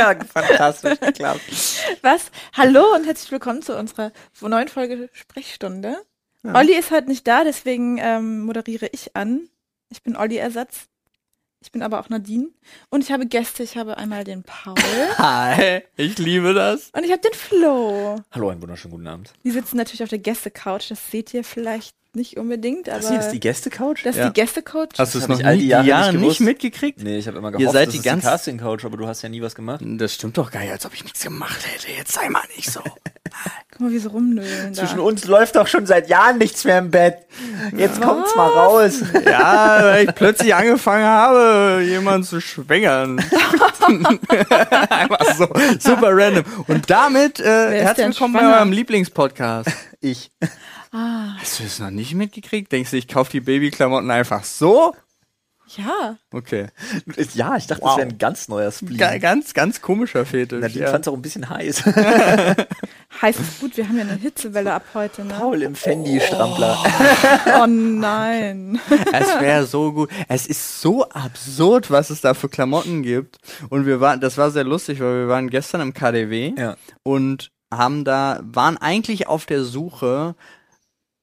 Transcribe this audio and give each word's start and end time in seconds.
wieder 0.00 0.24
fantastisch 0.24 1.00
geklappt. 1.00 1.40
Was? 2.02 2.30
Hallo 2.54 2.94
und 2.94 3.06
herzlich 3.06 3.30
willkommen 3.30 3.62
zu 3.62 3.76
unserer 3.76 4.12
neuen 4.40 4.68
Folge 4.68 5.10
Sprechstunde. 5.12 5.96
Ja. 6.42 6.54
Olli 6.54 6.74
ist 6.74 6.90
heute 6.90 7.08
nicht 7.08 7.26
da, 7.26 7.44
deswegen 7.44 7.98
ähm, 7.98 8.40
moderiere 8.40 8.88
ich 8.92 9.14
an. 9.14 9.48
Ich 9.90 10.02
bin 10.02 10.16
Olli-Ersatz. 10.16 10.89
Ich 11.62 11.72
bin 11.72 11.82
aber 11.82 12.00
auch 12.00 12.08
Nadine. 12.08 12.48
Und 12.88 13.04
ich 13.04 13.12
habe 13.12 13.26
Gäste. 13.26 13.62
Ich 13.62 13.76
habe 13.76 13.98
einmal 13.98 14.24
den 14.24 14.42
Paul 14.44 14.74
Hi, 15.18 15.82
ich 15.96 16.16
liebe 16.18 16.54
das. 16.54 16.90
und 16.96 17.04
ich 17.04 17.10
habe 17.10 17.20
den 17.20 17.34
Flo. 17.34 18.16
Hallo, 18.30 18.48
einen 18.48 18.62
wunderschönen 18.62 18.92
guten 18.92 19.06
Abend. 19.06 19.32
Die 19.44 19.50
sitzen 19.50 19.76
natürlich 19.76 20.02
auf 20.02 20.08
der 20.08 20.18
Gäste-Couch. 20.20 20.90
Das 20.90 21.10
seht 21.10 21.34
ihr 21.34 21.44
vielleicht 21.44 21.94
nicht 22.14 22.38
unbedingt, 22.38 22.88
aber 22.88 22.98
Das 23.00 23.10
hier 23.10 23.20
ist 23.20 23.28
die 23.30 23.40
Gäste-Couch? 23.40 24.04
das 24.06 24.16
ist 24.16 24.20
Ja. 24.20 24.30
die 24.30 24.40
Gäste-Couch. 24.40 24.98
Hast 24.98 25.14
du 25.14 25.18
Das 25.18 25.24
es 25.24 25.28
noch 25.28 25.38
ich 25.38 25.44
all 25.46 25.56
nie, 25.56 25.62
die 25.62 25.68
Jahre 25.68 25.86
Jahre, 25.86 26.12
nicht 26.14 26.22
nicht, 26.22 26.40
mitgekriegt? 26.40 27.02
Nee, 27.02 27.18
ich 27.18 27.28
habe 27.28 27.36
immer 27.38 27.52
Ihr 27.52 27.58
gehofft, 27.58 27.74
seid 27.74 27.86
das 27.88 27.92
die 27.92 27.98
ist 27.98 28.04
ganz- 28.04 28.22
die 28.24 28.28
Casting-Couch, 28.30 28.84
aber 28.86 28.96
du 28.96 29.06
hast 29.06 29.20
ja 29.22 29.28
nie 29.28 29.42
was 29.42 29.54
gemacht. 29.54 29.82
Das 29.84 30.14
stimmt 30.14 30.38
doch 30.38 30.50
gar 30.50 30.60
nicht, 30.60 30.72
als 30.72 30.86
ob 30.86 30.94
ich 30.94 31.04
nichts 31.04 31.22
gemacht 31.22 31.60
hätte. 31.66 31.92
Jetzt 31.92 32.12
sei 32.12 32.28
mal 32.30 32.42
nicht 32.56 32.70
so. 32.70 32.80
Guck 33.70 33.80
mal, 33.80 33.90
wie 33.90 33.98
sie 33.98 34.08
rumnöhlen 34.08 34.72
da. 34.74 34.80
Zwischen 34.80 35.00
uns 35.00 35.24
läuft 35.26 35.56
doch 35.56 35.66
schon 35.66 35.86
seit 35.86 36.08
Jahren 36.08 36.38
nichts 36.38 36.64
mehr 36.64 36.78
im 36.78 36.90
Bett. 36.90 37.18
Jetzt 37.76 38.00
kommt's 38.00 38.34
mal 38.36 38.48
raus. 38.48 39.00
ja, 39.24 39.78
weil 39.82 40.08
ich 40.08 40.14
plötzlich 40.14 40.54
angefangen 40.54 41.04
habe, 41.04 41.82
jemanden 41.84 42.24
zu 42.26 42.40
schwängern. 42.40 43.18
Einfach 44.90 45.34
so, 45.36 45.48
super 45.78 46.10
random. 46.16 46.44
Und 46.66 46.90
damit 46.90 47.40
äh, 47.40 47.82
herzlich 47.82 48.06
willkommen 48.08 48.34
bei 48.34 48.56
eurem 48.56 48.72
Lieblingspodcast. 48.72 49.70
Ich. 50.00 50.30
Ah, 50.92 51.36
Hast 51.40 51.60
du 51.60 51.64
es 51.64 51.78
noch 51.78 51.90
nicht 51.90 52.14
mitgekriegt? 52.14 52.72
Denkst 52.72 52.90
du, 52.90 52.96
ich 52.96 53.06
kaufe 53.08 53.30
die 53.30 53.40
Babyklamotten 53.40 54.10
einfach 54.10 54.42
so? 54.44 54.94
Ja. 55.76 56.16
Okay. 56.32 56.66
Ja, 57.34 57.56
ich 57.56 57.66
dachte, 57.66 57.82
Wow. 57.82 57.90
das 57.90 57.98
wäre 57.98 58.08
ein 58.08 58.18
ganz 58.18 58.48
neuer 58.48 58.70
Spleen. 58.72 58.98
Ga 58.98 59.18
ganz, 59.18 59.54
ganz 59.54 59.80
komischer 59.80 60.24
Fetisch. 60.26 60.60
Nadine 60.60 60.84
ja. 60.84 60.90
fand's 60.90 61.08
auch 61.08 61.14
ein 61.14 61.22
bisschen 61.22 61.48
heiß. 61.48 61.84
Heißt 63.22 63.40
es 63.40 63.58
gut, 63.60 63.76
wir 63.76 63.86
haben 63.88 63.96
ja 63.96 64.04
eine 64.04 64.14
Hitzewelle 64.16 64.72
ab 64.72 64.84
heute, 64.94 65.24
ne? 65.24 65.34
Paul 65.34 65.62
im 65.62 65.74
Fendi-Strampler. 65.74 66.78
Oh 67.60 67.66
nein. 67.66 68.80
Es 69.12 69.40
wäre 69.40 69.66
so 69.66 69.92
gut. 69.92 70.10
Es 70.28 70.46
ist 70.46 70.80
so 70.80 71.08
absurd, 71.08 71.90
was 71.90 72.10
es 72.10 72.20
da 72.20 72.34
für 72.34 72.48
Klamotten 72.48 73.02
gibt. 73.02 73.38
Und 73.68 73.84
wir 73.86 74.00
waren, 74.00 74.20
das 74.20 74.38
war 74.38 74.50
sehr 74.50 74.64
lustig, 74.64 75.00
weil 75.00 75.20
wir 75.22 75.28
waren 75.28 75.50
gestern 75.50 75.80
im 75.80 75.92
KDW 75.92 76.54
Ja. 76.56 76.76
und 77.02 77.50
haben 77.72 78.04
da, 78.04 78.40
waren 78.42 78.76
eigentlich 78.78 79.26
auf 79.28 79.46
der 79.46 79.64
Suche, 79.64 80.34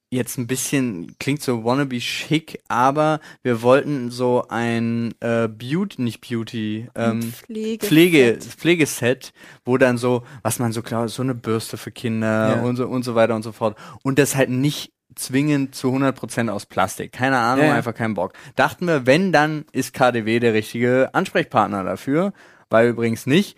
jetzt 0.09 0.37
ein 0.37 0.47
bisschen, 0.47 1.15
klingt 1.19 1.41
so 1.41 1.65
wannabe 1.65 1.99
schick, 1.99 2.59
aber 2.69 3.19
wir 3.43 3.61
wollten 3.61 4.09
so 4.09 4.45
ein 4.49 5.13
äh, 5.19 5.47
Beauty, 5.49 6.01
nicht 6.01 6.21
Beauty, 6.21 6.87
ähm, 6.95 7.21
Pflege. 7.21 7.85
Pflege, 7.85 8.37
Pflegeset, 8.39 9.33
wo 9.65 9.77
dann 9.77 9.97
so, 9.97 10.23
was 10.43 10.59
man 10.59 10.71
so 10.71 10.81
klar, 10.81 11.09
so 11.09 11.23
eine 11.23 11.35
Bürste 11.35 11.77
für 11.77 11.91
Kinder 11.91 12.55
Ja. 12.57 12.61
und 12.61 12.77
so 12.77 12.87
und 12.87 13.03
so 13.03 13.15
weiter 13.15 13.35
und 13.35 13.43
so 13.43 13.51
fort. 13.51 13.77
Und 14.03 14.17
das 14.17 14.35
halt 14.35 14.49
nicht 14.49 14.93
zwingend 15.15 15.73
zu 15.75 15.89
100% 15.91 16.49
aus 16.49 16.65
Plastik. 16.67 17.11
Keine 17.11 17.37
Ahnung, 17.37 17.65
Ja. 17.65 17.73
einfach 17.73 17.93
kein 17.95 18.13
Bock. 18.13 18.33
Dachten 18.55 18.85
wir, 18.87 19.05
wenn, 19.05 19.31
dann 19.31 19.65
ist 19.71 19.93
KDW 19.93 20.39
der 20.39 20.53
richtige 20.53 21.09
Ansprechpartner 21.13 21.83
dafür. 21.83 22.33
War 22.69 22.83
übrigens 22.85 23.25
nicht. 23.25 23.57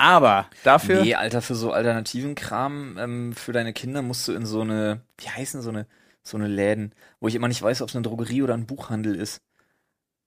Aber 0.00 0.48
dafür, 0.64 1.02
Nee, 1.02 1.14
Alter, 1.14 1.42
für 1.42 1.54
so 1.54 1.72
alternativen 1.72 2.34
Kram 2.34 2.96
ähm, 2.98 3.34
für 3.34 3.52
deine 3.52 3.74
Kinder 3.74 4.00
musst 4.00 4.26
du 4.26 4.32
in 4.32 4.46
so 4.46 4.62
eine, 4.62 5.02
wie 5.18 5.28
heißen 5.28 5.60
so 5.60 5.68
eine, 5.68 5.86
so 6.22 6.38
eine 6.38 6.48
Läden, 6.48 6.94
wo 7.20 7.28
ich 7.28 7.34
immer 7.34 7.48
nicht 7.48 7.60
weiß, 7.60 7.82
ob 7.82 7.90
es 7.90 7.94
eine 7.94 8.02
Drogerie 8.04 8.40
oder 8.42 8.54
ein 8.54 8.66
Buchhandel 8.66 9.14
ist. 9.14 9.42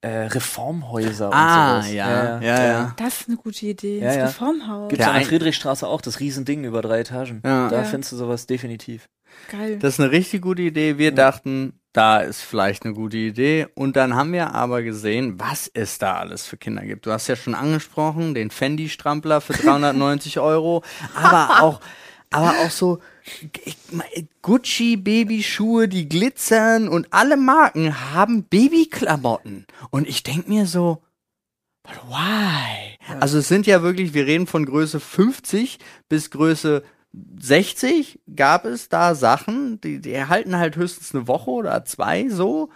Äh, 0.04 0.28
Reformhäuser 0.28 1.30
Ah, 1.34 1.78
und 1.78 1.82
sowas. 1.84 1.94
ja, 1.94 2.40
ja, 2.42 2.64
ja. 2.66 2.94
Das 2.98 3.22
ist 3.22 3.30
eine 3.30 3.38
gute 3.38 3.66
Idee. 3.66 4.00
Ja, 4.00 4.08
das 4.08 4.16
ja. 4.18 4.26
Reformhaus. 4.26 4.90
Gibt's 4.90 5.06
Der 5.06 5.14
an 5.14 5.20
der 5.20 5.28
Friedrichstraße 5.28 5.88
auch, 5.88 6.02
das 6.02 6.20
Riesending 6.20 6.66
über 6.66 6.82
drei 6.82 7.00
Etagen. 7.00 7.42
Ja. 7.46 7.70
Da 7.70 7.78
Ja. 7.78 7.84
findest 7.86 8.12
du 8.12 8.18
sowas 8.18 8.46
definitiv. 8.46 9.08
Geil. 9.50 9.80
Das 9.80 9.94
ist 9.94 10.00
eine 10.02 10.12
richtig 10.12 10.42
gute 10.42 10.62
Idee. 10.62 10.98
Wir 10.98 11.10
Ja. 11.10 11.16
dachten, 11.16 11.80
da 11.94 12.20
ist 12.20 12.42
vielleicht 12.42 12.84
eine 12.84 12.94
gute 12.94 13.16
Idee. 13.18 13.68
Und 13.76 13.96
dann 13.96 14.14
haben 14.16 14.34
wir 14.34 14.54
aber 14.54 14.82
gesehen, 14.84 15.40
was 15.40 15.72
es 15.74 16.00
da 16.00 16.16
alles 16.18 16.46
für 16.46 16.58
Kinder 16.58 16.84
gibt. 16.84 17.06
Du 17.06 17.12
hast 17.12 17.28
ja 17.28 17.36
schon 17.38 17.56
angesprochen, 17.56 18.34
den 18.36 18.52
Fendi-Strampler 18.52 19.40
für 19.42 19.54
390 19.54 20.40
Euro, 20.40 20.84
aber 21.16 21.62
auch, 21.64 21.80
aber 22.34 22.60
auch 22.66 22.72
so 22.72 23.00
ich 23.66 23.78
mein, 23.92 24.30
Gucci 24.42 24.98
Babyschuhe, 24.98 25.88
die 25.88 26.10
glitzern 26.10 26.88
und 26.88 27.08
alle 27.12 27.38
Marken 27.38 28.12
haben 28.14 28.44
Babyklamotten. 28.44 29.66
Und 29.90 30.08
ich 30.08 30.24
denk 30.24 30.48
mir 30.50 30.66
so, 30.66 31.02
but 31.84 31.96
why? 32.08 32.98
Also 33.20 33.40
es 33.40 33.48
sind 33.48 33.66
ja 33.66 33.82
wirklich, 33.82 34.14
wir 34.14 34.26
reden 34.26 34.48
von 34.48 34.66
Größe 34.66 35.00
50 35.00 35.80
bis 36.10 36.32
Größe 36.32 36.84
60 37.40 38.20
gab 38.36 38.66
es 38.66 38.90
da 38.90 39.14
Sachen, 39.14 39.80
die, 39.82 40.00
die 40.00 40.26
halten 40.26 40.58
halt 40.58 40.76
höchstens 40.76 41.14
eine 41.14 41.28
Woche 41.28 41.52
oder 41.52 41.86
zwei 41.86 42.28
so. 42.30 42.70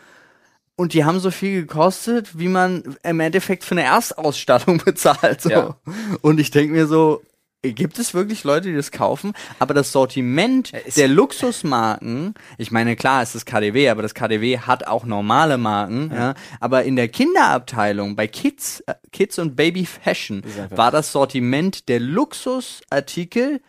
Und 0.76 0.94
die 0.94 1.06
haben 1.06 1.20
so 1.20 1.32
viel 1.32 1.62
gekostet, 1.62 2.38
wie 2.38 2.50
man 2.50 2.96
im 3.02 3.20
Endeffekt 3.20 3.64
für 3.64 3.74
eine 3.74 3.84
Erstausstattung 3.84 4.78
bezahlt. 4.86 5.42
So. 5.42 5.50
Ja. 5.50 5.78
Und 6.22 6.40
ich 6.40 6.52
denke 6.52 6.74
mir 6.74 6.86
so, 6.86 7.24
gibt 7.64 8.00
es 8.00 8.14
wirklich 8.14 8.44
Leute, 8.44 8.70
die 8.70 8.76
das 8.76 8.92
kaufen? 8.92 9.34
Aber 9.60 9.74
das 9.74 9.92
Sortiment 9.92 10.72
Ja, 10.72 10.80
ist- 10.80 10.98
der 10.98 11.08
Luxusmarken, 11.08 12.34
ich 12.58 12.72
meine, 12.72 12.96
klar, 12.96 13.22
es 13.24 13.36
ist 13.36 13.46
KDW, 13.46 13.90
aber 13.90 14.02
das 14.02 14.14
KDW 14.14 14.60
hat 14.60 14.88
auch 14.88 15.06
normale 15.06 15.58
Marken, 15.58 16.12
ja. 16.14 16.34
Aber 16.60 16.84
in 16.84 16.96
der 16.96 17.08
Kinderabteilung, 17.10 18.16
bei 18.16 18.28
Kids, 18.28 18.82
äh, 18.88 18.94
Kids 19.12 19.38
und 19.40 19.56
Baby 19.56 19.86
Fashion, 19.86 20.44
war 20.70 20.92
das 20.92 21.12
Sortiment 21.12 21.90
der 21.90 22.00
Luxusartikel 22.00 23.62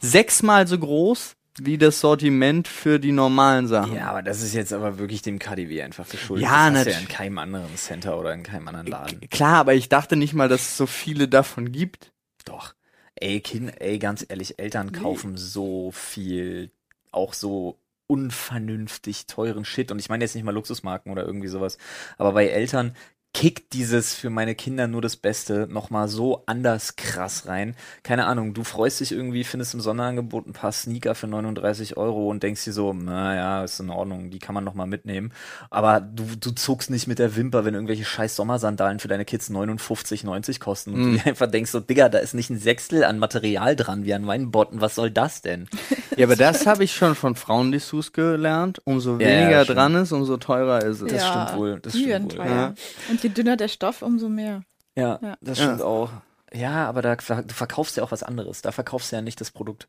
sechsmal 0.00 0.66
so 0.66 0.78
groß 0.78 1.36
wie 1.60 1.76
das 1.76 2.00
Sortiment 2.00 2.66
für 2.66 2.98
die 2.98 3.12
normalen 3.12 3.68
Sachen. 3.68 3.94
Ja, 3.94 4.08
aber 4.08 4.22
das 4.22 4.40
ist 4.42 4.54
jetzt 4.54 4.72
aber 4.72 4.98
wirklich 4.98 5.20
dem 5.20 5.38
KDW 5.38 5.82
einfach 5.82 6.08
geschuldet. 6.08 6.44
Ja, 6.48 6.70
das 6.70 6.78
hast 6.78 6.86
du 6.86 6.90
nat- 6.90 6.94
ja 6.94 7.00
in 7.00 7.08
keinem 7.08 7.38
anderen 7.38 7.76
Center 7.76 8.18
oder 8.18 8.32
in 8.32 8.42
keinem 8.42 8.68
anderen 8.68 8.86
Laden. 8.86 9.20
Klar, 9.30 9.56
aber 9.58 9.74
ich 9.74 9.90
dachte 9.90 10.16
nicht 10.16 10.32
mal, 10.32 10.48
dass 10.48 10.62
es 10.62 10.76
so 10.78 10.86
viele 10.86 11.28
davon 11.28 11.70
gibt. 11.70 12.10
Doch. 12.46 12.72
Ey, 13.16 13.40
Kind, 13.40 13.80
ey, 13.80 13.98
ganz 13.98 14.24
ehrlich, 14.28 14.58
Eltern 14.58 14.92
kaufen 14.92 15.36
so 15.36 15.90
viel, 15.92 16.70
auch 17.10 17.34
so 17.34 17.78
unvernünftig 18.06 19.26
teuren 19.26 19.64
Shit. 19.64 19.90
Und 19.90 19.98
ich 19.98 20.08
meine 20.08 20.24
jetzt 20.24 20.34
nicht 20.34 20.44
mal 20.44 20.52
Luxusmarken 20.52 21.10
oder 21.12 21.24
irgendwie 21.24 21.48
sowas. 21.48 21.78
Aber 22.18 22.32
bei 22.32 22.48
Eltern 22.48 22.94
kickt 23.34 23.72
dieses 23.72 24.14
für 24.14 24.28
meine 24.28 24.54
Kinder 24.54 24.86
nur 24.88 25.00
das 25.00 25.16
Beste 25.16 25.66
nochmal 25.70 26.08
so 26.08 26.42
anders 26.46 26.96
krass 26.96 27.46
rein. 27.46 27.74
Keine 28.02 28.26
Ahnung, 28.26 28.52
du 28.52 28.62
freust 28.62 29.00
dich 29.00 29.10
irgendwie, 29.12 29.42
findest 29.42 29.72
im 29.72 29.80
Sonderangebot 29.80 30.46
ein 30.46 30.52
paar 30.52 30.70
Sneaker 30.72 31.14
für 31.14 31.26
39 31.26 31.96
Euro 31.96 32.28
und 32.28 32.42
denkst 32.42 32.64
dir 32.64 32.74
so, 32.74 32.92
naja, 32.92 33.64
ist 33.64 33.80
in 33.80 33.88
Ordnung, 33.88 34.30
die 34.30 34.38
kann 34.38 34.54
man 34.54 34.64
nochmal 34.64 34.86
mitnehmen. 34.86 35.32
Aber 35.70 36.00
du, 36.00 36.24
du 36.38 36.50
zuckst 36.50 36.90
nicht 36.90 37.06
mit 37.06 37.18
der 37.18 37.34
Wimper, 37.34 37.64
wenn 37.64 37.72
irgendwelche 37.74 38.04
scheiß 38.04 38.36
Sommersandalen 38.36 38.98
für 39.00 39.08
deine 39.08 39.24
Kids 39.24 39.50
59,90 39.50 40.60
kosten 40.60 40.92
und 40.92 41.02
du 41.04 41.18
dir 41.18 41.26
einfach 41.26 41.50
denkst 41.50 41.70
so, 41.70 41.80
Digga, 41.80 42.10
da 42.10 42.18
ist 42.18 42.34
nicht 42.34 42.50
ein 42.50 42.58
Sechstel 42.58 43.02
an 43.04 43.18
Material 43.18 43.76
dran 43.76 44.04
wie 44.04 44.12
an 44.12 44.24
meinen 44.24 44.50
Botten, 44.50 44.80
was 44.82 44.94
soll 44.94 45.10
das 45.10 45.40
denn? 45.42 45.68
Ja, 46.14 46.26
aber 46.26 46.36
das 46.36 46.66
habe 46.66 46.84
ich 46.84 46.94
schon 46.94 47.14
von 47.14 47.36
Frauendessous 47.36 48.12
gelernt. 48.12 48.82
Umso 48.84 49.12
Ja, 49.12 49.20
weniger 49.28 49.64
stimmt. 49.64 49.78
dran 49.78 49.94
ist, 49.94 50.12
umso 50.12 50.36
teurer 50.36 50.84
ist 50.84 51.00
es. 51.00 51.10
Das 51.10 51.26
stimmt 51.26 51.56
wohl, 51.56 51.80
das 51.80 51.94
stimmt 51.98 52.32
wohl. 52.32 52.36
teuer. 52.36 52.46
Ja. 52.54 52.74
Und 53.10 53.21
je 53.22 53.30
dünner 53.30 53.56
der 53.56 53.68
Stoff, 53.68 54.02
umso 54.02 54.28
mehr. 54.28 54.62
Ja, 54.96 55.18
Ja. 55.22 55.36
das 55.40 55.58
Ja. 55.58 55.64
stimmt 55.64 55.82
auch. 55.82 56.10
Ja, 56.52 56.86
aber 56.88 57.00
da 57.02 57.16
du 57.16 57.54
verkaufst 57.54 57.96
ja 57.96 58.02
auch 58.02 58.12
was 58.12 58.22
anderes. 58.22 58.60
Da 58.62 58.72
verkaufst 58.72 59.10
du 59.12 59.16
ja 59.16 59.22
nicht 59.22 59.40
das 59.40 59.50
Produkt. 59.50 59.88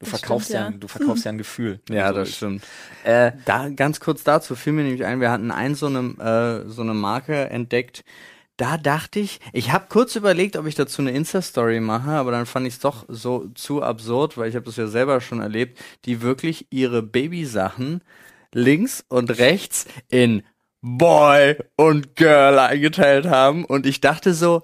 Du 0.00 0.04
Das 0.08 0.10
verkaufst 0.20 0.48
stimmt, 0.48 0.60
ja, 0.64 0.70
ja. 0.70 0.76
du 0.76 0.88
verkaufst 0.88 1.24
ja 1.26 1.32
ein 1.32 1.38
Gefühl. 1.38 1.80
Ja, 1.90 2.08
So 2.08 2.14
das 2.14 2.28
ist- 2.30 2.36
stimmt. 2.36 2.64
Äh, 3.04 3.32
Da 3.44 3.68
ganz 3.68 4.00
kurz 4.00 4.24
dazu 4.24 4.54
fiel 4.54 4.72
mir 4.72 4.84
nämlich 4.84 5.04
ein, 5.04 5.20
wir 5.20 5.30
hatten 5.30 5.50
ein 5.50 5.74
so 5.74 5.86
eine 5.86 6.64
äh, 6.66 6.68
so 6.70 6.82
eine 6.82 6.94
Marke 6.94 7.50
entdeckt. 7.50 8.04
Da 8.56 8.76
dachte 8.76 9.20
ich, 9.20 9.38
ich 9.52 9.70
habe 9.72 9.86
kurz 9.88 10.16
überlegt, 10.16 10.56
ob 10.56 10.66
ich 10.66 10.74
dazu 10.74 11.00
eine 11.02 11.12
Insta-Story 11.12 11.78
mache, 11.80 12.10
aber 12.10 12.32
dann 12.32 12.44
fand 12.46 12.66
ich 12.66 12.74
es 12.74 12.80
doch 12.80 13.04
so 13.08 13.46
zu 13.54 13.82
absurd, 13.82 14.36
weil 14.36 14.48
ich 14.48 14.56
habe 14.56 14.64
das 14.66 14.76
ja 14.76 14.88
selber 14.88 15.20
schon 15.20 15.40
erlebt, 15.40 15.78
die 16.06 16.22
wirklich 16.22 16.66
ihre 16.70 17.02
Babysachen 17.02 18.02
links 18.52 19.04
und 19.08 19.30
rechts 19.38 19.86
in 20.08 20.42
Boy 20.80 21.56
und 21.76 22.16
Girl 22.16 22.58
eingeteilt 22.58 23.26
haben 23.26 23.64
und 23.64 23.86
ich 23.86 24.00
dachte 24.00 24.34
so, 24.34 24.62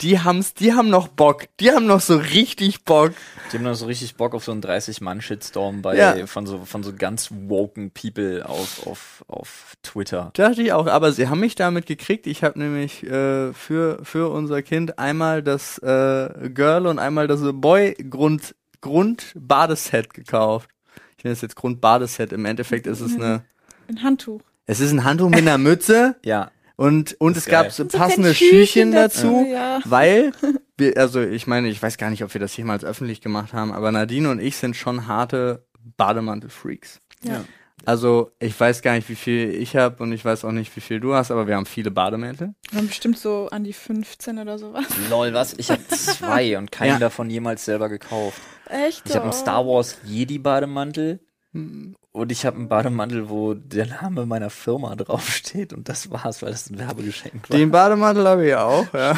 die 0.00 0.18
haben's, 0.18 0.54
die 0.54 0.72
haben 0.72 0.88
noch 0.88 1.08
Bock, 1.08 1.44
die 1.60 1.70
haben 1.70 1.84
noch 1.86 2.00
so 2.00 2.16
richtig 2.16 2.84
Bock. 2.84 3.12
die 3.52 3.58
haben 3.58 3.64
noch 3.64 3.74
so 3.74 3.84
richtig 3.84 4.14
Bock 4.16 4.34
auf 4.34 4.44
so 4.44 4.52
einen 4.52 4.62
30-Mann-Shitstorm 4.62 5.82
bei 5.82 5.94
Ja. 5.96 6.26
von 6.26 6.46
so 6.46 6.64
von 6.64 6.82
so 6.82 6.94
ganz 6.94 7.28
woken 7.30 7.90
People 7.90 8.46
auf 8.48 8.86
auf 8.86 9.22
auf 9.28 9.74
Twitter. 9.82 10.30
Dachte 10.32 10.62
ich 10.62 10.72
auch, 10.72 10.86
aber 10.86 11.12
sie 11.12 11.28
haben 11.28 11.40
mich 11.40 11.54
damit 11.54 11.84
gekriegt. 11.84 12.26
Ich 12.26 12.42
habe 12.42 12.58
nämlich 12.58 13.02
äh, 13.04 13.52
für 13.52 13.98
für 14.02 14.30
unser 14.30 14.62
Kind 14.62 14.98
einmal 14.98 15.42
das 15.42 15.76
äh, 15.78 16.48
Girl 16.54 16.86
und 16.86 16.98
einmal 16.98 17.26
das 17.26 17.40
Boy 17.42 17.92
Grund 18.08 18.54
Grund 18.80 19.34
Badeset 19.36 20.14
gekauft. 20.14 20.70
Ich 21.18 21.24
nenne 21.24 21.34
es 21.34 21.42
jetzt 21.42 21.56
Grund 21.56 21.82
Badeset. 21.82 22.32
Im 22.32 22.46
Endeffekt 22.46 22.86
ist 22.86 23.00
es 23.02 23.16
eine 23.16 23.44
Ein 23.86 24.02
Handtuch. 24.02 24.40
Es 24.70 24.80
ist 24.80 24.92
ein 24.92 25.04
Handtuch 25.04 25.28
mit 25.30 25.40
einer 25.40 25.58
Mütze 25.58 26.16
Ja, 26.24 26.50
Und, 26.76 27.16
und 27.20 27.36
es 27.36 27.46
geil. 27.46 27.64
gab 27.64 27.72
so 27.72 27.84
passende 27.86 28.34
Schüchen 28.34 28.92
dazu, 28.92 29.46
ja. 29.50 29.80
weil, 29.84 30.32
wir, 30.78 30.96
also 30.96 31.20
ich 31.20 31.46
meine, 31.46 31.68
ich 31.68 31.82
weiß 31.82 31.98
gar 31.98 32.10
nicht, 32.10 32.22
ob 32.24 32.32
wir 32.32 32.40
das 32.40 32.56
jemals 32.56 32.84
öffentlich 32.84 33.20
gemacht 33.20 33.52
haben, 33.52 33.72
aber 33.72 33.90
Nadine 33.92 34.30
und 34.30 34.38
ich 34.40 34.56
sind 34.56 34.76
schon 34.76 35.06
harte 35.06 35.66
Bademantel-Freaks. 35.96 37.00
Ja. 37.22 37.44
Also 37.86 38.30
ich 38.38 38.58
weiß 38.60 38.82
gar 38.82 38.92
nicht, 38.94 39.08
wie 39.08 39.14
viel 39.14 39.50
ich 39.54 39.74
habe 39.74 40.02
und 40.02 40.12
ich 40.12 40.22
weiß 40.22 40.44
auch 40.44 40.52
nicht, 40.52 40.74
wie 40.76 40.80
viel 40.82 41.00
du 41.00 41.14
hast, 41.14 41.30
aber 41.30 41.46
wir 41.46 41.56
haben 41.56 41.64
viele 41.64 41.90
Bademäntel. 41.90 42.54
Wir 42.70 42.78
haben 42.78 42.88
bestimmt 42.88 43.18
so 43.18 43.48
an 43.50 43.64
die 43.64 43.72
15 43.72 44.38
oder 44.38 44.58
sowas. 44.58 44.84
Lol, 45.08 45.32
was? 45.32 45.54
Ich 45.56 45.70
habe 45.70 45.80
zwei 45.88 46.58
und 46.58 46.70
keinen 46.70 46.90
Ja. 46.90 46.98
davon 46.98 47.30
jemals 47.30 47.64
selber 47.64 47.88
gekauft. 47.88 48.38
Echt? 48.68 49.02
Ich 49.08 49.14
habe 49.14 49.24
einen. 49.24 49.32
Star 49.32 49.66
Wars 49.66 49.96
Jedi 50.04 50.38
Bademantel 50.38 51.20
und 52.12 52.32
ich 52.32 52.44
habe 52.44 52.56
einen 52.56 52.68
Bademantel, 52.68 53.28
wo 53.28 53.54
der 53.54 53.86
Name 53.86 54.26
meiner 54.26 54.50
Firma 54.50 54.96
draufsteht 54.96 55.72
und 55.72 55.88
das 55.88 56.10
war's, 56.10 56.42
weil 56.42 56.50
das 56.50 56.68
ein 56.68 56.78
Werbegeschenk 56.78 57.48
war. 57.48 57.56
Den 57.56 57.70
Bademantel 57.70 58.26
habe 58.26 58.48
ich 58.48 58.54
auch, 58.54 58.92
ja. 58.92 59.16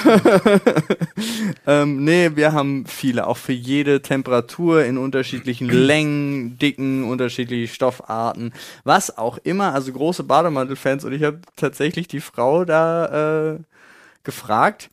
ähm, 1.67 2.05
nee, 2.05 2.31
wir 2.35 2.53
haben 2.53 2.85
viele, 2.87 3.27
auch 3.27 3.39
für 3.39 3.53
jede 3.53 4.03
Temperatur 4.03 4.85
in 4.85 4.99
unterschiedlichen 4.99 5.69
Längen, 5.71 6.59
Dicken, 6.59 7.05
unterschiedliche 7.05 7.73
Stoffarten, 7.73 8.53
was 8.85 9.17
auch 9.17 9.39
immer, 9.39 9.73
also 9.73 9.93
große 9.93 10.25
Bademantelfans 10.25 11.05
und 11.05 11.13
ich 11.13 11.23
habe 11.23 11.41
tatsächlich 11.57 12.09
die 12.09 12.21
Frau 12.21 12.67
da 12.67 13.55
äh, 13.55 13.59
gefragt, 14.23 14.91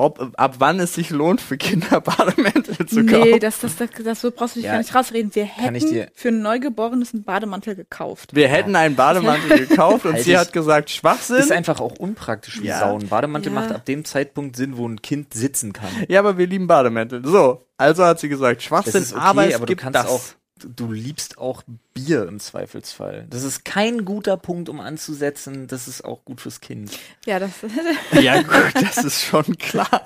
ob 0.00 0.32
ab 0.36 0.54
wann 0.60 0.78
es 0.78 0.94
sich 0.94 1.10
lohnt, 1.10 1.40
für 1.40 1.56
Kinder 1.56 2.00
Bademäntel 2.00 2.86
zu 2.86 3.04
kaufen. 3.04 3.20
Nee, 3.30 3.38
das, 3.40 3.58
das, 3.58 3.76
das, 3.76 3.88
das, 4.04 4.20
so 4.20 4.30
brauchst 4.30 4.54
du 4.54 4.60
dich 4.60 4.66
Ja, 4.66 4.72
gar 4.74 4.78
nicht 4.78 4.94
rausreden. 4.94 5.34
Wir 5.34 5.44
hätten 5.44 5.78
dir- 5.90 6.08
für 6.14 6.28
ein 6.28 6.40
Neugeborenes 6.40 7.12
einen 7.14 7.24
Bademantel 7.24 7.74
gekauft. 7.74 8.34
Wir 8.34 8.46
hätten 8.48 8.76
einen 8.76 8.94
Bademantel 8.94 9.58
gekauft 9.66 10.06
und 10.06 10.14
Halt 10.14 10.24
sie 10.24 10.38
hat 10.38 10.52
gesagt, 10.52 10.90
Schwachsinn. 10.90 11.36
ist 11.36 11.50
einfach 11.50 11.80
auch 11.80 11.96
unpraktisch 11.98 12.62
wie 12.62 12.66
Ja. 12.68 12.78
Sau. 12.78 12.94
Ein 12.96 13.08
Bademantel 13.08 13.52
Ja. 13.52 13.60
macht 13.60 13.72
ab 13.72 13.84
dem 13.86 14.04
Zeitpunkt 14.04 14.54
Sinn, 14.56 14.76
wo 14.76 14.86
ein 14.88 15.02
Kind 15.02 15.34
sitzen 15.34 15.72
kann. 15.72 15.88
Ja, 16.08 16.20
aber 16.20 16.38
wir 16.38 16.46
lieben 16.46 16.68
Bademäntel. 16.68 17.22
So, 17.26 17.66
also 17.76 18.04
hat 18.04 18.20
sie 18.20 18.28
gesagt, 18.28 18.58
Das 18.58 18.64
Schwachsinn, 18.64 19.02
ist 19.02 19.12
okay, 19.14 19.20
aber 19.22 19.46
es 19.48 19.54
aber 19.56 19.66
du 19.66 19.70
gibt 19.72 19.80
kannst 19.80 19.98
das. 19.98 20.06
auch, 20.06 20.20
du 20.76 20.92
liebst 20.92 21.38
auch 21.38 21.62
Bier 21.94 22.26
im 22.28 22.38
Zweifelsfall. 22.40 23.26
Das 23.30 23.42
ist 23.42 23.64
kein 23.64 24.04
guter 24.04 24.36
Punkt, 24.36 24.68
um 24.68 24.80
anzusetzen. 24.80 25.66
Das 25.66 25.88
ist 25.88 26.04
auch 26.04 26.24
gut 26.24 26.40
fürs 26.40 26.60
Kind. 26.60 26.90
Ja, 27.26 27.38
das. 27.38 27.50
Ja 28.20 28.42
gut, 28.42 28.72
das 28.74 28.98
ist 29.04 29.22
schon 29.22 29.56
klar. 29.58 29.88
Der 29.90 30.02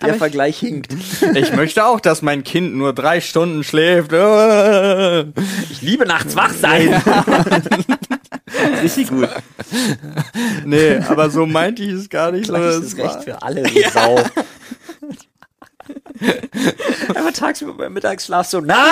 Aber 0.00 0.12
ich- 0.12 0.18
Vergleich 0.18 0.58
hinkt. 0.58 0.94
Ich 1.34 1.52
möchte 1.54 1.84
auch, 1.86 2.00
dass 2.00 2.22
mein 2.22 2.44
Kind 2.44 2.74
nur 2.74 2.92
drei 2.92 3.20
Stunden 3.20 3.64
schläft. 3.64 4.12
Ich 5.70 5.82
liebe 5.82 6.06
nachts 6.06 6.34
wach 6.36 6.52
sein. 6.52 7.02
Richtig 8.82 9.08
gut. 9.08 9.28
Nee, 10.64 10.96
aber 11.08 11.30
so 11.30 11.46
meinte 11.46 11.82
ich 11.82 11.90
es 11.92 12.08
gar 12.08 12.32
nicht. 12.32 12.46
sondern 12.46 12.70
Gleiches 12.70 12.92
es 12.92 12.98
war- 12.98 13.04
Recht 13.14 13.24
für 13.24 13.42
alle, 13.42 13.62
du 13.62 13.90
Sau. 13.92 14.20
Einfach 16.20 17.32
tagsüber 17.32 17.74
beim 17.74 17.92
Mittagsschlaf 17.92 18.46
so, 18.46 18.60
na, 18.60 18.86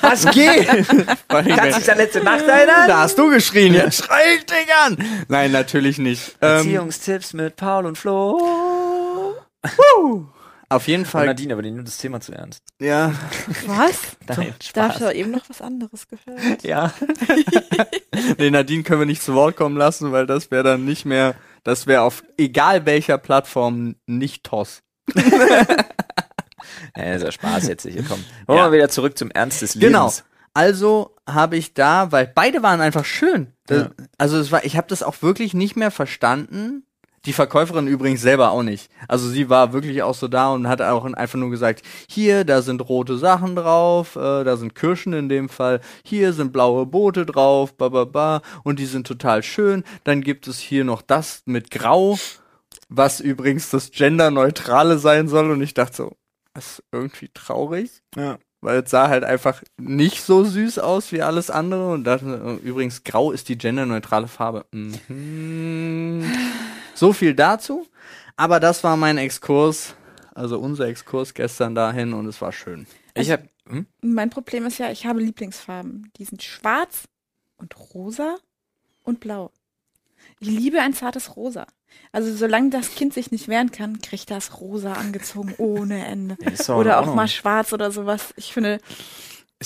was 0.00 0.24
geht? 0.30 0.66
Kannst 1.28 1.48
du 1.48 1.80
dich 1.80 1.90
an 1.92 1.98
letzte 1.98 2.22
Nacht 2.24 2.46
erinnern? 2.46 2.88
Da 2.88 2.98
hast 3.00 3.18
du 3.18 3.30
geschrien, 3.30 3.74
jetzt 3.74 4.04
schrei 4.04 4.36
ich 4.38 4.46
dich 4.46 4.66
an. 4.86 4.96
Nein, 5.28 5.52
natürlich 5.52 5.98
nicht. 5.98 6.36
Ähm, 6.40 6.56
Erziehungstipps 6.56 7.32
mit 7.34 7.56
Paul 7.56 7.86
und 7.86 7.96
Flo. 7.98 9.34
auf 10.68 10.86
jeden 10.88 11.02
Und 11.02 11.08
Fall, 11.08 11.26
Nadine, 11.26 11.52
aber 11.54 11.62
die 11.62 11.70
nimmt 11.70 11.88
das 11.88 11.96
Thema 11.98 12.20
zu 12.20 12.32
ernst. 12.32 12.62
ja. 12.80 13.12
Was? 13.66 13.98
Nein, 14.26 14.26
Da 14.26 14.36
hab 14.36 14.44
ich 14.60 14.68
Spaß. 14.68 14.98
doch 14.98 15.12
eben 15.12 15.30
noch 15.30 15.48
was 15.48 15.60
anderes 15.62 16.06
gehört. 16.08 16.62
Ja. 16.62 16.92
Nee, 18.36 18.50
Nadine 18.50 18.82
können 18.82 19.00
wir 19.00 19.06
nicht 19.06 19.22
zu 19.22 19.34
Wort 19.34 19.54
kommen 19.56 19.76
lassen, 19.76 20.10
weil 20.10 20.26
das 20.26 20.50
wäre 20.50 20.64
dann 20.64 20.84
nicht 20.84 21.04
mehr, 21.04 21.36
das 21.62 21.86
wäre 21.86 22.02
auf 22.02 22.24
egal 22.36 22.84
welcher 22.84 23.16
Plattform 23.16 23.94
nicht 24.06 24.42
Toss. 24.44 24.82
Ja, 26.96 27.14
ist 27.14 27.22
ja 27.22 27.32
Spaß 27.32 27.68
jetzt 27.68 27.82
hier, 27.82 28.04
komm. 28.06 28.24
Wollen 28.46 28.58
Ja. 28.58 28.66
wir 28.70 28.76
wieder 28.78 28.88
zurück 28.88 29.16
zum 29.18 29.30
Ernst 29.30 29.62
des 29.62 29.74
Lebens. 29.74 29.88
Genau. 29.92 30.12
Also 30.54 31.14
habe 31.28 31.56
ich 31.56 31.74
da, 31.74 32.10
weil 32.10 32.30
beide 32.34 32.62
waren 32.62 32.80
einfach 32.80 33.04
schön. 33.04 33.52
Das, 33.66 33.82
Ja. 33.82 33.90
Also 34.16 34.38
es 34.38 34.50
war, 34.50 34.64
ich 34.64 34.76
habe 34.76 34.88
das 34.88 35.02
auch 35.02 35.22
wirklich 35.22 35.54
nicht 35.54 35.76
mehr 35.76 35.90
verstanden. 35.90 36.84
Die 37.26 37.32
Verkäuferin 37.32 37.88
übrigens 37.88 38.22
selber 38.22 38.52
auch 38.52 38.62
nicht. 38.62 38.90
Also 39.08 39.28
sie 39.28 39.50
war 39.50 39.72
wirklich 39.72 40.02
auch 40.02 40.14
so 40.14 40.28
da 40.28 40.50
und 40.52 40.68
hat 40.68 40.80
auch 40.80 41.04
einfach 41.04 41.38
nur 41.38 41.50
gesagt, 41.50 41.82
hier, 42.08 42.44
da 42.44 42.62
sind 42.62 42.80
rote 42.88 43.18
Sachen 43.18 43.54
drauf, 43.56 44.16
äh, 44.16 44.44
da 44.44 44.56
sind 44.56 44.74
Kirschen 44.74 45.12
in 45.12 45.28
dem 45.28 45.48
Fall, 45.48 45.80
hier 46.04 46.32
sind 46.32 46.52
blaue 46.52 46.86
Boote 46.86 47.26
drauf, 47.26 47.76
ba 47.76 47.88
ba 47.88 48.04
ba, 48.04 48.40
und 48.62 48.78
die 48.78 48.86
sind 48.86 49.06
total 49.06 49.42
schön. 49.42 49.82
Dann 50.04 50.22
gibt 50.22 50.46
es 50.46 50.58
hier 50.58 50.84
noch 50.84 51.02
das 51.02 51.42
mit 51.44 51.70
Grau, 51.70 52.18
was 52.88 53.20
übrigens 53.20 53.68
das 53.70 53.90
Genderneutrale 53.90 54.98
sein 54.98 55.28
soll. 55.28 55.50
Und 55.50 55.60
ich 55.60 55.74
dachte 55.74 55.96
so, 55.96 56.16
das 56.58 56.78
ist 56.80 56.82
irgendwie 56.92 57.28
traurig 57.32 58.02
Ja. 58.16 58.38
weil 58.60 58.82
es 58.82 58.90
sah 58.90 59.08
halt 59.08 59.22
einfach 59.24 59.62
nicht 59.78 60.22
so 60.22 60.42
süß 60.44 60.78
aus 60.80 61.12
wie 61.12 61.22
alles 61.22 61.50
andere. 61.50 61.92
Und 61.92 62.04
dachte, 62.04 62.58
äh, 62.62 62.66
übrigens, 62.66 63.04
grau 63.04 63.30
ist 63.30 63.48
die 63.48 63.56
genderneutrale 63.56 64.26
Farbe. 64.28 64.66
Mhm. 64.72 66.24
So 66.94 67.12
viel 67.12 67.34
dazu. 67.34 67.86
Aber 68.36 68.60
das 68.60 68.82
war 68.84 68.96
mein 68.96 69.18
Exkurs, 69.18 69.94
also 70.34 70.58
unser 70.58 70.86
Exkurs 70.86 71.34
gestern 71.34 71.74
dahin 71.74 72.12
und 72.12 72.26
es 72.26 72.40
war 72.40 72.52
schön. 72.52 72.86
Ich 73.14 73.30
hab, 73.30 73.42
hm? 73.68 73.86
Mein 74.00 74.30
Problem 74.30 74.66
ist 74.66 74.78
ja, 74.78 74.90
ich 74.90 75.06
habe 75.06 75.20
Lieblingsfarben. 75.20 76.10
Die 76.16 76.24
sind 76.24 76.42
schwarz 76.42 77.04
und 77.56 77.74
rosa 77.94 78.36
und 79.02 79.20
blau. 79.20 79.50
Ich 80.40 80.48
liebe 80.48 80.80
ein 80.80 80.94
zartes 80.94 81.36
Rosa. 81.36 81.66
Also 82.12 82.34
solange 82.34 82.70
das 82.70 82.94
Kind 82.94 83.14
sich 83.14 83.30
nicht 83.30 83.48
wehren 83.48 83.72
kann, 83.72 84.00
kriegt 84.00 84.30
das 84.30 84.60
rosa 84.60 84.92
angezogen 84.94 85.54
ohne 85.58 86.06
Ende. 86.06 86.36
Ja, 86.40 86.74
Oder 86.74 87.00
auch 87.00 87.14
mal 87.14 87.28
schwarz 87.28 87.72
oder 87.72 87.90
sowas. 87.90 88.32
Ich 88.36 88.52
finde, 88.52 88.80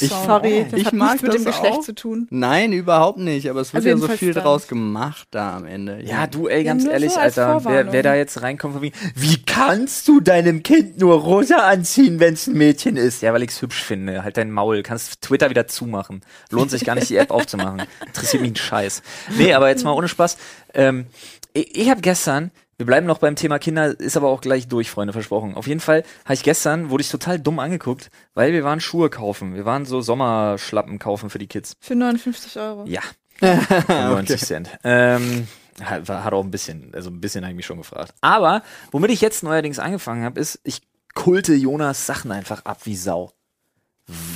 Ich- 0.00 0.08
sorry, 0.08 0.64
das 0.70 0.80
Ich 0.80 0.86
hat 0.86 0.94
mag 0.94 1.10
nichts 1.12 1.22
mit 1.22 1.34
dem 1.34 1.44
Geschlecht 1.44 1.74
auch. 1.74 1.80
zu 1.82 1.94
tun. 1.94 2.26
Nein, 2.30 2.72
überhaupt 2.72 3.18
nicht. 3.18 3.50
Aber 3.50 3.60
es 3.60 3.74
wird 3.74 3.84
Also 3.86 3.88
ja 3.90 3.96
so 3.98 4.08
viel 4.16 4.32
draus 4.32 4.66
gemacht 4.66 5.28
da 5.32 5.56
am 5.58 5.66
Ende. 5.66 6.00
Ja, 6.02 6.26
du, 6.26 6.48
ey, 6.48 6.64
ganz 6.64 6.84
so 6.84 6.90
ehrlich, 6.90 7.14
als 7.18 7.36
Alter, 7.38 7.62
wer, 7.70 7.92
wer 7.92 8.02
da 8.02 8.14
jetzt 8.14 8.40
reinkommt 8.40 8.72
von 8.72 8.82
wegen, 8.82 8.96
wie 9.14 9.42
kannst 9.42 10.08
du 10.08 10.20
deinem 10.20 10.62
Kind 10.62 10.98
nur 10.98 11.16
rosa 11.20 11.56
anziehen, 11.56 12.20
wenn 12.20 12.32
es 12.32 12.46
ein 12.46 12.54
Mädchen 12.56 12.96
ist? 12.96 13.20
Ja, 13.20 13.34
weil 13.34 13.42
ich's 13.42 13.60
hübsch 13.60 13.82
finde. 13.84 14.24
Halt 14.24 14.38
dein 14.38 14.50
Maul. 14.50 14.82
Kannst 14.82 15.20
Twitter 15.20 15.50
wieder 15.50 15.66
zumachen. 15.66 16.22
Lohnt 16.50 16.70
sich 16.70 16.84
gar 16.86 16.94
nicht, 16.94 17.10
die 17.10 17.16
App 17.16 17.30
aufzumachen. 17.30 17.82
Interessiert 18.06 18.40
mich 18.40 18.52
ein 18.52 18.56
Scheiß. 18.56 19.02
Nee, 19.36 19.52
aber 19.52 19.68
jetzt 19.68 19.84
mal 19.84 19.92
ohne 19.92 20.08
Spaß. 20.08 20.38
Ähm, 20.72 21.04
ich 21.52 21.76
ich 21.76 21.90
habe 21.90 22.00
gestern, 22.00 22.50
wir 22.82 22.86
bleiben 22.86 23.06
noch 23.06 23.18
beim 23.18 23.36
Thema 23.36 23.60
Kinder, 23.60 24.00
ist 24.00 24.16
aber 24.16 24.26
auch 24.26 24.40
gleich 24.40 24.66
durch, 24.66 24.90
Freunde, 24.90 25.12
versprochen. 25.12 25.54
Auf 25.54 25.68
jeden 25.68 25.78
Fall 25.78 26.02
habe 26.24 26.34
ich 26.34 26.42
gestern, 26.42 26.90
wurde 26.90 27.02
ich 27.02 27.10
total 27.10 27.38
dumm 27.38 27.60
angeguckt, 27.60 28.10
weil 28.34 28.52
wir 28.52 28.64
waren 28.64 28.80
Schuhe 28.80 29.08
kaufen. 29.08 29.54
Wir 29.54 29.64
waren 29.64 29.84
so 29.84 30.00
Sommerschlappen 30.00 30.98
kaufen 30.98 31.30
für 31.30 31.38
die 31.38 31.46
Kids. 31.46 31.76
Für 31.78 31.94
59 31.94 32.58
Euro. 32.58 32.84
Ja. 32.86 33.02
95 33.38 34.40
Cent. 34.40 34.70
Ähm, 34.82 35.46
hat, 35.80 36.08
hat 36.08 36.32
auch 36.32 36.42
ein 36.42 36.50
bisschen, 36.50 36.92
also 36.92 37.08
ein 37.08 37.20
bisschen 37.20 37.44
habe 37.44 37.52
ich 37.52 37.56
mich 37.56 37.66
schon 37.66 37.78
gefragt. 37.78 38.14
Aber, 38.20 38.64
womit 38.90 39.12
ich 39.12 39.20
jetzt 39.20 39.44
neuerdings 39.44 39.78
angefangen 39.78 40.24
habe, 40.24 40.40
ist, 40.40 40.58
ich 40.64 40.80
kulte 41.14 41.54
Jonas 41.54 42.04
Sachen 42.04 42.32
einfach 42.32 42.64
ab 42.64 42.80
wie 42.82 42.96
Sau. 42.96 43.30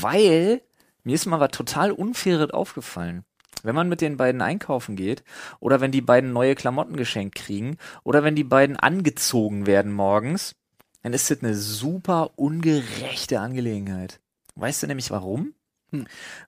Weil 0.00 0.60
mir 1.02 1.16
ist 1.16 1.26
mal 1.26 1.40
was 1.40 1.50
total 1.50 1.90
Unfaires 1.90 2.50
aufgefallen. 2.50 3.24
Wenn 3.62 3.74
man 3.74 3.88
mit 3.88 4.00
den 4.00 4.16
beiden 4.16 4.42
einkaufen 4.42 4.96
geht 4.96 5.24
oder 5.60 5.80
wenn 5.80 5.92
die 5.92 6.00
beiden 6.00 6.32
neue 6.32 6.54
Klamotten 6.54 6.96
geschenkt 6.96 7.34
kriegen 7.34 7.78
oder 8.04 8.22
wenn 8.22 8.36
die 8.36 8.44
beiden 8.44 8.76
angezogen 8.76 9.66
werden 9.66 9.92
morgens, 9.92 10.54
dann 11.02 11.12
ist 11.12 11.30
das 11.30 11.42
eine 11.42 11.54
super 11.54 12.32
ungerechte 12.36 13.40
Angelegenheit. 13.40 14.20
Weißt 14.54 14.82
du 14.82 14.86
nämlich 14.86 15.10
warum? 15.10 15.54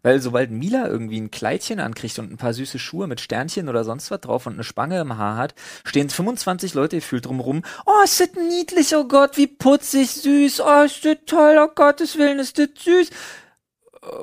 Weil 0.02 0.20
sobald 0.20 0.50
Mila 0.50 0.88
irgendwie 0.88 1.20
ein 1.20 1.30
Kleidchen 1.30 1.78
ankriegt 1.78 2.18
und 2.18 2.32
ein 2.32 2.38
paar 2.38 2.52
süße 2.52 2.78
Schuhe 2.78 3.06
mit 3.06 3.20
Sternchen 3.20 3.68
oder 3.68 3.84
sonst 3.84 4.10
was 4.10 4.20
drauf 4.20 4.46
und 4.46 4.54
eine 4.54 4.64
Spange 4.64 5.00
im 5.00 5.16
Haar 5.16 5.36
hat, 5.36 5.54
stehen 5.84 6.10
25 6.10 6.74
Leute 6.74 6.96
gefühlt 6.96 7.26
drumrum. 7.26 7.62
Oh, 7.86 8.02
ist 8.04 8.20
das 8.20 8.30
niedlich, 8.34 8.94
oh 8.96 9.06
Gott, 9.06 9.36
wie 9.36 9.46
putzig, 9.46 10.10
süß, 10.10 10.60
oh, 10.60 10.82
ist 10.82 11.04
das 11.04 11.18
toll, 11.26 11.56
oh 11.60 11.72
Gottes 11.72 12.18
Willen, 12.18 12.40
ist 12.40 12.58
das 12.58 12.68
süß. 12.78 13.10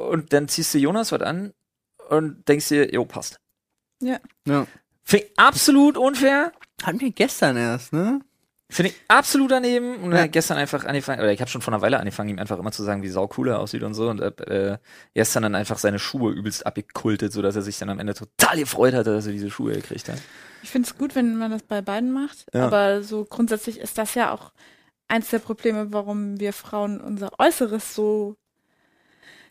Und 0.09 0.33
dann 0.33 0.47
ziehst 0.47 0.73
du 0.73 0.79
Jonas 0.79 1.11
was 1.11 1.21
an 1.21 1.53
und 2.09 2.47
denkst 2.47 2.69
dir, 2.69 2.93
jo, 2.93 3.05
passt. 3.05 3.39
Ja. 4.01 4.19
Finde 5.03 5.25
ich 5.25 5.31
absolut 5.38 5.97
unfair. 5.97 6.51
Hatten 6.83 7.00
wir 7.00 7.12
gestern 7.12 7.57
erst, 7.57 7.93
ne? 7.93 8.19
Finde 8.69 8.89
ich 8.91 8.95
absolut 9.07 9.51
daneben. 9.51 9.97
Und 9.97 10.12
Ja. 10.12 10.17
er 10.17 10.24
hat 10.24 10.31
gestern 10.31 10.57
einfach 10.57 10.85
angefangen, 10.85 11.19
oder 11.21 11.31
ich 11.31 11.39
habe 11.39 11.50
schon 11.51 11.62
vor 11.62 11.71
einer 11.74 11.81
Weile 11.83 12.00
angefangen, 12.00 12.29
ihm 12.29 12.39
einfach 12.39 12.57
immer 12.57 12.71
zu 12.71 12.81
sagen, 12.83 13.03
wie 13.03 13.09
sau 13.09 13.29
cool 13.38 13.50
er 13.50 13.59
aussieht 13.59 13.83
und 13.83 13.93
so. 13.93 14.09
Und 14.09 14.19
äh, 14.21 14.77
gestern 15.13 15.43
dann 15.43 15.53
einfach 15.55 15.77
seine 15.77 16.00
Schuhe 16.00 16.31
übelst 16.33 16.65
abgekultet, 16.65 17.31
sodass 17.31 17.55
er 17.55 17.62
sich 17.62 17.77
dann 17.77 17.89
am 17.89 18.00
Ende 18.00 18.15
total 18.15 18.57
gefreut 18.57 18.95
hatte, 18.95 19.13
dass 19.13 19.27
er 19.27 19.31
diese 19.33 19.51
Schuhe 19.51 19.74
gekriegt 19.74 20.09
hat. 20.09 20.17
Ich 20.63 20.71
finde 20.71 20.88
es 20.89 20.97
gut, 20.97 21.13
wenn 21.15 21.38
man 21.38 21.51
das 21.51 21.62
bei 21.62 21.81
beiden 21.81 22.12
macht. 22.12 22.47
Ja. 22.53 22.65
Aber 22.65 23.03
so 23.03 23.24
grundsätzlich 23.25 23.79
ist 23.79 24.00
das 24.00 24.15
ja 24.15 24.33
auch 24.33 24.51
eins 25.07 25.29
der 25.29 25.39
Probleme, 25.39 25.93
warum 25.93 26.39
wir 26.39 26.51
Frauen 26.51 27.00
unser 27.00 27.39
Äußeres 27.39 27.93
so 27.93 28.35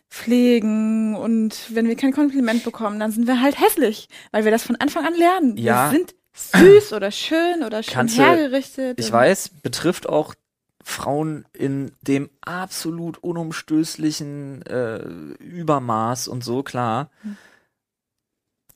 pflegen 0.09 1.15
und 1.15 1.75
wenn 1.75 1.87
wir 1.87 1.95
kein 1.95 2.13
Kompliment 2.13 2.63
bekommen, 2.63 2.99
dann 2.99 3.11
sind 3.11 3.27
wir 3.27 3.41
halt 3.41 3.59
hässlich, 3.59 4.07
weil 4.31 4.45
wir 4.45 4.51
das 4.51 4.63
von 4.63 4.75
Anfang 4.77 5.05
an 5.05 5.13
lernen. 5.15 5.57
Ja. 5.57 5.91
Wir 5.91 5.97
sind 5.99 6.15
süß 6.33 6.93
oder 6.93 7.11
schön 7.11 7.63
oder 7.63 7.83
schön 7.83 7.93
Kannst 7.93 8.17
hergerichtet. 8.17 8.99
Ich 8.99 9.11
weiß, 9.11 9.49
betrifft 9.63 10.07
auch 10.07 10.35
Frauen 10.83 11.45
in 11.53 11.91
dem 12.01 12.29
absolut 12.41 13.17
unumstößlichen 13.17 14.61
äh, 14.67 14.99
Übermaß 15.43 16.27
und 16.27 16.43
so, 16.43 16.61
klar. 16.63 17.09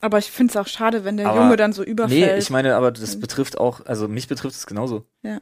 Aber 0.00 0.18
ich 0.18 0.30
finde 0.30 0.50
es 0.50 0.56
auch 0.56 0.66
schade, 0.66 1.04
wenn 1.04 1.16
der 1.18 1.28
Aber- 1.28 1.42
Junge 1.42 1.56
dann 1.56 1.72
so 1.72 1.84
überfällt. 1.84 2.32
Nee, 2.32 2.38
ich 2.38 2.50
meine, 2.50 2.74
aber 2.74 2.90
das 2.90 3.20
betrifft 3.20 3.58
auch, 3.58 3.84
also 3.86 4.08
mich 4.08 4.28
betrifft 4.28 4.56
es 4.56 4.66
genauso. 4.66 5.06
Ja. 5.22 5.40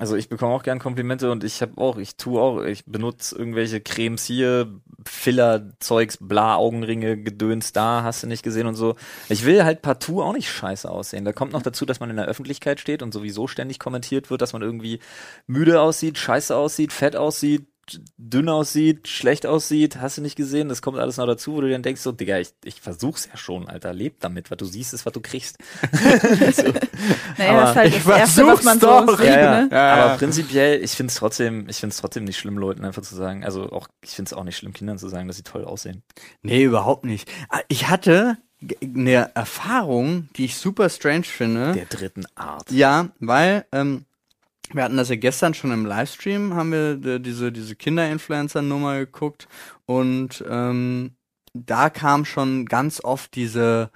Also 0.00 0.16
ich 0.16 0.30
bekomme 0.30 0.54
auch 0.54 0.62
gern 0.62 0.78
Komplimente 0.78 1.30
und 1.30 1.44
ich 1.44 1.60
habe 1.60 1.76
auch, 1.76 1.98
ich 1.98 2.16
tue 2.16 2.40
auch, 2.40 2.62
ich 2.62 2.86
benutze 2.86 3.36
irgendwelche 3.36 3.82
Cremes 3.82 4.24
hier, 4.24 4.80
Filler, 5.06 5.74
Zeugs, 5.78 6.16
bla, 6.18 6.56
Augenringe, 6.56 7.18
Gedöns 7.22 7.74
da, 7.74 8.02
hast 8.02 8.22
du 8.22 8.26
nicht 8.26 8.42
gesehen 8.42 8.66
und 8.66 8.76
so. 8.76 8.96
Ich 9.28 9.44
will 9.44 9.62
halt 9.62 9.82
partout 9.82 10.22
auch 10.22 10.32
nicht 10.32 10.50
scheiße 10.50 10.90
aussehen. 10.90 11.26
Da 11.26 11.34
kommt 11.34 11.52
noch 11.52 11.60
dazu, 11.60 11.84
dass 11.84 12.00
man 12.00 12.08
in 12.08 12.16
der 12.16 12.24
Öffentlichkeit 12.24 12.80
steht 12.80 13.02
und 13.02 13.12
sowieso 13.12 13.46
ständig 13.46 13.78
kommentiert 13.78 14.30
wird, 14.30 14.40
dass 14.40 14.54
man 14.54 14.62
irgendwie 14.62 15.00
müde 15.46 15.82
aussieht, 15.82 16.16
scheiße 16.16 16.56
aussieht, 16.56 16.94
fett 16.94 17.14
aussieht, 17.14 17.66
dünn 18.18 18.48
aussieht, 18.48 19.08
schlecht 19.08 19.46
aussieht, 19.46 19.96
hast 19.96 20.18
du 20.18 20.22
nicht 20.22 20.36
gesehen? 20.36 20.68
Das 20.68 20.82
kommt 20.82 20.98
alles 20.98 21.16
noch 21.16 21.26
dazu, 21.26 21.54
wo 21.54 21.60
du 21.60 21.70
dann 21.70 21.82
denkst 21.82 22.00
so, 22.00 22.12
Digga, 22.12 22.38
ich, 22.38 22.52
ich 22.64 22.80
versuch's 22.80 23.28
ja 23.30 23.36
schon, 23.36 23.68
Alter, 23.68 23.92
leb 23.92 24.16
damit, 24.20 24.50
was 24.50 24.58
du 24.58 24.64
siehst, 24.64 24.92
ist, 24.94 25.06
was 25.06 25.12
du 25.12 25.20
kriegst. 25.20 25.58
so. 26.52 26.62
naja, 27.38 27.50
aber 27.50 27.60
das 27.60 27.70
ist 27.70 27.76
halt 27.76 27.88
ich 27.94 28.04
das 28.04 28.18
Erste, 28.18 28.46
was 28.46 28.62
man 28.62 28.80
so 28.80 28.86
doch. 28.86 29.18
sieht, 29.18 29.26
Ja, 29.26 29.40
ja. 29.40 29.60
ne? 29.62 29.68
Ja, 29.72 29.94
Aber 29.94 30.16
prinzipiell, 30.18 30.82
ich 30.82 30.92
finde 30.92 31.10
es 31.10 31.16
trotzdem, 31.16 31.68
ich 31.68 31.76
finde 31.78 31.92
es 31.94 32.00
trotzdem 32.00 32.24
nicht 32.24 32.38
schlimm, 32.38 32.58
Leuten 32.58 32.84
einfach 32.84 33.02
zu 33.02 33.14
sagen. 33.14 33.44
Also 33.44 33.70
auch, 33.72 33.88
ich 34.02 34.10
finde 34.10 34.28
es 34.28 34.32
auch 34.32 34.44
nicht 34.44 34.56
schlimm, 34.56 34.72
Kindern 34.72 34.98
zu 34.98 35.08
sagen, 35.08 35.26
dass 35.28 35.36
sie 35.36 35.42
toll 35.42 35.64
aussehen. 35.64 36.02
Nee, 36.42 36.62
überhaupt 36.64 37.04
nicht. 37.04 37.30
Ah, 37.48 37.60
Ich 37.68 37.88
hatte 37.88 38.36
eine 38.82 39.34
Erfahrung, 39.34 40.28
die 40.36 40.44
ich 40.44 40.56
super 40.56 40.88
strange 40.90 41.24
finde. 41.24 41.72
Der 41.72 41.86
dritten 41.86 42.26
Art. 42.34 42.70
Ja, 42.70 43.08
weil 43.18 43.64
ähm, 43.72 44.04
wir 44.72 44.84
hatten 44.84 44.96
das 44.96 45.08
ja 45.08 45.16
gestern 45.16 45.54
schon 45.54 45.72
im 45.72 45.86
Livestream, 45.86 46.54
haben 46.54 46.72
wir 46.72 47.14
äh, 47.14 47.20
diese, 47.20 47.52
diese 47.52 47.76
Kinder-Influencer-Nummer 47.76 48.98
geguckt 48.98 49.48
und 49.86 50.44
ähm, 50.48 51.12
da 51.52 51.90
kam 51.90 52.24
schon 52.24 52.66
ganz 52.66 53.02
oft 53.02 53.34
diese, 53.34 53.90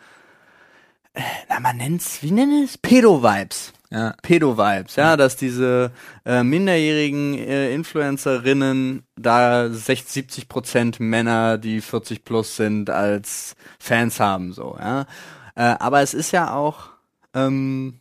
äh, 1.15 1.23
na 1.49 1.61
man 1.61 1.77
nennt's, 1.77 2.23
wie 2.23 2.33
nennt 2.33 2.65
es? 2.65 2.79
Pedo-Vibes. 2.79 3.73
Ja. 3.91 4.15
Pedo-Vibes, 4.23 4.97
ja, 4.97 5.17
dass 5.17 5.37
diese 5.37 5.93
äh, 6.25 6.43
minderjährigen 6.43 7.39
äh, 7.39 7.73
Influencerinnen 7.73 9.05
da 9.15 9.71
60, 9.71 10.13
70 10.13 10.49
Prozent 10.49 10.99
Männer, 10.99 11.59
die 11.59 11.81
40 11.81 12.25
plus 12.25 12.57
sind, 12.57 12.91
als 12.91 13.55
Fans 13.79 14.19
haben, 14.19 14.53
so, 14.53 14.77
ja. 14.81 15.07
Äh, 15.55 15.77
aber 15.79 16.01
es 16.01 16.13
ist 16.15 16.33
ja 16.33 16.53
auch 16.53 16.89
ähm, 17.35 18.01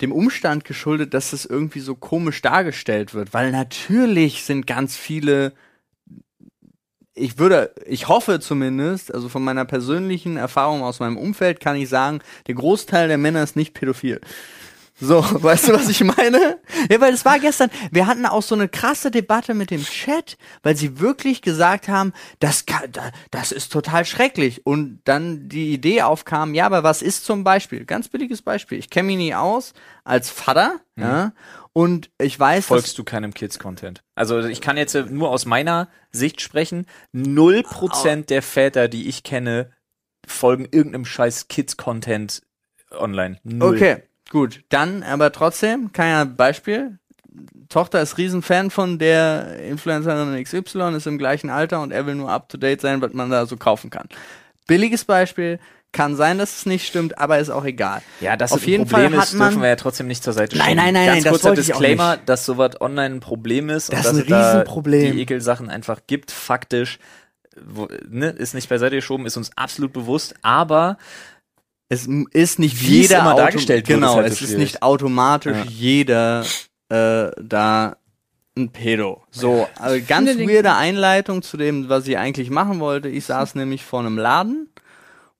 dem 0.00 0.12
Umstand 0.12 0.64
geschuldet, 0.64 1.14
dass 1.14 1.32
es 1.32 1.44
irgendwie 1.44 1.80
so 1.80 1.94
komisch 1.94 2.42
dargestellt 2.42 3.14
wird, 3.14 3.32
weil 3.34 3.52
natürlich 3.52 4.44
sind 4.44 4.66
ganz 4.66 4.96
viele 4.96 5.52
ich 7.14 7.38
würde, 7.38 7.72
ich 7.86 8.08
hoffe 8.08 8.40
zumindest, 8.40 9.14
also 9.14 9.28
von 9.28 9.44
meiner 9.44 9.64
persönlichen 9.64 10.36
Erfahrung 10.36 10.82
aus 10.82 10.98
meinem 10.98 11.16
Umfeld 11.16 11.60
kann 11.60 11.76
ich 11.76 11.88
sagen, 11.88 12.20
der 12.48 12.56
Großteil 12.56 13.08
der 13.08 13.18
Männer 13.18 13.42
ist 13.42 13.54
nicht 13.54 13.72
pädophil. 13.72 14.20
So, 15.06 15.22
weißt 15.42 15.68
du, 15.68 15.72
was 15.74 15.88
ich 15.88 16.02
meine? 16.02 16.58
Ja, 16.90 17.00
weil 17.00 17.12
es 17.12 17.24
war 17.24 17.38
gestern, 17.38 17.70
wir 17.90 18.06
hatten 18.06 18.24
auch 18.26 18.42
so 18.42 18.54
eine 18.54 18.68
krasse 18.68 19.10
Debatte 19.10 19.54
mit 19.54 19.70
dem 19.70 19.84
Chat, 19.84 20.36
weil 20.62 20.76
sie 20.76 20.98
wirklich 21.00 21.42
gesagt 21.42 21.88
haben, 21.88 22.12
das, 22.40 22.64
kann, 22.66 22.90
da- 22.92 23.10
das 23.30 23.52
ist 23.52 23.70
total 23.72 24.04
schrecklich. 24.04 24.66
Und 24.66 25.00
dann 25.04 25.48
die 25.48 25.72
Idee 25.72 26.02
aufkam, 26.02 26.54
ja, 26.54 26.66
aber 26.66 26.82
was 26.82 27.02
ist 27.02 27.24
zum 27.24 27.44
Beispiel? 27.44 27.84
Ganz 27.84 28.08
billiges 28.08 28.42
Beispiel. 28.42 28.78
Ich 28.78 28.88
kenne 28.90 29.06
mich 29.08 29.16
nie 29.16 29.34
aus 29.34 29.74
als 30.04 30.30
Vater, 30.30 30.80
ja, 30.96 31.32
und 31.72 32.10
ich 32.20 32.38
weiß, 32.38 32.66
Folgst 32.66 32.96
du 32.98 33.04
keinem 33.04 33.34
Kids-Content? 33.34 34.02
Also 34.14 34.38
ich 34.40 34.60
kann 34.60 34.76
jetzt 34.76 34.94
nur 34.94 35.30
aus 35.30 35.44
meiner 35.44 35.88
Sicht 36.12 36.40
sprechen. 36.40 36.86
Null 37.12 37.62
Prozent 37.64 38.30
der 38.30 38.42
Väter, 38.42 38.86
die 38.88 39.08
ich 39.08 39.22
kenne, 39.24 39.72
folgen 40.26 40.66
irgendeinem 40.70 41.04
scheiß 41.04 41.48
Kids-Content 41.48 42.42
online. 42.92 43.38
Null. 43.42 43.74
Okay, 43.74 44.02
gut. 44.30 44.60
Dann 44.68 45.02
aber 45.02 45.32
trotzdem, 45.32 45.92
kein 45.92 46.36
Beispiel. 46.36 46.98
Tochter 47.68 48.00
ist 48.02 48.16
Riesenfan 48.18 48.70
von 48.70 48.98
der 48.98 49.58
Influencerin 49.64 50.40
XY, 50.42 50.94
ist 50.96 51.06
im 51.06 51.18
gleichen 51.18 51.50
Alter 51.50 51.80
und 51.82 51.90
er 51.92 52.06
will 52.06 52.14
nur 52.14 52.30
up 52.30 52.48
to 52.48 52.56
date 52.56 52.80
sein, 52.80 53.00
was 53.02 53.12
man 53.12 53.30
da 53.30 53.46
so 53.46 53.56
kaufen 53.56 53.90
kann. 53.90 54.06
Billiges 54.66 55.04
Beispiel, 55.04 55.58
kann 55.90 56.14
sein, 56.16 56.38
dass 56.38 56.56
es 56.58 56.66
nicht 56.66 56.86
stimmt, 56.86 57.18
aber 57.18 57.38
ist 57.38 57.50
auch 57.50 57.64
egal. 57.64 58.02
Ja, 58.20 58.36
das 58.36 58.52
Auf 58.52 58.66
jeden 58.66 58.84
Problem 58.84 59.12
Fall 59.12 59.20
hat 59.20 59.28
ist, 59.28 59.34
man- 59.34 59.48
dürfen 59.48 59.62
wir 59.62 59.68
ja 59.68 59.76
trotzdem 59.76 60.06
nicht 60.08 60.22
zur 60.24 60.32
Seite 60.32 60.56
Nein, 60.56 60.70
schieben. 60.70 60.84
nein, 60.84 60.94
nein, 60.94 61.06
Ganz 61.06 61.16
nein, 61.16 61.24
das 61.24 61.30
kurzer 61.32 61.50
auch 61.50 61.54
Disclaimer, 61.54 62.16
dass 62.16 62.44
sowas 62.44 62.80
online 62.80 63.16
ein 63.16 63.20
Problem 63.20 63.68
ist 63.70 63.92
Das 63.92 63.98
und 63.98 63.98
ist 64.00 64.06
dass 64.06 64.14
ein 64.14 64.20
es 64.22 64.26
da 64.28 64.50
Riesenproblem. 64.52 65.12
die 65.14 65.20
Ekelsachen 65.22 65.70
einfach 65.70 66.00
gibt, 66.06 66.30
faktisch, 66.32 66.98
wo, 67.64 67.88
ne, 68.08 68.30
ist 68.30 68.54
nicht 68.54 68.68
beiseite 68.68 68.96
geschoben, 68.96 69.26
ist 69.26 69.36
uns 69.36 69.56
absolut 69.56 69.92
bewusst, 69.92 70.34
aber 70.42 70.98
Es 71.88 72.06
m- 72.06 72.26
ist 72.32 72.58
nicht 72.58 72.80
Wie 72.80 73.00
es 73.02 73.08
jeder 73.08 73.20
immer 73.20 73.32
Auto- 73.34 73.42
dargestellt 73.42 73.88
wird, 73.88 73.98
genau, 73.98 74.12
ist 74.12 74.16
halt 74.16 74.26
so 74.28 74.32
es 74.32 74.40
ist 74.40 74.48
schwierig. 74.48 74.62
nicht 74.62 74.82
automatisch 74.82 75.56
Ja. 75.56 75.64
jeder 75.70 76.44
äh, 76.88 77.30
da 77.42 77.96
ein 78.56 78.68
Pedo. 78.70 79.22
So, 79.30 79.66
also 79.80 80.04
ganz 80.06 80.30
weirde 80.38 80.74
Einleitung 80.74 81.42
zu 81.42 81.56
dem, 81.56 81.88
was 81.88 82.06
ich 82.06 82.16
eigentlich 82.18 82.50
machen 82.50 82.78
wollte. 82.80 83.08
Ich 83.08 83.24
saß 83.24 83.54
nämlich 83.56 83.84
vor 83.84 84.00
einem 84.00 84.16
Laden 84.16 84.68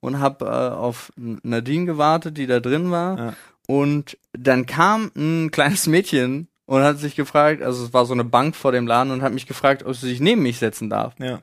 und 0.00 0.18
habe 0.20 0.44
äh, 0.46 0.48
auf 0.76 1.12
Nadine 1.16 1.86
gewartet, 1.86 2.36
die 2.38 2.46
da 2.46 2.60
drin 2.60 2.90
war. 2.90 3.18
Ja. 3.18 3.34
Und 3.66 4.18
dann 4.32 4.66
kam 4.66 5.10
ein 5.16 5.50
kleines 5.52 5.86
Mädchen 5.86 6.48
und 6.66 6.82
hat 6.82 6.98
sich 6.98 7.14
gefragt, 7.14 7.62
also 7.62 7.84
es 7.84 7.92
war 7.92 8.04
so 8.04 8.14
eine 8.14 8.24
Bank 8.24 8.56
vor 8.56 8.72
dem 8.72 8.86
Laden 8.86 9.12
und 9.12 9.22
hat 9.22 9.32
mich 9.32 9.46
gefragt, 9.46 9.84
ob 9.84 9.94
sie 9.94 10.08
sich 10.08 10.20
neben 10.20 10.42
mich 10.42 10.58
setzen 10.58 10.90
darf. 10.90 11.14
ja. 11.18 11.40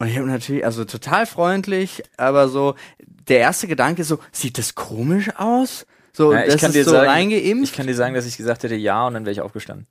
Und 0.00 0.08
ich 0.08 0.16
habe 0.16 0.28
natürlich, 0.28 0.64
also 0.64 0.84
total 0.84 1.26
freundlich, 1.26 2.02
aber 2.16 2.48
so, 2.48 2.76
der 3.00 3.40
erste 3.40 3.66
Gedanke 3.66 4.02
ist 4.02 4.08
so, 4.08 4.18
sieht 4.32 4.56
das 4.58 4.74
komisch 4.74 5.30
aus? 5.36 5.86
So, 6.12 6.32
Ja, 6.32 6.44
ich 6.44 6.52
das 6.52 6.60
kann 6.60 6.70
ist 6.70 6.76
dir 6.76 6.84
so 6.84 6.92
sagen- 6.92 7.08
reingeimpft. 7.10 7.64
Ich 7.64 7.72
kann 7.76 7.86
dir 7.86 7.94
sagen, 7.94 8.14
dass 8.14 8.26
ich 8.26 8.36
gesagt 8.36 8.62
hätte, 8.62 8.76
ja, 8.76 9.06
und 9.06 9.14
dann 9.14 9.24
wäre 9.24 9.32
ich 9.32 9.40
aufgestanden. 9.40 9.86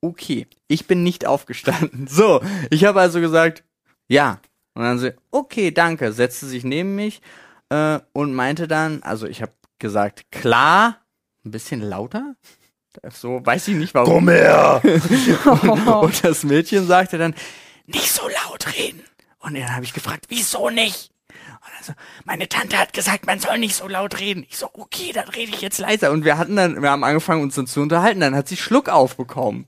okay, 0.00 0.46
ich 0.68 0.86
bin 0.86 1.02
nicht 1.02 1.26
aufgestanden. 1.26 2.06
So, 2.10 2.40
ich 2.70 2.84
habe 2.84 3.00
also 3.00 3.20
gesagt, 3.20 3.64
ja. 4.08 4.40
Und 4.74 4.82
dann 4.82 4.98
so, 4.98 5.10
okay, 5.30 5.70
danke, 5.70 6.12
setzte 6.12 6.46
sich 6.46 6.64
neben 6.64 6.94
mich 6.96 7.20
äh, 7.68 8.00
und 8.12 8.34
meinte 8.34 8.66
dann, 8.66 9.02
also 9.02 9.26
ich 9.26 9.42
habe 9.42 9.52
gesagt, 9.78 10.30
klar, 10.32 10.98
ein 11.44 11.50
bisschen 11.50 11.80
lauter. 11.82 12.34
So, 13.10 13.40
weiß 13.44 13.68
ich 13.68 13.76
nicht 13.76 13.94
warum. 13.94 14.12
Komm 14.14 14.28
her! 14.28 14.82
Und 16.02 16.24
das 16.24 16.44
Mädchen 16.44 16.86
sagte 16.86 17.16
dann, 17.16 17.34
nicht 17.86 18.10
so 18.10 18.28
laut 18.28 18.74
reden. 18.76 19.02
Und 19.40 19.54
dann 19.54 19.74
habe 19.74 19.84
ich 19.84 19.92
gefragt, 19.92 20.26
wieso 20.28 20.70
nicht? 20.70 21.10
Und 21.28 21.68
dann 21.76 21.84
so, 21.84 21.92
meine 22.24 22.48
Tante 22.48 22.78
hat 22.78 22.92
gesagt, 22.92 23.26
man 23.26 23.40
soll 23.40 23.58
nicht 23.58 23.74
so 23.74 23.88
laut 23.88 24.18
reden. 24.18 24.46
Ich 24.48 24.58
so, 24.58 24.68
okay, 24.72 25.12
dann 25.12 25.28
rede 25.28 25.52
ich 25.52 25.60
jetzt 25.60 25.78
leiser. 25.78 26.10
Und 26.10 26.24
wir 26.24 26.38
hatten 26.38 26.56
dann, 26.56 26.82
wir 26.82 26.90
haben 26.90 27.04
angefangen, 27.04 27.42
uns 27.42 27.54
dann 27.54 27.66
zu 27.66 27.80
unterhalten. 27.80 28.20
Dann 28.20 28.34
hat 28.36 28.48
sie 28.48 28.56
Schluck 28.56 28.88
aufbekommen. 28.88 29.66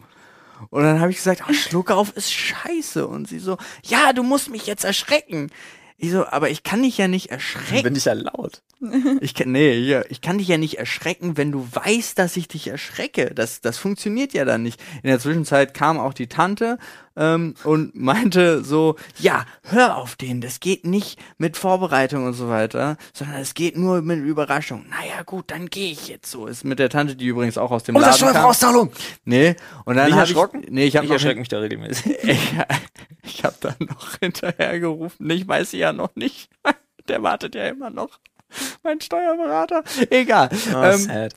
Und 0.71 0.83
dann 0.83 1.01
habe 1.01 1.11
ich 1.11 1.19
gesagt, 1.19 1.43
oh, 1.49 1.53
Schluck 1.53 1.91
auf 1.91 2.17
ist 2.17 2.33
scheiße. 2.33 3.07
Und 3.07 3.29
sie 3.29 3.39
so, 3.39 3.59
ja, 3.85 4.13
du 4.13 4.23
musst 4.23 4.51
mich 4.51 4.67
jetzt 4.67 4.85
erschrecken. 4.85 5.51
Ich 5.97 6.11
so, 6.11 6.27
aber 6.27 6.51
ich 6.51 6.63
kann 6.63 6.83
dich 6.83 6.99
ja 6.99 7.09
nicht 7.09 7.31
Dann 7.31 7.39
erschrecken. 7.39 7.83
bin 7.83 7.97
ich 7.97 8.05
ja 8.05 8.13
laut. 8.15 8.63
Ich 9.21 9.35
kann, 9.35 9.53
nee, 9.53 9.75
hier, 9.83 10.07
ich 10.11 10.21
kann 10.21 10.39
dich 10.39 10.49
ja 10.49 10.59
nicht 10.59 10.79
erschrecken, 10.79 11.37
wenn 11.37 11.53
du 11.53 11.67
weißt, 11.71 12.19
dass 12.19 12.37
ich 12.37 12.49
dich 12.49 12.69
erschrecke. 12.69 13.33
Das, 13.35 13.61
das 13.61 13.79
funktioniert 13.79 14.33
ja 14.33 14.45
dann 14.45 14.63
nicht. 14.63 14.81
In 15.03 15.09
der 15.09 15.19
Zwischenzeit 15.21 15.75
kam 15.75 15.99
auch 15.99 16.15
die 16.15 16.27
Tante 16.27 16.79
ähm, 17.17 17.55
und 17.65 17.95
meinte 17.95 18.65
so, 18.65 18.97
ja, 19.19 19.47
hör 19.63 19.97
auf 19.97 20.17
den, 20.17 20.41
das 20.41 20.61
geht 20.61 20.85
nicht 20.85 21.19
mit 21.39 21.57
Vorbereitung 21.57 22.27
und 22.27 22.35
so 22.35 22.49
weiter, 22.49 22.97
sondern 23.13 23.41
es 23.41 23.55
geht 23.55 23.77
nur 23.77 24.03
mit 24.03 24.19
Überraschung. 24.19 24.87
Naja, 24.89 25.23
gut, 25.25 25.51
dann 25.51 25.67
gehe 25.67 25.91
ich 25.91 26.09
jetzt 26.09 26.31
so. 26.31 26.47
Ist 26.47 26.65
mit 26.65 26.79
der 26.79 26.91
Tante, 26.91 27.17
die 27.17 27.27
übrigens 27.27 27.59
auch 27.59 27.71
aus 27.71 27.85
dem 27.85 27.95
Laden 27.95 28.11
kam. 28.11 28.17
Steuervorauszahlung! 28.17 28.93
Nee, 29.25 29.57
und 29.85 29.97
dann 29.97 30.07
Nicht 30.07 30.15
hab 30.17 30.25
ich, 30.25 30.31
erschrocken? 30.31 30.65
nee, 30.69 30.85
ich 30.87 30.97
habe 30.97 31.05
Ich 31.05 31.11
noch 31.11 31.15
erschrecke 31.17 31.41
mich 31.41 31.49
da 31.49 31.59
regelmäßig. 31.59 32.17
ich, 32.23 32.41
ich 33.23 33.45
habe 33.45 33.57
dann 33.61 33.77
noch 33.81 34.17
hinterhergerufen. 34.21 35.29
Ich 35.31 35.47
weiß 35.47 35.71
sie 35.71 35.79
ja 35.79 35.93
noch 35.93 36.15
nicht. 36.17 36.51
Der 37.09 37.23
wartet 37.23 37.55
ja 37.55 37.67
immer 37.67 37.91
noch. 37.91 38.19
Mein 38.83 39.01
Steuerberater. 39.01 39.83
Egal. 40.11 40.51
Oh, 40.73 40.83
ähm, 40.83 41.29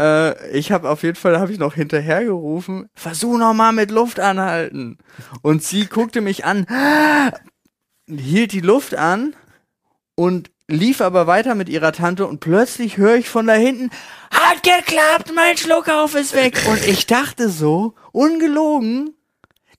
äh, 0.00 0.50
ich 0.50 0.72
habe 0.72 0.88
auf 0.88 1.02
jeden 1.02 1.16
Fall 1.16 1.38
habe 1.38 1.52
ich 1.52 1.58
noch 1.58 1.74
hinterhergerufen. 1.74 2.88
Versuch 2.94 3.38
noch 3.38 3.54
mal 3.54 3.72
mit 3.72 3.90
Luft 3.90 4.20
anhalten. 4.20 4.98
Und 5.42 5.62
sie 5.62 5.86
guckte 5.86 6.20
mich 6.20 6.44
an, 6.44 6.66
hielt 8.08 8.52
die 8.52 8.60
Luft 8.60 8.94
an 8.94 9.34
und 10.16 10.50
lief 10.68 11.00
aber 11.00 11.26
weiter 11.26 11.54
mit 11.54 11.68
ihrer 11.68 11.92
Tante 11.92 12.26
und 12.26 12.40
plötzlich 12.40 12.96
höre 12.96 13.16
ich 13.16 13.28
von 13.28 13.46
da 13.46 13.52
hinten, 13.52 13.90
hat 14.30 14.62
geklappt, 14.62 15.32
mein 15.34 15.56
Schluckauf 15.56 16.14
ist 16.14 16.34
weg. 16.34 16.60
Und 16.68 16.86
ich 16.86 17.06
dachte 17.06 17.50
so, 17.50 17.94
ungelogen, 18.12 19.14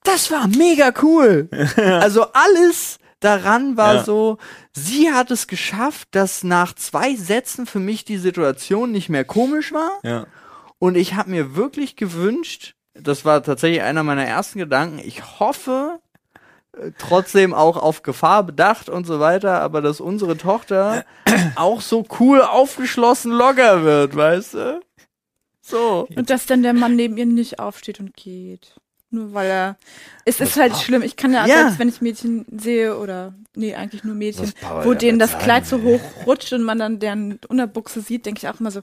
das 0.04 0.32
war 0.32 0.48
mega 0.48 0.94
cool. 1.02 1.50
Also 1.78 2.28
alles 2.34 3.00
daran 3.20 3.78
war 3.78 3.96
Ja. 3.96 4.04
so, 4.04 4.38
sie 4.74 5.12
hat 5.12 5.32
es 5.32 5.48
geschafft, 5.48 6.10
dass 6.12 6.44
nach 6.44 6.74
zwei 6.74 7.16
Sätzen 7.16 7.66
für 7.66 7.80
mich 7.80 8.06
die 8.06 8.18
Situation 8.18 8.92
nicht 8.92 9.10
mehr 9.10 9.26
komisch 9.26 9.72
war. 9.74 9.92
Ja. 10.04 10.28
Und 10.80 10.96
ich 10.96 11.16
habe 11.16 11.30
mir 11.32 11.56
wirklich 11.56 11.96
gewünscht, 11.96 12.76
das 12.94 13.26
war 13.26 13.42
tatsächlich 13.44 13.82
einer 13.82 14.04
meiner 14.04 14.26
ersten 14.26 14.60
Gedanken, 14.60 15.00
ich 15.00 15.40
hoffe, 15.40 16.00
äh, 16.78 16.92
trotzdem 16.98 17.54
auch 17.54 17.78
auf 17.78 18.04
Gefahr 18.04 18.44
bedacht 18.44 18.90
und 18.90 19.06
so 19.08 19.20
weiter, 19.20 19.62
aber 19.62 19.82
dass 19.82 20.00
unsere 20.00 20.38
Tochter 20.38 21.06
auch 21.56 21.82
so 21.82 22.06
cool 22.20 22.42
aufgeschlossen 22.42 23.32
locker 23.32 23.84
wird, 23.84 24.16
weißt 24.16 24.54
du? 24.56 24.80
So. 25.62 26.08
Und 26.16 26.30
dass 26.30 26.46
dann 26.46 26.62
der 26.62 26.74
Mann 26.74 26.96
neben 26.96 27.18
ihr 27.18 27.26
nicht 27.26 27.60
aufsteht 27.60 28.00
und 28.00 28.16
geht. 28.16 28.76
Nur 29.16 29.34
weil 29.34 29.50
er. 29.50 29.76
Es 30.26 30.40
ist 30.40 30.58
halt 30.58 30.76
schlimm. 30.78 31.02
Ich 31.04 31.16
kann 31.16 31.34
ja, 31.34 31.46
Ja. 31.46 31.56
selbst 31.64 31.80
wenn 31.80 31.90
ich 31.90 32.02
Mädchen 32.02 32.46
sehe 32.56 32.98
oder. 32.98 33.34
Nee, 33.56 33.74
eigentlich 33.76 34.04
nur 34.04 34.16
Mädchen, 34.16 34.52
wo 34.84 34.94
denen 34.94 35.18
das 35.20 35.38
Kleid 35.40 35.66
so 35.66 35.82
hoch 35.82 36.02
rutscht 36.26 36.52
und 36.54 36.64
man 36.64 36.78
dann 36.80 37.00
deren 37.00 37.40
Unterbuchse 37.48 38.02
sieht, 38.02 38.26
denke 38.26 38.40
ich 38.44 38.50
auch 38.50 38.60
immer 38.60 38.72
so. 38.72 38.82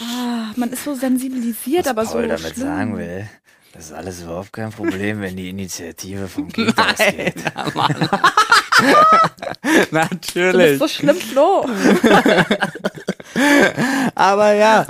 Ah, 0.00 0.52
man 0.56 0.70
ist 0.72 0.84
so 0.84 0.94
sensibilisiert, 0.94 1.84
Was 1.84 1.90
aber 1.90 2.04
Paul 2.04 2.22
so. 2.22 2.28
damit 2.28 2.40
schlimm. 2.54 2.66
sagen 2.66 2.96
will, 2.98 3.28
das 3.72 3.86
ist 3.86 3.92
alles 3.92 4.22
überhaupt 4.22 4.52
kein 4.52 4.70
Problem, 4.70 5.20
wenn 5.20 5.36
die 5.36 5.50
Initiative 5.50 6.26
vom 6.28 6.50
Kind 6.50 6.74
ausgeht. 6.78 7.34
Du 9.62 9.94
Natürlich. 9.94 10.78
bist 10.78 10.80
so 10.80 10.88
schlimm, 10.88 11.16
Flo. 11.16 11.64
Aber 14.14 14.52
ja, 14.52 14.86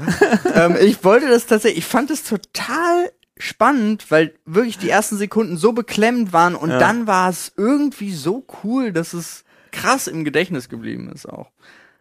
ähm, 0.55 0.77
ich 0.81 1.03
wollte 1.05 1.29
das 1.29 1.47
tatsächlich, 1.47 1.79
ich 1.79 1.85
fand 1.85 2.11
es 2.11 2.25
total 2.25 3.11
spannend, 3.39 4.11
weil 4.11 4.35
wirklich 4.45 4.79
die 4.79 4.91
ersten 4.91 5.17
Sekunden 5.17 5.57
so 5.57 5.73
beklemmend 5.73 6.33
waren 6.33 6.55
und 6.55 6.71
Ja. 6.71 6.79
dann 6.79 7.07
war 7.07 7.29
es 7.31 7.53
irgendwie 7.57 8.13
so 8.13 8.47
cool, 8.63 8.93
dass 8.93 9.13
es 9.13 9.45
krass 9.73 10.07
im 10.07 10.25
Gedächtnis 10.25 10.69
geblieben 10.69 11.11
ist 11.13 11.27
auch. 11.29 11.51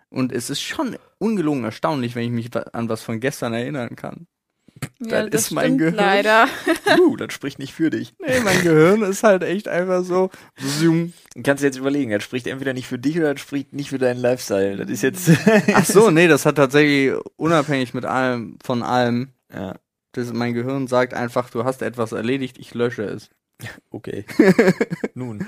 Und 0.10 0.32
es 0.32 0.50
ist 0.52 0.62
schon 0.62 0.96
ungelogen 1.18 1.64
erstaunlich, 1.64 2.14
wenn 2.16 2.24
ich 2.26 2.30
mich 2.32 2.50
an 2.74 2.88
was 2.88 3.02
von 3.02 3.20
gestern 3.20 3.54
erinnern 3.54 3.96
kann. 3.96 4.28
Ja, 5.00 5.22
Das 5.24 5.30
das 5.32 5.42
ist 5.44 5.52
mein 5.52 5.78
Gehirn. 5.78 5.96
leider. 5.96 6.48
Uh, 7.00 7.16
das 7.16 7.34
spricht 7.34 7.58
nicht 7.58 7.74
für 7.74 7.90
dich. 7.90 8.14
Nee, 8.20 8.40
mein 8.44 8.62
Gehirn 8.62 9.02
ist 9.02 9.24
halt 9.24 9.42
echt 9.44 9.68
einfach 9.68 10.04
so. 10.04 10.30
zoom. 10.58 11.14
Du 11.36 11.42
kannst 11.42 11.64
jetzt 11.64 11.78
überlegen, 11.78 12.12
das 12.12 12.24
spricht 12.24 12.46
entweder 12.46 12.74
nicht 12.74 12.88
für 12.88 13.00
dich 13.00 13.18
oder 13.18 13.34
das 13.34 13.42
spricht 13.42 13.74
nicht 13.74 13.90
für 13.90 13.98
deinen 13.98 14.20
Lifestyle. 14.22 14.78
Das 14.78 14.90
ist 14.90 15.02
jetzt. 15.02 15.32
Ach 15.74 15.86
so, 15.86 16.12
nee, 16.12 16.28
das 16.28 16.46
hat 16.46 16.56
tatsächlich 16.58 17.14
unabhängig 17.38 17.94
mit 17.96 18.06
allem, 18.06 18.58
von 18.64 18.84
allem. 18.84 19.30
ja, 19.52 19.76
Das, 20.14 20.32
mein 20.32 20.54
Gehirn 20.54 20.88
sagt 20.88 21.14
einfach, 21.14 21.50
du 21.50 21.64
hast 21.64 21.82
etwas 21.82 22.12
erledigt, 22.12 22.58
ich 22.58 22.74
lösche 22.74 23.04
es. 23.04 23.30
okay. 23.92 24.26
Nun. 25.14 25.46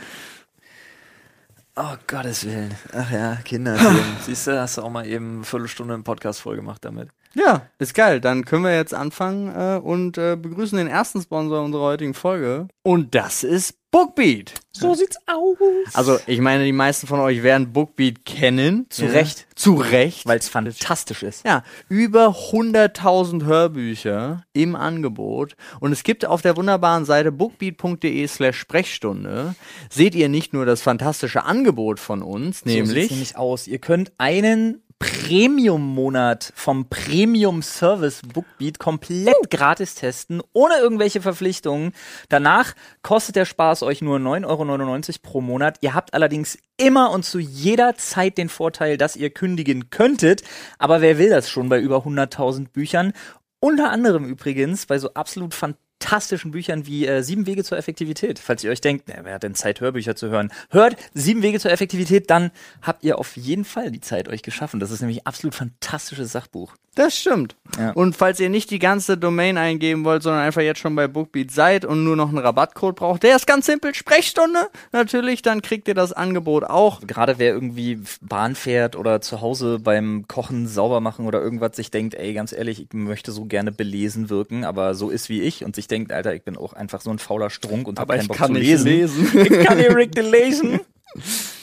Oh 1.77 1.95
Gottes 2.07 2.45
Willen. 2.45 2.73
Ach 2.93 3.11
ja, 3.11 3.35
Kinderthemen. 3.43 4.01
Siehst 4.21 4.47
du, 4.47 4.59
hast 4.59 4.77
du 4.77 4.81
auch 4.81 4.89
mal 4.89 5.05
eben 5.05 5.37
eine 5.37 5.43
Viertelstunde 5.43 5.93
im 5.93 6.03
Podcast 6.03 6.39
voll 6.39 6.55
gemacht 6.55 6.85
damit. 6.85 7.09
Ja, 7.33 7.69
ist 7.79 7.93
geil. 7.93 8.21
Dann 8.21 8.45
können 8.45 8.63
wir 8.63 8.73
jetzt 8.73 8.93
anfangen 8.93 9.53
äh, 9.53 9.77
und 9.77 10.17
äh, 10.17 10.37
begrüßen 10.37 10.77
den 10.77 10.87
ersten 10.87 11.21
Sponsor 11.21 11.63
unserer 11.63 11.83
heutigen 11.83 12.13
Folge. 12.13 12.69
Und 12.81 13.13
das 13.13 13.43
ist 13.43 13.77
Bookbeat. 13.95 14.53
So 14.73 14.93
sieht's 14.93 15.15
aus. 15.25 15.57
Also, 15.93 16.19
ich 16.27 16.41
meine, 16.41 16.65
die 16.65 16.73
meisten 16.73 17.07
von 17.07 17.21
euch 17.21 17.43
werden 17.43 17.71
Bookbeat 17.71 18.25
kennen. 18.25 18.87
Zu 18.89 19.05
Ja. 19.05 19.11
Recht. 19.11 19.47
Zu 19.55 19.75
Recht. 19.75 20.25
Weil 20.25 20.37
es 20.37 20.49
fantastisch 20.49 21.23
ist. 21.23 21.45
ja, 21.45 21.63
über 21.87 22.35
100.000 22.51 23.45
Hörbücher 23.45 24.43
im 24.51 24.75
Angebot. 24.75 25.55
Und 25.79 25.93
es 25.93 26.03
gibt 26.03 26.25
auf 26.25 26.41
der 26.41 26.57
wunderbaren 26.57 27.05
Seite 27.05 27.31
bookbeat.de 27.31 28.27
slash 28.27 28.57
Sprechstunde, 28.59 29.55
seht 29.89 30.13
ihr 30.13 30.27
nicht 30.27 30.51
nur 30.51 30.65
das 30.65 30.81
fantastische 30.81 31.45
Angebot 31.45 32.01
von 32.01 32.21
uns, 32.21 32.59
So 32.59 32.69
sieht's 32.69 32.89
nämlich, 32.89 33.11
nämlich 33.11 33.37
aus. 33.37 33.65
Ihr 33.65 33.79
könnt 33.79 34.11
einen 34.17 34.81
Premium-Monat 35.05 36.51
vom 36.55 36.89
Premium-Service 36.89 38.21
Bookbeat 38.33 38.79
komplett 38.79 39.35
gratis 39.49 39.95
testen, 39.95 40.41
ohne 40.53 40.75
irgendwelche 40.77 41.21
Verpflichtungen. 41.21 41.93
Danach 42.29 42.73
kostet 43.01 43.35
der 43.35 43.45
Spaß 43.45 43.83
euch 43.83 44.01
nur 44.01 44.17
9,99 44.17 44.45
Euro 44.45 45.19
pro 45.21 45.41
Monat. 45.41 45.77
Ihr 45.81 45.93
habt 45.93 46.13
allerdings 46.13 46.57
immer 46.77 47.11
und 47.11 47.23
zu 47.23 47.39
jeder 47.39 47.95
Zeit 47.95 48.37
den 48.37 48.49
Vorteil, 48.49 48.97
dass 48.97 49.15
ihr 49.15 49.29
kündigen 49.29 49.89
könntet. 49.89 50.43
Aber 50.79 51.01
wer 51.01 51.17
will 51.17 51.29
das 51.29 51.49
schon 51.49 51.69
bei 51.69 51.79
über 51.79 51.97
100.000 51.97 52.69
Büchern? 52.69 53.13
Unter 53.59 53.91
anderem 53.91 54.25
übrigens 54.25 54.85
bei 54.85 54.99
so 54.99 55.13
absolut 55.13 55.53
fantastischen 55.53 55.84
Büchern 55.99 56.85
wie 56.85 57.05
äh, 57.07 57.21
Sieben 57.21 57.45
Wege 57.45 57.63
zur 57.63 57.77
Effektivität. 57.77 58.39
Falls 58.39 58.63
ihr 58.63 58.71
euch 58.71 58.81
denkt, 58.81 59.05
na, 59.07 59.23
wer 59.23 59.33
hat 59.33 59.43
denn 59.43 59.55
Zeit, 59.55 59.81
Hörbücher 59.81 60.15
zu 60.15 60.29
hören? 60.29 60.51
Hört 60.69 60.95
Sieben 61.13 61.41
Wege 61.41 61.59
zur 61.59 61.71
Effektivität, 61.71 62.29
dann 62.29 62.51
habt 62.81 63.03
ihr 63.03 63.17
auf 63.17 63.35
jeden 63.35 63.65
Fall 63.65 63.91
die 63.91 64.01
Zeit 64.01 64.27
euch 64.27 64.43
geschaffen. 64.43 64.79
Das 64.79 64.91
ist 64.91 65.01
nämlich 65.01 65.19
ein 65.21 65.25
absolut 65.25 65.55
fantastisches 65.55 66.31
Sachbuch. 66.31 66.75
Das 66.95 67.17
stimmt. 67.17 67.57
Ja. 67.77 67.91
Und 67.91 68.15
falls 68.15 68.39
ihr 68.39 68.49
nicht 68.49 68.71
die 68.71 68.79
ganze 68.79 69.17
Domain 69.17 69.57
eingeben 69.57 70.05
wollt, 70.05 70.23
sondern 70.23 70.43
einfach 70.43 70.61
jetzt 70.61 70.79
schon 70.79 70.95
bei 70.95 71.09
Bookbeat 71.09 71.51
seid 71.51 71.83
und 71.83 72.05
nur 72.05 72.15
noch 72.15 72.29
einen 72.29 72.37
Rabattcode 72.37 72.95
braucht, 72.95 73.23
der 73.23 73.35
ist 73.35 73.45
ganz 73.45 73.65
simpel, 73.65 73.93
Sprechstunde 73.93 74.69
natürlich, 74.93 75.41
dann 75.41 75.61
kriegt 75.61 75.89
ihr 75.89 75.93
das 75.93 76.13
Angebot 76.13 76.63
auch. 76.63 77.01
Gerade 77.01 77.37
wer 77.37 77.53
irgendwie 77.53 77.99
Bahn 78.21 78.55
fährt 78.55 78.95
oder 78.95 79.19
zu 79.19 79.41
Hause 79.41 79.79
beim 79.79 80.25
Kochen 80.29 80.67
sauber 80.67 81.01
machen 81.01 81.25
oder 81.25 81.41
irgendwas 81.41 81.75
sich 81.75 81.91
denkt, 81.91 82.15
ey, 82.15 82.33
ganz 82.33 82.53
ehrlich, 82.53 82.83
ich 82.83 82.93
möchte 82.93 83.33
so 83.33 83.43
gerne 83.43 83.73
belesen 83.73 84.29
wirken, 84.29 84.63
aber 84.63 84.95
so 84.95 85.09
ist 85.09 85.27
wie 85.27 85.41
ich 85.41 85.65
und 85.65 85.75
sich 85.85 85.87
denkt, 85.87 86.11
Alter, 86.11 86.33
ich 86.33 86.43
bin 86.43 86.57
auch 86.57 86.73
einfach 86.73 87.01
so 87.01 87.11
ein 87.11 87.19
fauler 87.19 87.49
Strunk 87.49 87.87
und 87.87 87.99
hab 87.99 88.09
keinen 88.09 88.27
Bock 88.27 88.37
zu 88.37 88.51
lesen. 88.53 89.29
Ich 89.45 89.65
kann 89.65 89.77
hier 89.77 89.95
richtig 89.95 90.29
lesen. 90.29 90.79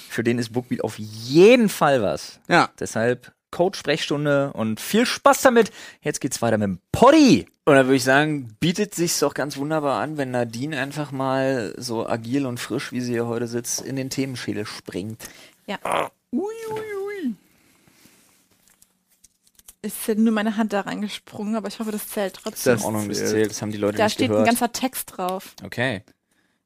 Für 0.09 0.23
den 0.23 0.39
ist 0.39 0.53
Bookbeat 0.53 0.85
auf 0.85 0.99
jeden 0.99 1.69
Fall 1.69 2.03
was. 2.03 2.39
Ja. 2.49 2.71
Deshalb 2.79 3.33
Code 3.51 3.77
Sprechstunde 3.77 4.53
und 4.53 4.81
viel 4.81 5.05
Spaß 5.05 5.43
damit. 5.43 5.73
Jetzt 6.01 6.21
geht's 6.21 6.41
weiter 6.41 6.59
mit 6.59 6.69
dem 6.69 6.79
Poddy. 6.93 7.47
Und 7.65 7.75
da 7.75 7.85
würde 7.85 7.97
ich 7.97 8.05
sagen, 8.05 8.57
bietet 8.61 8.95
sich's 8.95 9.19
doch 9.21 9.35
ganz 9.35 9.57
wunderbar 9.57 10.01
an, 10.01 10.17
wenn 10.17 10.31
Nadine 10.31 10.79
einfach 10.79 11.13
mal 11.13 11.75
so 11.77 12.07
agil 12.07 12.47
und 12.47 12.59
frisch, 12.59 12.93
wie 12.93 13.01
sie 13.01 13.13
hier 13.13 13.27
heute 13.27 13.47
sitzt, 13.47 13.81
in 13.83 13.97
den 13.97 14.11
Themenschädel 14.11 14.67
springt. 14.67 15.23
Ja. 15.67 15.79
Ist 19.83 20.07
ja 20.07 20.15
nur 20.15 20.33
meine 20.33 20.57
Hand 20.57 20.73
da 20.73 20.83
reingesprungen, 20.83 21.57
aber 21.57 21.67
ich 21.69 21.81
hoffe, 21.81 21.91
das 21.91 22.09
zählt 22.09 22.35
trotzdem. 22.35 22.75
Das 22.75 22.81
In 22.83 22.87
Ordnung, 22.87 23.09
das 23.09 23.19
zählt. 23.19 23.51
das 23.51 23.61
haben 23.63 23.73
die 23.73 23.79
Leute 23.79 23.99
da 23.99 24.05
nicht 24.05 24.13
steht 24.15 24.29
ein 24.29 24.33
gehört. 24.33 24.47
ganzer 24.47 24.73
Text 24.73 25.17
drauf. 25.17 25.55
okay. 25.65 26.03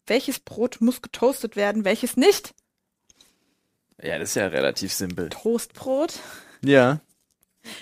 Welches 0.09 0.39
Brot 0.39 0.77
muss 0.81 1.03
getoastet 1.03 1.57
werden, 1.57 1.85
welches 1.85 2.17
nicht? 2.17 2.55
Ja, 4.01 4.19
das 4.19 4.29
ist 4.31 4.35
ja 4.37 4.47
relativ 4.47 4.93
simpel. 4.93 5.31
Toastbrot. 5.31 6.21
Ja. 6.63 7.01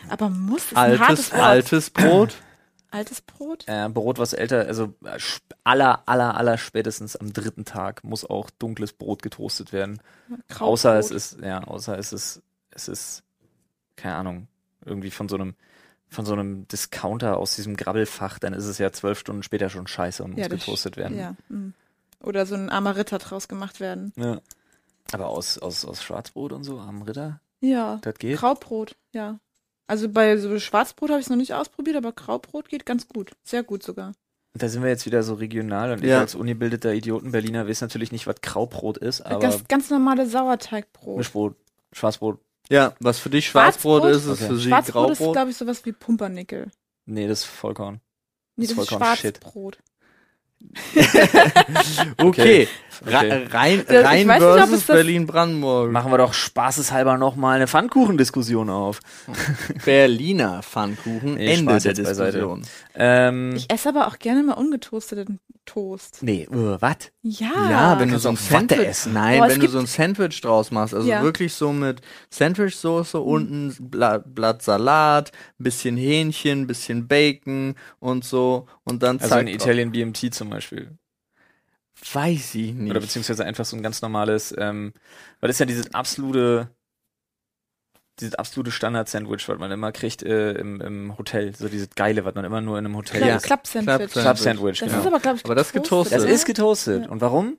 Aber 0.08 0.30
muss 0.30 0.66
ist 0.72 0.76
ein 0.76 0.98
hartes 0.98 1.32
Altes, 1.32 1.32
Wort. 1.32 1.42
altes 1.42 1.90
Brot. 1.90 2.34
Altes 2.90 3.22
Brot? 3.22 3.64
Äh, 3.66 3.88
Brot, 3.88 4.18
was 4.18 4.34
älter, 4.34 4.66
also 4.68 4.94
äh, 5.04 5.18
aller, 5.64 6.08
aller, 6.08 6.36
aller 6.36 6.56
spätestens 6.58 7.16
am 7.16 7.32
dritten 7.32 7.64
Tag 7.64 8.04
muss 8.04 8.24
auch 8.24 8.50
dunkles 8.50 8.92
Brot 8.92 9.20
getoastet 9.20 9.72
werden. 9.72 10.00
Außer 10.60 10.96
es 10.96 11.10
ist, 11.10 11.40
ja, 11.40 11.64
außer 11.64 11.98
es 11.98 12.12
ist, 12.12 12.40
es 12.70 12.86
ist, 12.86 13.24
keine 13.96 14.14
Ahnung, 14.14 14.46
irgendwie 14.84 15.10
von 15.10 15.28
so 15.28 15.36
einem, 15.36 15.54
von 16.08 16.24
so 16.26 16.32
einem 16.32 16.66
Discounter 16.68 17.36
aus 17.38 17.56
diesem 17.56 17.76
Grabbelfach, 17.76 18.38
dann 18.38 18.52
ist 18.52 18.66
es 18.66 18.78
ja 18.78 18.92
zwölf 18.92 19.18
Stunden 19.18 19.42
später 19.42 19.70
schon 19.70 19.86
scheiße 19.86 20.22
und 20.22 20.32
muss 20.32 20.40
Ja, 20.40 20.48
das- 20.48 20.60
getoastet 20.60 20.96
werden. 20.96 21.18
Ja. 21.18 21.34
mm. 21.48 21.74
Oder 22.22 22.46
so 22.46 22.54
ein 22.54 22.70
armer 22.70 22.96
Ritter 22.96 23.18
draus 23.18 23.48
gemacht 23.48 23.80
werden. 23.80 24.12
Ja. 24.16 24.40
Aber 25.12 25.28
aus, 25.28 25.58
aus, 25.58 25.84
aus 25.84 26.02
Schwarzbrot 26.02 26.52
und 26.52 26.64
so, 26.64 26.78
am 26.78 27.02
Ritter, 27.02 27.40
Ja. 27.60 27.98
das 28.02 28.14
geht. 28.14 28.38
Graubrot, 28.38 28.96
ja. 29.12 29.38
Also 29.86 30.08
bei 30.08 30.38
so 30.38 30.58
Schwarzbrot 30.58 31.10
habe 31.10 31.20
ich 31.20 31.26
es 31.26 31.30
noch 31.30 31.36
nicht 31.36 31.52
ausprobiert, 31.52 31.96
aber 31.96 32.12
Graubrot 32.12 32.70
geht 32.70 32.86
ganz 32.86 33.06
gut. 33.06 33.32
Sehr 33.42 33.62
gut 33.62 33.82
sogar. 33.82 34.12
Da 34.54 34.68
sind 34.68 34.82
wir 34.82 34.88
jetzt 34.88 35.04
wieder 35.04 35.22
so 35.22 35.34
regional 35.34 35.92
und 35.92 35.98
ich 36.02 36.08
Ja. 36.08 36.20
als 36.20 36.34
unibildeter 36.34 36.94
Idioten-Berliner 36.94 37.68
weiß 37.68 37.82
natürlich 37.82 38.12
nicht, 38.12 38.26
was 38.26 38.36
Graubrot 38.40 38.96
ist, 38.96 39.20
aber 39.20 39.40
ganz, 39.40 39.68
ganz 39.68 39.90
normale 39.90 40.26
Sauerteigbrot. 40.26 41.18
Mischbrot, 41.18 41.56
Schwarzbrot, 41.92 42.38
Ja, 42.70 42.94
was 43.00 43.18
für 43.18 43.30
dich 43.30 43.46
Schwarzbrot, 43.46 44.02
Schwarzbrot? 44.02 44.16
ist, 44.16 44.24
ist 44.26 44.42
Okay. 44.42 44.46
für 44.48 44.56
sie 44.56 44.68
Schwarzbrot 44.68 45.10
ist, 45.10 45.18
Graubrot. 45.18 45.34
glaube 45.34 45.50
ich, 45.50 45.56
sowas 45.56 45.84
wie 45.84 45.92
Pumpernickel. 45.92 46.70
nee, 47.06 47.26
das 47.28 47.40
ist 47.40 47.44
Vollkorn. 47.46 48.00
Nee, 48.56 48.66
Das 48.66 48.76
das 48.76 48.84
ist 48.84 48.90
ist. 48.90 49.38
Schwarzbrot. 49.38 49.78
Okay, 52.18 52.68
Ra 52.68 52.70
Okay. 53.04 53.46
rein, 53.50 53.80
Ich 53.80 53.88
weiß 53.88 54.04
rein 54.04 54.26
nicht, 54.26 54.36
versus 54.38 54.84
Berlin-Brandenburg. 54.86 55.90
Machen 55.90 56.12
wir 56.12 56.18
doch 56.18 56.32
spaßeshalber 56.34 57.16
nochmal 57.18 57.56
eine 57.56 57.66
Pfannkuchendiskussion 57.66 58.70
auf. 58.70 59.00
Berliner 59.84 60.62
Pfannkuchen, 60.62 61.34
Nee, 61.34 61.54
Ende 61.54 61.78
der. 61.78 61.92
Diskussion. 61.94 62.62
Ähm, 62.94 63.54
Ich 63.56 63.70
esse 63.72 63.88
aber 63.88 64.06
auch 64.08 64.18
gerne 64.18 64.42
mal 64.42 64.54
ungetoasteten 64.54 65.40
Toast. 65.66 66.18
nee, 66.20 66.46
uh, 66.52 66.76
was? 66.80 66.96
Ja. 67.22 67.50
Ja, 67.70 67.98
wenn 68.00 68.10
du 68.10 68.18
so 68.18 68.28
ein 68.28 68.36
Sandwich, 68.36 68.80
essen. 68.80 69.14
nein, 69.14 69.38
Boah, 69.40 69.48
wenn 69.48 69.60
du 69.60 69.68
so 69.68 69.78
ein 69.78 69.86
Sandwich 69.86 70.38
draus 70.42 70.70
machst, 70.70 70.92
also 70.94 71.08
Ja. 71.08 71.22
wirklich 71.22 71.54
so 71.54 71.72
mit 71.72 72.02
Sandwichsoße, 72.28 73.18
unten 73.18 73.74
Blatt, 73.80 74.34
Blatt 74.34 74.62
Salat, 74.62 75.32
bisschen 75.58 75.96
Hähnchen, 75.96 76.66
bisschen 76.66 77.08
Bacon 77.08 77.76
und 77.98 78.24
so 78.24 78.66
und 78.84 79.02
dann 79.02 79.18
Also 79.20 79.36
in 79.38 79.48
Italien 79.48 79.90
BMT 79.90 80.34
zum 80.34 80.50
Beispiel. 80.50 80.90
Weiß 82.12 82.54
ich 82.56 82.74
nicht. 82.74 82.90
Oder 82.90 83.00
beziehungsweise 83.00 83.44
einfach 83.44 83.64
so 83.64 83.76
ein 83.76 83.82
ganz 83.82 84.02
normales, 84.02 84.54
ähm, 84.58 84.92
weil 85.40 85.48
das 85.48 85.56
ist 85.56 85.60
ja 85.60 85.66
dieses 85.66 85.94
absolute, 85.94 86.68
dieses 88.20 88.34
absolute 88.34 88.70
Standard-Sandwich, 88.70 89.48
was 89.48 89.58
man 89.58 89.70
immer 89.70 89.92
kriegt 89.92 90.22
äh, 90.22 90.52
im, 90.52 90.80
im 90.80 91.18
Hotel. 91.18 91.54
So 91.54 91.68
dieses 91.68 91.90
geile, 91.90 92.24
was 92.24 92.34
man 92.34 92.44
immer 92.44 92.60
nur 92.60 92.78
in 92.78 92.84
einem 92.84 92.96
Hotel 92.96 93.22
Club, 93.22 93.36
isst. 93.36 93.46
Club 93.46 93.66
Sandwich. 93.66 94.10
Club 94.10 94.10
Club-Sandwich, 94.24 94.78
Das 94.80 94.88
genau. 94.88 95.00
ist 95.00 95.06
aber, 95.06 95.20
glaube 95.20 95.38
ich, 95.38 95.44
Aber 95.44 95.54
das 95.54 95.72
getoastet. 95.72 96.18
das 96.18 96.24
ist 96.24 96.44
getoastet. 96.44 97.04
Ja. 97.04 97.10
Und 97.10 97.20
warum? 97.20 97.58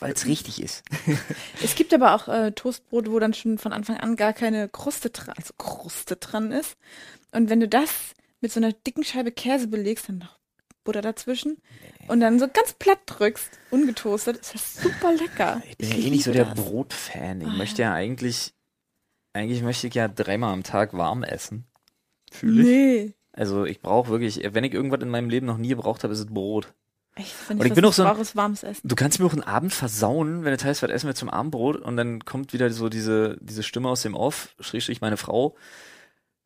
Weil 0.00 0.12
es 0.12 0.26
richtig 0.26 0.60
ist. 0.62 0.82
Es 1.62 1.74
gibt 1.76 1.94
aber 1.94 2.14
auch 2.14 2.26
äh, 2.26 2.50
Toastbrot, 2.52 3.08
wo 3.10 3.18
dann 3.18 3.34
schon 3.34 3.58
von 3.58 3.72
Anfang 3.72 3.98
an 3.98 4.16
gar 4.16 4.32
keine 4.32 4.68
Kruste 4.68 5.10
dran, 5.10 5.34
also 5.36 5.54
Kruste 5.58 6.16
dran 6.16 6.50
ist. 6.50 6.76
Und 7.32 7.50
wenn 7.50 7.60
du 7.60 7.68
das 7.68 8.14
mit 8.40 8.50
so 8.50 8.58
einer 8.58 8.72
dicken 8.72 9.04
Scheibe 9.04 9.30
Käse 9.30 9.68
belegst, 9.68 10.08
dann 10.08 10.18
noch 10.18 10.39
Butter 10.90 11.02
dazwischen 11.02 11.58
und 12.08 12.18
dann 12.20 12.38
so 12.40 12.48
ganz 12.48 12.72
platt 12.72 12.98
drückst, 13.06 13.48
ungetoastet, 13.70 14.38
ist 14.38 14.54
das 14.54 14.82
super 14.82 15.12
lecker. 15.14 15.62
Ich 15.68 15.76
bin 15.78 15.88
ja 15.90 15.96
eh 16.06 16.10
nicht 16.10 16.24
so 16.24 16.32
der 16.32 16.46
das. 16.46 16.54
Brotfan. 16.54 17.40
Ich 17.42 17.46
Ah, 17.46 17.50
möchte 17.52 17.82
ja 17.82 17.94
eigentlich, 17.94 18.52
eigentlich 19.32 19.62
möchte 19.62 19.86
ich 19.86 19.94
ja 19.94 20.08
dreimal 20.08 20.52
am 20.52 20.64
Tag 20.64 20.92
warm 20.94 21.22
essen. 21.22 21.66
Fühle 22.32 22.62
ich. 22.62 22.66
Nee. 22.66 23.14
Also 23.32 23.64
ich 23.64 23.80
brauche 23.80 24.08
wirklich, 24.10 24.40
wenn 24.52 24.64
ich 24.64 24.74
irgendwas 24.74 25.00
in 25.00 25.08
meinem 25.10 25.30
Leben 25.30 25.46
noch 25.46 25.56
nie 25.58 25.68
gebraucht 25.68 26.02
habe, 26.02 26.12
ist 26.12 26.18
es 26.20 26.26
Brot. 26.26 26.74
Echt, 27.14 27.32
wenn 27.48 27.58
Und 27.60 27.66
ich 27.66 27.74
bin 27.74 27.84
auch 27.84 27.92
so 27.92 28.04
ein- 28.04 28.20
ist 28.20 28.34
warmes 28.36 28.62
Essen. 28.64 28.86
Du 28.88 28.96
kannst 28.96 29.20
mir 29.20 29.26
auch 29.26 29.32
einen 29.32 29.42
Abend 29.42 29.72
versauen, 29.72 30.44
wenn 30.44 30.56
du 30.56 30.64
heißt, 30.64 30.82
was 30.82 30.90
essen 30.90 31.06
wir 31.06 31.14
zum 31.14 31.28
Abendbrot 31.30 31.76
und 31.76 31.96
dann 31.96 32.24
kommt 32.24 32.52
wieder 32.52 32.70
so 32.70 32.88
diese, 32.88 33.36
diese 33.40 33.62
Stimme 33.62 33.88
aus 33.88 34.02
dem 34.02 34.14
Off, 34.14 34.54
schrägstrich 34.58 35.00
meine 35.00 35.16
Frau, 35.16 35.56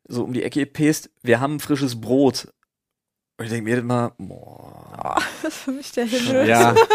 so 0.07 0.23
um 0.23 0.33
die 0.33 0.43
Ecke 0.43 0.59
gepest, 0.59 1.09
wir 1.23 1.39
haben 1.39 1.59
frisches 1.59 1.99
Brot. 1.99 2.51
Und 3.37 3.45
ich 3.45 3.51
denke 3.51 3.69
mir 3.69 3.77
immer, 3.79 4.13
boah, 4.17 4.85
Das 5.43 5.53
ist 5.53 5.63
für 5.63 5.71
mich 5.71 5.91
der 5.91 6.05
Himmel. 6.05 6.47
Ja. 6.47 6.75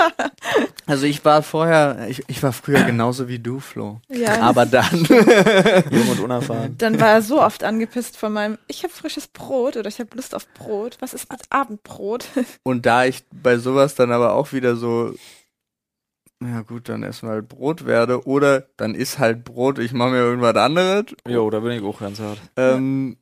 Also 0.86 1.06
ich 1.06 1.24
war 1.24 1.44
vorher, 1.44 2.08
ich, 2.08 2.24
ich 2.26 2.42
war 2.42 2.52
früher 2.52 2.82
genauso 2.82 3.28
wie 3.28 3.38
du, 3.38 3.60
Flo. 3.60 4.00
Ja. 4.08 4.40
Aber 4.40 4.66
dann, 4.66 5.04
jung 5.90 6.08
und 6.08 6.18
unerfahren. 6.18 6.76
Dann 6.78 6.98
war 6.98 7.10
er 7.10 7.22
so 7.22 7.40
oft 7.40 7.62
angepisst 7.62 8.16
von 8.16 8.32
meinem, 8.32 8.58
ich 8.66 8.82
habe 8.82 8.92
frisches 8.92 9.28
Brot 9.28 9.76
oder 9.76 9.88
ich 9.88 10.00
habe 10.00 10.16
Lust 10.16 10.34
auf 10.34 10.48
Brot. 10.54 10.96
Was 10.98 11.14
ist 11.14 11.30
mit 11.30 11.42
Abendbrot? 11.50 12.26
und 12.64 12.86
da 12.86 13.04
ich 13.04 13.22
bei 13.32 13.58
sowas 13.58 13.94
dann 13.94 14.10
aber 14.10 14.32
auch 14.32 14.52
wieder 14.52 14.74
so, 14.74 15.14
ja 16.42 16.62
gut, 16.62 16.88
dann 16.88 17.04
essen 17.04 17.28
wir 17.28 17.34
halt 17.34 17.48
Brot 17.48 17.86
werde 17.86 18.26
oder 18.26 18.66
dann 18.76 18.96
ist 18.96 19.20
halt 19.20 19.44
Brot, 19.44 19.78
ich 19.78 19.92
mache 19.92 20.10
mir 20.10 20.18
irgendwas 20.18 20.56
anderes. 20.56 21.04
Jo, 21.28 21.50
da 21.50 21.60
bin 21.60 21.70
ich 21.70 21.84
auch 21.84 22.00
ganz 22.00 22.18
hart. 22.18 22.40
Ähm, 22.56 23.16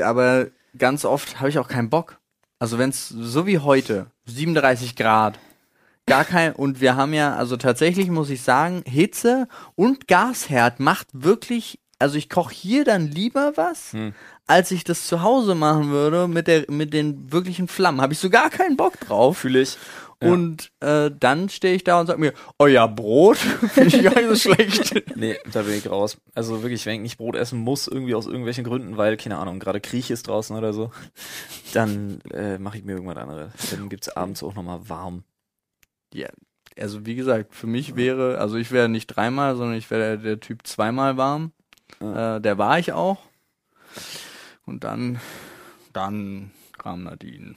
aber 0.00 0.48
ganz 0.76 1.04
oft 1.04 1.38
habe 1.38 1.50
ich 1.50 1.60
auch 1.60 1.68
keinen 1.68 1.90
Bock. 1.90 2.18
Also 2.62 2.78
wenn 2.78 2.90
es 2.90 3.08
so 3.08 3.44
wie 3.44 3.58
heute, 3.58 4.06
37 4.26 4.94
Grad, 4.94 5.40
gar 6.06 6.24
kein, 6.24 6.52
und 6.52 6.80
wir 6.80 6.94
haben 6.94 7.12
ja, 7.12 7.34
also 7.34 7.56
tatsächlich 7.56 8.08
muss 8.08 8.30
ich 8.30 8.42
sagen, 8.42 8.84
Hitze 8.86 9.48
und 9.74 10.06
Gasherd 10.06 10.78
macht 10.78 11.08
wirklich, 11.12 11.80
also 11.98 12.16
ich 12.16 12.28
koche 12.28 12.54
hier 12.54 12.84
dann 12.84 13.08
lieber 13.08 13.54
was, 13.56 13.92
Hm. 13.94 14.14
als 14.46 14.70
ich 14.70 14.84
das 14.84 15.08
zu 15.08 15.22
Hause 15.22 15.56
machen 15.56 15.90
würde 15.90 16.28
mit 16.28 16.46
der, 16.46 16.66
mit 16.68 16.94
den 16.94 17.32
wirklichen 17.32 17.66
Flammen. 17.66 18.00
Habe 18.00 18.12
ich 18.12 18.20
so 18.20 18.30
gar 18.30 18.48
keinen 18.48 18.76
Bock 18.76 19.00
drauf. 19.00 19.38
Fühle 19.38 19.62
ich. 19.62 19.76
Ja. 20.22 20.30
Und 20.30 20.70
äh, 20.80 21.10
dann 21.18 21.48
stehe 21.48 21.74
ich 21.74 21.84
da 21.84 22.00
und 22.00 22.06
sage 22.06 22.20
mir, 22.20 22.32
ja, 22.68 22.86
Brot, 22.86 23.36
finde 23.72 23.96
ich 23.96 24.02
gar 24.02 24.14
nicht 24.14 24.28
so 24.28 24.36
schlecht. 24.36 25.02
Nee, 25.16 25.36
da 25.52 25.62
bin 25.62 25.74
ich 25.74 25.88
raus. 25.90 26.16
Also 26.34 26.62
wirklich, 26.62 26.86
wenn 26.86 26.94
ich 26.96 27.00
nicht 27.00 27.18
Brot 27.18 27.36
essen 27.36 27.58
muss, 27.58 27.86
irgendwie 27.86 28.14
aus 28.14 28.26
irgendwelchen 28.26 28.64
Gründen, 28.64 28.96
weil, 28.96 29.16
keine 29.16 29.38
Ahnung, 29.38 29.58
gerade 29.58 29.80
Kriech 29.80 30.10
ist 30.10 30.26
draußen 30.26 30.56
oder 30.56 30.72
so, 30.72 30.90
dann 31.74 32.20
äh, 32.32 32.58
mache 32.58 32.78
ich 32.78 32.84
mir 32.84 32.92
irgendwas 32.92 33.16
anderes. 33.16 33.52
Dann 33.70 33.88
gibt's 33.88 34.08
abends 34.08 34.42
auch 34.42 34.54
nochmal 34.54 34.88
warm. 34.88 35.24
Ja, 36.14 36.28
also 36.78 37.04
wie 37.06 37.14
gesagt, 37.14 37.54
für 37.54 37.66
mich 37.66 37.96
wäre, 37.96 38.38
also 38.38 38.56
ich 38.56 38.70
wäre 38.70 38.88
nicht 38.88 39.08
dreimal, 39.08 39.56
sondern 39.56 39.76
ich 39.76 39.90
wäre 39.90 40.00
der, 40.00 40.16
der 40.16 40.40
Typ 40.40 40.66
zweimal 40.66 41.16
warm. 41.16 41.52
Ja. 42.00 42.36
Äh, 42.36 42.40
der 42.40 42.58
war 42.58 42.78
ich 42.78 42.92
auch. 42.92 43.18
Und 44.64 44.84
dann, 44.84 45.20
dann 45.92 46.50
kam 46.78 47.04
Nadine. 47.04 47.54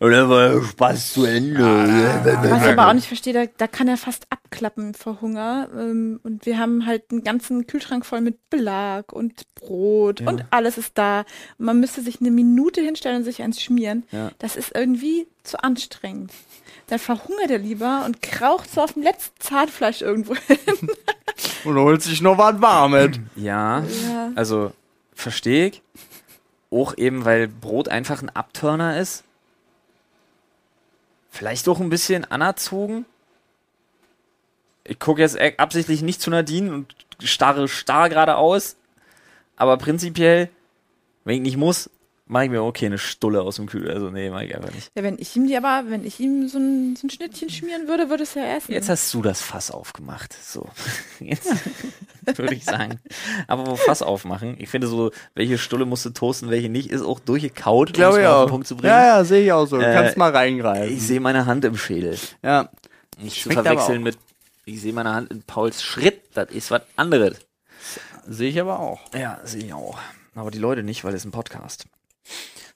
Oder 0.00 0.28
war 0.28 0.62
Spaß 0.62 1.12
zu 1.12 1.24
Ende. 1.24 1.60
Was 2.50 2.62
ich 2.64 2.68
aber 2.72 2.88
auch 2.88 2.92
nicht 2.92 3.06
verstehe, 3.08 3.32
da, 3.32 3.44
da 3.56 3.66
kann 3.66 3.88
er 3.88 3.96
fast 3.96 4.26
abklappen 4.30 4.94
vor 4.94 5.20
Hunger. 5.20 5.68
Ähm, 5.76 6.20
und 6.22 6.46
wir 6.46 6.58
haben 6.58 6.86
halt 6.86 7.04
einen 7.10 7.24
ganzen 7.24 7.66
Kühlschrank 7.66 8.04
voll 8.06 8.20
mit 8.20 8.48
Belag 8.50 9.12
und 9.12 9.42
Brot 9.54 10.20
Ja. 10.20 10.28
und 10.28 10.44
alles 10.50 10.78
ist 10.78 10.96
da. 10.98 11.20
Und 11.58 11.66
man 11.66 11.80
müsste 11.80 12.00
sich 12.02 12.20
eine 12.20 12.30
Minute 12.30 12.80
hinstellen 12.80 13.18
und 13.18 13.24
sich 13.24 13.42
eins 13.42 13.60
schmieren. 13.62 14.04
Ja. 14.12 14.30
Das 14.38 14.56
ist 14.56 14.72
irgendwie 14.74 15.26
zu 15.42 15.62
anstrengend. 15.62 16.32
Dann 16.88 16.98
verhungert 17.00 17.50
er 17.50 17.58
lieber 17.58 18.04
und 18.06 18.22
kraucht 18.22 18.72
so 18.72 18.80
auf 18.80 18.92
dem 18.92 19.02
letzten 19.02 19.40
Zahnfleisch 19.40 20.02
irgendwo 20.02 20.34
hin. 20.36 20.58
Und 21.64 21.76
holt 21.76 22.00
sich 22.00 22.22
noch 22.22 22.38
was 22.38 22.60
Warmes. 22.62 23.18
Ja, 23.34 23.80
Ja. 23.80 24.30
also 24.36 24.70
verstehe 25.12 25.66
ich. 25.66 25.82
Auch 26.70 26.96
eben, 26.96 27.24
weil 27.24 27.48
Brot 27.48 27.88
einfach 27.88 28.22
ein 28.22 28.30
Abturner 28.30 29.00
ist. 29.00 29.24
Vielleicht 31.36 31.68
auch 31.68 31.80
ein 31.80 31.90
bisschen 31.90 32.24
anerzogen. 32.24 33.04
Ich 34.84 34.98
gucke 34.98 35.20
jetzt 35.20 35.36
e- 35.36 35.58
absichtlich 35.58 36.00
nicht 36.00 36.22
zu 36.22 36.30
Nadine 36.30 36.72
und 36.72 36.96
starre 37.22 37.68
starr 37.68 38.08
geradeaus. 38.08 38.76
Aber 39.54 39.76
prinzipiell, 39.76 40.48
wenn 41.24 41.34
ich 41.34 41.42
nicht 41.42 41.56
muss, 41.58 41.90
mache 42.26 42.44
ich 42.44 42.50
mir 42.50 42.62
okay 42.62 42.86
eine 42.86 42.98
Stulle 42.98 43.42
aus 43.42 43.56
dem 43.56 43.66
Kühl. 43.66 43.90
Also 43.90 44.10
nee, 44.10 44.30
mache 44.30 44.44
ich 44.46 44.54
einfach 44.56 44.72
nicht. 44.72 44.90
Ja, 44.96 45.02
wenn 45.02 45.18
ich 45.18 45.34
ihm 45.36 45.46
die 45.46 45.56
aber, 45.56 45.84
wenn 45.90 46.04
ich 46.04 46.18
ihm 46.20 46.48
so 46.48 46.58
ein, 46.58 46.96
so 46.96 47.06
ein 47.06 47.10
Schnittchen 47.10 47.48
schmieren 47.50 47.88
würde, 47.88 48.10
würde 48.10 48.24
es 48.24 48.34
ja 48.34 48.44
essen. 48.56 48.72
Jetzt 48.72 48.88
hast 48.88 49.12
du 49.14 49.22
das 49.22 49.40
Fass 49.40 49.70
aufgemacht. 49.70 50.36
So. 50.44 50.68
Jetzt 51.20 51.48
würde 52.36 52.54
ich 52.54 52.64
sagen. 52.64 52.98
Aber 53.46 53.66
wo 53.66 53.76
Fass 53.76 54.02
aufmachen? 54.02 54.56
Ich 54.58 54.68
finde 54.68 54.86
so, 54.88 55.10
welche 55.34 55.58
Stulle 55.58 55.84
musst 55.86 56.04
du 56.04 56.10
toasten, 56.10 56.50
welche 56.50 56.68
nicht, 56.68 56.90
ist 56.90 57.02
auch 57.02 57.20
durchgekaut, 57.20 57.88
um 57.88 57.92
es 57.92 57.96
Glaube 57.96 58.18
ich 58.18 58.24
mal 58.24 58.30
auf 58.32 58.36
auch. 58.42 58.46
den 58.46 58.50
Punkt 58.50 58.66
zu 58.66 58.76
bringen. 58.76 58.88
Ja, 58.92 59.06
ja, 59.18 59.24
sehe 59.24 59.44
ich 59.44 59.52
auch 59.52 59.66
so. 59.66 59.76
Du 59.78 59.84
Äh, 59.86 59.94
kannst 59.94 60.16
mal 60.16 60.30
reingreifen. 60.34 60.92
Ich 60.94 61.02
sehe 61.06 61.20
meine 61.20 61.46
Hand 61.46 61.64
im 61.64 61.76
Schädel. 61.76 62.18
ja, 62.42 62.68
Nicht 63.18 63.36
zu 63.36 63.42
Schmeckt 63.50 63.62
verwechseln 63.62 63.98
auch. 64.00 64.04
mit, 64.04 64.18
ich 64.64 64.80
sehe 64.80 64.92
meine 64.92 65.14
Hand 65.14 65.30
in 65.30 65.42
Pauls 65.42 65.82
Schritt. 65.82 66.20
Das 66.34 66.50
ist 66.50 66.70
was 66.72 66.82
anderes. 66.96 67.36
sehe 68.26 68.50
ich 68.50 68.60
aber 68.60 68.80
auch. 68.80 69.00
Ja, 69.14 69.38
sehe 69.44 69.64
ich 69.66 69.72
auch. 69.72 69.96
Aber 70.34 70.50
die 70.50 70.58
Leute 70.58 70.82
nicht, 70.82 71.04
weil 71.04 71.14
es 71.14 71.24
ein 71.24 71.30
Podcast. 71.30 71.84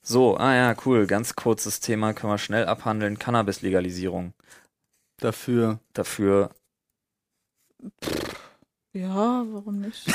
So, 0.03 0.37
ah 0.37 0.55
ja, 0.55 0.75
cool. 0.87 1.07
Ganz 1.07 1.37
kurzes 1.37 1.81
Thema 1.81 2.13
können 2.15 2.33
wir 2.33 2.39
schnell 2.39 2.67
abhandeln. 2.67 3.19
Cannabis-Legalisierung. 3.19 4.33
Dafür. 5.19 5.79
Dafür. 5.93 6.51
ja, 8.93 9.45
warum 9.53 9.81
nicht? 9.81 10.07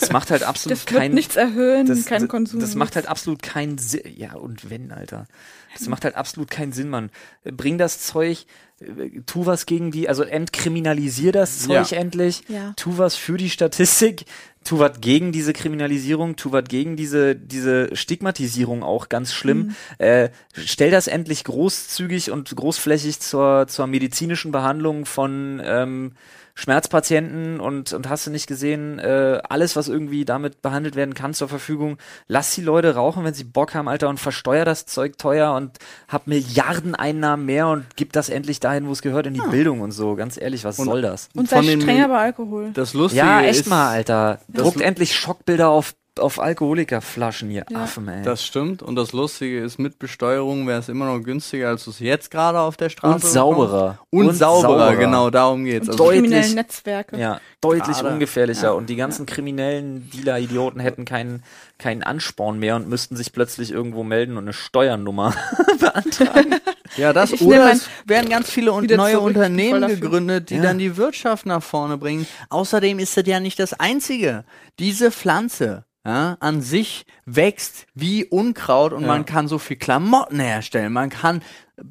Es 0.00 0.10
macht 0.12 0.30
halt 0.30 0.42
absolut 0.42 0.78
Das 0.78 0.86
wird 0.90 0.98
keinen 1.00 1.14
nichts 1.14 1.36
erhöhen, 1.36 1.86
das, 1.86 2.06
kein 2.06 2.22
das- 2.22 2.28
Konsum. 2.30 2.60
Das 2.60 2.74
macht 2.74 2.96
halt 2.96 3.06
absolut 3.06 3.42
keinen 3.42 3.76
Sinn. 3.78 4.02
Ja, 4.16 4.34
und 4.34 4.70
wenn, 4.70 4.92
Alter. 4.92 5.26
Das 5.76 5.88
macht 5.88 6.04
halt 6.04 6.14
absolut 6.14 6.50
keinen 6.50 6.72
Sinn, 6.72 6.88
Mann. 6.88 7.10
Bring 7.44 7.76
das 7.76 8.00
Zeug, 8.00 8.46
äh, 8.80 9.20
tu 9.26 9.44
was 9.46 9.66
gegen 9.66 9.90
die, 9.90 10.08
also 10.08 10.22
entkriminalisier 10.22 11.32
das 11.32 11.60
Zeug 11.64 11.90
Ja. 11.90 11.98
endlich. 11.98 12.42
Ja. 12.48 12.72
Tu 12.76 12.96
was 12.96 13.14
für 13.16 13.36
die 13.36 13.50
Statistik, 13.50 14.24
tu 14.68 14.78
was 14.78 15.00
gegen 15.00 15.32
diese 15.32 15.54
Kriminalisierung, 15.54 16.36
tu 16.36 16.52
was 16.52 16.64
gegen 16.64 16.94
diese, 16.94 17.34
diese 17.34 17.96
Stigmatisierung 17.96 18.82
auch 18.82 19.08
ganz 19.08 19.32
schlimm. 19.32 19.74
Äh, 19.96 20.28
stell 20.52 20.90
das 20.90 21.06
endlich 21.06 21.44
großzügig 21.44 22.30
und 22.30 22.54
großflächig 22.54 23.18
zur, 23.20 23.66
zur 23.66 23.86
medizinischen 23.86 24.52
Behandlung 24.52 25.06
von 25.06 25.62
ähm, 25.64 26.12
Schmerzpatienten 26.58 27.60
und, 27.60 27.92
und 27.92 28.08
hast 28.08 28.26
du 28.26 28.30
nicht 28.30 28.46
gesehen, 28.46 28.98
äh, 28.98 29.40
alles, 29.48 29.76
was 29.76 29.88
irgendwie 29.88 30.24
damit 30.24 30.60
behandelt 30.62 30.96
werden 30.96 31.14
kann, 31.14 31.34
zur 31.34 31.48
Verfügung. 31.48 31.98
Lass 32.26 32.54
die 32.54 32.62
Leute 32.62 32.94
rauchen, 32.94 33.24
wenn 33.24 33.34
sie 33.34 33.44
Bock 33.44 33.74
haben, 33.74 33.88
Alter, 33.88 34.08
und 34.08 34.18
versteuer 34.18 34.64
das 34.64 34.86
Zeug 34.86 35.18
teuer 35.18 35.54
und 35.54 35.78
hab 36.08 36.26
Milliarden 36.26 36.94
Einnahmen 36.94 37.46
mehr 37.46 37.68
und 37.68 37.86
gib 37.96 38.12
das 38.12 38.28
endlich 38.28 38.60
dahin, 38.60 38.86
wo 38.86 38.92
es 38.92 39.02
gehört, 39.02 39.26
in 39.26 39.34
die 39.34 39.40
Bildung 39.50 39.80
und 39.80 39.92
so. 39.92 40.14
Ganz 40.14 40.36
ehrlich, 40.40 40.64
was 40.64 40.78
Und- 40.78 40.86
soll 40.86 41.02
das? 41.02 41.28
Und 41.34 41.48
sei 41.48 41.62
strenger 41.62 42.08
bei 42.08 42.18
Alkohol. 42.18 42.70
Das 42.74 42.92
Lustige 42.94 43.24
Ja, 43.24 43.40
echt 43.42 43.60
ist, 43.60 43.66
mal, 43.68 43.88
Alter. 43.90 44.40
Druckt 44.52 44.80
endlich 44.80 45.14
Schockbilder 45.16 45.68
auf, 45.68 45.94
auf 46.18 46.38
Alkoholikerflaschen, 46.40 47.50
ihr 47.50 47.64
Ja. 47.70 47.82
Affen, 47.84 48.08
ey. 48.08 48.22
Das 48.22 48.44
stimmt. 48.44 48.82
Und 48.82 48.96
das 48.96 49.12
Lustige 49.12 49.60
ist, 49.60 49.78
mit 49.78 49.98
Besteuerung 49.98 50.66
wäre 50.66 50.78
es 50.80 50.88
immer 50.88 51.06
noch 51.06 51.20
günstiger, 51.22 51.68
als 51.68 51.84
du 51.84 51.90
es 51.90 51.98
jetzt 51.98 52.30
gerade 52.30 52.60
auf 52.60 52.76
der 52.76 52.88
Straße 52.88 53.26
und 53.26 53.32
sauberer. 53.32 53.98
Und, 54.10 54.34
sauberer, 54.34 54.96
genau, 54.96 55.30
darum 55.30 55.64
geht's. 55.64 55.86
Und 55.88 55.92
Also, 55.92 56.04
deutlich- 56.04 56.22
kriminellen 56.22 56.54
Netzwerke. 56.54 57.18
Ja, 57.18 57.40
deutlich 57.60 57.96
Gerade. 57.98 58.08
ungefährlicher. 58.14 58.62
Ja. 58.68 58.70
Und 58.72 58.88
die 58.88 58.96
ganzen 58.96 59.26
kriminellen 59.26 60.10
Dealer-Idioten 60.10 60.80
hätten 60.80 61.04
keinen, 61.04 61.42
keinen 61.78 62.02
Ansporn 62.02 62.58
mehr 62.58 62.76
und 62.76 62.88
müssten 62.88 63.16
sich 63.16 63.32
plötzlich 63.32 63.70
irgendwo 63.70 64.02
melden 64.04 64.36
und 64.36 64.44
eine 64.44 64.52
Steuernummer 64.52 65.34
beantragen. 65.80 66.54
ja, 66.96 67.12
das 67.12 67.32
Ich- 67.32 67.42
oder 67.42 67.72
es 67.72 67.88
werden 68.06 68.28
ganz 68.30 68.50
viele 68.50 68.72
un 68.72 68.82
wieder 68.82 68.96
neue 68.96 69.12
zurück, 69.14 69.26
Unternehmen 69.28 69.86
gegründet, 69.88 70.50
die 70.50 70.56
Ja. 70.56 70.62
dann 70.62 70.78
die 70.78 70.96
Wirtschaft 70.96 71.46
nach 71.46 71.62
vorne 71.62 71.98
bringen. 71.98 72.26
Außerdem 72.50 72.98
ist 72.98 73.16
das 73.16 73.26
ja 73.26 73.40
nicht 73.40 73.58
das 73.58 73.74
Einzige. 73.74 74.44
Diese 74.78 75.10
Pflanze 75.10 75.84
ja, 76.08 76.36
an 76.40 76.60
sich 76.62 77.04
wächst 77.26 77.86
wie 77.94 78.24
Unkraut 78.24 78.92
und 78.92 79.02
Ja. 79.02 79.06
man 79.08 79.24
kann 79.26 79.46
so 79.48 79.58
viel 79.58 79.76
Klamotten 79.76 80.40
herstellen. 80.40 80.92
Man 80.92 81.10
kann 81.10 81.42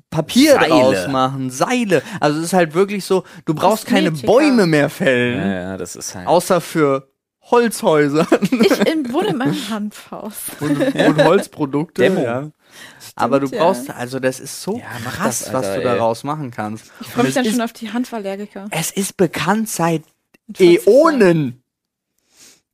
Papier 0.09 0.53
Seile. 0.55 0.67
draus 0.69 1.07
machen, 1.07 1.49
Seile. 1.51 2.01
Also 2.19 2.39
es 2.39 2.45
ist 2.47 2.53
halt 2.53 2.73
wirklich 2.73 3.05
so, 3.05 3.23
du 3.45 3.53
brauchst 3.53 3.85
keine. 3.85 4.11
Bäume 4.11 4.65
mehr 4.65 4.89
fällen, 4.89 5.39
Ja, 5.39 5.53
ja, 5.71 5.77
das 5.77 5.95
ist 5.95 6.15
halt. 6.15 6.27
außer 6.27 6.59
für 6.59 7.09
Holzhäuser 7.49 8.27
Ich 8.41 8.79
in, 8.87 9.13
wohne 9.13 9.29
in 9.29 9.37
meinem 9.37 9.69
Handhaus. 9.69 10.35
und, 10.59 10.77
und 10.81 11.23
Holzprodukte. 11.23 12.01
Dämmung. 12.01 12.23
Ja. 12.23 12.49
Aber 13.15 13.39
du 13.39 13.47
ja. 13.47 13.59
brauchst, 13.63 13.89
also 13.89 14.19
das 14.19 14.39
ist 14.41 14.61
so 14.61 14.77
Ja, 14.79 15.09
krass, 15.09 15.39
das, 15.45 15.53
was 15.53 15.65
Alter, 15.67 15.77
Genau. 15.79 15.83
du 15.83 15.89
ey. 15.93 15.97
daraus 15.97 16.23
machen 16.25 16.51
kannst. 16.51 16.91
Ich 16.99 17.07
freue 17.07 17.23
mich 17.23 17.29
es 17.29 17.35
dann 17.35 17.45
ist- 17.45 17.51
schon 17.53 17.61
auf 17.61 17.71
die 17.73 17.91
Handverlergiker. 17.93 18.65
Es 18.71 18.91
ist 18.91 19.15
bekannt 19.15 19.69
seit 19.69 20.03
In 20.49 20.55
40 20.55 20.85
Jahren. 20.85 21.21
Äonen. 21.21 21.63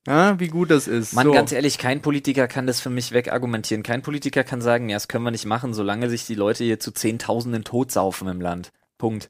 Ja, 0.08 0.38
wie 0.40 0.48
gut 0.50 0.70
das 0.70 0.88
ist. 0.88 1.14
Mann, 1.14 1.28
so. 1.28 1.32
ganz 1.32 1.52
ehrlich, 1.54 1.78
kein 1.78 2.02
Politiker 2.02 2.48
kann 2.50 2.68
das 2.68 2.82
für 2.82 2.90
mich 2.90 3.12
wegargumentieren. 3.14 3.84
Kein 3.84 4.02
Politiker 4.02 4.44
kann 4.44 4.62
sagen, 4.62 4.90
ja, 4.90 4.98
das 4.98 5.08
können 5.08 5.24
wir 5.24 5.32
nicht 5.32 5.46
machen, 5.46 5.74
solange 5.74 6.10
sich 6.10 6.26
die 6.26 6.36
Leute 6.36 6.64
hier 6.66 6.80
zu 6.80 6.92
Zehntausenden 6.92 7.64
totsaufen 7.64 8.28
im 8.28 8.42
Land. 8.42 8.72
Punkt. 8.98 9.30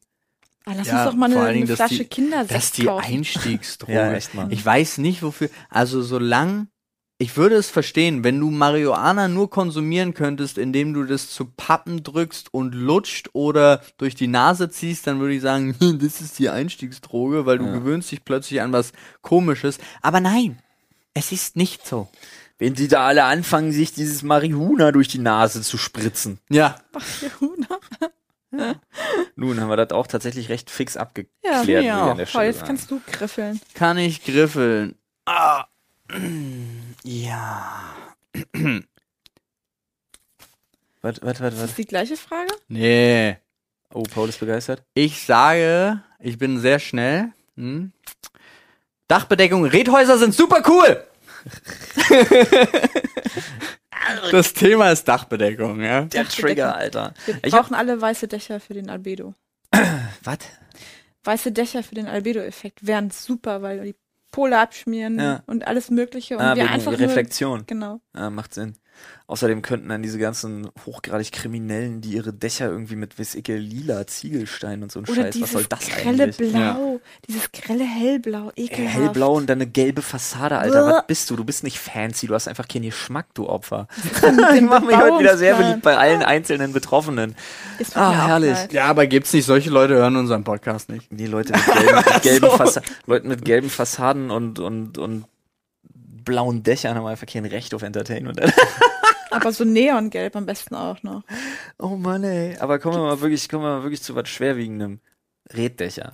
Ah, 0.66 0.72
lass 0.76 0.88
Ja, 0.88 1.04
uns 1.04 1.12
doch 1.12 1.18
mal 1.18 1.26
eine, 1.32 1.42
eine 1.42 1.68
Flasche 1.68 1.98
die- 1.98 2.06
Kindersekt 2.06 2.52
Das 2.52 2.64
ist 2.64 2.78
die 2.78 2.86
kaufen. 2.86 3.06
Einstiegsdroge. 3.06 3.94
Ja, 3.94 4.14
echt 4.14 4.34
mal. 4.34 4.52
Ich 4.52 4.66
weiß 4.66 4.98
nicht, 5.00 5.22
wofür. 5.22 5.50
Also, 5.70 6.02
solange. 6.02 6.68
Ich 7.24 7.38
würde 7.38 7.56
es 7.56 7.70
verstehen, 7.70 8.26
wenn 8.26 8.38
du 8.38 8.52
Marihuana 8.52 9.30
nur 9.30 9.50
konsumieren 9.50 10.14
könntest, 10.14 10.58
indem 10.58 10.94
du 10.94 11.06
das 11.06 11.30
zu 11.30 11.46
Pappen 11.46 12.04
drückst 12.04 12.54
und 12.54 12.76
lutscht 12.76 13.30
oder 13.32 13.82
durch 13.98 14.14
die 14.14 14.28
Nase 14.28 14.70
ziehst, 14.70 15.08
dann 15.08 15.22
würde 15.22 15.34
ich 15.36 15.42
sagen, 15.42 15.74
das 16.02 16.20
ist 16.20 16.38
die 16.38 16.50
Einstiegsdroge, 16.50 17.46
weil 17.46 17.60
du 17.60 17.66
Ja. 17.68 17.72
gewöhnst 17.72 18.12
dich 18.12 18.26
plötzlich 18.26 18.60
an 18.60 18.74
was 18.74 18.92
Komisches. 19.22 19.78
Aber 20.02 20.20
nein, 20.20 20.60
es 21.14 21.32
ist 21.32 21.56
nicht 21.56 21.88
so. 21.88 22.10
Wenn 22.58 22.74
die 22.74 22.90
da 22.90 23.08
alle 23.08 23.24
anfangen, 23.24 23.72
sich 23.72 23.94
dieses 23.94 24.22
Marihuana 24.22 24.92
durch 24.92 25.08
die 25.08 25.20
Nase 25.20 25.62
zu 25.62 25.78
spritzen. 25.78 26.40
Ja, 26.50 26.76
Nun 29.38 29.62
haben 29.62 29.70
wir 29.70 29.78
das 29.78 29.92
auch 29.92 30.08
tatsächlich 30.08 30.50
recht 30.50 30.70
fix 30.70 30.98
abgeklärt. 30.98 31.68
Ja, 31.86 32.14
Toll, 32.16 32.26
Stelle 32.26 32.46
jetzt 32.48 32.66
kannst 32.66 32.92
du 32.92 33.00
griffeln. 33.10 33.62
kann 33.76 33.98
ich 33.98 34.26
griffeln. 34.26 34.96
Ah, 35.26 35.68
ja. 37.04 37.94
Was, 41.02 41.22
was, 41.22 41.40
was, 41.42 41.54
Ist 41.54 41.62
das 41.64 41.76
die 41.76 41.86
gleiche 41.86 42.18
Frage? 42.18 42.54
Nee. 42.68 43.38
Oh, 43.94 44.04
Paul 44.04 44.30
ist 44.30 44.40
begeistert. 44.40 44.84
Ich 44.94 45.26
sage, 45.26 46.02
ich 46.20 46.38
bin 46.38 46.60
sehr 46.60 46.80
schnell. 46.80 47.32
Hm? 47.56 47.92
Dachbedeckung, 49.08 49.66
Redhäuser 49.66 50.18
sind 50.18 50.34
super 50.34 50.64
cool. 50.68 51.06
das 54.32 54.54
Thema 54.54 54.92
ist 54.92 55.08
Dachbedeckung, 55.08 55.82
ja. 55.82 56.06
Der. 56.06 56.28
Trigger, 56.28 56.76
Alter. 56.76 57.14
Wir 57.26 57.36
Ich 57.44 57.54
hab- 57.54 57.64
brauchen 57.64 57.76
alle 57.76 58.00
weiße 58.00 58.28
Dächer 58.28 58.60
für 58.60 58.74
den 58.74 58.90
Albedo. 58.90 59.36
Was? 60.24 60.38
Weiße 61.26 61.52
Dächer 61.52 61.84
für 61.84 61.96
den 61.96 62.08
Albedo-Effekt 62.08 62.86
wären 62.88 63.12
super, 63.12 63.62
weil 63.62 63.84
die 63.84 63.96
Pole 64.34 64.60
abschmieren 64.60 65.18
Ja. 65.18 65.44
und 65.48 65.66
alles 65.66 65.90
Mögliche. 65.90 66.36
Und 66.36 66.42
Ah, 66.42 66.56
wir 66.58 66.70
einfach 66.70 66.92
nur, 66.92 67.00
Reflexion. 67.00 67.64
Genau. 67.68 68.02
Ah, 68.12 68.30
macht 68.30 68.54
Sinn. 68.54 68.74
Außerdem 69.26 69.62
könnten 69.62 69.88
dann 69.90 70.04
diese 70.04 70.20
ganzen 70.20 70.70
hochgradig 70.86 71.32
Kriminellen, 71.32 72.02
die 72.02 72.10
ihre 72.12 72.34
Dächer 72.34 72.68
irgendwie 72.70 72.98
mit 72.98 73.18
Wissicke 73.18 73.56
lila 73.56 74.06
Ziegelsteinen 74.06 74.84
und 74.84 74.92
so 74.92 75.00
ein 75.00 75.06
Oder 75.06 75.24
Scheiß, 75.24 75.42
was 75.42 75.52
soll 75.54 75.64
das 75.64 75.80
grelle 75.88 76.24
eigentlich? 76.24 76.38
Blau, 76.52 77.00
dieses 77.28 77.52
grelle 77.54 77.86
Hellblau, 77.86 78.52
Ey, 78.56 78.66
ekelhaft. 78.66 78.96
hellblau 78.96 79.34
und 79.34 79.50
dann 79.50 79.60
eine 79.60 79.68
gelbe 79.68 80.02
Fassade, 80.02 80.58
Alter. 80.58 80.86
Was 80.88 81.08
bist 81.08 81.30
du? 81.30 81.38
Du 81.38 81.46
bist 81.46 81.64
nicht 81.64 81.80
fancy, 81.80 82.28
du 82.28 82.34
hast 82.34 82.50
einfach 82.50 82.68
keinen 82.68 82.84
Geschmack, 82.84 83.28
du 83.34 83.48
Opfer. 83.48 83.88
Ich 84.14 84.20
dem 84.60 84.66
mach 84.66 84.82
mich 84.82 84.96
heute 84.98 85.20
wieder 85.20 85.38
sehr 85.38 85.56
beliebt 85.56 85.82
bei 85.84 85.98
allen 85.98 86.22
einzelnen 86.22 86.74
Betroffenen. 86.74 87.36
Tut 87.78 87.96
Ah, 87.96 88.28
herrlich. 88.28 88.58
Ja, 88.72 88.86
aber 88.86 89.08
gibt's 89.08 89.32
nicht, 89.32 89.46
solche 89.46 89.70
Leute 89.70 89.96
hören 89.96 90.18
unseren 90.18 90.44
Podcast 90.44 90.90
nicht. 90.90 91.08
Die 91.12 91.28
Leute 91.28 91.54
mit 91.54 91.66
gelben, 91.66 91.96
mit 91.96 92.22
gelben, 92.24 92.50
Fassa 92.58 92.82
Leute 93.06 93.28
mit 93.28 93.46
gelben 93.46 93.70
Fassaden 93.70 94.32
und, 94.32 94.60
und, 94.60 94.98
und 94.98 95.26
blauen 96.24 96.64
Dächern 96.64 96.96
haben 96.98 97.06
einfach 97.06 97.28
kein 97.28 97.46
Recht 97.46 97.74
auf 97.74 97.82
Entertainment. 97.82 98.40
Aber 99.32 99.52
so 99.52 99.64
neongelb 99.64 100.36
am 100.36 100.46
besten 100.46 100.76
auch 100.76 101.02
noch. 101.02 101.24
Oh 101.80 101.96
Mann, 101.96 102.24
ey. 102.24 102.56
Aber 102.60 102.78
kommen 102.80 102.98
wir 102.98 103.04
mal 103.04 103.22
wirklich, 103.22 103.50
kommen 103.50 103.64
wir 103.64 103.78
mal 103.78 103.84
wirklich 103.84 104.04
zu 104.04 104.16
was 104.16 104.30
Schwerwiegendem. 104.30 105.00
Reddächer. 105.52 106.12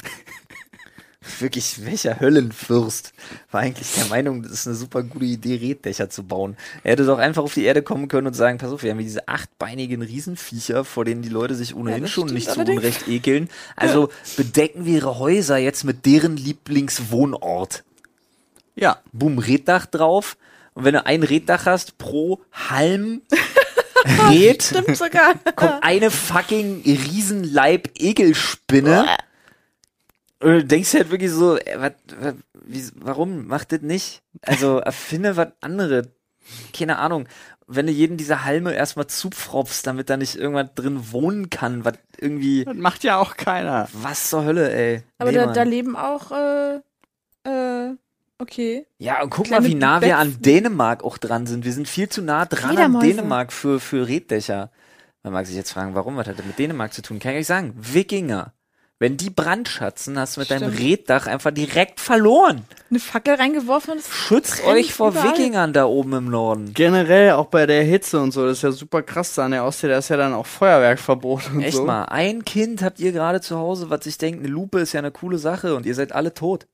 wirklich, 1.40 1.86
welcher 1.86 2.20
Höllenfürst 2.20 3.14
war 3.52 3.62
eigentlich 3.62 3.94
der 3.94 4.06
Meinung, 4.06 4.44
das 4.44 4.52
ist 4.52 4.68
eine 4.68 4.76
super 4.76 5.04
gute 5.04 5.26
Idee, 5.26 5.56
Reddächer 5.56 6.10
zu 6.10 6.24
bauen? 6.24 6.56
Er 6.84 6.94
hätte 6.94 7.06
doch 7.06 7.20
einfach 7.20 7.44
auf 7.44 7.54
die 7.54 7.66
Erde 7.66 7.84
kommen 7.84 8.08
können 8.08 8.28
und 8.28 8.34
sagen, 8.34 8.58
pass 8.58 8.72
auf, 8.72 8.84
wir 8.84 8.92
haben 8.92 9.00
hier 9.00 9.08
diese 9.08 9.28
achtbeinigen 9.28 10.02
Riesenviecher, 10.02 10.86
vor 10.86 11.06
denen 11.06 11.22
die 11.22 11.30
Leute 11.30 11.56
sich 11.56 11.76
ohnehin 11.76 12.04
das 12.04 12.12
schon 12.12 12.28
nicht 12.28 12.50
zu 12.50 12.56
allerdings. 12.56 12.80
Unrecht 12.80 13.08
ekeln. 13.08 13.50
Also 13.76 14.10
bedecken 14.38 14.86
wir 14.86 14.96
ihre 14.96 15.20
Häuser 15.20 15.58
jetzt 15.58 15.84
mit 15.84 16.06
deren 16.06 16.38
Lieblingswohnort. 16.38 17.84
Ja. 18.80 18.98
Boom, 19.12 19.38
Reddach 19.40 19.86
drauf. 19.86 20.38
Und 20.74 20.86
wenn 20.86 20.94
du 20.94 21.06
ein 21.06 21.24
Reddach 21.24 21.66
hast, 21.66 21.98
pro 21.98 22.42
Halm 22.70 23.22
Red 24.30 24.64
Stimmt 24.64 24.96
sogar. 24.96 25.34
kommt 25.56 25.84
eine 25.84 26.10
fucking 26.10 26.82
Riesenleib 26.86 27.90
Ekelspinne. 27.98 29.06
Und 30.42 30.50
du 30.52 30.64
denkst 30.66 30.94
halt 30.94 31.12
wirklich 31.12 31.32
so, 31.32 31.58
äh, 31.58 31.76
wat, 31.82 31.96
wat, 32.22 32.36
wie, 32.64 32.88
warum 32.96 33.48
macht 33.48 33.74
das 33.74 33.82
nicht? 33.82 34.22
Also 34.42 34.78
erfinde 34.78 35.36
was 35.36 35.50
anderes. 35.60 36.08
Keine 36.74 36.98
Ahnung. 36.98 37.28
Wenn 37.68 37.86
du 37.88 37.92
jeden 37.92 38.16
dieser 38.18 38.46
Halme 38.46 38.74
erstmal 38.74 39.08
zupfropfst, 39.08 39.86
damit 39.86 40.10
da 40.10 40.18
nicht 40.18 40.36
irgendwas 40.38 40.74
drin 40.76 41.12
wohnen 41.12 41.50
kann, 41.50 41.84
was 41.86 41.96
irgendwie, 42.18 42.64
Das 42.66 42.76
macht 42.76 43.04
ja 43.04 43.18
auch 43.18 43.36
keiner. 43.38 43.88
was 43.92 44.30
zur 44.30 44.46
Hölle, 44.46 44.72
ey. 44.74 45.04
Aber 45.20 45.32
Nee, 45.32 45.38
da, 45.38 45.48
da 45.48 45.64
leben 45.64 45.96
auch, 45.98 46.32
äh, 46.32 46.76
äh, 47.44 47.96
okay. 48.40 48.88
Ja, 48.98 49.22
und 49.22 49.30
guck 49.30 49.46
Kleine 49.46 49.62
mal, 49.62 49.70
wie 49.70 49.76
nah 49.76 50.02
wir 50.02 50.18
an. 50.18 50.38
Dänemark 50.40 51.04
auch 51.04 51.18
dran 51.18 51.46
sind. 51.46 51.66
Wir 51.66 51.74
sind 51.74 51.88
viel 51.88 52.10
zu 52.10 52.22
nah 52.22 52.46
dran 52.46 52.78
an 52.78 53.00
Dänemark 53.00 53.54
für, 53.54 53.80
für 53.80 54.08
Reddächer. 54.08 54.72
Man 55.24 55.34
mag 55.34 55.46
sich 55.46 55.56
jetzt 55.56 55.72
fragen, 55.72 55.96
warum? 55.96 56.16
Was 56.18 56.28
hat 56.28 56.40
das 56.40 56.46
mit 56.46 56.58
Dänemark 56.58 56.94
zu 56.94 57.02
tun? 57.02 57.20
Kann 57.20 57.34
ich 57.34 57.40
euch 57.40 57.48
sagen. 57.48 57.74
Wikinger. 57.78 58.54
Wenn 59.02 59.16
die 59.16 59.30
brandschatzen, 59.30 60.20
hast 60.20 60.36
du 60.36 60.42
mit 60.42 60.52
deinem 60.52 60.74
Stimmt. 60.74 60.90
Reddach 60.90 61.26
einfach 61.26 61.52
direkt 61.52 62.02
verloren. 62.02 62.66
Eine 62.90 63.00
Fackel 63.00 63.36
reingeworfen 63.36 63.94
und 63.94 64.00
es 64.00 64.14
Schützt 64.14 64.66
euch 64.66 64.94
vor 64.94 65.12
überall. 65.12 65.32
Wikingern 65.32 65.72
da 65.72 65.86
oben 65.86 66.12
im 66.14 66.26
Norden. 66.30 66.74
Generell 66.74 67.32
auch 67.32 67.46
bei 67.46 67.66
der 67.66 67.84
Hitze 67.84 68.20
und 68.20 68.32
so, 68.32 68.46
das 68.46 68.58
ist 68.58 68.64
ja 68.64 68.72
super 68.74 69.02
krass 69.02 69.36
da 69.36 69.46
an 69.46 69.52
der 69.52 69.64
Ostsee, 69.64 69.88
da 69.88 70.00
ist 70.00 70.10
ja 70.10 70.18
dann 70.18 70.34
auch 70.34 70.46
Feuerwerkverbot 70.46 71.50
und 71.54 71.62
Echt 71.62 71.78
so. 71.78 71.86
mal. 71.86 72.06
Ein 72.06 72.44
Kind 72.44 72.84
habt 72.84 73.00
ihr 73.00 73.14
gerade 73.14 73.40
zu 73.40 73.58
Hause, 73.58 73.90
was 73.90 74.04
sich 74.04 74.18
denkt, 74.18 74.40
eine 74.40 74.50
Lupe 74.50 74.82
ist 74.82 74.92
ja 74.92 75.00
eine 75.00 75.12
coole 75.12 75.38
Sache 75.38 75.76
und 75.76 75.86
ihr 75.86 75.96
seid 75.96 76.12
alle 76.12 76.34
tot. 76.34 76.68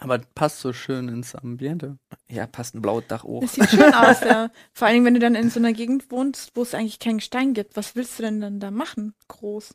Aber 0.00 0.18
das 0.18 0.26
passt 0.34 0.60
so 0.60 0.72
schön 0.72 1.08
ins 1.08 1.34
Ambiente. 1.34 1.98
Ja, 2.28 2.46
passt 2.46 2.74
ein 2.74 2.82
blaues 2.82 3.04
Dach 3.06 3.22
hoch. 3.24 3.42
Das 3.42 3.54
sieht 3.54 3.68
schön 3.70 3.94
aus, 3.94 4.20
ja. 4.22 4.50
Vor 4.72 4.86
allen 4.86 4.94
Dingen, 4.94 5.06
wenn 5.06 5.14
du 5.14 5.20
dann 5.20 5.34
in 5.34 5.50
so 5.50 5.60
einer 5.60 5.72
Gegend 5.72 6.10
wohnst, 6.10 6.52
wo 6.54 6.62
es 6.62 6.74
eigentlich 6.74 6.98
keinen 6.98 7.18
Gestein 7.18 7.54
gibt. 7.54 7.76
Was 7.76 7.96
willst 7.96 8.18
du 8.18 8.22
denn 8.22 8.40
dann 8.40 8.60
da 8.60 8.70
machen? 8.70 9.14
Groß. 9.28 9.74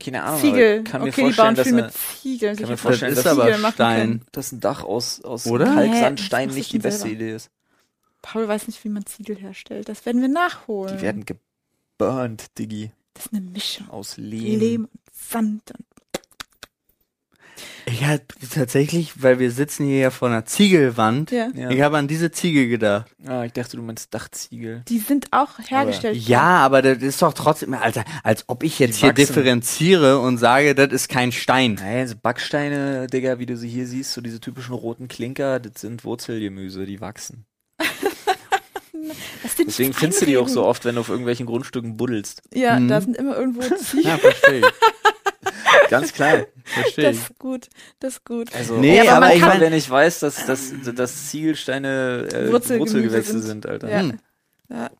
Keine 0.00 0.22
Ahnung, 0.22 0.40
Ziegel. 0.40 0.84
kann 0.84 1.02
mir 1.02 1.08
okay, 1.08 1.28
die 1.28 1.32
vorstellen, 1.32 1.46
bauen 1.46 1.54
dass 1.56 1.66
viel 1.66 1.74
mit 1.74 1.92
Ziegeln. 1.92 2.56
kann 2.56 2.68
mir 2.68 2.76
vorstellen, 2.76 3.14
das 3.14 3.24
dass 3.24 3.32
ist 3.32 3.38
aber 3.38 3.46
Ziegel 3.46 3.60
machen 3.60 3.74
Stein. 3.74 4.22
dass 4.32 4.52
ein 4.52 4.60
Dach 4.60 4.82
aus, 4.84 5.20
aus 5.22 5.46
Oder? 5.46 5.66
Kalksandstein 5.66 6.50
nicht 6.50 6.72
die 6.72 6.78
beste 6.78 7.08
du 7.08 7.14
Idee 7.14 7.34
ist. 7.34 7.50
Paul 8.22 8.48
weiß 8.48 8.66
nicht, 8.66 8.82
wie 8.84 8.88
man 8.88 9.06
Ziegel 9.06 9.36
herstellt. 9.36 9.88
Das 9.88 10.06
werden 10.06 10.20
wir 10.20 10.28
nachholen. 10.28 10.96
Die 10.96 11.02
werden 11.02 11.24
geburnt, 11.26 12.46
Diggi. 12.58 12.90
das 13.14 13.26
ist 13.26 13.32
eine 13.32 13.42
Mischung. 13.42 13.88
Aus 13.90 14.16
Lehm. 14.16 14.58
Lehm 14.58 14.84
und 14.84 15.00
Sand. 15.12 15.70
Und 15.72 15.86
Ich 17.86 18.04
hab 18.04 18.20
tatsächlich, 18.52 19.22
weil 19.22 19.38
wir 19.38 19.50
sitzen 19.50 19.84
hier 19.86 19.98
ja 19.98 20.10
vor 20.10 20.28
einer 20.28 20.44
Ziegelwand, 20.46 21.30
ja. 21.30 21.48
Ja. 21.54 21.70
ich 21.70 21.80
habe 21.82 21.98
an 21.98 22.08
diese 22.08 22.30
Ziegel 22.30 22.68
gedacht. 22.68 23.06
Ah, 23.26 23.44
ich 23.44 23.52
dachte, 23.52 23.76
du 23.76 23.82
meinst 23.82 24.12
Dachziegel. 24.12 24.82
Die 24.88 24.98
sind 24.98 25.28
auch 25.32 25.50
hergestellt. 25.66 26.16
Ja, 26.16 26.40
aber 26.58 26.80
das 26.82 26.98
ist 27.02 27.20
doch 27.22 27.34
trotzdem, 27.34 27.74
Alter, 27.74 28.04
als 28.22 28.44
ob 28.48 28.62
ich 28.62 28.78
jetzt 28.78 28.96
Die 28.96 29.00
hier 29.00 29.10
wachsen. 29.10 29.26
differenziere 29.26 30.18
und 30.18 30.38
sage, 30.38 30.74
das 30.74 30.92
ist 30.92 31.08
kein 31.08 31.30
Stein. 31.30 31.74
Nein, 31.74 32.08
so 32.08 32.14
Backsteine, 32.20 33.06
Digga, 33.06 33.38
wie 33.38 33.46
du 33.46 33.56
sie 33.56 33.68
hier 33.68 33.86
siehst, 33.86 34.12
so 34.14 34.20
diese 34.20 34.40
typischen 34.40 34.74
roten 34.74 35.06
Klinker, 35.08 35.60
das 35.60 35.80
sind 35.82 36.04
Wurzelgemüse, 36.04 36.86
die 36.86 37.00
wachsen. 37.00 37.44
Deswegen 39.66 39.92
findest 39.92 40.22
du 40.22 40.26
die 40.26 40.38
auch 40.38 40.48
so 40.48 40.64
oft, 40.64 40.84
wenn 40.84 40.94
du 40.94 41.00
auf 41.02 41.08
irgendwelchen 41.08 41.46
Grundstücken 41.46 41.96
buddelst. 41.96 42.42
Ja, 42.52 42.78
Mhm. 42.80 42.88
da 42.88 43.00
sind 43.00 43.16
immer 43.16 43.36
irgendwo 43.36 43.60
Ziegel. 43.76 44.04
Ja, 44.06 44.16
verstehe 44.18 44.60
ich. 44.60 44.66
Ganz 45.90 46.12
klar. 46.12 46.46
Verstehe 46.64 47.04
Das 47.06 47.16
ich. 47.16 47.22
ist 47.22 47.38
gut. 47.38 47.68
Das 48.00 48.14
ist 48.14 48.24
gut. 48.24 48.54
Also, 48.54 48.76
Nee, 48.78 49.00
aber 49.08 49.20
man 49.20 49.32
ich 49.32 49.40
kann, 49.40 49.48
mein- 49.50 49.60
wenn 49.60 49.72
ich 49.72 49.88
weiß, 49.88 50.20
dass, 50.20 50.46
dass, 50.46 50.72
dass 50.94 51.30
Ziegelsteine 51.30 52.28
äh, 52.32 52.50
Wurzelgewächse 52.52 53.32
sind. 53.32 53.42
sind, 53.42 53.66
Alter. 53.66 53.88
Ja. 53.90 54.00
Hm. 54.00 54.18
Ja. 54.70 54.90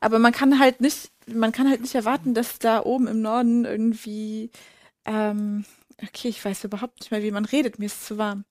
Aber 0.00 0.18
man 0.18 0.32
kann 0.32 0.58
halt 0.58 0.80
nicht, 0.80 1.10
man 1.26 1.52
kann 1.52 1.68
halt 1.68 1.80
nicht 1.80 1.94
erwarten, 1.94 2.34
dass 2.34 2.58
da 2.58 2.82
oben 2.82 3.06
im 3.08 3.22
Norden 3.22 3.64
irgendwie, 3.64 4.50
ähm, 5.04 5.64
okay, 6.02 6.28
ich 6.28 6.44
weiß 6.44 6.64
überhaupt 6.64 7.00
nicht 7.00 7.10
mehr, 7.10 7.22
wie 7.22 7.30
man 7.30 7.44
redet, 7.46 7.78
mir 7.78 7.86
ist 7.86 8.06
zu 8.06 8.18
warm. 8.18 8.44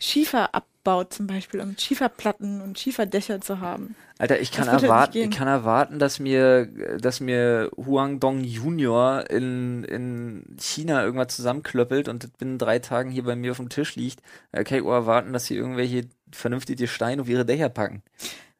Schiefer 0.00 0.54
abbaut 0.54 1.12
zum 1.12 1.26
Beispiel, 1.26 1.60
um 1.60 1.76
Schieferplatten 1.76 2.60
und 2.60 2.78
Schieferdächer 2.78 3.40
zu 3.40 3.60
haben. 3.60 3.94
Alter, 4.18 4.40
ich 4.40 4.50
kann 4.50 4.66
erwarten, 4.66 5.18
ich 5.18 5.30
kann 5.30 5.46
erwarten, 5.46 5.98
dass 5.98 6.18
mir, 6.18 6.66
dass 6.98 7.20
mir 7.20 7.70
Huang 7.76 8.18
Dong 8.18 8.42
Junior 8.42 9.30
in, 9.30 9.84
in 9.84 10.56
China 10.58 11.04
irgendwas 11.04 11.36
zusammenklöppelt 11.36 12.08
und 12.08 12.24
das 12.24 12.30
binnen 12.32 12.58
drei 12.58 12.80
Tagen 12.80 13.10
hier 13.10 13.22
bei 13.22 13.36
mir 13.36 13.52
auf 13.52 13.58
dem 13.58 13.68
Tisch 13.68 13.94
liegt. 13.94 14.20
Da 14.50 14.64
kann 14.64 14.78
ich 14.78 14.84
auch 14.84 14.92
erwarten, 14.92 15.32
dass 15.32 15.46
sie 15.46 15.54
irgendwelche 15.54 16.08
vernünftige 16.32 16.88
Steine 16.88 17.22
auf 17.22 17.28
ihre 17.28 17.46
Dächer 17.46 17.68
packen. 17.68 18.02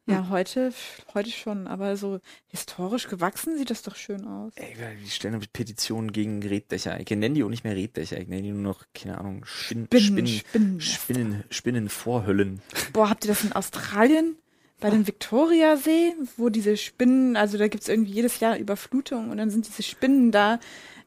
Ja, 0.09 0.29
heute, 0.31 0.73
heute 1.13 1.31
schon, 1.31 1.67
aber 1.67 1.97
so 1.99 2.21
historisch 2.47 3.09
gewachsen 3.09 3.59
sieht 3.59 3.69
das 3.69 3.83
doch 3.83 3.95
schön 3.95 4.27
aus. 4.27 4.53
Ey, 4.57 4.75
die 5.05 5.11
stellen 5.11 5.35
eine 5.35 5.45
Petition 5.53 6.13
gegen 6.13 6.43
Reddächer. 6.43 6.99
Ich 6.99 7.11
nenne 7.11 7.35
die 7.35 7.45
auch 7.45 7.51
nicht 7.51 7.65
mehr 7.65 7.77
Reddächer, 7.77 8.19
ich 8.19 8.27
nenne 8.27 8.43
die 8.43 8.53
nur 8.53 8.63
noch, 8.63 8.85
keine 8.95 9.19
Ahnung, 9.19 9.45
Spin, 9.45 9.87
Spinnen, 9.87 10.27
Spinnen, 10.27 10.31
Spinnen. 10.31 10.81
Spinnen, 10.81 11.45
Spinnenvorhöllen. 11.51 12.63
Boah, 12.95 13.11
habt 13.11 13.25
ihr 13.27 13.29
das 13.29 13.45
in 13.45 13.53
Australien? 13.53 14.37
Bei 14.81 14.91
dem 14.91 15.07
Viktoriasee, 15.07 16.15
wo 16.37 16.49
diese 16.49 16.77
Spinnen, 16.77 17.37
also 17.37 17.59
da 17.59 17.69
gibt's 17.69 17.89
irgendwie 17.89 18.13
jedes 18.13 18.41
Jahr 18.41 18.57
Überflutung 18.57 19.31
und 19.31 19.37
dann 19.37 19.51
sind 19.51 19.67
diese 19.67 19.83
Spinnen 19.83 20.31
da 20.31 20.59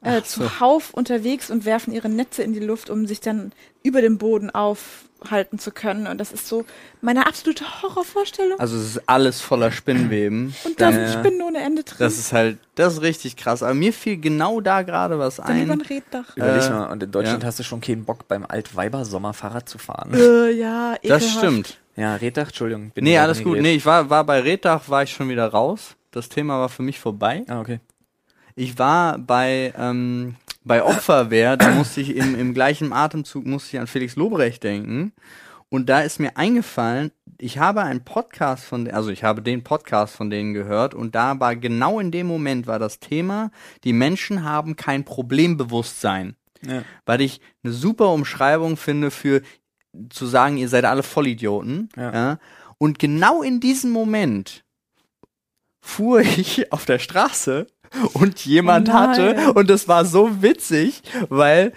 äh, 0.04 0.22
so. 0.24 0.42
zuhauf 0.44 0.94
unterwegs 0.94 1.50
und 1.52 1.66
werfen 1.66 1.94
ihre 1.94 2.10
Netze 2.10 2.44
in 2.44 2.54
die 2.54 2.60
Luft, 2.60 2.90
um 2.90 3.06
sich 3.08 3.20
dann 3.20 3.52
über 3.84 4.02
dem 4.02 4.18
Boden 4.18 4.50
aufhalten 4.50 5.60
zu 5.60 5.72
können. 5.72 6.08
Und 6.08 6.18
das 6.20 6.32
ist 6.32 6.48
so 6.48 6.66
meine 7.02 7.28
absolute 7.28 7.64
Horrorvorstellung. 7.82 8.60
Also 8.60 8.78
es 8.78 8.96
ist 8.96 9.04
alles 9.08 9.42
voller 9.42 9.72
Spinnweben. 9.72 10.56
und 10.64 10.80
da 10.82 10.92
Dann- 10.92 11.08
sind. 11.08 11.20
Spinnen 11.20 11.42
ohne 11.42 11.60
Ende 11.60 11.84
drin. 11.84 11.98
Das 12.00 12.18
ist 12.18 12.34
halt, 12.34 12.58
das 12.76 12.94
ist 12.94 13.02
richtig 13.02 13.36
krass. 13.38 13.62
Aber 13.64 13.74
mir 13.74 13.94
fiel 13.94 14.18
genau 14.18 14.60
da 14.62 14.82
gerade 14.82 15.20
was 15.20 15.38
dann 15.38 15.62
über 15.62 15.74
ein 15.74 15.82
ein. 15.82 15.86
Reddach. 15.88 16.36
Überleg 16.36 16.64
Äh, 16.64 16.70
mal, 16.72 16.92
und 16.92 17.04
in 17.04 17.12
Deutschland 17.12 17.44
ja. 17.44 17.48
hast 17.48 17.60
du 17.60 17.64
schon 17.64 17.82
keinen 17.82 18.06
Bock, 18.06 18.28
beim 18.28 18.46
Altweiber-Sommer 18.46 19.34
Fahrrad 19.34 19.70
zu 19.70 19.78
fahren. 19.78 20.14
Äh, 20.14 20.52
ja, 20.52 20.96
ekelhaft. 20.96 21.24
Das 21.26 21.32
stimmt. 21.32 21.78
Ja, 21.96 22.16
Reddach, 22.16 22.48
Entschuldigung. 22.48 22.90
bin 22.92 23.04
Nee, 23.04 23.18
alles 23.18 23.44
gut. 23.44 23.60
Nee, 23.60 23.76
ich 23.76 23.86
war, 23.86 24.10
war 24.10 24.24
bei 24.24 24.40
Reddach, 24.40 24.88
war 24.90 25.04
ich 25.04 25.12
schon 25.12 25.28
wieder 25.30 25.48
raus. 25.48 25.96
Das 26.12 26.30
Thema 26.30 26.60
war 26.60 26.70
für 26.70 26.84
mich 26.84 27.00
vorbei. 27.00 27.44
Ah, 27.48 27.60
okay. 27.60 27.80
Ich 28.56 28.78
war 28.80 29.18
bei, 29.18 29.74
ähm, 29.78 30.36
bei 30.64 30.84
Opferwehr, 30.84 31.58
da 31.58 31.72
musste 31.72 32.02
ich 32.02 32.16
im, 32.16 32.36
im 32.36 32.54
gleichen 32.54 32.94
Atemzug 32.94 33.46
musste 33.46 33.76
ich 33.76 33.80
an 33.82 33.88
Felix 33.88 34.16
Lobrecht 34.16 34.64
denken. 34.64 35.14
Und 35.70 35.88
da 35.88 36.02
ist 36.02 36.20
mir 36.20 36.36
eingefallen, 36.36 37.12
ich 37.38 37.58
habe 37.58 37.82
einen 37.82 38.04
Podcast 38.04 38.66
von, 38.66 38.90
also 38.92 39.10
ich 39.10 39.24
habe 39.24 39.42
den 39.42 39.64
Podcast 39.64 40.16
von 40.16 40.30
denen 40.30 40.54
gehört 40.54 40.94
und 40.94 41.16
da 41.16 41.40
war 41.40 41.56
genau 41.56 42.00
in 42.00 42.12
dem 42.12 42.28
Moment 42.28 42.68
war 42.68 42.78
das 42.78 43.00
Thema, 43.00 43.52
die 43.84 43.94
Menschen 43.94 44.44
haben 44.44 44.76
kein 44.76 45.06
Problembewusstsein. 45.06 46.36
Ja. 46.64 46.84
Weil 47.06 47.22
ich 47.22 47.42
eine 47.64 47.74
super 47.74 48.10
Umschreibung 48.10 48.78
finde 48.78 49.12
für 49.12 49.42
zu 50.10 50.26
sagen, 50.26 50.58
ihr 50.58 50.70
seid 50.70 50.86
alle 50.86 51.04
Vollidioten. 51.04 51.90
Ja. 51.96 52.14
Ja. 52.14 52.40
Und 52.78 53.00
genau 53.00 53.42
in 53.42 53.60
diesem 53.60 53.92
Moment 53.92 54.64
fuhr 55.82 56.22
ich 56.22 56.72
auf 56.72 56.86
der 56.86 57.00
Straße 57.00 57.68
und 58.14 58.46
jemand 58.46 58.90
Oh 58.90 58.94
hatte, 58.94 59.54
und 59.54 59.70
das 59.70 59.88
war 59.88 60.06
so 60.06 60.42
witzig, 60.42 61.02
weil 61.30 61.74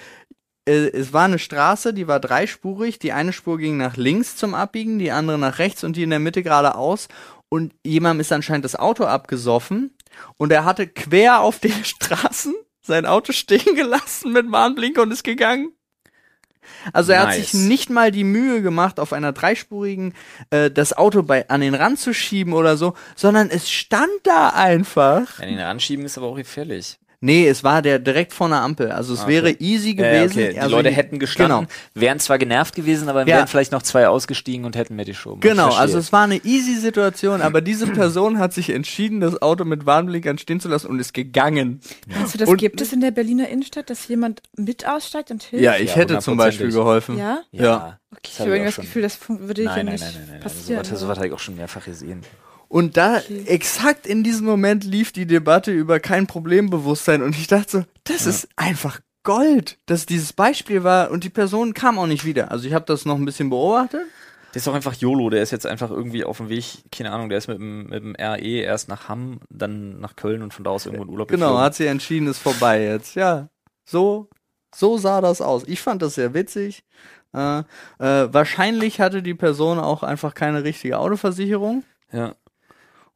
äh, 0.66 0.90
es 0.90 1.12
war 1.12 1.24
eine 1.24 1.38
Straße, 1.38 1.94
die 1.94 2.08
war 2.08 2.20
dreispurig, 2.20 2.98
die 2.98 3.12
eine 3.12 3.32
Spur 3.32 3.58
ging 3.58 3.76
nach 3.76 3.96
links 3.96 4.36
zum 4.36 4.54
Abbiegen, 4.54 4.98
die 4.98 5.10
andere 5.10 5.38
nach 5.38 5.58
rechts 5.58 5.84
und 5.84 5.96
die 5.96 6.02
in 6.02 6.10
der 6.10 6.20
Mitte 6.20 6.42
geradeaus. 6.42 7.08
Und 7.48 7.74
jemandem 7.84 8.20
ist 8.20 8.32
anscheinend 8.32 8.64
das 8.64 8.76
Auto 8.76 9.04
abgesoffen 9.04 9.96
und 10.36 10.50
er 10.52 10.64
hatte 10.64 10.86
quer 10.86 11.40
auf 11.40 11.58
den 11.60 11.72
Straßen 11.84 12.54
sein 12.80 13.06
Auto 13.06 13.32
stehen 13.32 13.74
gelassen 13.74 14.32
mit 14.32 14.50
Warnblinker 14.50 15.02
und 15.02 15.10
ist 15.10 15.24
gegangen. 15.24 15.72
Also 16.92 17.12
er 17.12 17.20
hat 17.20 17.28
Nice. 17.28 17.50
sich 17.50 17.54
nicht 17.54 17.90
mal 17.90 18.10
die 18.10 18.24
Mühe 18.24 18.62
gemacht, 18.62 19.00
auf 19.00 19.12
einer 19.12 19.32
dreispurigen 19.32 20.14
äh, 20.50 20.70
das 20.70 20.92
Auto 20.92 21.22
bei 21.22 21.48
an 21.48 21.60
den 21.60 21.74
Rand 21.74 21.98
zu 21.98 22.12
schieben 22.14 22.52
oder 22.52 22.76
so, 22.76 22.94
sondern 23.16 23.50
es 23.50 23.70
stand 23.70 24.10
da 24.24 24.50
einfach. 24.50 25.38
Ja, 25.38 25.46
den 25.46 25.58
anschieben 25.60 26.04
ist 26.04 26.18
aber 26.18 26.28
auch 26.28 26.36
gefährlich. 26.36 26.98
Nee, 27.24 27.48
es 27.48 27.64
war 27.64 27.80
der 27.80 27.98
direkt 27.98 28.34
vor 28.34 28.48
einer 28.48 28.60
Ampel. 28.60 28.90
Also 28.92 29.14
es 29.14 29.22
Ah, 29.22 29.28
wäre 29.28 29.48
okay. 29.48 29.56
easy 29.60 29.96
Ja, 29.96 30.04
ja, 30.04 30.22
gewesen. 30.24 30.38
okay. 30.40 30.52
Die 30.52 30.60
also 30.60 30.76
Leute 30.76 30.90
hätten 30.90 31.18
gestanden, 31.18 31.60
Genau. 31.60 31.70
wären 31.94 32.18
zwar 32.20 32.36
genervt 32.38 32.74
gewesen, 32.74 33.08
aber 33.08 33.20
Ja. 33.22 33.26
wären 33.38 33.46
vielleicht 33.46 33.72
noch 33.72 33.82
zwei 33.82 34.08
ausgestiegen 34.08 34.66
und 34.66 34.76
hätten 34.76 34.94
mir 34.94 35.04
die 35.06 35.14
Show. 35.14 35.36
Genau, 35.40 35.70
also 35.72 35.96
es 35.98 36.12
war 36.12 36.24
eine 36.24 36.36
easy 36.44 36.74
Situation, 36.76 37.40
aber 37.40 37.62
diese 37.62 37.86
Person 37.86 38.38
hat 38.38 38.52
sich 38.52 38.68
entschieden, 38.70 39.20
das 39.20 39.40
Auto 39.40 39.64
mit 39.64 39.86
Warnblinkern 39.86 40.36
stehen 40.36 40.60
zu 40.60 40.68
lassen 40.68 40.88
und 40.88 40.98
ist 40.98 41.14
gegangen. 41.14 41.80
Meinst 42.06 42.34
du, 42.34 42.38
das 42.38 42.48
Und- 42.48 42.58
gibt 42.58 42.80
es 42.82 42.92
in 42.92 43.00
der 43.00 43.10
Berliner 43.10 43.48
Innenstadt, 43.48 43.88
dass 43.88 44.06
jemand 44.08 44.42
mit 44.56 44.86
aussteigt 44.86 45.30
und 45.30 45.42
hilft? 45.42 45.64
Ja, 45.64 45.76
ich 45.76 45.90
Ja, 45.90 45.96
hätte 45.96 46.18
zum 46.18 46.36
Beispiel 46.36 46.70
geholfen. 46.70 47.16
Ja? 47.16 47.40
Ja. 47.52 47.98
Okay, 48.12 48.20
ich 48.24 48.32
hab 48.34 48.46
habe 48.46 48.50
irgendwie 48.56 48.66
das. 48.66 48.76
Gefühl, 48.76 49.02
das 49.02 49.18
würde 49.28 49.62
ja 49.62 49.70
Nein, 49.74 49.86
nein, 49.86 49.94
nicht 49.94 50.04
nein, 50.04 50.12
nein, 50.16 50.26
nein. 50.32 50.40
passieren. 50.40 50.78
Also, 50.78 50.90
sowas, 50.90 51.00
sowas 51.00 51.16
habe 51.18 51.26
ich 51.28 51.32
auch 51.32 51.38
schon 51.38 51.56
mehrfach 51.56 51.84
gesehen. 51.84 52.20
Und 52.74 52.96
da 52.96 53.18
Okay. 53.18 53.44
exakt 53.46 54.04
in 54.04 54.24
diesem 54.24 54.46
Moment 54.46 54.82
lief 54.82 55.12
die 55.12 55.26
Debatte 55.26 55.70
über 55.70 56.00
kein 56.00 56.26
Problembewusstsein 56.26 57.22
und 57.22 57.36
ich 57.38 57.46
dachte 57.46 57.70
so, 57.70 57.84
das 58.02 58.24
Ja. 58.24 58.30
ist 58.30 58.48
einfach 58.56 58.98
Gold, 59.22 59.78
dass 59.86 60.06
dieses 60.06 60.32
Beispiel 60.32 60.82
war 60.82 61.12
und 61.12 61.22
die 61.22 61.30
Person 61.30 61.72
kam 61.72 62.00
auch 62.00 62.08
nicht 62.08 62.24
wieder. 62.24 62.50
Also 62.50 62.66
ich 62.66 62.74
habe 62.74 62.84
das 62.84 63.04
noch 63.04 63.14
ein 63.14 63.24
bisschen 63.24 63.48
beobachtet. 63.48 64.00
Der 64.52 64.58
ist 64.58 64.66
doch 64.66 64.74
einfach 64.74 64.94
YOLO, 64.94 65.30
der 65.30 65.40
ist 65.44 65.52
jetzt 65.52 65.66
einfach 65.66 65.88
irgendwie 65.90 66.24
auf 66.24 66.38
dem 66.38 66.48
Weg, 66.48 66.64
keine 66.90 67.12
Ahnung, 67.12 67.28
der 67.28 67.38
ist 67.38 67.46
mit 67.46 67.58
dem, 67.58 67.84
mit 67.86 68.02
dem 68.02 68.16
RE 68.18 68.40
erst 68.62 68.88
nach 68.88 69.08
Hamm, 69.08 69.38
dann 69.50 70.00
nach 70.00 70.16
Köln 70.16 70.42
und 70.42 70.52
von 70.52 70.64
da 70.64 70.70
aus 70.70 70.84
irgendwo 70.86 71.04
in 71.04 71.10
Urlaub 71.10 71.28
Genau, 71.28 71.46
geflogen. 71.46 71.64
hat 71.64 71.74
sie 71.76 71.86
entschieden, 71.86 72.26
ist 72.26 72.38
vorbei 72.40 72.82
jetzt. 72.82 73.14
Ja, 73.14 73.50
so, 73.88 74.28
so 74.74 74.98
sah 74.98 75.20
das 75.20 75.40
aus. 75.40 75.62
Ich 75.68 75.80
fand 75.80 76.02
das 76.02 76.16
sehr 76.16 76.34
witzig. 76.34 76.82
Äh, 77.32 77.60
äh, 77.60 77.64
wahrscheinlich 78.34 79.00
hatte 79.00 79.22
die 79.22 79.34
Person 79.34 79.78
auch 79.78 80.02
einfach 80.02 80.34
keine 80.34 80.64
richtige 80.64 80.98
Autoversicherung. 80.98 81.84
Ja. 82.12 82.34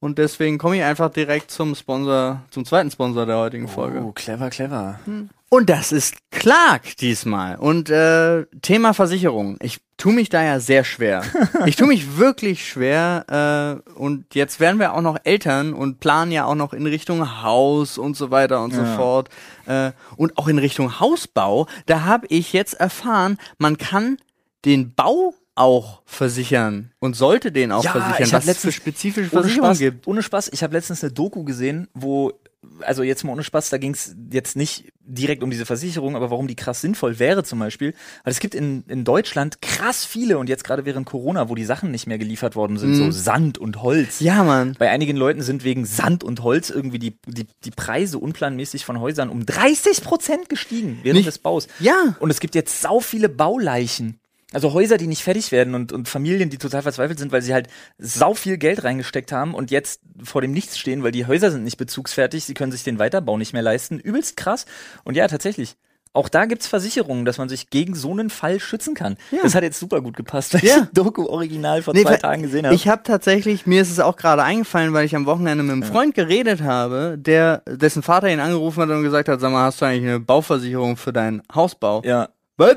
Und 0.01 0.19
deswegen 0.19 0.59
komme 0.59 0.77
ich 0.77 0.85
einfach 0.85 1.11
direkt 1.11 1.51
zum 1.51 1.75
Sponsor, 1.75 2.43
zum 2.51 2.65
zweiten 2.65 2.91
Sponsor 2.91 3.27
der 3.27 3.37
heutigen 3.39 3.67
Folge. 3.67 4.01
Oh, 4.05 4.13
clever, 4.13 4.49
clever. 4.49 5.01
Und 5.49 5.69
das 5.71 5.91
ist 5.91 6.15
Clark 6.31 6.97
diesmal. 6.99 7.57
Und 7.57 7.91
äh, 7.91 8.45
Thema 8.63 8.95
Versicherung. 8.95 9.57
Ich 9.61 9.79
tue 9.97 10.13
mich 10.13 10.29
da 10.29 10.45
ja 10.45 10.61
sehr 10.61 10.85
schwer. 10.85 11.25
ich 11.67 11.75
tue 11.75 11.89
mich 11.89 12.17
wirklich 12.17 12.69
schwer. 12.69 13.83
Äh, 13.89 13.91
und 13.99 14.35
jetzt 14.35 14.61
werden 14.61 14.79
wir 14.79 14.95
auch 14.95 15.01
noch 15.01 15.19
Eltern 15.25 15.73
und 15.73 15.99
planen 15.99 16.31
ja 16.31 16.45
auch 16.45 16.55
noch 16.55 16.73
in 16.75 16.87
Richtung 16.87 17.43
Haus 17.43 17.99
und 17.99 18.17
so 18.17 18.31
weiter 18.31 18.63
und 18.63 18.73
so 18.75 18.83
Ja. 18.83 18.97
fort. 18.97 19.31
Äh, 19.67 19.91
und 20.17 20.39
auch 20.39 20.47
in 20.47 20.59
Richtung 20.59 21.01
Hausbau. 21.01 21.67
Da 21.87 22.05
habe 22.05 22.27
ich 22.29 22.53
jetzt 22.53 22.75
erfahren, 22.75 23.37
man 23.59 23.79
kann 23.79 24.19
den 24.65 24.95
Bau 24.95 25.35
auch 25.59 26.03
versichern 26.07 26.93
und 27.01 27.17
sollte 27.17 27.53
den 27.53 27.73
auch 27.73 27.85
Ja, 27.85 27.93
versichern, 27.93 28.33
was 28.33 28.47
es 28.47 28.59
für 28.59 28.73
spezifische 28.73 29.31
Ohne 29.33 29.43
Versicherungen 29.43 29.75
Spaß, 29.75 29.79
gibt. 29.79 30.07
ohne 30.07 30.23
Spaß, 30.23 30.51
ich 30.53 30.63
habe 30.63 30.75
letztens 30.75 31.03
eine 31.03 31.13
Doku 31.13 31.45
gesehen, 31.45 31.89
wo, 31.95 32.33
also 32.81 33.03
jetzt 33.03 33.25
mal 33.25 33.33
ohne 33.33 33.43
Spaß, 33.45 33.71
da 33.71 33.79
ging 33.79 33.93
es 33.93 34.15
jetzt 34.31 34.57
nicht 34.57 34.93
direkt 35.01 35.43
um 35.43 35.51
diese 35.51 35.65
Versicherung, 35.65 36.17
aber 36.17 36.31
warum 36.31 36.49
die 36.49 36.55
krass 36.57 36.81
sinnvoll 36.81 37.19
wäre 37.19 37.43
zum 37.45 37.59
Beispiel. 37.61 37.95
Weil 38.25 38.31
es 38.33 38.41
gibt 38.41 38.55
in, 38.55 38.85
in 38.89 39.05
Deutschland 39.05 39.63
krass 39.63 40.05
viele 40.05 40.39
und 40.39 40.49
jetzt 40.49 40.65
gerade 40.65 40.85
während 40.85 41.07
Corona, 41.07 41.49
wo 41.49 41.55
die 41.55 41.65
Sachen 41.65 41.91
nicht 41.91 42.07
mehr 42.07 42.19
geliefert 42.19 42.57
worden 42.57 42.77
sind, 42.79 42.95
so 42.95 43.11
Sand 43.11 43.59
und 43.59 43.83
Holz. 43.83 44.21
Mhm. 44.21 44.27
Ja, 44.27 44.45
Mann. 44.45 44.77
Bei 44.79 44.91
einigen 44.91 45.17
Leuten 45.17 45.41
sind 45.43 45.65
wegen 45.65 45.87
Sand 45.87 46.23
und 46.25 46.43
Holz 46.43 46.69
irgendwie 46.71 46.99
die, 46.99 47.17
die, 47.27 47.47
die 47.65 47.71
Preise 47.71 48.19
unplanmäßig 48.19 48.85
von 48.85 49.01
Häusern 49.01 49.29
um 49.31 49.47
30 49.47 50.03
Prozent 50.03 50.49
gestiegen 50.49 50.99
während 51.03 51.17
Nicht- 51.19 51.27
des 51.29 51.39
Baus. 51.39 51.69
Ja. 51.81 52.17
Und 52.21 52.31
es 52.31 52.41
gibt 52.41 52.55
jetzt 52.55 52.81
sau 52.83 53.01
viele 53.01 53.29
Bauleichen. 53.29 54.21
Also 54.55 54.73
Häuser, 54.73 54.97
die 54.97 55.07
nicht 55.07 55.23
fertig 55.23 55.53
werden 55.53 55.75
und, 55.75 55.93
und 55.93 56.09
Familien, 56.09 56.49
die 56.49 56.57
total 56.57 56.81
verzweifelt 56.83 57.19
sind, 57.19 57.33
weil 57.33 57.43
sie 57.43 57.53
halt 57.53 57.69
sau 57.99 58.33
viel 58.33 58.57
Geld 58.57 58.83
reingesteckt 58.83 59.31
haben 59.31 59.55
und 59.55 59.71
jetzt 59.71 60.01
vor 60.23 60.41
dem 60.41 60.53
Nichts 60.53 60.79
stehen, 60.79 61.03
weil 61.03 61.13
die 61.13 61.27
Häuser 61.27 61.51
sind 61.51 61.65
nicht 61.65 61.77
bezugsfertig, 61.77 62.45
sie 62.45 62.55
können 62.55 62.73
sich 62.73 62.83
den 62.83 62.99
Weiterbau 62.99 63.37
nicht 63.37 63.53
mehr 63.53 63.61
leisten. 63.63 63.99
Übelst 64.01 64.37
krass. 64.39 64.65
Und 65.05 65.17
ja, 65.17 65.29
tatsächlich. 65.29 65.77
Auch 66.15 66.31
da 66.31 66.47
gibt's 66.47 66.67
Versicherungen, 66.67 67.27
dass 67.27 67.37
man 67.37 67.51
sich 67.51 67.69
gegen 67.69 67.95
so 67.95 68.11
einen 68.11 68.31
Fall 68.31 68.59
schützen 68.61 68.95
kann. 68.95 69.19
Ja. 69.31 69.41
Das 69.43 69.55
hat 69.55 69.63
jetzt 69.63 69.79
super 69.79 70.01
gut 70.01 70.17
gepasst, 70.17 70.55
weil 70.55 70.65
Ja. 70.65 70.79
ich 70.79 70.89
die 70.89 70.95
Doku 70.95 71.27
original 71.27 71.83
vor 71.83 71.93
Nee, 71.93 72.03
zwei 72.03 72.17
Tagen 72.17 72.43
gesehen 72.43 72.65
habe. 72.65 72.75
Ich 72.75 72.89
habe 72.89 73.03
tatsächlich, 73.05 73.67
mir 73.67 73.83
ist 73.83 73.91
es 73.91 74.01
auch 74.01 74.17
gerade 74.17 74.43
eingefallen, 74.43 74.95
weil 74.95 75.05
ich 75.05 75.15
am 75.15 75.27
Wochenende 75.27 75.63
mit 75.63 75.73
einem 75.73 75.83
Freund 75.83 76.15
geredet 76.15 76.63
habe, 76.63 77.17
der, 77.19 77.63
dessen 77.69 78.03
Vater 78.03 78.31
ihn 78.31 78.41
angerufen 78.41 78.81
hat 78.83 78.89
und 78.89 79.03
gesagt 79.03 79.29
hat, 79.29 79.41
sag 79.41 79.53
mal, 79.53 79.65
hast 79.65 79.83
du 79.83 79.85
eigentlich 79.85 80.05
eine 80.05 80.19
Bauversicherung 80.19 80.97
für 80.97 81.13
deinen 81.13 81.43
Hausbau? 81.55 82.01
Ja. 82.05 82.31
Was? 82.59 82.77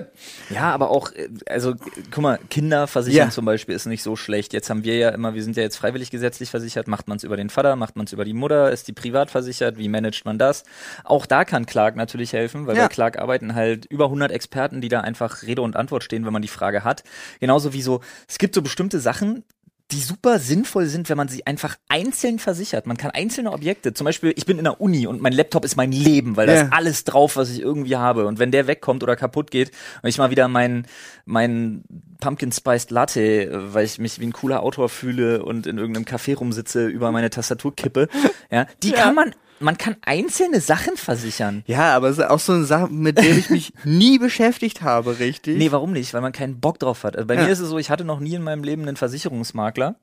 Ja, 0.51 0.71
aber 0.71 0.91
auch, 0.91 1.11
äh, 1.11 1.27
also, 1.49 1.73
guck 2.11 2.21
mal, 2.21 2.39
Kinderversicherung 2.49 3.27
Ja. 3.29 3.33
zum 3.33 3.45
Beispiel 3.45 3.75
ist 3.75 3.87
nicht 3.87 4.03
so 4.03 4.15
schlecht. 4.15 4.53
Jetzt 4.53 4.69
haben 4.69 4.83
wir 4.83 4.95
ja 4.97 5.09
immer, 5.09 5.33
wir 5.33 5.43
sind 5.43 5.57
ja 5.57 5.63
jetzt 5.63 5.75
freiwillig 5.75 6.11
gesetzlich 6.11 6.49
versichert, 6.51 6.87
macht 6.87 7.07
man 7.07 7.17
es 7.17 7.23
über 7.23 7.35
den 7.35 7.49
Vater, 7.49 7.75
macht 7.75 7.95
man 7.97 8.05
es 8.05 8.13
über 8.13 8.23
die 8.23 8.33
Mutter, 8.33 8.71
ist 8.71 8.87
die 8.87 8.93
privat 8.93 9.31
versichert, 9.31 9.77
wie 9.77 9.89
managt 9.89 10.23
man 10.23 10.37
das? 10.37 10.63
Auch 11.03 11.25
da 11.25 11.43
kann 11.45 11.65
Clark 11.65 11.95
natürlich 11.95 12.31
helfen, 12.31 12.67
weil 12.67 12.77
Ja. 12.77 12.83
bei 12.83 12.89
Clark 12.89 13.17
arbeiten 13.19 13.55
halt 13.55 13.85
über 13.87 14.05
100 14.09 14.31
Experten, 14.31 14.81
die 14.81 14.87
da 14.87 15.01
einfach 15.01 15.41
Rede 15.43 15.61
und 15.63 15.75
Antwort 15.75 16.03
stehen, 16.03 16.25
wenn 16.25 16.33
man 16.33 16.43
die 16.43 16.47
Frage 16.47 16.83
hat. 16.83 17.03
Genauso 17.39 17.73
wie 17.73 17.81
so, 17.81 18.01
es 18.29 18.37
gibt 18.37 18.53
so 18.55 18.61
bestimmte 18.61 18.99
Sachen, 18.99 19.43
die 19.91 19.99
super 19.99 20.39
sinnvoll 20.39 20.85
sind, 20.85 21.09
wenn 21.09 21.17
man 21.17 21.27
sie 21.27 21.45
einfach 21.45 21.75
einzeln 21.89 22.39
versichert. 22.39 22.87
Man 22.87 22.97
kann 22.97 23.11
einzelne 23.11 23.51
Objekte, 23.51 23.93
zum 23.93 24.05
Beispiel, 24.05 24.33
ich 24.35 24.45
bin 24.45 24.57
in 24.57 24.63
der 24.63 24.79
Uni 24.79 25.05
und 25.07 25.21
mein 25.21 25.33
Laptop 25.33 25.65
ist 25.65 25.75
mein 25.75 25.91
Leben, 25.91 26.37
weil 26.37 26.47
da 26.47 26.53
Ja. 26.53 26.61
ist 26.63 26.73
alles 26.73 27.03
drauf, 27.03 27.35
was 27.35 27.49
ich 27.49 27.59
irgendwie 27.61 27.95
habe. 27.97 28.25
Und 28.25 28.39
wenn 28.39 28.51
der 28.51 28.67
wegkommt 28.67 29.03
oder 29.03 29.15
kaputt 29.15 29.51
geht 29.51 29.71
und 30.01 30.09
ich 30.09 30.17
mal 30.17 30.29
wieder 30.31 30.47
meinen 30.47 30.87
mein 31.25 31.83
Pumpkin 32.21 32.53
Spiced 32.53 32.89
Latte, 32.91 33.49
weil 33.73 33.83
ich 33.83 33.99
mich 33.99 34.19
wie 34.21 34.25
ein 34.27 34.31
cooler 34.31 34.63
Autor 34.63 34.87
fühle 34.87 35.43
und 35.43 35.67
in 35.67 35.77
irgendeinem 35.77 36.05
Café 36.05 36.37
rumsitze, 36.37 36.87
über 36.87 37.11
meine 37.11 37.29
Tastatur 37.29 37.75
kippe, 37.75 38.07
ja, 38.49 38.65
die 38.81 38.91
kann 38.91 39.13
man, 39.13 39.35
man 39.59 39.77
kann 39.77 39.97
einzelne 40.03 40.61
Sachen 40.61 40.95
versichern. 40.95 41.63
Ja, 41.67 41.93
aber 41.95 42.07
es 42.09 42.17
ist 42.17 42.23
auch 42.23 42.39
so 42.39 42.53
eine 42.53 42.63
Sache, 42.63 42.87
mit 42.87 43.17
der 43.17 43.37
ich 43.37 43.49
mich 43.49 43.73
nie 43.83 44.17
beschäftigt 44.17 44.81
habe, 44.81 45.19
richtig? 45.19 45.57
Nee, 45.57 45.71
warum 45.73 45.91
nicht? 45.91 46.13
Weil 46.13 46.21
man 46.21 46.31
keinen 46.31 46.61
Bock 46.61 46.79
drauf 46.79 47.03
hat. 47.03 47.15
Also 47.17 47.27
bei 47.27 47.35
Ja. 47.35 47.43
mir 47.43 47.49
ist 47.51 47.59
es 47.59 47.67
so, 47.69 47.77
ich 47.77 47.89
hatte 47.89 48.05
noch 48.05 48.19
nie 48.21 48.35
in 48.35 48.43
meinem 48.43 48.63
Leben 48.63 48.83
einen 48.83 48.95
Versicherungsmakler. 48.95 49.95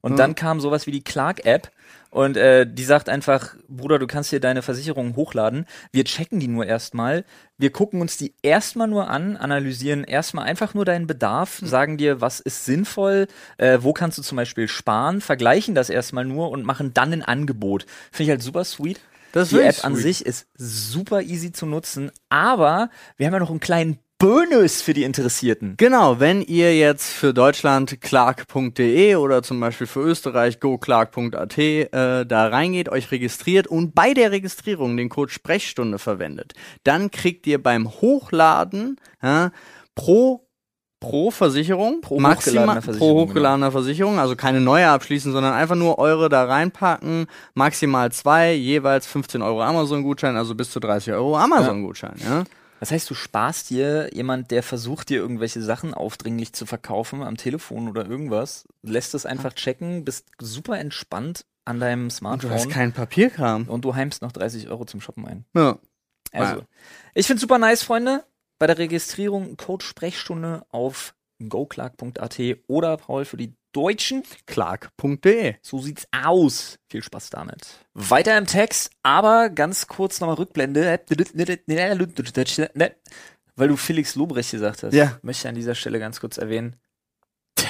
Und 0.00 0.16
dann 0.18 0.34
kam 0.34 0.58
sowas 0.60 0.86
wie 0.88 0.90
die 0.90 1.04
Clark-App 1.04 1.70
und 2.12 2.36
äh, 2.36 2.66
die 2.70 2.84
sagt 2.84 3.08
einfach, 3.08 3.56
Bruder, 3.68 3.98
du 3.98 4.06
kannst 4.06 4.28
hier 4.28 4.38
deine 4.38 4.60
Versicherung 4.60 5.16
hochladen. 5.16 5.64
Wir 5.92 6.04
checken 6.04 6.40
die 6.40 6.46
nur 6.46 6.66
erstmal. 6.66 7.24
Wir 7.56 7.72
gucken 7.72 8.02
uns 8.02 8.18
die 8.18 8.34
erstmal 8.42 8.86
nur 8.86 9.08
an, 9.08 9.38
analysieren 9.38 10.04
erstmal 10.04 10.44
einfach 10.44 10.74
nur 10.74 10.84
deinen 10.84 11.06
Bedarf, 11.06 11.58
sagen 11.64 11.96
dir, 11.96 12.20
was 12.20 12.38
ist 12.38 12.66
sinnvoll, 12.66 13.28
äh, 13.56 13.78
wo 13.80 13.94
kannst 13.94 14.18
du 14.18 14.22
zum 14.22 14.36
Beispiel 14.36 14.68
sparen, 14.68 15.22
vergleichen 15.22 15.74
das 15.74 15.88
erstmal 15.88 16.26
nur 16.26 16.50
und 16.50 16.66
machen 16.66 16.92
dann 16.92 17.14
ein 17.14 17.22
Angebot. 17.22 17.86
Finde 18.10 18.24
ich 18.24 18.30
halt 18.30 18.42
super 18.42 18.64
sweet. 18.64 19.00
Das 19.32 19.48
die 19.48 19.54
App 19.54 19.62
wirklich 19.62 19.84
an 19.86 19.94
sweet. 19.94 20.02
sich 20.02 20.26
ist 20.26 20.48
super 20.54 21.22
easy 21.22 21.50
zu 21.50 21.64
nutzen, 21.64 22.10
aber 22.28 22.90
wir 23.16 23.26
haben 23.26 23.32
ja 23.32 23.40
noch 23.40 23.48
einen 23.48 23.60
kleinen 23.60 23.98
Bonus 24.22 24.82
für 24.82 24.94
die 24.94 25.02
Interessierten. 25.02 25.74
Genau, 25.78 26.20
wenn 26.20 26.42
ihr 26.42 26.78
jetzt 26.78 27.10
für 27.10 27.34
Deutschland 27.34 28.00
clark.de 28.00 29.16
oder 29.16 29.42
zum 29.42 29.58
Beispiel 29.58 29.88
für 29.88 29.98
Österreich 29.98 30.60
goclark.at 30.60 31.58
äh, 31.58 32.24
da 32.24 32.46
reingeht, 32.46 32.88
euch 32.88 33.10
registriert 33.10 33.66
und 33.66 33.96
bei 33.96 34.14
der 34.14 34.30
Registrierung 34.30 34.96
den 34.96 35.08
Code 35.08 35.32
Sprechstunde 35.32 35.98
verwendet, 35.98 36.52
dann 36.84 37.10
kriegt 37.10 37.48
ihr 37.48 37.60
beim 37.60 37.90
Hochladen 37.90 39.00
ja, 39.24 39.50
pro 39.96 40.46
pro 41.00 41.32
Versicherung, 41.32 42.00
Pro 42.00 42.20
maximal 42.20 42.76
hochgeladener 42.76 42.82
Versicherung, 42.82 43.16
pro 43.16 43.26
hochgeladener 43.26 43.72
Versicherung, 43.72 44.18
also 44.20 44.36
keine 44.36 44.60
neue 44.60 44.88
abschließen, 44.88 45.32
sondern 45.32 45.52
einfach 45.52 45.74
nur 45.74 45.98
eure 45.98 46.28
da 46.28 46.44
reinpacken, 46.44 47.26
maximal 47.54 48.12
zwei, 48.12 48.52
jeweils 48.52 49.04
15 49.08 49.42
Euro 49.42 49.64
Amazon-Gutschein, 49.64 50.36
also 50.36 50.54
bis 50.54 50.70
zu 50.70 50.78
30 50.78 51.12
Euro 51.12 51.36
Amazon-Gutschein. 51.36 52.14
Ja. 52.22 52.44
Das 52.82 52.90
heißt, 52.90 53.08
du 53.08 53.14
sparst 53.14 53.70
dir 53.70 54.10
jemand, 54.12 54.50
der 54.50 54.64
versucht 54.64 55.08
dir 55.08 55.18
irgendwelche 55.18 55.62
Sachen 55.62 55.94
aufdringlich 55.94 56.52
zu 56.52 56.66
verkaufen 56.66 57.22
am 57.22 57.36
Telefon 57.36 57.88
oder 57.88 58.04
irgendwas, 58.04 58.66
lässt 58.82 59.14
es 59.14 59.24
einfach 59.24 59.52
checken, 59.52 60.04
bist 60.04 60.26
super 60.40 60.80
entspannt 60.80 61.44
an 61.64 61.78
deinem 61.78 62.06
Und 62.06 62.10
du 62.10 62.16
Smartphone 62.16 62.50
hast 62.50 62.70
keinen 62.70 62.92
Papierkram. 62.92 63.68
und 63.68 63.84
du 63.84 63.94
heimst 63.94 64.20
noch 64.20 64.32
30 64.32 64.68
Euro 64.68 64.84
zum 64.84 65.00
Shoppen 65.00 65.24
ein. 65.28 65.44
Ja. 65.54 65.78
Also, 66.32 66.56
Ja. 66.62 66.66
ich 67.14 67.28
find's 67.28 67.42
super 67.42 67.58
nice, 67.58 67.84
Freunde. 67.84 68.24
Bei 68.58 68.66
der 68.66 68.78
Registrierung 68.78 69.56
Code 69.56 69.84
Sprechstunde 69.84 70.66
auf 70.70 71.14
goclark.at 71.48 72.40
oder 72.66 72.96
Paul 72.96 73.24
für 73.24 73.36
die 73.36 73.54
Deutschen. 73.72 74.22
clark.de. 74.46 75.54
So 75.62 75.78
sieht's 75.78 76.06
aus. 76.12 76.76
Viel 76.90 77.02
Spaß 77.02 77.30
damit. 77.30 77.66
Weiter 77.94 78.36
im 78.36 78.46
Text, 78.46 78.90
aber 79.02 79.48
ganz 79.50 79.86
kurz 79.86 80.20
nochmal 80.20 80.36
Rückblende. 80.36 81.00
Weil 83.56 83.68
du 83.68 83.76
Felix 83.76 84.14
Lobrecht 84.14 84.50
gesagt 84.50 84.82
hast. 84.82 84.94
Ja. 84.94 85.18
Möchte 85.22 85.46
ich 85.46 85.48
an 85.48 85.54
dieser 85.54 85.74
Stelle 85.74 85.98
ganz 85.98 86.20
kurz 86.20 86.38
erwähnen. 86.38 86.76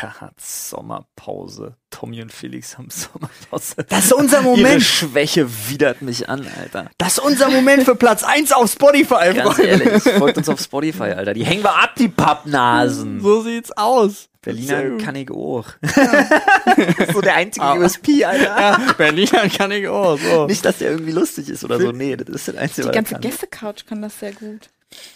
Der 0.02 0.20
hat 0.20 0.34
Sommerpause. 0.40 1.76
Tommy 1.90 2.22
und 2.22 2.32
Felix 2.32 2.76
haben 2.76 2.88
Sommerpause. 2.90 3.76
Das 3.88 4.06
ist 4.06 4.12
unser 4.12 4.38
Ihre 4.40 4.44
Moment. 4.56 4.82
Schwäche 4.82 5.48
widert 5.68 6.02
mich 6.02 6.28
an, 6.28 6.46
Alter. 6.60 6.90
Das 6.98 7.14
ist 7.14 7.18
unser 7.20 7.48
Moment 7.50 7.84
für 7.84 7.94
Platz 7.94 8.22
1 8.24 8.52
auf 8.52 8.70
Spotify, 8.72 9.32
Ganz 9.34 9.54
Freunde. 9.56 9.62
ehrlich, 9.62 10.02
folgt 10.02 10.38
uns 10.38 10.48
auf 10.48 10.60
Spotify, 10.60 11.12
Alter. 11.12 11.34
Die 11.34 11.44
hängen 11.44 11.62
wir 11.62 11.74
ab, 11.74 11.94
die 11.96 12.08
Pappnasen. 12.08 13.20
So 13.20 13.42
sieht's 13.42 13.70
aus. 13.72 14.28
Berliner 14.40 14.98
kann 14.98 15.14
ich 15.14 15.30
auch. 15.30 15.66
so 17.12 17.20
der 17.20 17.36
einzige 17.36 17.64
Ah. 17.64 17.76
USP, 17.76 18.24
Alter. 18.24 18.44
Ja, 18.44 18.80
Berliner 18.98 19.48
kann 19.48 19.70
ich 19.70 19.86
auch. 19.86 20.18
So. 20.18 20.46
Nicht, 20.46 20.64
dass 20.64 20.78
der 20.78 20.90
irgendwie 20.90 21.12
lustig 21.12 21.48
ist 21.48 21.62
oder 21.64 21.78
so. 21.78 21.92
Nee, 21.92 22.16
das 22.16 22.28
ist 22.28 22.48
der 22.48 22.60
einzige, 22.60 22.88
Die 22.88 22.92
ganze 22.94 23.12
kann. 23.14 23.20
Gästecouch 23.20 23.86
kann 23.86 24.02
das 24.02 24.18
sehr 24.18 24.32
gut. 24.32 24.68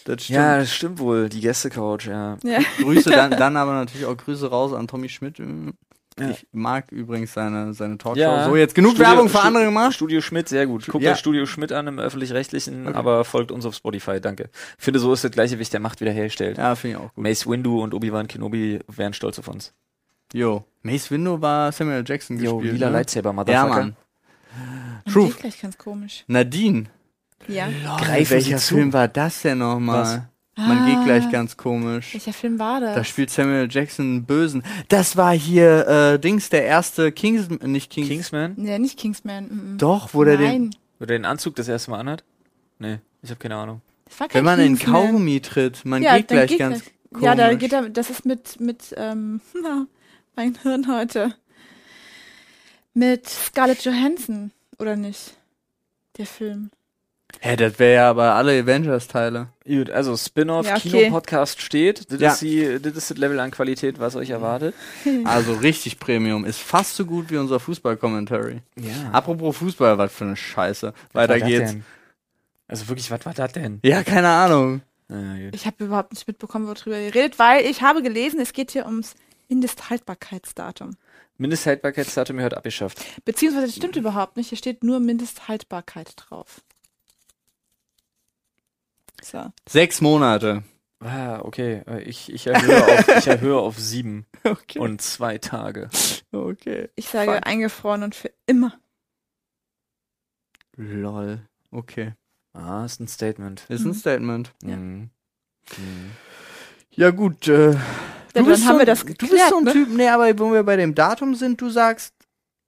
Das 0.05 0.23
stimmt. 0.23 0.35
Ja, 0.37 0.59
das 0.59 0.73
stimmt 0.73 0.99
wohl. 0.99 1.29
Die 1.29 1.41
Gästecouch, 1.41 2.05
ja. 2.05 2.37
Ja. 2.43 2.59
Grüße 2.79 3.09
dann, 3.09 3.31
dann 3.37 3.57
aber 3.57 3.73
natürlich 3.73 4.05
auch 4.05 4.17
Grüße 4.17 4.49
raus 4.49 4.73
an 4.73 4.87
Tommy 4.87 5.09
Schmidt. 5.09 5.39
Ja. 5.39 6.29
Ich 6.31 6.47
mag 6.51 6.91
übrigens 6.91 7.33
seine, 7.33 7.73
seine 7.75 7.97
Talkshow. 7.99 8.19
Ja. 8.19 8.45
So, 8.45 8.55
jetzt 8.55 8.73
genug 8.73 8.93
Studio- 8.93 9.07
Werbung 9.11 9.29
für 9.29 9.39
andere 9.41 9.65
gemacht. 9.65 9.93
Studio 9.93 10.19
Schmidt, 10.21 10.49
sehr 10.49 10.65
gut. 10.65 10.87
Guckt 10.87 11.03
Ja. 11.03 11.11
euch 11.11 11.19
Studio 11.19 11.45
Schmidt 11.45 11.71
an 11.71 11.85
im 11.85 11.99
Öffentlich-Rechtlichen, 11.99 12.87
Okay. 12.87 12.97
aber 12.97 13.23
folgt 13.23 13.51
uns 13.51 13.67
auf 13.67 13.75
Spotify, 13.75 14.19
danke. 14.19 14.49
Finde, 14.79 14.99
so 14.99 15.13
ist 15.13 15.23
das 15.23 15.29
gleiche, 15.31 15.59
wie 15.59 15.61
ich 15.61 15.69
der 15.69 15.79
Macht 15.79 16.01
wiederherstellt. 16.01 16.57
Ja, 16.57 16.73
finde 16.73 16.97
ich 16.97 17.03
auch 17.03 17.13
gut. 17.13 17.23
Mace 17.23 17.45
Windu 17.47 17.83
und 17.83 17.93
Obi-Wan 17.93 18.27
Kenobi 18.27 18.79
wären 18.87 19.13
stolz 19.13 19.37
auf 19.37 19.47
uns. 19.47 19.73
Jo. 20.33 20.65
Mace 20.81 21.11
Window 21.11 21.39
war 21.39 21.71
Samuel 21.71 22.03
Jackson 22.05 22.39
Yo, 22.39 22.57
gespielt. 22.57 22.73
lila 22.73 22.87
ne? 22.87 22.93
Lightsaber, 22.93 23.29
Ja, 23.29 23.33
Motherfucker. 23.33 23.69
Mann. 23.75 23.95
Man 25.05 25.13
Truth. 25.13 25.27
geht 25.33 25.39
gleich 25.41 25.61
ganz 25.61 25.77
komisch. 25.77 26.23
Nadine. 26.27 26.85
Ja. 27.47 27.69
Greifen 27.97 28.31
Welcher 28.31 28.57
Sie 28.59 28.65
zu. 28.65 28.75
Film 28.75 28.93
war 28.93 29.07
das 29.07 29.41
denn 29.41 29.59
nochmal? 29.59 30.29
Man 30.59 30.79
Ah. 30.79 30.85
geht 30.87 31.05
gleich 31.05 31.31
ganz 31.31 31.55
komisch. 31.55 32.13
Welcher 32.13 32.33
Film 32.33 32.57
war 32.57 32.81
das? 32.81 32.95
Da 32.95 33.03
spielt 33.03 33.29
Samuel 33.29 33.67
Jackson 33.69 34.05
einen 34.05 34.25
Bösen. 34.25 34.63
Das 34.89 35.15
war 35.15 35.31
hier, 35.33 35.87
äh, 35.87 36.19
Dings, 36.19 36.49
der 36.49 36.65
erste 36.65 37.11
Kings, 37.11 37.47
nicht 37.61 37.91
Kings. 37.91 38.07
Kingsman? 38.07 38.55
ja, 38.65 38.79
nicht 38.79 38.97
Kingsman. 38.97 39.45
Mm 39.45 39.75
-mm. 39.75 39.77
Doch, 39.77 40.13
wo 40.15 40.23
der 40.23 40.37
den, 40.37 40.75
Wo 40.97 41.05
der 41.05 41.19
den 41.19 41.25
Anzug 41.25 41.55
das 41.57 41.67
erste 41.67 41.91
Mal 41.91 41.99
anhat? 41.99 42.23
Nee, 42.79 42.97
ich 43.21 43.29
habe 43.29 43.39
keine 43.39 43.55
Ahnung. 43.55 43.81
wenn 44.31 44.43
man 44.43 44.59
in 44.59 44.77
Kingsman. 44.77 44.93
Kaugummi 44.95 45.41
tritt, 45.41 45.85
man 45.85 46.01
ja, 46.01 46.17
geht 46.17 46.29
gleich 46.29 46.49
geht 46.49 46.59
ganz 46.59 46.79
gleich. 47.11 47.23
Ja, 47.23 47.35
da 47.35 47.47
komisch. 47.47 47.59
geht 47.59 47.73
er, 47.73 47.89
das 47.89 48.09
ist 48.09 48.25
mit, 48.25 48.59
mit, 48.59 48.95
ähm, 48.97 49.41
na, 49.61 49.85
mein 50.35 50.57
Hirn 50.63 50.87
heute. 50.87 51.35
Mit 52.95 53.27
Scarlett 53.29 53.83
Johansson, 53.85 54.51
oder 54.79 54.95
nicht? 54.95 55.35
Der 56.17 56.25
Film. 56.25 56.71
Hä, 57.39 57.55
das 57.55 57.77
wäre 57.79 57.95
ja 57.95 58.09
aber 58.09 58.33
alle 58.33 58.59
Avengers-Teile. 58.59 59.49
Gut, 59.65 59.89
also 59.91 60.17
Spin-off, 60.17 60.65
Ja, 60.65 60.75
okay. 60.77 60.89
Kino-Podcast 60.89 61.61
steht. 61.61 62.11
Das, 62.11 62.19
Ja. 62.19 62.31
ist 62.33 62.41
die, 62.41 62.79
das 62.81 62.93
ist 62.95 63.11
das 63.11 63.17
Level 63.17 63.39
an 63.39 63.51
Qualität, 63.51 63.99
was 63.99 64.15
euch 64.15 64.29
erwartet. 64.31 64.73
Also 65.25 65.53
richtig 65.53 65.99
Premium. 65.99 66.45
Ist 66.45 66.59
fast 66.59 66.95
so 66.95 67.05
gut 67.05 67.29
wie 67.29 67.37
unser 67.37 67.59
Fußball-Commentary. 67.59 68.61
Ja. 68.75 69.11
Apropos 69.11 69.57
Fußball, 69.57 69.97
was 69.97 70.11
für 70.13 70.25
eine 70.25 70.35
Scheiße. 70.35 70.93
Weiter 71.13 71.39
geht's. 71.39 71.75
Also 72.67 72.87
wirklich, 72.89 73.09
was 73.11 73.25
war 73.25 73.33
das 73.33 73.53
denn? 73.53 73.79
Ja, 73.83 74.03
keine 74.03 74.29
Ahnung. 74.29 74.81
Ja. 75.09 75.49
Ich 75.53 75.65
habe 75.65 75.85
überhaupt 75.85 76.11
nicht 76.13 76.27
mitbekommen, 76.27 76.67
worüber 76.67 76.99
ihr 76.99 77.15
redet, 77.15 77.39
weil 77.39 77.65
ich 77.65 77.81
habe 77.81 78.01
gelesen, 78.01 78.39
es 78.41 78.51
geht 78.51 78.71
hier 78.71 78.85
ums 78.85 79.15
Mindesthaltbarkeitsdatum. 79.47 80.95
Mindesthaltbarkeitsdatum 81.37 82.37
gehört 82.37 82.55
abgeschafft. 82.57 82.99
Beziehungsweise 83.23 83.67
das 83.67 83.75
stimmt 83.75 83.95
überhaupt 83.95 84.37
nicht, 84.37 84.49
hier 84.49 84.57
steht 84.57 84.83
nur 84.83 84.99
Mindesthaltbarkeit 84.99 86.13
drauf. 86.17 86.61
So. 89.21 89.51
Sechs 89.67 90.01
Monate. 90.01 90.63
Ah, 90.99 91.39
okay. 91.43 91.83
Ich, 92.05 92.31
ich, 92.33 92.47
erhöhe 92.47 92.83
auf, 92.83 93.07
ich 93.19 93.27
erhöhe 93.27 93.57
auf 93.57 93.77
sieben 93.77 94.25
Okay. 94.43 94.79
und 94.79 95.01
zwei 95.01 95.37
Tage. 95.37 95.89
okay. 96.31 96.89
Ich 96.95 97.07
sage 97.09 97.33
Fuck. 97.33 97.45
eingefroren 97.47 98.03
und 98.03 98.15
für 98.15 98.31
immer. 98.47 98.73
Lol. 100.75 101.39
Okay. 101.71 102.13
Ah, 102.53 102.85
ist 102.85 102.99
ein 102.99 103.07
Statement. 103.07 103.65
Ist 103.69 103.81
ein 103.85 103.89
Mhm. 103.89 103.93
Statement. 103.93 104.53
Ja. 104.63 104.75
Mhm. 104.77 105.09
Mhm. 105.77 106.11
Ja, 106.91 107.11
gut. 107.11 107.47
Äh, 107.47 107.73
Ja, 107.73 108.43
dann 108.43 108.45
haben 108.45 108.55
so, 108.55 108.77
wir 108.79 108.85
das 108.85 108.99
Du 109.01 109.05
bist 109.07 109.19
geklärt, 109.19 109.49
so 109.49 109.57
ein 109.57 109.63
ne? 109.63 109.73
Typ, 109.73 109.89
nee, 109.89 110.07
aber 110.07 110.37
wo 110.37 110.51
wir 110.53 110.63
bei 110.63 110.75
dem 110.75 110.93
Datum 110.95 111.33
sind, 111.35 111.59
du 111.59 111.69
sagst 111.69 112.13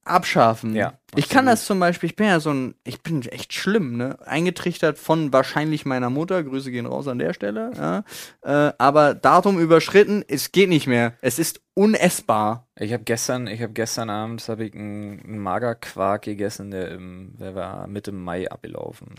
abschaffen. 0.10 0.76
Ja, 0.76 0.94
Ich 1.16 1.30
kann 1.30 1.46
das 1.46 1.66
zum 1.66 1.80
Beispiel, 1.80 2.10
ich 2.10 2.16
bin 2.16 2.28
ja 2.28 2.40
so 2.40 2.52
ein, 2.52 2.76
ich 2.84 3.02
bin 3.02 3.22
echt 3.24 3.54
schlimm, 3.54 3.98
ne? 3.98 4.18
Eingetrichtert 4.26 4.98
von 4.98 5.34
wahrscheinlich 5.34 5.86
meiner 5.86 6.10
Mutter, 6.10 6.44
Grüße 6.44 6.72
gehen 6.72 6.86
raus 6.86 7.08
an 7.08 7.20
der 7.20 7.34
Stelle, 7.34 7.72
ja. 7.78 8.04
Äh, 8.42 8.74
aber 8.78 9.14
Datum 9.14 9.60
überschritten, 9.60 10.24
es 10.28 10.52
geht 10.52 10.70
nicht 10.70 10.88
mehr. 10.88 11.14
Es 11.22 11.40
ist 11.40 11.62
unessbar. 11.74 12.68
Ich 12.78 12.92
habe 12.94 13.04
gestern, 13.04 13.48
ich 13.48 13.62
habe 13.62 13.74
gestern 13.74 14.10
Abend 14.10 14.46
habe 14.50 14.66
ich 14.66 14.74
einen, 14.74 15.22
einen 15.24 15.40
Magerquark 15.40 16.24
gegessen, 16.24 16.72
der 16.72 16.92
im, 16.92 17.36
der 17.40 17.56
war 17.56 17.88
Mitte 17.88 18.12
Mai 18.12 18.52
abgelaufen. 18.52 19.16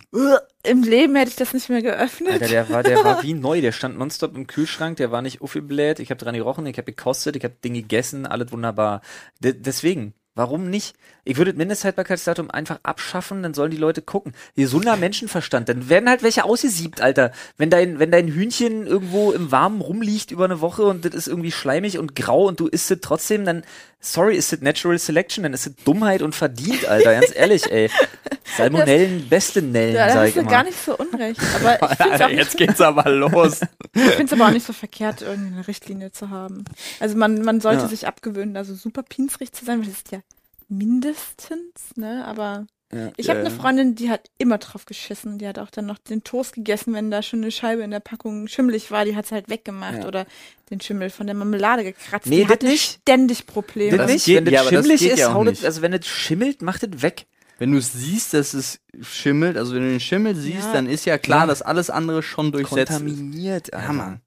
Im 0.63 0.83
Leben 0.83 1.17
hätte 1.17 1.31
ich 1.31 1.37
das 1.37 1.55
nicht 1.55 1.71
mehr 1.71 1.83
geöffnet. 1.83 2.33
Alter, 2.33 2.49
der 2.49 2.69
war, 2.69 2.83
der 2.83 3.03
war 3.03 3.23
wie 3.23 3.33
neu, 3.35 3.61
der 3.63 3.73
stand 3.73 3.99
nonstop 3.99 4.37
im 4.37 4.47
Kühlschrank, 4.47 4.99
der 4.99 5.11
war 5.11 5.23
nicht 5.23 5.41
aufgebläht, 5.41 6.01
ich 6.01 6.11
habe 6.11 6.23
dran 6.23 6.35
gerochen, 6.35 6.67
ich 6.67 6.77
habe 6.77 6.93
gekostet, 6.93 7.35
ich 7.37 7.45
habe 7.45 7.55
Dinge 7.65 7.81
gegessen, 7.81 8.27
alles 8.27 8.53
wunderbar. 8.53 9.01
De 9.39 9.55
deswegen, 9.55 10.13
Warum 10.41 10.71
nicht? 10.71 10.95
Ich 11.25 11.37
würde 11.37 11.53
das 11.53 11.59
Mindesthaltbarkeitsdatum 11.59 12.51
einfach 12.51 12.81
abschaffen, 12.83 13.43
dann 13.43 13.53
sollen 13.53 13.73
die 13.73 13.77
Leute 13.77 14.01
gucken. 14.01 14.33
Gesunder 14.57 14.97
Menschenverstand. 14.97 15.69
Dann 15.69 15.91
werden 15.91 16.09
halt 16.09 16.23
welche 16.23 16.45
ausgesiebt, 16.45 17.03
Alter. 17.03 17.33
Wenn 17.59 17.69
dein, 17.69 17.99
wenn 17.99 18.11
dein 18.11 18.27
Hühnchen 18.27 18.87
irgendwo 18.87 19.33
im 19.33 19.53
Warmen 19.53 19.83
rumliegt 19.83 20.31
über 20.31 20.47
eine 20.47 20.63
Woche 20.63 20.85
und 20.85 21.05
das 21.05 21.13
ist 21.15 21.29
irgendwie 21.29 21.53
schleimig 21.53 21.99
und 21.99 22.17
grau 22.17 22.47
und 22.49 22.59
du 22.59 22.69
isst 22.69 22.91
es 22.91 23.01
trotzdem, 23.03 23.45
dann, 23.45 23.65
sorry, 24.01 24.35
ist 24.35 24.51
das 24.51 24.63
Natural 24.63 24.99
Selection, 24.99 25.43
dann 25.43 25.53
ist 25.53 25.67
das 25.67 25.75
Dummheit 25.85 26.23
und 26.23 26.35
verdient, 26.35 26.87
Alter. 26.87 27.13
Ganz 27.13 27.37
ehrlich, 27.37 27.71
ey. 27.71 27.91
Salmonellen, 28.57 29.29
beste 29.29 29.63
Nellen, 29.63 29.95
Ja, 29.95 30.07
da 30.07 30.13
sag 30.13 30.21
hast 30.23 30.29
ich 30.29 30.35
du 30.35 30.41
immer. 30.41 30.51
gar 30.51 30.65
nicht 30.65 30.79
so 30.85 30.97
unrecht. 30.97 31.41
Aber 31.57 31.91
ich 31.93 31.97
finde 32.19 32.25
es 32.25 32.33
Jetzt 32.33 32.57
geht's 32.57 32.81
aber 32.81 33.11
los. 33.11 33.61
Ich 33.95 34.01
finde 34.03 34.25
es 34.25 34.33
aber 34.33 34.47
auch 34.49 34.53
nicht 34.53 34.67
so 34.67 34.73
verkehrt, 34.73 35.23
irgendwie 35.23 35.55
eine 35.55 35.69
Richtlinie 35.69 36.13
zu 36.13 36.31
haben. 36.31 36.65
Also 36.99 37.17
man, 37.17 37.43
man 37.43 37.61
sollte 37.61 37.83
Ja. 37.83 37.89
sich 37.89 38.07
abgewöhnen, 38.07 38.57
also 38.57 38.75
super 38.75 39.03
pinzrig 39.03 39.53
zu 39.53 39.65
sein, 39.65 39.81
weil 39.81 39.87
das 39.87 39.97
ist 39.97 40.13
ja 40.13 40.21
mindestens, 40.69 41.97
ne? 41.97 42.25
Aber 42.27 42.67
Ja. 42.93 43.13
ich 43.17 43.29
habe 43.31 43.41
Ja. 43.41 43.47
eine 43.47 43.55
Freundin, 43.55 43.95
die 43.95 44.11
hat 44.11 44.31
immer 44.39 44.59
drauf 44.59 44.85
geschissen. 44.85 45.39
Die 45.39 45.47
hat 45.47 45.59
auch 45.61 45.71
dann 45.71 45.87
noch 45.87 45.99
den 45.99 46.25
Toast 46.25 46.55
gegessen, 46.55 46.93
wenn 46.93 47.11
da 47.11 47.23
schon 47.23 47.41
eine 47.43 47.53
Scheibe 47.53 47.83
in 47.83 47.91
der 47.93 48.01
Packung 48.01 48.49
schimmelig 48.49 48.91
war. 48.91 49.05
Die 49.05 49.15
hat 49.15 49.27
es 49.27 49.33
halt 49.33 49.49
weggemacht 49.49 49.99
Ja. 50.01 50.09
oder 50.09 50.27
den 50.71 50.81
Schimmel 50.81 51.11
von 51.11 51.27
der 51.27 51.37
Marmelade 51.37 51.85
gekratzt. 51.85 52.27
Nee, 52.27 52.39
die 52.39 52.43
das 52.45 52.53
hatte 52.53 52.67
nicht. 52.67 53.01
ständig 53.03 53.47
Probleme. 53.47 53.97
Das 53.97 54.07
Das 54.07 54.13
nicht, 54.15 54.25
geht- 54.27 54.37
wenn 54.39 54.45
das 54.47 54.53
ja, 54.55 54.61
das 54.63 54.69
schimmelig 54.71 55.01
geht 55.01 55.13
ist, 55.13 55.19
ja 55.21 55.35
auch 55.35 55.45
das, 55.45 55.51
nicht. 55.53 55.65
also 55.65 55.83
wenn 55.83 55.93
das 55.93 56.07
schimmelt, 56.07 56.63
macht 56.63 56.83
das 56.83 57.03
weg. 57.03 57.27
Wenn 57.61 57.73
du 57.73 57.81
siehst, 57.81 58.33
dass 58.35 58.55
es 58.55 58.81
schimmelt, 59.03 59.57
also 59.59 59.75
wenn 59.75 59.83
du 59.83 59.91
den 59.91 60.01
Schimmel 60.01 60.35
siehst, 60.35 60.65
Ja. 60.69 60.73
dann 60.73 60.87
ist 60.87 61.05
ja 61.05 61.19
klar, 61.19 61.43
Ja. 61.43 61.47
dass 61.47 61.61
alles 61.63 61.91
andere 61.91 62.23
schon 62.23 62.51
durchsetzt 62.53 62.91
ist. 62.91 62.97
Kontaminiert, 62.99 63.73
Alter. 63.75 63.87
Ja, 63.87 63.93
Mann. 63.93 64.21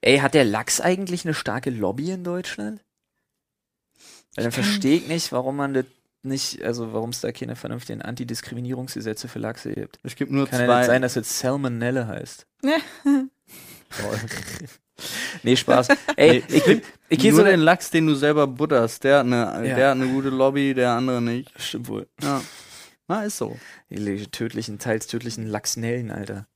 Ey, 0.00 0.18
hat 0.18 0.32
der 0.32 0.44
Lachs 0.46 0.80
eigentlich 0.80 1.26
eine 1.26 1.34
starke 1.34 1.68
Lobby 1.68 2.10
in 2.10 2.24
Deutschland? 2.24 2.80
Weil 4.34 4.44
dann 4.44 4.48
Ich 4.48 4.54
kann- 4.56 4.64
verstehe 4.64 4.96
ich 4.96 5.06
nicht, 5.06 5.32
warum 5.32 5.56
man 5.56 5.74
das 5.74 5.84
nicht, 6.22 6.62
also 6.62 6.92
warum 6.94 7.10
es 7.10 7.20
da 7.20 7.30
keine 7.32 7.56
vernünftigen 7.56 8.00
Antidiskriminierungsgesetze 8.02 9.28
für 9.28 9.38
Lachse 9.38 9.72
gibt. 9.74 9.98
Es 10.02 10.16
gibt 10.16 10.30
nur 10.32 10.46
Kann 10.48 10.60
ja 10.60 10.66
zwei. 10.66 10.78
nicht 10.78 10.86
sein, 10.86 11.02
dass 11.02 11.16
es 11.16 11.38
Salmonelle 11.40 12.06
heißt. 12.06 12.46
Nee, 15.42 15.56
Spaß. 15.56 15.88
Ey, 16.16 16.42
ich 16.48 16.64
bin, 16.64 16.82
ich 17.08 17.18
gehe 17.18 17.32
so 17.34 17.42
den 17.42 17.60
Lachs, 17.60 17.90
den 17.90 18.06
du 18.06 18.14
selber 18.14 18.46
butterst, 18.46 19.04
der 19.04 19.18
hat 19.18 19.26
eine, 19.26 19.36
Ja. 19.68 19.74
der 19.76 19.88
hat 19.90 19.96
eine 19.96 20.06
gute 20.08 20.28
Lobby, 20.30 20.74
der 20.74 20.90
andere 20.92 21.20
nicht. 21.22 21.50
Stimmt 21.60 21.88
wohl. 21.88 22.06
Ja. 22.22 22.40
Na, 23.10 23.24
ist 23.24 23.38
so. 23.38 23.58
Die 23.90 24.26
tödlichen, 24.28 24.78
teils 24.78 25.08
tödlichen 25.08 25.46
Lachsnellen, 25.46 26.12
Alter. 26.12 26.46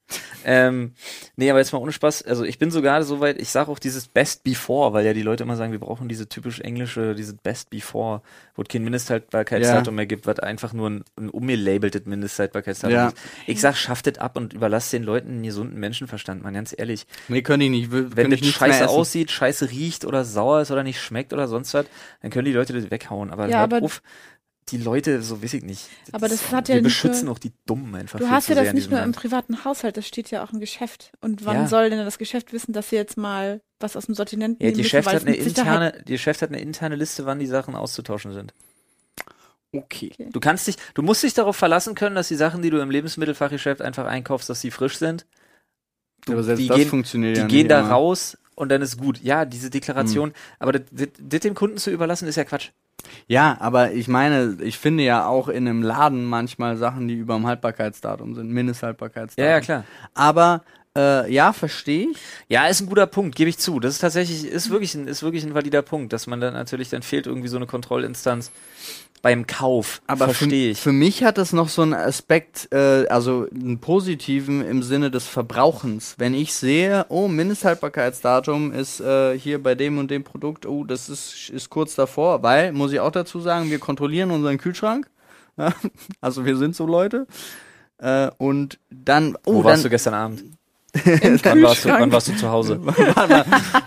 ähm, 0.44 0.92
nee, 1.34 1.48
aber 1.50 1.59
jetzt 1.59 1.72
mal 1.72 1.78
ohne 1.78 1.90
Spaß. 1.90 2.22
Also 2.24 2.44
ich 2.44 2.59
bin 2.59 2.70
sogar 2.70 3.02
so 3.02 3.20
weit, 3.20 3.40
ich 3.40 3.48
sage 3.48 3.70
auch 3.72 3.78
dieses 3.78 4.07
Best 4.07 4.44
Before, 4.44 4.92
weil 4.92 5.05
ja 5.07 5.14
die 5.14 5.22
Leute 5.22 5.42
immer 5.42 5.57
sagen, 5.57 5.72
wir 5.72 5.80
brauchen 5.80 6.09
diese 6.09 6.28
typisch 6.28 6.61
englische, 6.61 7.14
diese 7.14 7.34
Best 7.34 7.70
Before, 7.70 8.20
wo 8.55 8.62
es 8.62 8.68
kein 8.68 8.84
Mindesthaltbarkeitsdatum 8.84 9.94
mehr 9.94 10.05
gibt, 10.07 10.26
was 10.26 10.38
einfach 10.40 10.74
nur 10.74 10.90
ein, 10.90 11.05
ein 11.18 11.30
umgelabeltes 11.30 12.05
Mindesthaltbarkeitsdatum 12.05 12.94
Ja. 12.94 13.09
ist. 13.09 13.16
Ich 13.46 13.61
sag, 13.61 13.76
schafft 13.76 14.07
es 14.07 14.18
ab 14.18 14.36
und 14.36 14.52
überlasst 14.52 14.92
den 14.92 15.02
Leuten 15.05 15.30
einen 15.30 15.42
gesunden 15.42 15.80
Menschenverstand, 15.80 16.42
man, 16.42 16.52
ganz 16.55 16.74
ehrlich. 16.76 17.07
Nee, 17.28 17.40
können 17.42 17.61
die 17.61 17.68
nicht. 17.70 17.90
Will, 17.90 18.11
Wenn 18.14 18.30
das 18.30 18.40
scheiße 18.46 18.88
aussieht, 18.88 19.30
scheiße 19.32 19.70
riecht 19.70 20.05
oder 20.05 20.24
sauer 20.24 20.61
ist 20.61 20.70
oder 20.70 20.84
nicht 20.84 21.00
schmeckt 21.00 21.32
oder 21.32 21.48
sonst 21.48 21.72
was, 21.74 21.86
dann 22.20 22.30
können 22.30 22.44
die 22.44 22.52
Leute 22.52 22.74
das 22.74 22.90
weghauen. 22.90 23.30
Aber, 23.30 23.48
Ja, 23.48 23.61
hört 23.61 23.72
aber- 23.72 23.84
auf, 23.84 24.02
die 24.70 24.78
Leute, 24.78 25.20
so 25.22 25.42
weiß 25.42 25.54
ich 25.54 25.62
nicht. 25.62 25.88
Aber 26.12 26.26
das 26.28 26.50
hat 26.50 26.68
wir 26.68 26.76
ja 26.76 26.80
nicht 26.80 26.84
beschützen 26.90 27.26
nur- 27.26 27.34
auch 27.34 27.38
die 27.38 27.52
Dummen 27.66 27.94
einfach. 27.94 28.18
Du 28.18 28.24
viel 28.24 28.34
hast 28.34 28.46
zu 28.46 28.54
ja 28.54 28.62
das 28.64 28.72
nicht 28.72 28.90
nur 28.90 28.98
im 29.00 29.04
Land. 29.06 29.16
privaten 29.16 29.64
Haushalt, 29.64 29.96
das 29.96 30.06
steht 30.06 30.30
ja 30.30 30.42
auch 30.42 30.52
im 30.52 30.60
Geschäft. 30.60 31.12
Und 31.20 31.44
wann 31.44 31.56
Ja. 31.56 31.66
soll 31.68 31.90
denn 31.90 31.98
das 32.04 32.16
Geschäft 32.18 32.52
wissen, 32.52 32.72
dass 32.72 32.88
sie 32.90 32.96
jetzt 32.96 33.16
mal 33.18 33.60
was 33.80 33.96
aus 33.96 34.06
dem 34.06 34.14
Sortiment 34.14 34.60
Ja, 34.60 34.66
nehmen 34.68 34.76
die 34.78 34.82
müssen, 34.84 34.98
hat 35.04 35.26
eine 35.26 35.42
Sicherheit- 35.42 36.08
die 36.08 36.18
Chef 36.18 36.40
hat 36.40 36.48
eine 36.48 36.60
interne 36.60 36.96
Liste, 36.96 37.26
wann 37.26 37.38
die 37.38 37.46
Sachen 37.46 37.74
auszutauschen 37.74 38.32
sind. 38.32 38.54
Okay. 39.72 40.12
Du 40.30 40.40
kannst 40.40 40.66
dich, 40.66 40.76
du 40.94 41.02
musst 41.02 41.22
dich 41.24 41.34
darauf 41.34 41.56
verlassen 41.56 41.94
können, 41.94 42.14
dass 42.14 42.28
die 42.28 42.36
Sachen, 42.36 42.62
die 42.62 42.70
du 42.70 42.78
im 42.80 42.90
Lebensmittelfachgeschäft 42.90 43.82
einfach 43.82 44.06
einkaufst, 44.06 44.48
dass 44.48 44.60
sie 44.60 44.70
frisch 44.70 44.96
sind. 44.98 45.26
Du, 46.26 46.32
aber 46.32 46.42
selbst 46.44 46.60
die 46.62 46.68
das 46.68 46.76
gehen, 46.76 46.88
funktioniert 46.88 47.36
die 47.36 47.40
ja 47.40 47.46
gehen 47.46 47.58
nicht 47.62 47.70
da 47.72 47.80
immer. 47.80 47.90
raus 47.90 48.38
und 48.54 48.68
dann 48.70 48.82
ist 48.82 48.96
gut. 48.98 49.20
Ja, 49.20 49.44
diese 49.44 49.68
Deklaration, 49.70 50.32
aber 50.60 50.72
das, 50.72 50.82
das, 50.92 51.08
das 51.20 51.40
dem 51.40 51.54
Kunden 51.54 51.76
zu 51.76 51.90
überlassen, 51.90 52.28
ist 52.28 52.36
ja 52.36 52.44
Quatsch. 52.44 52.70
Ja, 53.26 53.57
aber 53.61 53.92
ich 53.92 54.09
meine, 54.09 54.57
ich 54.61 54.78
finde 54.78 55.03
ja 55.03 55.26
auch 55.26 55.49
in 55.49 55.68
einem 55.68 55.82
Laden 55.82 56.24
manchmal 56.24 56.76
Sachen, 56.76 57.09
die 57.09 57.14
über 57.14 57.34
dem 57.34 57.47
Haltbarkeitsdatum 57.47 58.34
sind, 58.34 58.51
Mindesthaltbarkeitsdatum. 58.51 59.45
Ja, 59.45 59.51
ja, 59.51 59.61
klar. 59.61 59.84
Aber 60.14 60.62
äh, 60.97 61.32
ja, 61.32 61.53
verstehe 61.53 62.11
ich. 62.11 62.18
Ja, 62.49 62.66
ist 62.66 62.80
ein 62.80 62.86
guter 62.86 63.07
Punkt, 63.07 63.34
gebe 63.34 63.51
ich 63.51 63.59
zu. 63.59 63.80
Das 63.80 63.95
ist 63.95 64.01
tatsächlich, 64.01 64.47
ist 64.47 64.70
wirklich 64.70 64.95
ein, 64.95 65.09
ist 65.09 65.22
wirklich 65.22 65.45
ein 65.45 65.55
valider 65.55 65.82
Punkt, 65.82 66.12
dass 66.12 66.26
man 66.26 66.40
dann 66.40 66.55
natürlich, 66.55 66.88
dann 66.88 67.03
fehlt 67.03 67.26
irgendwie 67.26 67.49
so 67.49 67.57
eine 67.57 67.66
Kontrollinstanz 67.66 68.53
beim 69.24 69.46
Kauf. 69.46 70.02
Aber 70.06 70.28
für, 70.28 70.34
verstehe 70.34 70.72
ich. 70.72 70.78
für 70.78 70.92
mich 70.92 71.24
hat 71.24 71.38
es 71.38 71.54
noch 71.54 71.70
so 71.70 71.80
einen 71.80 71.94
Aspekt, 71.94 72.68
äh, 72.72 73.06
also 73.06 73.46
einen 73.50 73.78
positiven 73.78 74.62
im 74.62 74.82
Sinne 74.82 75.10
des 75.10 75.26
Verbrauchens. 75.26 76.16
Wenn 76.18 76.34
ich 76.34 76.52
sehe, 76.52 77.06
oh, 77.08 77.26
Mindesthaltbarkeitsdatum 77.26 78.70
ist 78.72 79.00
äh, 79.00 79.38
hier 79.38 79.62
bei 79.62 79.74
dem 79.74 79.96
und 79.96 80.10
dem 80.10 80.24
Produkt, 80.24 80.66
oh, 80.66 80.84
das 80.84 81.08
ist, 81.08 81.48
ist 81.48 81.70
kurz 81.70 81.94
davor, 81.94 82.42
weil, 82.42 82.72
muss 82.72 82.92
ich 82.92 83.00
auch 83.00 83.12
dazu 83.12 83.40
sagen, 83.40 83.70
wir 83.70 83.78
kontrollieren 83.78 84.30
unseren 84.30 84.58
Kühlschrank. 84.58 85.08
Ja, 85.56 85.72
also 86.20 86.44
wir 86.44 86.58
sind 86.58 86.76
so 86.76 86.86
Leute. 86.86 87.26
Äh, 87.96 88.30
und 88.36 88.78
dann, 88.90 89.38
oh, 89.46 89.54
Wo 89.54 89.62
dann, 89.62 89.64
warst 89.64 89.86
du 89.86 89.88
gestern 89.88 90.12
Abend? 90.12 90.44
Wann 90.92 91.62
warst, 91.62 91.86
du, 91.86 91.88
wann 91.88 92.12
warst 92.12 92.28
du 92.28 92.36
zu 92.36 92.50
Hause? 92.50 92.78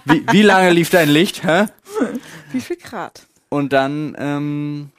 Wie, 0.05 0.25
wie 0.31 0.41
lange 0.41 0.71
lief 0.71 0.89
dein 0.89 1.09
Licht, 1.09 1.43
hä? 1.43 1.67
Wie 2.51 2.59
viel 2.59 2.75
Grad? 2.77 3.27
Und 3.49 3.71
dann 3.71 4.15
ähm, 4.19 4.91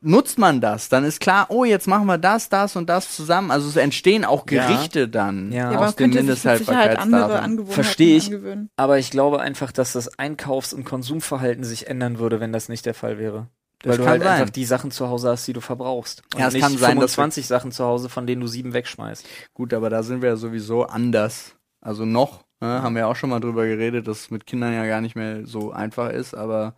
nutzt 0.00 0.38
man 0.38 0.60
das. 0.60 0.88
Dann 0.88 1.04
ist 1.04 1.20
klar, 1.20 1.46
oh, 1.48 1.64
jetzt 1.64 1.86
machen 1.88 2.06
wir 2.06 2.18
das, 2.18 2.48
das 2.48 2.76
und 2.76 2.88
das 2.88 3.14
zusammen. 3.14 3.50
Also 3.50 3.68
es 3.68 3.76
entstehen 3.76 4.24
auch 4.24 4.44
Ja. 4.50 4.66
Gerichte 4.68 5.08
dann 5.08 5.52
Ja. 5.52 5.70
Ja, 5.72 5.76
aber 5.78 5.88
aus 5.88 5.96
dem 5.96 6.10
Mindesthaltbarkeitsdatum. 6.10 7.14
Angewohnheiten 7.14 7.66
Versteh 7.66 8.16
ich. 8.16 8.26
angewöhnen. 8.26 8.70
Aber 8.76 8.98
ich 8.98 9.10
glaube 9.10 9.40
einfach, 9.40 9.72
dass 9.72 9.92
das 9.92 10.18
Einkaufs- 10.18 10.72
und 10.72 10.84
Konsumverhalten 10.84 11.64
sich 11.64 11.86
ändern 11.88 12.18
würde, 12.18 12.40
wenn 12.40 12.52
das 12.52 12.68
nicht 12.68 12.86
der 12.86 12.94
Fall 12.94 13.18
wäre. 13.18 13.48
Das 13.82 13.92
Weil 13.92 13.98
du 13.98 14.06
halt 14.10 14.22
sein. 14.22 14.32
einfach 14.40 14.50
die 14.50 14.64
Sachen 14.66 14.90
zu 14.90 15.08
Hause 15.08 15.30
hast, 15.30 15.46
die 15.48 15.54
du 15.54 15.60
verbrauchst. 15.62 16.22
Und 16.34 16.40
Ja, 16.40 16.48
es 16.48 16.54
nicht 16.54 16.62
kann 16.62 16.72
sein, 16.76 17.00
dass 17.00 17.14
25 17.14 17.46
Sachen 17.46 17.72
zu 17.72 17.84
Hause, 17.84 18.08
von 18.10 18.26
denen 18.26 18.42
du 18.42 18.46
sieben 18.46 18.74
wegschmeißt. 18.74 19.26
Gut, 19.54 19.72
aber 19.72 19.88
da 19.88 20.02
sind 20.02 20.20
wir 20.22 20.28
ja 20.30 20.36
sowieso 20.36 20.84
anders. 20.84 21.54
Also 21.80 22.04
noch, 22.04 22.44
ne, 22.60 22.82
haben 22.82 22.94
wir 22.94 23.08
auch 23.08 23.16
schon 23.16 23.30
mal 23.30 23.40
drüber 23.40 23.64
geredet, 23.66 24.06
dass 24.06 24.20
es 24.20 24.30
mit 24.30 24.44
Kindern 24.44 24.74
ja 24.74 24.84
gar 24.86 25.00
nicht 25.00 25.16
mehr 25.16 25.46
so 25.46 25.72
einfach 25.72 26.10
ist, 26.10 26.34
aber 26.34 26.74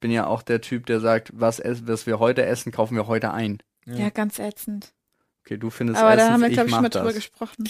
bin 0.00 0.10
ja 0.10 0.26
auch 0.26 0.42
der 0.42 0.60
Typ, 0.60 0.86
der 0.86 1.00
sagt, 1.00 1.30
was, 1.34 1.60
was 1.64 2.06
wir 2.06 2.18
heute 2.18 2.44
essen, 2.44 2.72
kaufen 2.72 2.96
wir 2.96 3.06
heute 3.06 3.32
ein. 3.32 3.58
Ja, 3.86 4.10
ganz 4.10 4.38
ätzend. 4.38 4.92
Okay, 5.44 5.56
du 5.56 5.70
findest 5.70 6.00
Aber 6.00 6.10
da 6.10 6.22
Essens, 6.22 6.32
haben 6.32 6.40
wir, 6.42 6.50
glaube 6.50 6.68
ich, 6.68 6.74
schon 6.74 6.82
mal 6.82 6.88
drüber 6.88 7.12
gesprochen. 7.12 7.68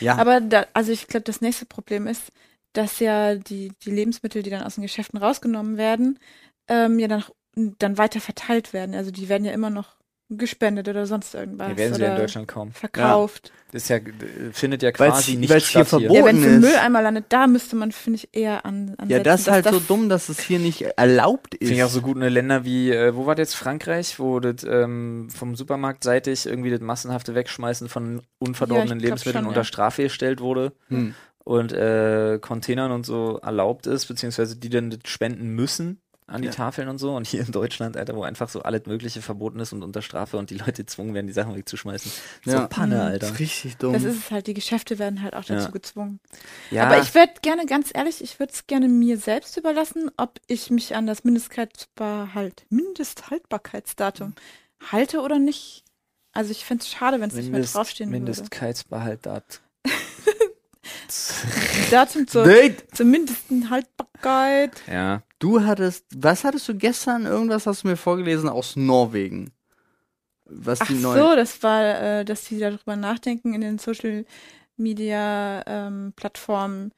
Ja, 0.00 0.16
Aber 0.18 0.40
da, 0.40 0.66
also 0.72 0.92
ich 0.92 1.08
glaube, 1.08 1.24
das 1.24 1.40
nächste 1.40 1.66
Problem 1.66 2.06
ist, 2.06 2.30
dass 2.72 3.00
ja 3.00 3.34
die, 3.34 3.72
die 3.82 3.90
Lebensmittel, 3.90 4.42
die 4.42 4.50
dann 4.50 4.62
aus 4.62 4.76
den 4.76 4.82
Geschäften 4.82 5.18
rausgenommen 5.18 5.76
werden, 5.76 6.20
ähm, 6.68 6.98
ja 6.98 7.08
dann, 7.08 7.24
dann 7.78 7.98
weiter 7.98 8.20
verteilt 8.20 8.72
werden. 8.72 8.94
Also 8.94 9.10
die 9.10 9.28
werden 9.28 9.44
ja 9.44 9.52
immer 9.52 9.70
noch 9.70 9.97
gespendet 10.30 10.88
oder 10.88 11.06
sonst 11.06 11.34
irgendwas. 11.34 11.68
Die 11.70 11.76
werden 11.78 11.94
sie 11.94 12.00
ja 12.02 12.06
oder 12.08 12.16
in 12.16 12.20
Deutschland 12.22 12.48
kaum. 12.48 12.72
verkauft. 12.72 13.52
Das 13.72 13.82
ist 13.82 13.88
ja, 13.90 13.98
findet 14.52 14.82
ja 14.82 14.88
Weil's- 14.90 15.12
quasi 15.14 15.36
nicht 15.36 15.50
weil's 15.50 15.68
hier 15.68 15.84
statt 15.84 16.00
hier. 16.00 16.08
verboten 16.08 16.14
Ja, 16.14 16.24
wenn 16.24 16.38
es 16.38 16.46
im. 16.46 16.60
Mülleimer 16.60 17.02
landet, 17.02 17.26
da 17.28 17.46
müsste 17.46 17.76
man, 17.76 17.92
finde 17.92 18.16
ich, 18.16 18.28
eher 18.32 18.64
an, 18.64 18.94
ansetzen. 18.96 19.10
ja, 19.10 19.18
das 19.22 19.40
ist 19.42 19.50
halt 19.50 19.66
so 19.68 19.78
dumm, 19.80 20.08
dass 20.08 20.28
es 20.30 20.40
hier 20.40 20.58
nicht 20.58 20.82
erlaubt 20.82 21.54
ist. 21.54 21.68
Finde 21.68 21.74
ich 21.74 21.84
auch 21.84 21.90
so 21.90 22.00
gut 22.00 22.16
in 22.16 22.22
Länder 22.22 22.64
wie, 22.64 22.90
äh, 22.90 23.14
wo 23.14 23.26
war 23.26 23.34
das 23.34 23.50
jetzt, 23.50 23.54
Frankreich, 23.56 24.18
wo 24.18 24.40
das 24.40 24.64
ähm, 24.64 25.28
vom 25.34 25.54
Supermarkt 25.56 26.02
seitig 26.04 26.46
irgendwie 26.46 26.70
das 26.70 26.80
massenhafte 26.80 27.34
Wegschmeißen 27.34 27.88
von 27.88 28.22
unverdorbenen 28.38 29.00
Ja, 29.00 29.04
Lebensmitteln 29.06 29.42
schon, 29.44 29.48
unter 29.48 29.60
ja. 29.60 29.64
Strafe 29.64 30.04
gestellt 30.04 30.40
wurde 30.40 30.72
Hm. 30.88 31.14
und 31.44 31.72
äh, 31.72 32.38
Containern 32.40 32.90
und 32.92 33.04
so 33.04 33.38
erlaubt 33.42 33.86
ist, 33.86 34.06
beziehungsweise 34.06 34.56
die 34.56 34.70
dann 34.70 34.90
das 34.90 35.00
spenden 35.06 35.48
müssen 35.50 36.00
an 36.28 36.42
die 36.42 36.48
Ja. 36.48 36.54
Tafeln 36.54 36.88
und 36.88 36.98
so. 36.98 37.16
Und 37.16 37.26
hier 37.26 37.40
in 37.40 37.50
Deutschland, 37.52 37.96
Alter, 37.96 38.14
wo 38.14 38.22
einfach 38.22 38.48
so 38.48 38.62
alles 38.62 38.86
Mögliche 38.86 39.22
verboten 39.22 39.58
ist 39.60 39.72
und 39.72 39.82
unter 39.82 40.02
Strafe 40.02 40.36
und 40.36 40.50
die 40.50 40.56
Leute 40.58 40.84
gezwungen 40.84 41.14
werden, 41.14 41.26
die 41.26 41.32
Sachen 41.32 41.56
wegzuschmeißen. 41.56 42.12
So 42.44 42.50
Ja. 42.52 42.66
Panne, 42.68 42.96
Mhm. 42.96 43.00
Alter. 43.00 43.18
Das 43.20 43.30
ist 43.32 43.38
richtig 43.40 43.76
dumm. 43.78 43.92
Das 43.94 44.04
ist 44.04 44.16
es 44.16 44.30
halt, 44.30 44.46
die 44.46 44.54
Geschäfte 44.54 44.98
werden 44.98 45.22
halt 45.22 45.34
auch 45.34 45.44
dazu 45.44 45.64
Ja. 45.66 45.70
gezwungen. 45.70 46.20
Ja, 46.70 46.84
Aber 46.84 47.00
ich 47.00 47.14
würde 47.14 47.32
gerne, 47.42 47.66
ganz 47.66 47.90
ehrlich, 47.94 48.22
ich 48.22 48.38
würde 48.38 48.52
es 48.52 48.66
gerne 48.66 48.88
mir 48.88 49.16
selbst 49.18 49.56
überlassen, 49.56 50.10
ob 50.16 50.38
ich 50.46 50.70
mich 50.70 50.94
an 50.94 51.06
das 51.06 51.24
Mindesthaltbar- 51.24 52.28
Mindesthaltbarkeitsdatum 52.68 54.34
halte 54.92 55.20
oder 55.22 55.38
nicht. 55.38 55.84
Also 56.32 56.50
ich 56.52 56.64
fände 56.64 56.82
es 56.82 56.88
schade, 56.90 57.20
wenn 57.20 57.30
es 57.30 57.34
nicht 57.34 57.46
mehr 57.46 57.54
Mindest, 57.54 57.74
draufstehen 57.74 58.10
würde. 58.10 58.20
Mindestkeitsbehalt 58.20 59.20
Datum 61.90 62.26
zur, 62.26 62.46
zur 62.92 63.06
mindesten 63.06 63.70
Haltbarkeit. 63.70 64.82
Ja. 64.86 65.22
Du 65.38 65.64
hattest, 65.64 66.06
was 66.14 66.44
hattest 66.44 66.68
du 66.68 66.74
gestern? 66.74 67.26
Irgendwas 67.26 67.66
hast 67.66 67.84
du 67.84 67.88
mir 67.88 67.96
vorgelesen 67.96 68.48
aus 68.48 68.76
Norwegen. 68.76 69.52
Was 70.46 70.80
Ach 70.80 70.86
die 70.86 70.94
neuen. 70.94 71.18
so, 71.18 71.36
das 71.36 71.62
war, 71.62 71.82
äh, 72.02 72.24
dass 72.24 72.44
die 72.44 72.58
darüber 72.58 72.96
nachdenken, 72.96 73.54
in 73.54 73.60
den 73.60 73.78
Social 73.78 74.24
Media 74.76 75.62
ähm, 75.66 76.12
Plattformen 76.16 76.92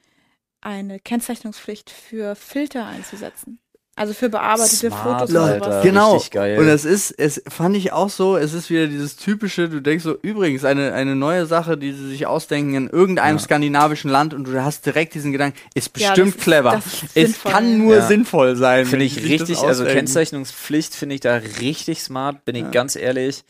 eine 0.60 1.00
Kennzeichnungspflicht 1.00 1.90
für 1.90 2.34
Filter 2.34 2.86
einzusetzen. 2.86 3.58
Also 3.96 4.14
für 4.14 4.30
bearbeitete 4.30 4.86
Smart, 4.88 5.02
Fotos 5.20 5.30
oder 5.30 5.42
Alter. 5.42 5.64
sowas. 5.64 5.82
Genau. 5.82 6.12
Richtig 6.14 6.30
geil. 6.30 6.58
Und 6.58 6.68
es 6.68 6.86
ist, 6.86 7.10
es 7.10 7.42
fand 7.48 7.76
ich 7.76 7.92
auch 7.92 8.08
so, 8.08 8.36
es 8.38 8.54
ist 8.54 8.70
wieder 8.70 8.86
dieses 8.86 9.16
typische, 9.16 9.68
du 9.68 9.80
denkst 9.82 10.04
so, 10.04 10.16
übrigens, 10.22 10.64
eine, 10.64 10.94
eine 10.94 11.16
neue 11.16 11.44
Sache, 11.44 11.76
die 11.76 11.92
sie 11.92 12.08
sich 12.08 12.26
ausdenken 12.26 12.74
in 12.74 12.88
irgendeinem 12.88 13.36
Ja. 13.36 13.42
skandinavischen 13.42 14.10
Land 14.10 14.32
und 14.32 14.44
du 14.44 14.64
hast 14.64 14.86
direkt 14.86 15.12
diesen 15.14 15.32
Gedanken, 15.32 15.58
ist 15.74 15.90
Ja, 15.98 16.08
bestimmt 16.10 16.28
das 16.34 16.36
ist- 16.36 16.42
clever. 16.44 16.70
das 16.72 16.86
ist 16.86 17.02
es 17.02 17.12
sinnvoll, 17.12 17.52
kann 17.52 17.70
ja. 17.72 17.76
nur 17.76 17.94
Ja. 17.96 18.06
sinnvoll 18.06 18.56
sein. 18.56 18.86
Finde 18.86 19.04
ich 19.04 19.22
richtig, 19.22 19.58
also. 19.58 19.84
Kennzeichnungspflicht 19.84 20.94
finde 20.94 21.16
ich 21.16 21.20
da 21.20 21.34
richtig 21.60 22.00
smart, 22.02 22.44
bin 22.46 22.54
ich 22.56 22.70
ganz 22.70 22.96
ehrlich. 22.96 23.44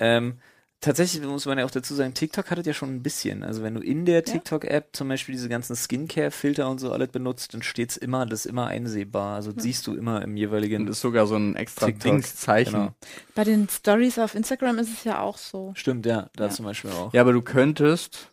Ähm, 0.00 0.34
tatsächlich 0.84 1.22
muss 1.24 1.46
man 1.46 1.58
ja 1.58 1.64
auch 1.64 1.70
dazu 1.70 1.94
sagen, 1.94 2.14
TikTok 2.14 2.50
hat 2.50 2.58
es 2.58 2.66
ja 2.66 2.72
schon 2.74 2.94
ein 2.94 3.02
bisschen. 3.02 3.42
Also 3.42 3.62
wenn 3.62 3.74
du 3.74 3.80
in 3.80 4.04
der 4.04 4.22
TikTok-App 4.24 4.88
zum 4.92 5.08
Beispiel 5.08 5.34
diese 5.34 5.48
ganzen 5.48 5.74
Skincare-Filter 5.74 6.68
und 6.68 6.78
so 6.78 6.92
alles 6.92 7.08
benutzt, 7.08 7.54
dann 7.54 7.62
steht's 7.62 7.96
immer, 7.96 8.26
das 8.26 8.40
ist 8.40 8.46
immer 8.46 8.66
einsehbar. 8.66 9.34
Also 9.36 9.52
siehst 9.56 9.86
du 9.86 9.94
immer 9.94 10.22
im 10.22 10.36
jeweiligen 10.36 10.82
Und 10.82 10.88
ist 10.90 11.00
sogar 11.00 11.26
so 11.26 11.36
ein 11.36 11.56
extra 11.56 11.90
Dingszeichen. 11.90 12.72
genau. 12.72 12.94
Bei 13.34 13.44
den 13.44 13.68
Stories 13.68 14.18
auf 14.18 14.34
Instagram 14.34 14.78
ist 14.78 14.92
es 14.92 15.04
ja 15.04 15.20
auch 15.20 15.38
so. 15.38 15.72
Stimmt, 15.76 16.06
ja, 16.06 16.28
da 16.36 16.44
Ja. 16.44 16.50
zum 16.50 16.64
Beispiel 16.66 16.90
auch. 16.90 17.12
Ja, 17.12 17.22
aber 17.22 17.32
du 17.32 17.42
könntest. 17.42 18.30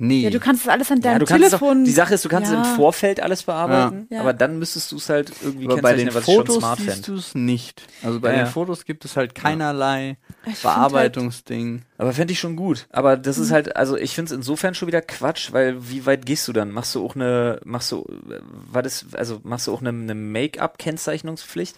Nee. 0.00 0.20
Ja, 0.20 0.30
du 0.30 0.38
kannst 0.38 0.62
es 0.62 0.68
alles 0.68 0.92
an 0.92 0.98
Ja, 0.98 1.10
deinem 1.10 1.18
du 1.20 1.26
kannst 1.26 1.44
es 1.46 1.50
Telefon. 1.50 1.80
auch, 1.80 1.84
die 1.84 1.90
Sache 1.90 2.14
ist, 2.14 2.24
du 2.24 2.28
kannst 2.28 2.52
es 2.52 2.54
ja. 2.56 2.62
im 2.70 2.76
Vorfeld 2.76 3.20
alles 3.20 3.42
bearbeiten, 3.42 4.06
Ja. 4.10 4.20
aber 4.20 4.32
dann 4.32 4.56
müsstest 4.60 4.92
du 4.92 4.96
es 4.96 5.08
halt 5.08 5.32
irgendwie 5.42 5.64
aber 5.66 5.78
bei 5.82 5.94
den 5.94 6.06
kennzeichnen, 6.06 6.14
was 6.14 6.20
ich 6.28 6.34
schon 6.34 6.46
Fotos 6.46 6.58
smart 6.58 6.78
siehst 6.78 6.90
fände. 6.92 7.06
du 7.10 7.14
es 7.16 7.34
nicht. 7.34 7.82
Also 8.04 8.20
bei 8.20 8.28
Ja, 8.28 8.34
den 8.36 8.46
ja. 8.46 8.46
Fotos 8.46 8.84
gibt 8.84 9.04
es 9.04 9.16
halt 9.16 9.34
keinerlei 9.34 10.16
find 10.44 10.62
Bearbeitungsding. 10.62 11.82
Aber 11.98 12.12
fände 12.12 12.32
ich 12.32 12.38
schon 12.38 12.54
gut. 12.54 12.86
Aber 12.90 13.16
das 13.16 13.38
Mhm. 13.38 13.42
ist 13.42 13.50
halt, 13.50 13.76
also 13.76 13.96
ich 13.96 14.14
finde 14.14 14.32
es 14.32 14.36
insofern 14.36 14.76
schon 14.76 14.86
wieder 14.86 15.02
Quatsch, 15.02 15.52
weil 15.52 15.76
wie 15.90 16.06
weit 16.06 16.24
gehst 16.26 16.46
du 16.46 16.52
dann? 16.52 16.70
Machst 16.70 16.94
du 16.94 17.04
auch 17.04 17.16
eine, 17.16 17.58
machst 17.64 17.90
du, 17.90 18.04
äh, 18.30 18.38
war 18.70 18.82
das, 18.84 19.06
also 19.14 19.40
machst 19.42 19.66
du 19.66 19.72
auch 19.74 19.80
eine, 19.80 19.88
eine 19.90 20.14
Make-up-Kennzeichnungspflicht? 20.14 21.76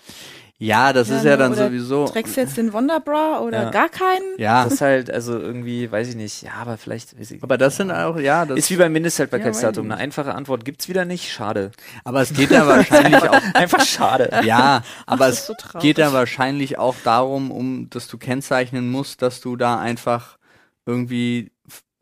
Ja, 0.62 0.92
das 0.92 1.08
Ja, 1.08 1.16
ist 1.16 1.24
ja 1.24 1.30
ne, 1.32 1.36
dann 1.38 1.52
oder 1.52 1.66
sowieso. 1.68 2.04
Trägst 2.06 2.36
du 2.36 2.40
jetzt 2.42 2.58
den 2.58 2.74
Wonderbra 2.74 3.40
oder 3.40 3.62
Ja. 3.62 3.70
gar 3.70 3.88
keinen? 3.88 4.36
Ja, 4.36 4.64
Das 4.64 4.74
ist 4.74 4.80
halt, 4.82 5.10
also 5.10 5.38
irgendwie, 5.38 5.90
weiß 5.90 6.08
ich 6.08 6.16
nicht, 6.16 6.42
ja, 6.42 6.52
aber 6.60 6.76
vielleicht, 6.76 7.18
weiß 7.18 7.30
ich, 7.30 7.42
aber 7.42 7.56
das 7.56 7.76
sind 7.76 7.90
auch, 7.90 8.18
ja, 8.18 8.44
das 8.44 8.58
ist 8.58 8.70
wie 8.70 8.76
beim 8.76 8.92
Mindesthaltbarkeitsdatum. 8.92 9.86
Ja, 9.88 9.94
Eine 9.94 10.02
einfache 10.02 10.34
Antwort 10.34 10.66
gibt's 10.66 10.86
wieder 10.90 11.06
nicht, 11.06 11.32
schade. 11.32 11.70
aber 12.04 12.20
es 12.20 12.34
geht 12.34 12.50
ja 12.50 12.66
wahrscheinlich 12.66 13.22
auch 13.22 13.40
Einfach 13.54 13.80
schade. 13.86 14.42
Ja, 14.44 14.82
aber 15.06 15.28
das 15.28 15.40
es 15.40 15.46
so 15.46 15.54
geht 15.80 15.96
ja 15.96 16.12
wahrscheinlich 16.12 16.78
auch 16.78 16.96
darum, 17.04 17.50
um, 17.50 17.88
dass 17.88 18.06
du 18.08 18.18
kennzeichnen 18.18 18.90
musst, 18.90 19.22
dass 19.22 19.40
du 19.40 19.56
da 19.56 19.78
einfach 19.80 20.36
irgendwie 20.84 21.52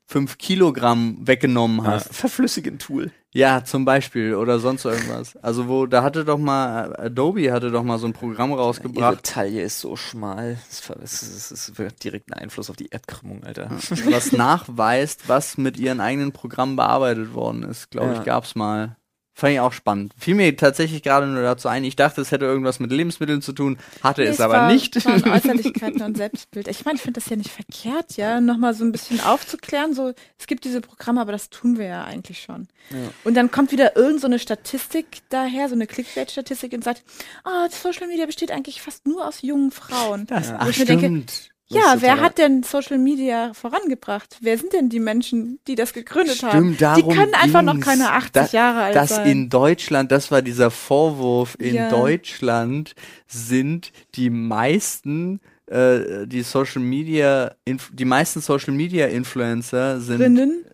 fünf 0.07 0.37
Kilogramm 0.39 1.19
weggenommen 1.21 1.85
Ja, 1.85 1.93
hast. 1.93 2.13
verflüssigen 2.13 2.81
Tool. 2.81 3.13
Ja, 3.35 3.63
zum 3.63 3.85
Beispiel 3.85 4.35
oder 4.35 4.59
sonst 4.59 4.87
irgendwas. 4.87 5.37
Also 5.37 5.69
wo, 5.69 5.85
da 5.87 6.03
hatte 6.03 6.25
doch 6.25 6.39
mal, 6.39 6.97
Adobe 6.97 7.53
hatte 7.53 7.71
doch 7.71 7.83
mal 7.83 7.99
so 7.99 8.07
ein 8.07 8.15
Programm 8.15 8.51
Ihre 8.51 8.61
rausgebracht, 8.61 9.23
Taille 9.23 9.61
ist 9.63 9.81
so 9.81 9.97
schmal. 9.97 10.59
Es 10.71 11.73
wirkt 11.79 12.03
direkt 12.05 12.33
einen 12.33 12.45
Einfluss 12.45 12.71
auf 12.71 12.77
die 12.77 12.89
Erdkrümmung, 12.89 13.45
Alter. 13.45 13.71
was 14.11 14.33
nachweist, 14.33 15.29
was 15.29 15.59
mit 15.59 15.77
ihren 15.79 16.01
eigenen 16.01 16.33
Programmen 16.33 16.77
bearbeitet 16.77 17.35
worden 17.35 17.65
ist. 17.65 17.91
Glaube 17.91 18.13
Ja. 18.15 18.19
ich, 18.19 18.25
gab's 18.25 18.55
mal. 18.55 18.97
Fand 19.39 19.53
ich 19.53 19.61
auch 19.61 19.73
spannend. 19.73 20.15
Fiel 20.19 20.35
mir 20.35 20.57
tatsächlich 20.57 21.01
gerade 21.05 21.29
nur 21.29 21.41
dazu 21.45 21.69
ein. 21.69 21.85
Ich 21.85 21.95
dachte, 21.95 22.21
es 22.21 22.33
hätte 22.33 22.45
irgendwas 22.45 22.81
mit 22.81 22.91
Lebensmitteln 22.91 23.41
zu 23.41 23.53
tun, 23.53 23.79
hatte 24.03 24.23
Nee, 24.23 24.27
es 24.31 24.41
aber 24.41 24.55
war, 24.55 24.73
nicht. 24.73 24.97
waren 25.07 25.23
Äußerlichkeiten 25.33 26.03
und 26.03 26.17
Selbstbild. 26.17 26.67
Ich 26.67 26.85
meine, 26.85 26.97
ich 26.97 27.03
finde 27.03 27.21
das 27.21 27.31
ja 27.31 27.37
nicht 27.37 27.51
verkehrt, 27.53 28.17
ja, 28.17 28.41
nochmal 28.41 28.75
so 28.75 28.83
ein 28.85 28.91
bisschen 28.91 29.21
aufzuklären. 29.21 29.95
So, 29.95 30.13
es 30.41 30.49
gibt 30.49 30.65
diese 30.65 30.81
Programme, 30.81 31.21
aber 31.21 31.31
das 31.31 31.51
tun 31.51 31.79
wir 31.79 31.87
ja 31.87 32.03
eigentlich 32.03 32.43
schon. 32.43 32.67
Ja. 32.91 32.97
Und 33.23 33.35
dann 33.37 33.53
kommt 33.53 33.71
wieder 33.71 33.95
irgend 33.97 34.21
so 34.21 34.27
eine 34.27 34.41
Statistik 34.41 35.19
daher, 35.29 35.69
so 35.69 35.77
eine 35.77 35.87
Clickbait-Statistik 35.87 36.73
und 36.73 36.83
sagt, 36.83 37.05
ah, 37.45 37.69
Social 37.71 38.09
Media 38.09 38.27
besteht 38.27 38.51
eigentlich 38.51 38.83
fast 38.83 39.07
nur 39.07 39.25
aus 39.25 39.43
jungen 39.43 39.71
Frauen. 39.71 40.27
Das, 40.27 40.49
Ja. 40.49 40.57
ach, 40.59 40.67
Wo 40.67 40.71
ich 40.71 40.81
mir 40.81 40.85
denke, 40.87 41.05
stimmt. 41.07 41.51
Ja, 41.71 41.93
Das 41.95 42.03
wer 42.03 42.11
total- 42.13 42.25
hat 42.25 42.39
denn 42.39 42.63
Social 42.63 42.99
Media 42.99 43.53
vorangebracht? 43.55 44.39
Wer 44.41 44.57
sind 44.59 44.73
denn 44.73 44.89
die 44.89 45.01
Menschen, 45.01 45.59
die 45.67 45.75
das 45.75 45.93
gegründet 45.93 46.43
haben? 46.43 46.51
Stimmt, 46.51 46.75
Die 46.77 46.79
darum 47.03 47.15
können 47.15 47.35
einfach 47.35 47.63
noch 47.63 47.79
keine 47.81 48.11
80 48.13 48.33
Da- 48.33 48.47
Jahre 48.57 48.83
alt 48.85 48.97
dass 48.97 49.17
sein. 49.17 49.27
in 49.29 49.51
Deutschland, 49.51 50.11
das 50.13 50.31
war 50.31 50.43
dieser 50.43 50.71
Vorwurf, 50.71 51.57
in 51.59 51.75
Ja. 51.75 51.89
Deutschland 51.91 52.95
sind 53.27 53.93
die 54.15 54.31
meisten 54.31 55.41
äh, 55.67 56.27
die 56.27 56.41
Social 56.41 56.81
Media, 56.81 57.53
die 57.93 58.05
meisten 58.07 58.41
Social 58.41 58.73
Media 58.73 59.07
Influencer 59.07 60.01
sind 60.01 60.19
Drinnen? 60.21 60.65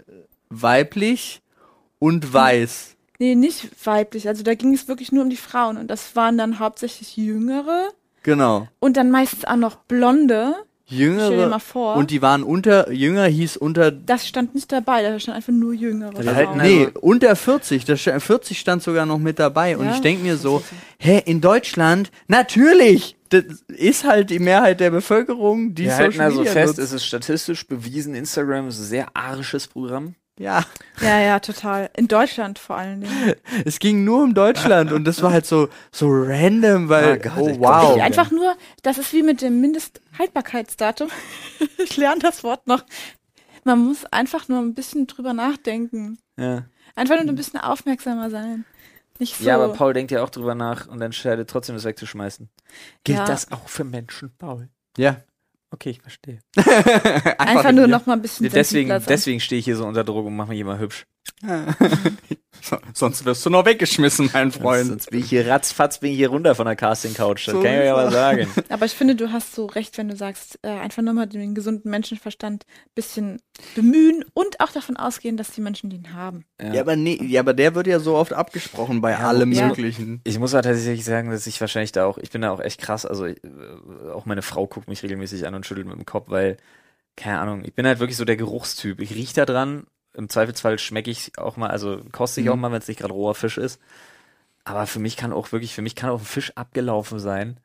weiblich 0.51 1.43
und 1.99 2.33
weiß. 2.33 2.95
Nee, 3.19 3.35
nicht 3.35 3.69
weiblich. 3.87 4.29
Also 4.29 4.43
da 4.43 4.55
ging 4.55 4.75
es 4.75 4.89
wirklich 4.89 5.11
nur 5.13 5.25
um 5.25 5.31
die 5.31 5.37
Frauen. 5.37 5.77
Und 5.79 5.89
das 5.89 6.15
waren 6.17 6.37
dann 6.39 6.59
hauptsächlich 6.59 7.17
Jüngere. 7.17 7.89
Genau. 8.23 8.69
Und 8.81 8.97
dann 8.97 9.11
meistens 9.11 9.45
auch 9.45 9.57
noch 9.57 9.77
Blonde. 9.77 10.55
Stell 10.87 10.99
dir 10.99 11.05
Jüngere 11.05 11.49
mal 11.49 11.59
vor. 11.59 11.97
und 11.97 12.11
die 12.11 12.21
waren 12.21 12.43
unter 12.43 12.91
jünger 12.93 13.25
hieß 13.25 13.57
unter 13.57 13.91
das 13.91 14.27
stand 14.27 14.55
nicht 14.55 14.71
dabei, 14.71 15.03
da 15.03 15.19
stand 15.19 15.37
einfach 15.37 15.53
nur 15.53 15.73
Jüngere. 15.73 16.13
Die 16.21 16.29
halt, 16.29 16.57
nee, 16.57 16.87
also- 16.87 17.01
unter 17.01 17.35
40, 17.37 17.85
das 17.87 18.01
sta- 18.03 18.21
40 18.21 18.59
stand 18.61 18.83
sogar 18.83 19.07
noch 19.07 19.19
mit 19.19 19.39
dabei 19.39 19.77
und 19.79 19.87
Ja? 19.87 19.95
ich 19.95 20.01
denk 20.01 20.23
mir 20.23 20.37
so, 20.37 20.63
hä, 20.99 21.23
in 21.25 21.41
Deutschland 21.41 22.11
natürlich, 22.29 23.17
das 23.31 23.45
ist 23.69 24.05
halt 24.05 24.29
die 24.31 24.39
Mehrheit 24.39 24.81
der 24.81 24.91
Bevölkerung, 24.91 25.75
die 25.75 25.85
Wir 25.85 25.91
Social 25.93 26.05
halten 26.05 26.21
also 26.21 26.39
Media 26.41 26.53
fest, 26.53 26.67
nutzt. 26.77 26.79
es 26.81 26.93
ist 26.93 27.07
statistisch 27.07 27.67
bewiesen, 27.67 28.15
Instagram 28.15 28.69
ist 28.69 28.79
ein 28.81 28.85
sehr 28.85 29.07
arisches 29.15 29.67
Programm. 29.67 30.15
Ja, 30.39 30.65
Ja, 31.01 31.21
ja, 31.21 31.39
total. 31.39 31.91
In 31.97 32.09
Deutschland 32.09 32.59
vor 32.59 32.77
allen 32.77 33.03
Dingen. 33.03 33.35
es 33.65 33.79
ging 33.79 34.05
nur 34.05 34.23
um 34.23 34.35
Deutschland 34.35 34.91
und 34.93 35.05
das 35.05 35.23
war 35.23 35.33
halt 35.33 35.47
so 35.47 35.69
so 35.93 36.09
random, 36.11 36.89
weil 36.89 37.13
Ah 37.13 37.17
Gott, 37.17 37.33
oh 37.39 37.61
wow. 37.61 38.01
einfach 38.01 38.31
nur, 38.33 38.57
das 38.83 38.99
ist 38.99 39.13
wie 39.13 39.23
mit 39.23 39.43
dem 39.43 39.61
Mindesthaltbarkeitsdatum. 39.61 41.09
ich 41.79 41.97
lerne 41.97 42.21
das 42.21 42.43
Wort 42.43 42.67
noch. 42.67 42.85
Man 43.65 43.79
muss 43.79 44.05
einfach 44.07 44.49
nur 44.49 44.59
ein 44.59 44.75
bisschen 44.75 45.07
drüber 45.07 45.33
nachdenken. 45.33 46.19
Ja. 46.37 46.65
Einfach 46.97 47.17
nur 47.17 47.29
ein 47.33 47.37
bisschen 47.37 47.61
aufmerksamer 47.61 48.29
sein. 48.31 48.65
Nicht 49.21 49.37
so. 49.37 49.45
ja, 49.45 49.55
aber 49.55 49.73
Paul 49.73 49.93
denkt 49.95 50.11
ja 50.11 50.23
auch 50.25 50.31
drüber 50.31 50.55
nach 50.57 50.89
und 50.89 51.01
entscheidet 51.01 51.49
trotzdem, 51.49 51.77
es 51.77 51.85
wegzuschmeißen. 51.85 52.49
Gilt 53.05 53.19
Ja. 53.19 53.25
das 53.25 53.53
auch 53.53 53.69
für 53.69 53.85
Menschen, 53.85 54.35
Paul? 54.37 54.69
Ja. 54.97 55.19
Okay, 55.75 55.91
ich 55.91 56.01
verstehe. 56.01 56.39
einfach 57.39 57.73
nur 57.73 57.89
noch 57.89 58.07
mal 58.07 58.13
ein 58.13 58.23
bisschen 58.23 58.49
Deswegen, 58.49 58.89
deswegen 59.09 59.41
stehe 59.41 59.59
ich 59.59 59.65
hier 59.65 59.75
so 59.75 59.85
unter 59.85 60.05
Druck 60.05 60.25
und 60.25 60.37
mache 60.37 60.51
mich 60.51 60.61
immer 60.61 60.79
hübsch. 60.79 61.05
So, 62.61 62.79
sonst 62.95 63.25
wirst 63.25 63.45
du 63.45 63.51
noch 63.51 63.65
weggeschmissen, 63.67 64.31
mein 64.33 64.51
Freund. 64.53 64.87
Sonst 64.87 65.11
bin 65.11 65.21
ich 65.21 65.29
hier 65.29 65.47
ratzfatz, 65.47 65.99
bin 65.99 66.13
ich 66.13 66.17
hier 66.17 66.29
runter 66.29 66.55
von 66.55 66.67
der 66.67 66.77
Casting-Couch. 66.77 67.47
Das 67.47 67.55
So 67.55 67.63
kann 67.63 67.75
ich 67.75 67.91
aber 67.91 68.05
er. 68.05 68.11
sagen. 68.11 68.49
Aber 68.71 68.87
ich 68.87 68.93
finde, 68.93 69.15
du 69.15 69.33
hast 69.33 69.55
so 69.55 69.67
recht, 69.67 69.99
wenn 69.99 70.09
du 70.09 70.17
sagst, 70.17 70.59
äh, 70.63 70.69
einfach 70.69 71.03
nur 71.03 71.13
mal 71.15 71.27
den 71.27 71.55
gesunden 71.55 71.91
Menschenverstand 71.91 72.65
bisschen 72.95 73.41
bemühen 73.75 74.25
und 74.35 74.61
auch 74.61 74.71
davon 74.71 74.97
ausgehen, 74.97 75.37
dass 75.37 75.51
die 75.51 75.61
Menschen 75.61 75.91
den 75.91 76.13
haben. 76.13 76.45
Ja, 76.61 76.81
aber 76.81 76.97
nee, 76.97 77.21
ja, 77.23 77.41
aber 77.41 77.55
der 77.55 77.75
wird 77.75 77.87
ja 77.87 78.01
so 78.01 78.17
oft 78.17 78.33
abgesprochen 78.33 79.01
bei 79.01 79.17
allem 79.17 79.53
ja. 79.53 79.69
möglichen. 79.69 80.21
Ich 80.25 80.39
muss 80.39 80.55
halt 80.55 80.65
tatsächlich 80.65 81.05
sagen, 81.05 81.31
dass 81.31 81.47
ich 81.47 81.61
wahrscheinlich 81.61 81.93
da 81.93 82.07
auch, 82.07 82.19
ich 82.19 82.31
bin 82.31 82.43
da 82.43 82.51
auch 82.51 82.61
echt 82.61 82.81
krass, 82.81 83.07
also 83.07 83.27
ich, 83.27 83.43
äh, 83.45 84.11
auch 84.13 84.27
meine 84.27 84.43
Frau 84.43 84.67
guckt 84.67 84.89
mich 84.89 85.03
regelmäßig 85.03 85.47
an 85.47 85.55
und 85.55 85.67
schüttelt 85.67 85.87
mit 85.87 85.97
dem 85.97 86.07
Kopf, 86.07 86.29
weil, 86.29 86.57
keine 87.17 87.39
Ahnung, 87.39 87.63
ich 87.65 87.75
bin 87.75 87.87
halt 87.87 88.01
wirklich 88.01 88.17
so 88.17 88.25
der 88.25 88.37
Geruchstyp. 88.37 89.01
Ich 89.01 89.15
riech 89.15 89.33
da 89.33 89.45
dran, 89.45 89.87
im 90.15 90.29
Zweifelsfall 90.29 90.79
schmecke 90.79 91.11
ich 91.11 91.39
auch 91.39 91.57
mal, 91.57 91.71
also 91.71 92.01
koste 92.13 92.41
ich 92.41 92.47
Mhm. 92.47 92.53
auch 92.53 92.57
mal, 92.57 92.73
wenn 92.73 92.79
es 92.81 92.89
nicht 92.89 93.01
gerade 93.01 93.13
roher 93.13 93.35
Fisch 93.35 93.59
ist. 93.59 93.81
Aber 94.65 94.87
für 94.87 94.99
mich 94.99 95.17
kann 95.17 95.33
auch 95.33 95.53
wirklich, 95.53 95.75
für 95.75 95.83
mich 95.83 95.95
kann 95.95 96.11
auch 96.11 96.21
ein 96.21 96.25
Fisch 96.25 96.53
abgelaufen 96.57 97.19
sein, 97.19 97.59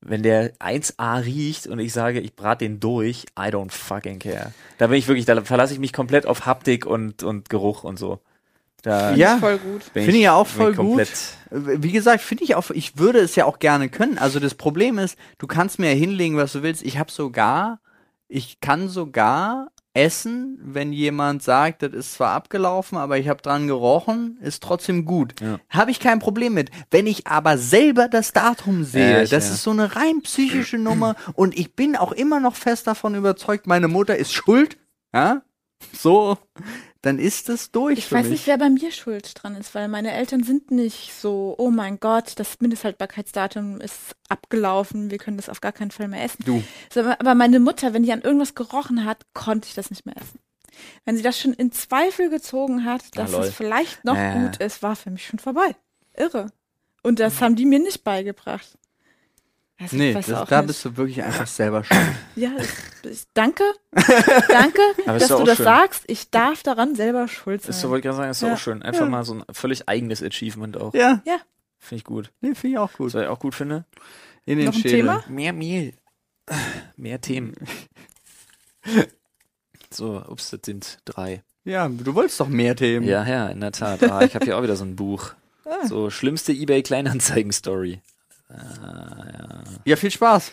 wenn 0.00 0.24
der 0.24 0.52
1A 0.58 1.24
riecht 1.24 1.68
und 1.68 1.78
ich 1.78 1.92
sage, 1.92 2.18
ich 2.18 2.34
brate 2.34 2.64
den 2.64 2.80
durch, 2.80 3.26
I 3.38 3.50
don't 3.52 3.70
fucking 3.70 4.18
care. 4.18 4.52
Da 4.78 4.88
bin 4.88 4.96
ich 4.98 5.06
wirklich, 5.06 5.26
da 5.26 5.40
verlasse 5.44 5.74
ich 5.74 5.78
mich 5.78 5.92
komplett 5.92 6.26
auf 6.26 6.44
Haptik 6.44 6.86
und, 6.86 7.22
und 7.22 7.48
Geruch 7.48 7.84
und 7.84 7.98
so. 8.00 8.18
Da 8.82 9.14
Ja. 9.14 9.38
Voll 9.38 9.58
gut. 9.58 9.84
Finde 9.92 10.10
ich 10.10 10.22
ja 10.22 10.34
auch 10.34 10.48
voll 10.48 10.74
gut. 10.74 11.06
Wie 11.50 11.92
gesagt, 11.92 12.20
finde 12.20 12.42
ich 12.42 12.56
auch, 12.56 12.70
ich 12.70 12.98
würde 12.98 13.20
es 13.20 13.36
ja 13.36 13.44
auch 13.44 13.60
gerne 13.60 13.88
können. 13.88 14.18
Also 14.18 14.40
das 14.40 14.54
Problem 14.56 14.98
ist, 14.98 15.16
du 15.38 15.46
kannst 15.46 15.78
mir 15.78 15.90
ja 15.92 15.96
hinlegen, 15.96 16.36
was 16.36 16.52
du 16.52 16.64
willst. 16.64 16.82
Ich 16.82 16.98
habe 16.98 17.12
sogar, 17.12 17.78
ich 18.26 18.58
kann 18.60 18.88
sogar 18.88 19.68
essen, 19.94 20.58
wenn 20.62 20.92
jemand 20.92 21.42
sagt, 21.42 21.82
das 21.82 21.92
ist 21.92 22.14
zwar 22.14 22.32
abgelaufen, 22.32 22.96
aber 22.98 23.18
ich 23.18 23.28
habe 23.28 23.42
dran 23.42 23.66
gerochen, 23.66 24.38
ist 24.40 24.62
trotzdem 24.62 25.04
gut. 25.04 25.40
Ja. 25.40 25.58
Habe 25.68 25.90
ich 25.90 26.00
kein 26.00 26.18
Problem 26.18 26.54
mit. 26.54 26.70
Wenn 26.90 27.06
ich 27.06 27.26
aber 27.26 27.58
selber 27.58 28.08
das 28.08 28.32
Datum 28.32 28.84
sehe, 28.84 29.24
ich- 29.24 29.30
das 29.30 29.48
ja. 29.48 29.52
ist 29.54 29.62
so 29.62 29.70
eine 29.70 29.94
rein 29.94 30.22
psychische 30.22 30.78
Nummer 30.78 31.14
und 31.34 31.58
ich 31.58 31.74
bin 31.76 31.96
auch 31.96 32.12
immer 32.12 32.40
noch 32.40 32.54
fest 32.56 32.86
davon 32.86 33.14
überzeugt, 33.14 33.66
meine 33.66 33.88
Mutter 33.88 34.16
ist 34.16 34.32
schuld. 34.32 34.78
Ja? 35.14 35.42
So, 35.92 36.38
dann 37.02 37.18
ist 37.18 37.48
es 37.48 37.72
durch 37.72 37.98
Ich 37.98 38.12
weiß 38.12 38.22
mich. 38.22 38.30
nicht, 38.30 38.46
wer 38.46 38.58
bei 38.58 38.70
mir 38.70 38.92
schuld 38.92 39.32
dran 39.34 39.56
ist, 39.56 39.74
weil 39.74 39.88
meine 39.88 40.12
Eltern 40.12 40.44
sind 40.44 40.70
nicht 40.70 41.12
so, 41.12 41.54
oh 41.58 41.70
mein 41.70 41.98
Gott, 41.98 42.34
das 42.36 42.60
Mindesthaltbarkeitsdatum 42.60 43.80
ist 43.80 44.14
abgelaufen, 44.28 45.10
wir 45.10 45.18
können 45.18 45.36
das 45.36 45.48
auf 45.48 45.60
gar 45.60 45.72
keinen 45.72 45.90
Fall 45.90 46.08
mehr 46.08 46.24
essen. 46.24 46.44
Du. 46.44 46.62
So, 46.92 47.00
aber- 47.00 47.34
meine 47.34 47.58
Mutter, 47.58 47.92
wenn 47.92 48.04
die 48.04 48.12
an 48.12 48.22
irgendwas 48.22 48.54
gerochen 48.54 49.04
hat, 49.04 49.26
konnte 49.34 49.66
ich 49.68 49.74
das 49.74 49.90
nicht 49.90 50.06
mehr 50.06 50.16
essen. 50.16 50.38
Wenn 51.04 51.16
sie 51.16 51.22
das 51.22 51.38
schon 51.38 51.52
in 51.52 51.72
Zweifel 51.72 52.30
gezogen 52.30 52.84
hat, 52.84 53.02
dass 53.16 53.32
lol. 53.32 53.44
es 53.44 53.54
vielleicht 53.54 54.04
noch 54.04 54.16
ja. 54.16 54.34
gut 54.40 54.56
ist, 54.58 54.82
war 54.82 54.96
für 54.96 55.10
mich 55.10 55.26
schon 55.26 55.38
vorbei. 55.38 55.74
Irre. 56.16 56.46
Und 57.02 57.18
das 57.18 57.40
haben 57.40 57.56
die 57.56 57.66
mir 57.66 57.80
nicht 57.80 58.04
beigebracht. 58.04 58.78
Also, 59.82 59.96
Nee, 59.96 60.12
das, 60.14 60.26
da 60.26 60.58
nicht. 60.58 60.66
bist 60.68 60.84
du 60.84 60.96
wirklich 60.96 61.22
einfach 61.22 61.46
selber 61.46 61.82
schuld. 61.84 62.00
Ja, 62.36 62.50
ich, 63.10 63.24
danke. 63.34 63.64
danke, 64.48 64.80
dass 65.06 65.28
du 65.28 65.44
das 65.44 65.56
schön. 65.56 65.64
sagst. 65.64 66.04
Ich 66.06 66.30
darf 66.30 66.62
daran 66.62 66.94
selber 66.94 67.28
schuld 67.28 67.66
Ist 67.66 67.80
sein. 67.80 67.90
wollte 67.90 67.98
ich 68.00 68.04
gerade 68.04 68.16
sagen, 68.16 68.30
ist 68.30 68.42
Ja. 68.42 68.54
auch 68.54 68.58
schön. 68.58 68.82
Einfach 68.82 69.00
Ja. 69.02 69.10
mal 69.10 69.24
so 69.24 69.34
ein 69.34 69.44
völlig 69.52 69.88
eigenes 69.88 70.22
Achievement 70.22 70.76
auch. 70.76 70.94
ja, 70.94 71.20
Finde 71.78 71.96
ich 71.98 72.04
gut. 72.04 72.30
nee, 72.40 72.54
finde 72.54 72.74
ich 72.74 72.78
auch 72.78 72.92
gut. 72.92 73.12
Was 73.14 73.22
ich 73.22 73.28
auch 73.28 73.40
gut 73.40 73.54
finde. 73.54 73.84
In 74.44 74.58
den 74.58 74.66
Noch 74.66 74.74
ein 74.74 74.80
Schädel. 74.80 74.98
Thema? 75.00 75.24
Mehr 75.28 75.52
Mehl. 75.52 75.94
Mehr 76.96 77.20
Themen. 77.20 77.54
So, 79.90 80.22
ups, 80.26 80.50
das 80.50 80.60
sind 80.64 80.98
drei. 81.04 81.42
Ja, 81.64 81.86
du 81.88 82.14
wolltest 82.14 82.40
doch 82.40 82.48
mehr 82.48 82.74
Themen. 82.74 83.06
Ja, 83.06 83.26
ja, 83.26 83.48
in 83.48 83.60
der 83.60 83.72
Tat. 83.72 84.02
Ah, 84.04 84.22
ich 84.22 84.34
habe 84.34 84.44
hier 84.44 84.56
auch 84.56 84.62
wieder 84.62 84.74
so 84.76 84.84
ein 84.84 84.96
Buch. 84.96 85.34
Ah. 85.66 85.86
So, 85.86 86.08
schlimmste 86.10 86.52
eBay-Kleinanzeigen-Story. 86.52 88.00
Ja, 89.84 89.96
viel 89.96 90.10
Spaß. 90.10 90.52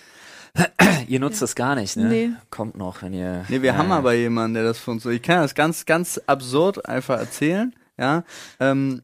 Ihr 1.07 1.19
nutzt 1.19 1.41
das 1.41 1.55
gar 1.55 1.75
nicht, 1.75 1.95
ne? 1.95 2.05
Nee. 2.05 2.29
Kommt 2.49 2.75
noch, 2.75 3.01
wenn 3.03 3.13
ihr. 3.13 3.45
Nee, 3.49 3.61
wir 3.61 3.71
Ja, 3.71 3.77
haben 3.77 3.89
ja. 3.89 3.97
aber 3.97 4.13
jemanden, 4.13 4.55
der 4.55 4.63
das 4.63 4.79
für 4.79 4.91
uns 4.91 5.03
so. 5.03 5.09
Ich 5.09 5.21
kann 5.21 5.41
das 5.41 5.53
ganz, 5.55 5.85
ganz 5.85 6.19
absurd 6.25 6.85
einfach 6.87 7.19
erzählen. 7.19 7.73
Ja, 7.97 8.23
ähm, 8.59 9.03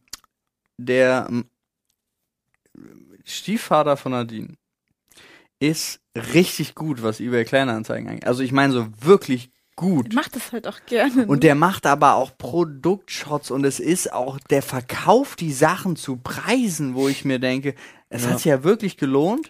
der 0.77 1.27
ähm, 1.29 1.45
Stiefvater 3.23 3.97
von 3.97 4.11
Nadine 4.13 4.55
ist 5.59 5.99
richtig 6.15 6.75
gut, 6.75 7.03
was 7.03 7.19
eBay 7.19 7.45
Kleinanzeigen 7.45 8.07
angeht. 8.09 8.27
Also 8.27 8.43
ich 8.43 8.51
meine 8.51 8.73
so 8.73 8.87
wirklich 9.01 9.51
gut. 9.75 10.07
Ich 10.09 10.15
mach 10.15 10.29
das 10.29 10.51
halt 10.51 10.67
auch 10.67 10.79
gerne. 10.85 11.25
Und 11.27 11.43
der 11.43 11.55
macht 11.55 11.85
aber 11.85 12.15
auch 12.15 12.37
Produktshots 12.37 13.51
und 13.51 13.65
es 13.65 13.79
ist 13.79 14.11
auch, 14.13 14.39
der 14.49 14.61
verkauft 14.61 15.41
die 15.41 15.51
Sachen 15.53 15.95
zu 15.95 16.17
Preisen, 16.17 16.95
wo 16.95 17.07
ich 17.07 17.25
mir 17.25 17.39
denke, 17.39 17.75
es 18.09 18.23
Ja. 18.23 18.29
hat 18.31 18.37
sich 18.37 18.45
ja 18.45 18.63
wirklich 18.63 18.97
gelohnt. 18.97 19.49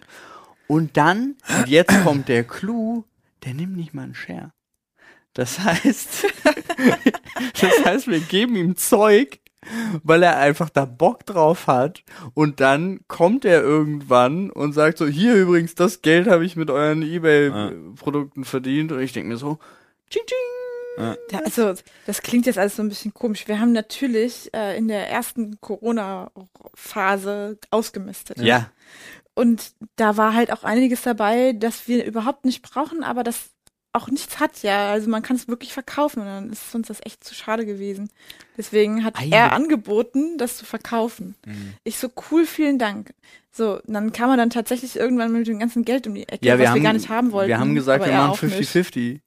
Und 0.68 0.96
dann, 0.96 1.36
und 1.58 1.68
jetzt 1.68 2.02
kommt 2.02 2.28
der 2.28 2.42
Clou, 2.44 3.04
der 3.44 3.54
nimmt 3.54 3.76
nicht 3.76 3.94
mal 3.94 4.02
einen 4.02 4.14
Share. 4.14 4.52
Das 5.34 5.58
heißt, 5.60 6.26
das 7.60 7.84
heißt, 7.84 8.08
wir 8.08 8.20
geben 8.20 8.56
ihm 8.56 8.76
Zeug, 8.76 9.38
weil 10.02 10.22
er 10.22 10.38
einfach 10.38 10.70
da 10.70 10.84
Bock 10.84 11.26
drauf 11.26 11.66
hat. 11.66 12.02
Und 12.34 12.60
dann 12.60 13.00
kommt 13.06 13.44
er 13.44 13.62
irgendwann 13.62 14.50
und 14.50 14.72
sagt 14.72 14.98
so, 14.98 15.06
hier 15.06 15.34
übrigens, 15.34 15.74
das 15.74 16.02
Geld 16.02 16.26
habe 16.28 16.44
ich 16.44 16.56
mit 16.56 16.70
euren 16.70 17.02
Ebay-Produkten 17.02 18.44
verdient. 18.44 18.90
Und 18.92 19.00
ich 19.00 19.12
denke 19.12 19.28
mir 19.28 19.36
so, 19.36 19.58
ching, 20.10 20.22
ching. 20.26 20.38
Ja, 20.98 21.16
also, 21.44 21.74
das 22.06 22.22
klingt 22.22 22.46
jetzt 22.46 22.58
alles 22.58 22.76
so 22.76 22.82
ein 22.82 22.88
bisschen 22.88 23.12
komisch. 23.12 23.48
Wir 23.48 23.60
haben 23.60 23.72
natürlich 23.72 24.50
äh, 24.54 24.76
in 24.76 24.88
der 24.88 25.10
ersten 25.10 25.60
Corona-Phase 25.60 27.58
ausgemistet. 27.70 28.38
Ja. 28.38 28.70
Und 29.34 29.72
da 29.96 30.16
war 30.16 30.34
halt 30.34 30.50
auch 30.52 30.64
einiges 30.64 31.02
dabei, 31.02 31.52
das 31.52 31.88
wir 31.88 32.04
überhaupt 32.04 32.44
nicht 32.44 32.62
brauchen, 32.62 33.04
aber 33.04 33.22
das 33.22 33.50
auch 33.92 34.08
nichts 34.08 34.40
hat, 34.40 34.62
ja. 34.62 34.90
Also 34.90 35.08
man 35.10 35.22
kann 35.22 35.36
es 35.36 35.48
wirklich 35.48 35.72
verkaufen 35.72 36.20
und 36.20 36.26
dann 36.26 36.50
ist 36.50 36.74
uns 36.74 36.88
das 36.88 37.00
echt 37.04 37.24
zu 37.24 37.34
schade 37.34 37.64
gewesen. 37.66 38.10
Deswegen 38.56 39.04
hat 39.04 39.18
Ei, 39.18 39.28
er 39.30 39.52
angeboten, 39.52 40.38
das 40.38 40.56
zu 40.58 40.66
verkaufen. 40.66 41.34
Mhm. 41.46 41.74
Ich 41.82 41.98
so, 41.98 42.08
cool, 42.30 42.46
vielen 42.46 42.78
Dank. 42.78 43.14
So, 43.52 43.80
dann 43.86 44.12
kam 44.12 44.30
er 44.30 44.36
dann 44.36 44.50
tatsächlich 44.50 44.96
irgendwann 44.96 45.32
mit 45.32 45.46
dem 45.46 45.58
ganzen 45.58 45.84
Geld 45.84 46.06
um 46.06 46.14
die 46.14 46.28
Ecke, 46.28 46.44
Ja, 46.46 46.54
was 46.54 46.58
wir 46.58 46.64
wir 46.64 46.70
haben, 46.70 46.82
gar 46.82 46.92
nicht 46.92 47.08
haben 47.08 47.32
wollten. 47.32 47.48
wir 47.48 47.58
haben 47.58 47.74
gesagt, 47.74 48.04
wir 48.04 48.12
machen 48.12 48.30
auch 48.32 48.42
nicht. 48.42 48.70
50-50. 48.70 49.20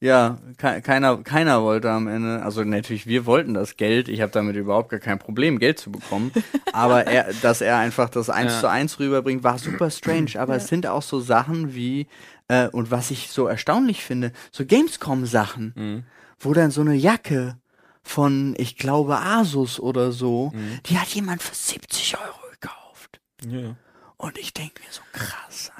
Ja, 0.00 0.38
ke 0.58 0.80
keiner, 0.80 1.16
keiner 1.24 1.62
wollte 1.62 1.90
am 1.90 2.06
Ende, 2.06 2.40
also 2.42 2.62
natürlich, 2.62 3.06
wir 3.08 3.26
wollten 3.26 3.52
das 3.54 3.76
Geld, 3.76 4.08
ich 4.08 4.20
habe 4.20 4.30
damit 4.30 4.54
überhaupt 4.54 4.90
gar 4.90 5.00
kein 5.00 5.18
Problem, 5.18 5.58
Geld 5.58 5.80
zu 5.80 5.90
bekommen, 5.90 6.30
aber 6.72 7.06
er, 7.08 7.34
dass 7.42 7.60
er 7.60 7.78
einfach 7.78 8.08
das 8.08 8.30
eins 8.30 8.52
Ja. 8.52 8.60
zu 8.60 8.70
eins 8.70 9.00
rüberbringt, 9.00 9.42
war 9.42 9.58
super 9.58 9.90
strange, 9.90 10.32
aber 10.38 10.52
Ja. 10.52 10.58
es 10.58 10.68
sind 10.68 10.86
auch 10.86 11.02
so 11.02 11.18
Sachen 11.18 11.74
wie, 11.74 12.06
äh, 12.46 12.68
und 12.68 12.92
was 12.92 13.10
ich 13.10 13.30
so 13.30 13.46
erstaunlich 13.48 14.04
finde, 14.04 14.30
so 14.52 14.64
Gamescom-Sachen, 14.64 15.72
Mhm. 15.74 16.04
wo 16.38 16.54
dann 16.54 16.70
so 16.70 16.82
eine 16.82 16.94
Jacke 16.94 17.56
von, 18.04 18.54
ich 18.56 18.76
glaube, 18.76 19.18
Asus 19.18 19.80
oder 19.80 20.12
so, 20.12 20.52
Mhm. 20.54 20.78
die 20.86 20.98
hat 20.98 21.08
jemand 21.08 21.42
für 21.42 21.56
70 21.56 22.16
Euro 22.16 22.38
gekauft. 22.52 23.20
Ja. 23.44 23.74
Und 24.16 24.38
ich 24.38 24.54
denke 24.54 24.80
mir 24.80 24.92
so, 24.92 25.02
krass. 25.12 25.72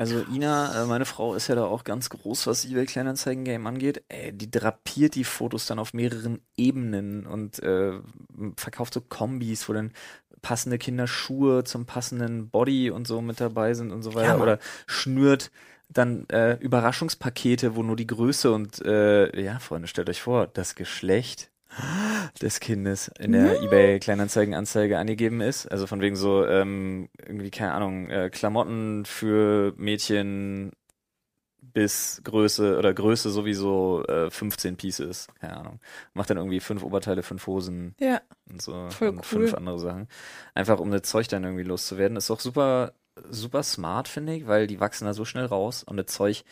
Also 0.00 0.24
Ina, 0.32 0.82
äh, 0.82 0.86
meine 0.86 1.04
Frau 1.04 1.34
ist 1.34 1.48
ja 1.48 1.54
da 1.54 1.66
auch 1.66 1.84
ganz 1.84 2.08
groß, 2.08 2.46
was 2.46 2.64
eBay 2.64 2.86
Kleinanzeigen-Game 2.86 3.66
angeht. 3.66 4.02
Ey, 4.08 4.32
die 4.32 4.50
drapiert 4.50 5.14
die 5.14 5.24
Fotos 5.24 5.66
dann 5.66 5.78
auf 5.78 5.92
mehreren 5.92 6.40
Ebenen 6.56 7.26
und 7.26 7.62
äh, 7.62 8.00
verkauft 8.56 8.94
so 8.94 9.02
Kombis, 9.02 9.68
wo 9.68 9.74
dann 9.74 9.92
passende 10.40 10.78
Kinderschuhe 10.78 11.64
zum 11.64 11.84
passenden 11.84 12.48
Body 12.48 12.88
und 12.90 13.06
so 13.06 13.20
mit 13.20 13.42
dabei 13.42 13.74
sind 13.74 13.92
und 13.92 14.02
so 14.02 14.14
weiter. 14.14 14.38
Mann. 14.38 14.40
Oder 14.40 14.58
schnürt 14.86 15.50
dann 15.90 16.26
äh, 16.30 16.54
Überraschungspakete, 16.54 17.76
wo 17.76 17.82
nur 17.82 17.96
die 17.96 18.06
Größe 18.06 18.52
und 18.52 18.82
äh, 18.82 19.38
ja, 19.38 19.58
Freunde, 19.58 19.86
stellt 19.86 20.08
euch 20.08 20.22
vor, 20.22 20.46
das 20.46 20.76
Geschlecht 20.76 21.50
des 22.42 22.60
Kindes 22.60 23.08
in 23.18 23.32
der 23.32 23.62
eBay 23.62 23.98
Kleinanzeigen-Anzeige 24.00 24.98
angegeben 24.98 25.40
ist. 25.40 25.66
Also 25.66 25.86
von 25.86 26.00
wegen 26.00 26.16
so, 26.16 26.44
ähm, 26.46 27.08
irgendwie, 27.24 27.50
keine 27.50 27.72
Ahnung, 27.72 28.08
äh, 28.10 28.30
Klamotten 28.30 29.04
für 29.04 29.72
Mädchen 29.76 30.72
bis 31.62 32.20
Größe 32.24 32.78
oder 32.78 32.92
Größe 32.92 33.30
sowieso 33.30 34.02
äh, 34.06 34.30
15 34.30 34.76
Pieces, 34.76 35.28
keine 35.38 35.56
Ahnung. 35.58 35.80
Macht 36.14 36.30
dann 36.30 36.38
irgendwie 36.38 36.60
fünf 36.60 36.82
Oberteile, 36.82 37.22
fünf 37.22 37.46
Hosen 37.46 37.94
Ja, 38.00 38.20
und 38.50 38.60
so 38.62 38.88
Voll 38.90 39.08
und 39.08 39.18
cool. 39.18 39.24
fünf 39.24 39.54
andere 39.54 39.78
Sachen. 39.78 40.08
Einfach 40.54 40.80
um 40.80 40.90
das 40.90 41.02
Zeug 41.02 41.28
dann 41.28 41.44
irgendwie 41.44 41.62
loszuwerden. 41.62 42.16
Ist 42.16 42.30
auch 42.30 42.40
super, 42.40 42.94
super 43.28 43.62
smart, 43.62 44.08
finde 44.08 44.34
ich, 44.34 44.46
weil 44.46 44.66
die 44.66 44.80
wachsen 44.80 45.04
da 45.04 45.12
so 45.14 45.24
schnell 45.24 45.44
raus 45.46 45.84
und 45.84 45.96
das 45.98 46.06
Zeug, 46.06 46.44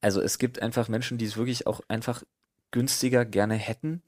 also 0.00 0.20
es 0.20 0.38
gibt 0.38 0.62
einfach 0.62 0.88
Menschen, 0.88 1.18
die 1.18 1.26
es 1.26 1.36
wirklich 1.36 1.66
auch 1.66 1.80
einfach 1.88 2.22
günstiger 2.70 3.24
gerne 3.24 3.54
hätten. 3.54 4.02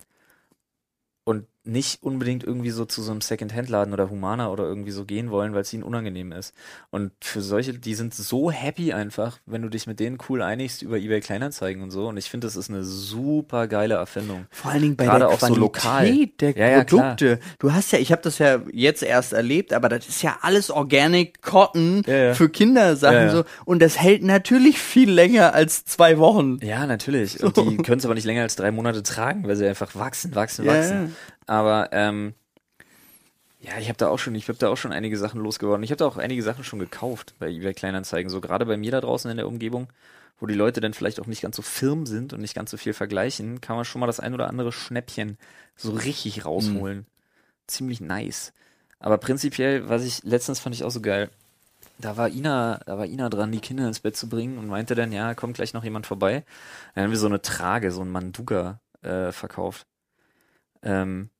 Und 1.24 1.46
nicht 1.64 2.02
unbedingt 2.02 2.42
irgendwie 2.42 2.70
so 2.70 2.84
zu 2.84 3.02
so 3.02 3.12
einem 3.12 3.20
Second-Hand-Laden 3.20 3.92
oder 3.92 4.10
Humana 4.10 4.50
oder 4.50 4.64
irgendwie 4.64 4.90
so 4.90 5.04
gehen 5.04 5.30
wollen, 5.30 5.54
weil 5.54 5.62
es 5.62 5.72
ihnen 5.72 5.84
unangenehm 5.84 6.32
ist. 6.32 6.54
Und 6.90 7.12
für 7.20 7.40
solche, 7.40 7.74
die 7.74 7.94
sind 7.94 8.14
so 8.14 8.50
happy 8.50 8.92
einfach, 8.92 9.38
wenn 9.46 9.62
du 9.62 9.68
dich 9.68 9.86
mit 9.86 10.00
denen 10.00 10.18
cool 10.28 10.42
einigst 10.42 10.82
über 10.82 10.98
eBay 10.98 11.20
Kleinanzeigen 11.20 11.82
und 11.82 11.90
so. 11.92 12.08
Und 12.08 12.16
ich 12.16 12.30
finde, 12.30 12.48
das 12.48 12.56
ist 12.56 12.68
eine 12.68 12.82
super 12.82 13.68
geile 13.68 13.94
Erfindung. 13.94 14.46
Vor 14.50 14.72
allen 14.72 14.82
Dingen 14.82 14.96
bei 14.96 15.04
Gerade 15.04 15.20
der 15.20 15.28
auch 15.28 15.38
so 15.38 15.46
Qualität 15.54 15.60
lokal. 15.60 16.26
der 16.40 16.56
Ja, 16.56 16.78
ja, 16.78 16.84
klar. 16.84 17.16
Produkte. 17.16 17.38
du 17.60 17.72
hast 17.72 17.92
ja, 17.92 17.98
ich 18.00 18.10
habe 18.10 18.22
das 18.22 18.38
ja 18.38 18.60
jetzt 18.72 19.04
erst 19.04 19.32
erlebt, 19.32 19.72
aber 19.72 19.88
das 19.88 20.08
ist 20.08 20.22
ja 20.22 20.38
alles 20.42 20.70
Organic 20.70 21.42
Cotton 21.42 22.02
Ja, 22.06 22.34
für 22.34 22.48
Kindersachen 22.48 23.30
so 23.30 23.44
und 23.64 23.80
das 23.80 24.00
hält 24.00 24.22
natürlich 24.22 24.78
viel 24.80 25.10
länger 25.10 25.54
als 25.54 25.84
zwei 25.84 26.18
Wochen. 26.18 26.58
Ja, 26.62 26.86
natürlich. 26.86 27.42
Und 27.42 27.56
die 27.56 27.76
können 27.78 27.98
es 27.98 28.04
aber 28.04 28.14
nicht 28.14 28.24
länger 28.24 28.42
als 28.42 28.56
drei 28.56 28.70
Monate 28.70 29.02
tragen, 29.02 29.46
weil 29.46 29.56
sie 29.56 29.66
einfach 29.66 29.94
wachsen, 29.94 30.34
wachsen, 30.34 30.66
wachsen. 30.66 31.16
Aber 31.46 31.88
ähm, 31.92 32.34
ja, 33.62 33.78
ich 33.78 33.88
habe 33.88 33.96
da 33.96 34.08
auch 34.08 34.18
schon, 34.18 34.34
ich 34.34 34.48
habe 34.48 34.58
da 34.58 34.68
auch 34.68 34.76
schon 34.76 34.92
einige 34.92 35.16
Sachen 35.16 35.40
losgeworden. 35.40 35.84
Ich 35.84 35.90
habe 35.90 35.98
da 35.98 36.06
auch 36.06 36.16
einige 36.16 36.42
Sachen 36.42 36.64
schon 36.64 36.80
gekauft 36.80 37.34
bei 37.38 37.48
eBay 37.48 37.74
Kleinanzeigen. 37.74 38.28
So 38.28 38.40
gerade 38.40 38.66
bei 38.66 38.76
mir 38.76 38.90
da 38.90 39.00
draußen 39.00 39.30
in 39.30 39.36
der 39.36 39.46
Umgebung, 39.46 39.88
wo 40.40 40.46
die 40.46 40.54
Leute 40.54 40.80
dann 40.80 40.94
vielleicht 40.94 41.20
auch 41.20 41.26
nicht 41.26 41.42
ganz 41.42 41.56
so 41.56 41.62
firm 41.62 42.04
sind 42.04 42.32
und 42.32 42.40
nicht 42.40 42.54
ganz 42.54 42.72
so 42.72 42.76
viel 42.76 42.92
vergleichen, 42.92 43.60
kann 43.60 43.76
man 43.76 43.84
schon 43.84 44.00
mal 44.00 44.08
das 44.08 44.18
ein 44.18 44.34
oder 44.34 44.48
andere 44.48 44.72
Schnäppchen 44.72 45.38
so 45.76 45.92
richtig 45.92 46.44
rausholen. 46.44 47.06
Ziemlich 47.68 48.00
nice. 48.00 48.52
Aber 48.98 49.18
prinzipiell, 49.18 49.88
was 49.88 50.04
ich 50.04 50.24
letztens 50.24 50.58
fand 50.58 50.74
ich 50.74 50.82
auch 50.82 50.90
so 50.90 51.00
geil. 51.00 51.30
Da 51.98 52.16
war 52.16 52.28
Ina, 52.28 52.80
da 52.84 52.98
war 52.98 53.06
Ina 53.06 53.28
dran, 53.28 53.52
die 53.52 53.60
Kinder 53.60 53.86
ins 53.86 54.00
Bett 54.00 54.16
zu 54.16 54.28
bringen 54.28 54.58
und 54.58 54.66
meinte 54.66 54.96
dann, 54.96 55.12
ja, 55.12 55.34
kommt 55.34 55.54
gleich 55.54 55.72
noch 55.72 55.84
jemand 55.84 56.06
vorbei. 56.06 56.44
Dann 56.94 57.04
haben 57.04 57.10
wir 57.12 57.18
so 57.18 57.26
eine 57.26 57.42
Trage, 57.42 57.92
so 57.92 58.00
ein 58.00 58.10
Manduka 58.10 58.80
äh, 59.02 59.30
verkauft. 59.30 59.86
Ähm, 60.82 61.30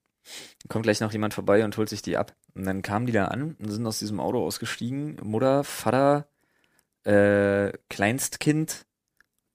kommt 0.68 0.84
gleich 0.84 1.00
noch 1.00 1.12
jemand 1.12 1.34
vorbei 1.34 1.64
und 1.64 1.76
holt 1.76 1.88
sich 1.88 2.02
die 2.02 2.16
ab. 2.16 2.34
Und 2.54 2.64
dann 2.64 2.82
kamen 2.82 3.06
die 3.06 3.12
da 3.12 3.26
an 3.26 3.56
und 3.58 3.70
sind 3.70 3.86
aus 3.86 3.98
diesem 3.98 4.20
Auto 4.20 4.44
ausgestiegen. 4.44 5.16
Mutter, 5.22 5.64
Vater, 5.64 6.28
äh, 7.04 7.72
Kleinstkind 7.88 8.86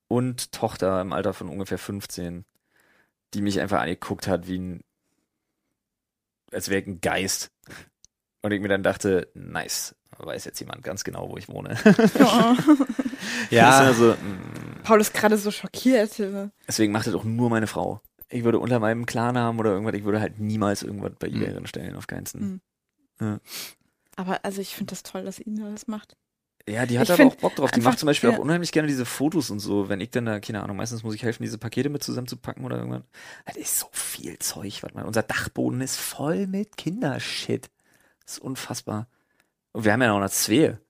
und 0.07 0.51
Tochter 0.51 1.01
im 1.01 1.13
Alter 1.13 1.33
von 1.33 1.49
ungefähr 1.49 1.77
15, 1.77 2.45
die 3.33 3.41
mich 3.41 3.59
einfach 3.59 3.81
angeguckt 3.81 4.27
hat 4.27 4.47
wie 4.47 4.59
ein, 4.59 4.83
als 6.51 6.69
wäre 6.69 6.81
ich 6.81 6.87
ein 6.87 7.01
Geist. 7.01 7.51
Und 8.41 8.51
ich 8.51 8.61
mir 8.61 8.69
dann 8.69 8.83
dachte, 8.83 9.29
nice, 9.33 9.95
weiß 10.17 10.45
jetzt 10.45 10.59
jemand 10.59 10.83
ganz 10.83 11.03
genau, 11.03 11.29
wo 11.29 11.37
ich 11.37 11.49
wohne. 11.49 11.77
Oh. 13.49 13.53
Ist 13.55 13.61
also, 13.61 14.15
Paul 14.83 15.01
ist 15.01 15.13
gerade 15.13 15.37
so 15.37 15.51
schockiert. 15.51 16.21
Deswegen 16.67 16.91
macht 16.91 17.07
das 17.07 17.13
auch 17.13 17.23
nur 17.23 17.49
meine 17.49 17.67
Frau. 17.67 18.01
Ich 18.29 18.43
würde 18.43 18.59
unter 18.59 18.79
meinem 18.79 19.05
Klarnamen 19.05 19.59
oder 19.59 19.71
irgendwas, 19.71 19.95
ich 19.95 20.03
würde 20.03 20.19
halt 20.19 20.39
niemals 20.39 20.83
irgendwas 20.83 21.13
bei 21.17 21.27
eBay 21.27 21.59
Mhm. 21.59 21.65
stellen, 21.67 21.95
auf 21.95 22.07
keinen 22.07 22.25
Fall. 22.25 22.41
Mhm. 22.41 23.39
Aber 24.15 24.43
also 24.43 24.61
ich 24.61 24.75
finde 24.75 24.91
das 24.91 25.03
toll, 25.03 25.23
dass 25.23 25.39
Ina 25.39 25.69
das 25.71 25.87
macht. 25.87 26.17
Ja, 26.69 26.85
die 26.85 26.99
hat 26.99 27.05
Ich 27.05 27.11
aber 27.11 27.17
find 27.29 27.31
auch 27.33 27.37
Bock 27.37 27.55
drauf. 27.55 27.71
Die 27.71 27.79
macht 27.79 27.97
zum 27.97 28.07
Beispiel 28.07 28.29
ja. 28.29 28.35
auch 28.35 28.39
unheimlich 28.41 28.73
gerne 28.73 28.89
diese 28.89 29.05
Fotos 29.05 29.49
und 29.51 29.59
so. 29.59 29.87
Wenn 29.87 30.01
ich 30.01 30.09
dann 30.09 30.25
da, 30.25 30.41
keine 30.41 30.61
Ahnung, 30.63 30.75
meistens 30.75 31.01
muss 31.03 31.15
ich 31.15 31.23
helfen, 31.23 31.43
diese 31.43 31.57
Pakete 31.57 31.87
mit 31.87 32.03
zusammenzupacken 32.03 32.65
oder 32.65 32.77
irgendwas. 32.77 33.03
Das 33.45 33.55
ist 33.55 33.79
so 33.79 33.87
viel 33.93 34.37
Zeug, 34.39 34.83
was 34.83 34.93
man. 34.93 35.05
Unser 35.05 35.23
Dachboden 35.23 35.79
ist 35.79 35.95
voll 35.97 36.45
mit 36.45 36.75
Kindershit. 36.75 37.69
Das 38.25 38.33
ist 38.33 38.39
unfassbar. 38.39 39.07
Und 39.71 39.85
wir 39.85 39.93
haben 39.93 40.01
ja 40.01 40.09
noch 40.09 40.17
eine 40.17 40.29
Zwehe. 40.29 40.81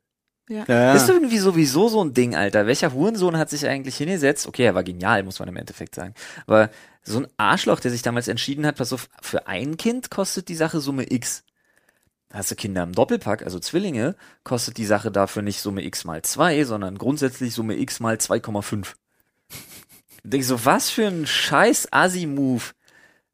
Ja. 0.50 0.64
Ja, 0.68 0.94
ist 0.94 1.10
irgendwie 1.10 1.40
sowieso 1.40 1.90
so 1.90 2.04
ein 2.04 2.14
Ding, 2.14 2.36
Alter. 2.36 2.68
Welcher 2.68 2.94
Hurensohn 2.94 3.38
hat 3.38 3.50
sich 3.50 3.68
eigentlich 3.68 3.98
hingesetzt? 3.98 4.48
Okay, 4.48 4.64
er 4.64 4.76
war 4.76 4.84
genial, 4.84 5.24
muss 5.24 5.40
man 5.40 5.50
im 5.50 5.58
Endeffekt 5.58 5.96
sagen. 5.96 6.14
Aber 6.46 6.70
so 7.04 7.20
ein 7.20 7.28
Arschloch, 7.38 7.80
der 7.80 7.92
sich 7.92 8.02
damals 8.02 8.28
entschieden 8.28 8.66
hat, 8.66 8.78
pass 8.78 8.94
auf, 8.94 9.10
für 9.22 9.48
ein 9.48 9.78
Kind 9.78 10.10
kostet 10.10 10.48
die 10.48 10.56
Sache 10.56 10.80
Summe 10.80 11.12
X. 11.12 11.44
Hast 12.32 12.52
du 12.52 12.56
Kinder 12.56 12.84
im 12.84 12.94
Doppelpack, 12.94 13.44
also 13.44 13.60
Zwillinge, 13.60 14.16
kostet 14.44 14.78
die 14.78 14.86
Sache 14.86 15.12
dafür 15.12 15.42
nicht 15.42 15.62
Summe 15.62 15.84
X 15.84 16.04
mal 16.04 16.22
2, 16.22 16.66
sondern 16.66 16.98
grundsätzlich 16.98 17.54
Summe 17.54 17.78
X 17.78 18.00
mal 18.00 18.16
2,5. 18.16 18.94
Ich 19.50 19.58
denke 20.24 20.46
so, 20.46 20.66
was 20.66 20.90
für 20.90 21.08
ein 21.08 21.26
scheiß 21.26 21.88
Assi-Move. 21.92 22.64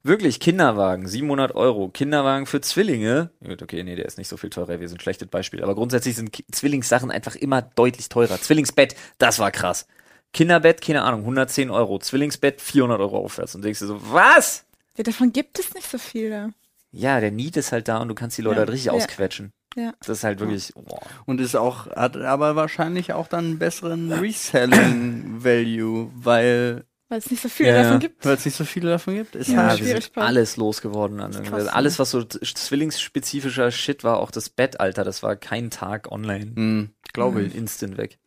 Wirklich, 0.06 0.41
Kinderwagen, 0.41 1.08
700 1.08 1.56
Euro. 1.56 1.88
Kinderwagen 1.88 2.45
für 2.45 2.60
Zwillinge. 2.60 3.30
Gut, 3.41 3.62
okay, 3.62 3.84
nee, 3.84 3.95
der 3.95 4.06
ist 4.06 4.18
nicht 4.18 4.28
so 4.28 4.36
viel 4.36 4.49
teurer. 4.49 4.82
Wir 4.82 4.89
sind 4.89 4.97
ein 4.97 5.01
schlechtes 5.01 5.30
Beispiel. 5.30 5.64
Aber 5.64 5.76
grundsätzlich 5.76 6.18
sind 6.18 6.34
Ki- 6.34 6.43
Zwillingssachen 6.51 7.10
einfach 7.10 7.36
immer 7.36 7.62
deutlich 7.62 8.10
teurer. 8.10 8.38
Zwillingsbett, 8.41 8.95
das 9.18 9.39
war 9.39 9.49
krass. 9.51 9.88
Kinderbett, 10.34 10.82
keine 10.82 11.04
Ahnung, 11.04 11.22
110 11.22 11.70
Euro. 11.70 11.99
Zwillingsbett, 11.99 12.60
400 12.60 12.99
Euro 12.99 13.18
aufwärts. 13.20 13.56
Und 13.56 13.64
denkst 13.64 13.80
du 13.80 13.88
so, 13.88 14.12
was? 14.12 14.66
Ja, 14.97 15.04
davon 15.06 15.32
gibt 15.32 15.58
es 15.60 15.74
nicht 15.74 15.89
so 15.89 15.97
viele. 15.97 16.49
Ja, 16.91 17.22
der 17.22 17.32
Need 17.32 17.56
ist 17.56 17.72
halt 17.72 17.88
da 17.88 17.99
und 17.99 18.10
du 18.10 18.16
kannst 18.16 18.38
die 18.38 18.41
Leute 18.41 18.56
Ja. 18.56 18.60
halt 18.60 18.70
richtig 18.72 18.86
Ja. 18.88 18.91
ausquetschen. 18.91 19.51
Ja. 19.76 19.93
Das 19.99 20.10
ist 20.10 20.24
halt 20.24 20.39
wirklich, 20.39 20.72
oh. 20.76 20.99
Und 21.26 21.41
ist 21.41 21.56
auch, 21.56 21.88
hat 21.88 22.16
aber 22.18 22.56
wahrscheinlich 22.56 23.14
auch 23.14 23.28
dann 23.28 23.45
einen 23.45 23.60
besseren 23.60 24.12
Reselling-Value, 24.12 26.12
weil 26.16 26.84
Weil 27.10 27.20
es 27.20 27.30
nicht 27.30 27.41
so 27.43 27.49
viele 27.49 27.70
Ja, 27.70 27.76
ja. 27.76 27.84
davon 27.84 27.99
gibt. 27.99 28.26
weil 28.26 28.36
es 28.36 28.45
nicht 28.45 28.56
so 28.58 28.66
viele 28.66 28.89
davon 28.89 29.16
gibt. 29.16 29.36
Ist 29.36 29.49
Ja, 29.49 29.56
Ja, 29.56 29.68
halt, 29.70 29.80
schwierig 29.80 30.12
alles 30.16 30.58
losgeworden 30.58 31.20
an 31.20 31.32
krass, 31.43 31.68
Alles, 31.68 31.93
ne? 31.93 31.99
was 31.99 32.12
so 32.12 32.24
zwillingsspezifischer 32.24 33.72
Shit 33.72 34.04
war, 34.04 34.20
auch 34.20 34.32
das 34.32 34.49
Bett, 34.49 34.80
Alter, 34.80 35.04
das 35.04 35.24
war 35.24 35.36
kein 35.36 35.70
Tag 35.70 36.12
online. 36.12 36.51
hm, 36.56 36.89
glaube 37.14 37.43
ich. 37.43 37.56
Instant 37.56 37.97
weg. 37.97 38.18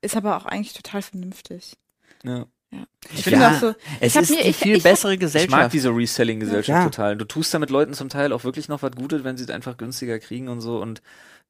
Ist 0.00 0.16
aber 0.16 0.36
auch 0.36 0.46
eigentlich 0.46 0.72
total 0.74 1.02
vernünftig. 1.02 1.76
Ja. 2.24 2.46
Ja. 2.72 2.84
Ich 3.12 3.26
Ja, 3.26 3.30
finde 3.32 3.48
auch 3.48 3.60
so, 3.60 3.74
Es 4.00 4.14
ich 4.14 4.22
ist 4.22 4.30
mir- 4.30 4.42
die 4.44 4.48
ich- 4.50 4.56
viel 4.56 4.76
ich 4.76 4.82
bessere 4.84 5.12
Ich 5.12 5.18
mag 5.18 5.20
Gesellschaft. 5.20 5.72
diese 5.72 5.88
Reselling-Gesellschaft 5.90 6.68
Ja. 6.68 6.84
total. 6.84 7.16
Du 7.16 7.24
tust 7.24 7.52
damit 7.52 7.68
Leuten 7.68 7.94
zum 7.94 8.08
Teil 8.08 8.32
auch 8.32 8.44
wirklich 8.44 8.68
noch 8.68 8.82
was 8.82 8.92
Gutes, 8.92 9.24
wenn 9.24 9.36
sie 9.36 9.42
es 9.44 9.50
einfach 9.50 9.76
günstiger 9.76 10.20
kriegen 10.20 10.48
und 10.48 10.60
so 10.60 10.80
und 10.80 11.02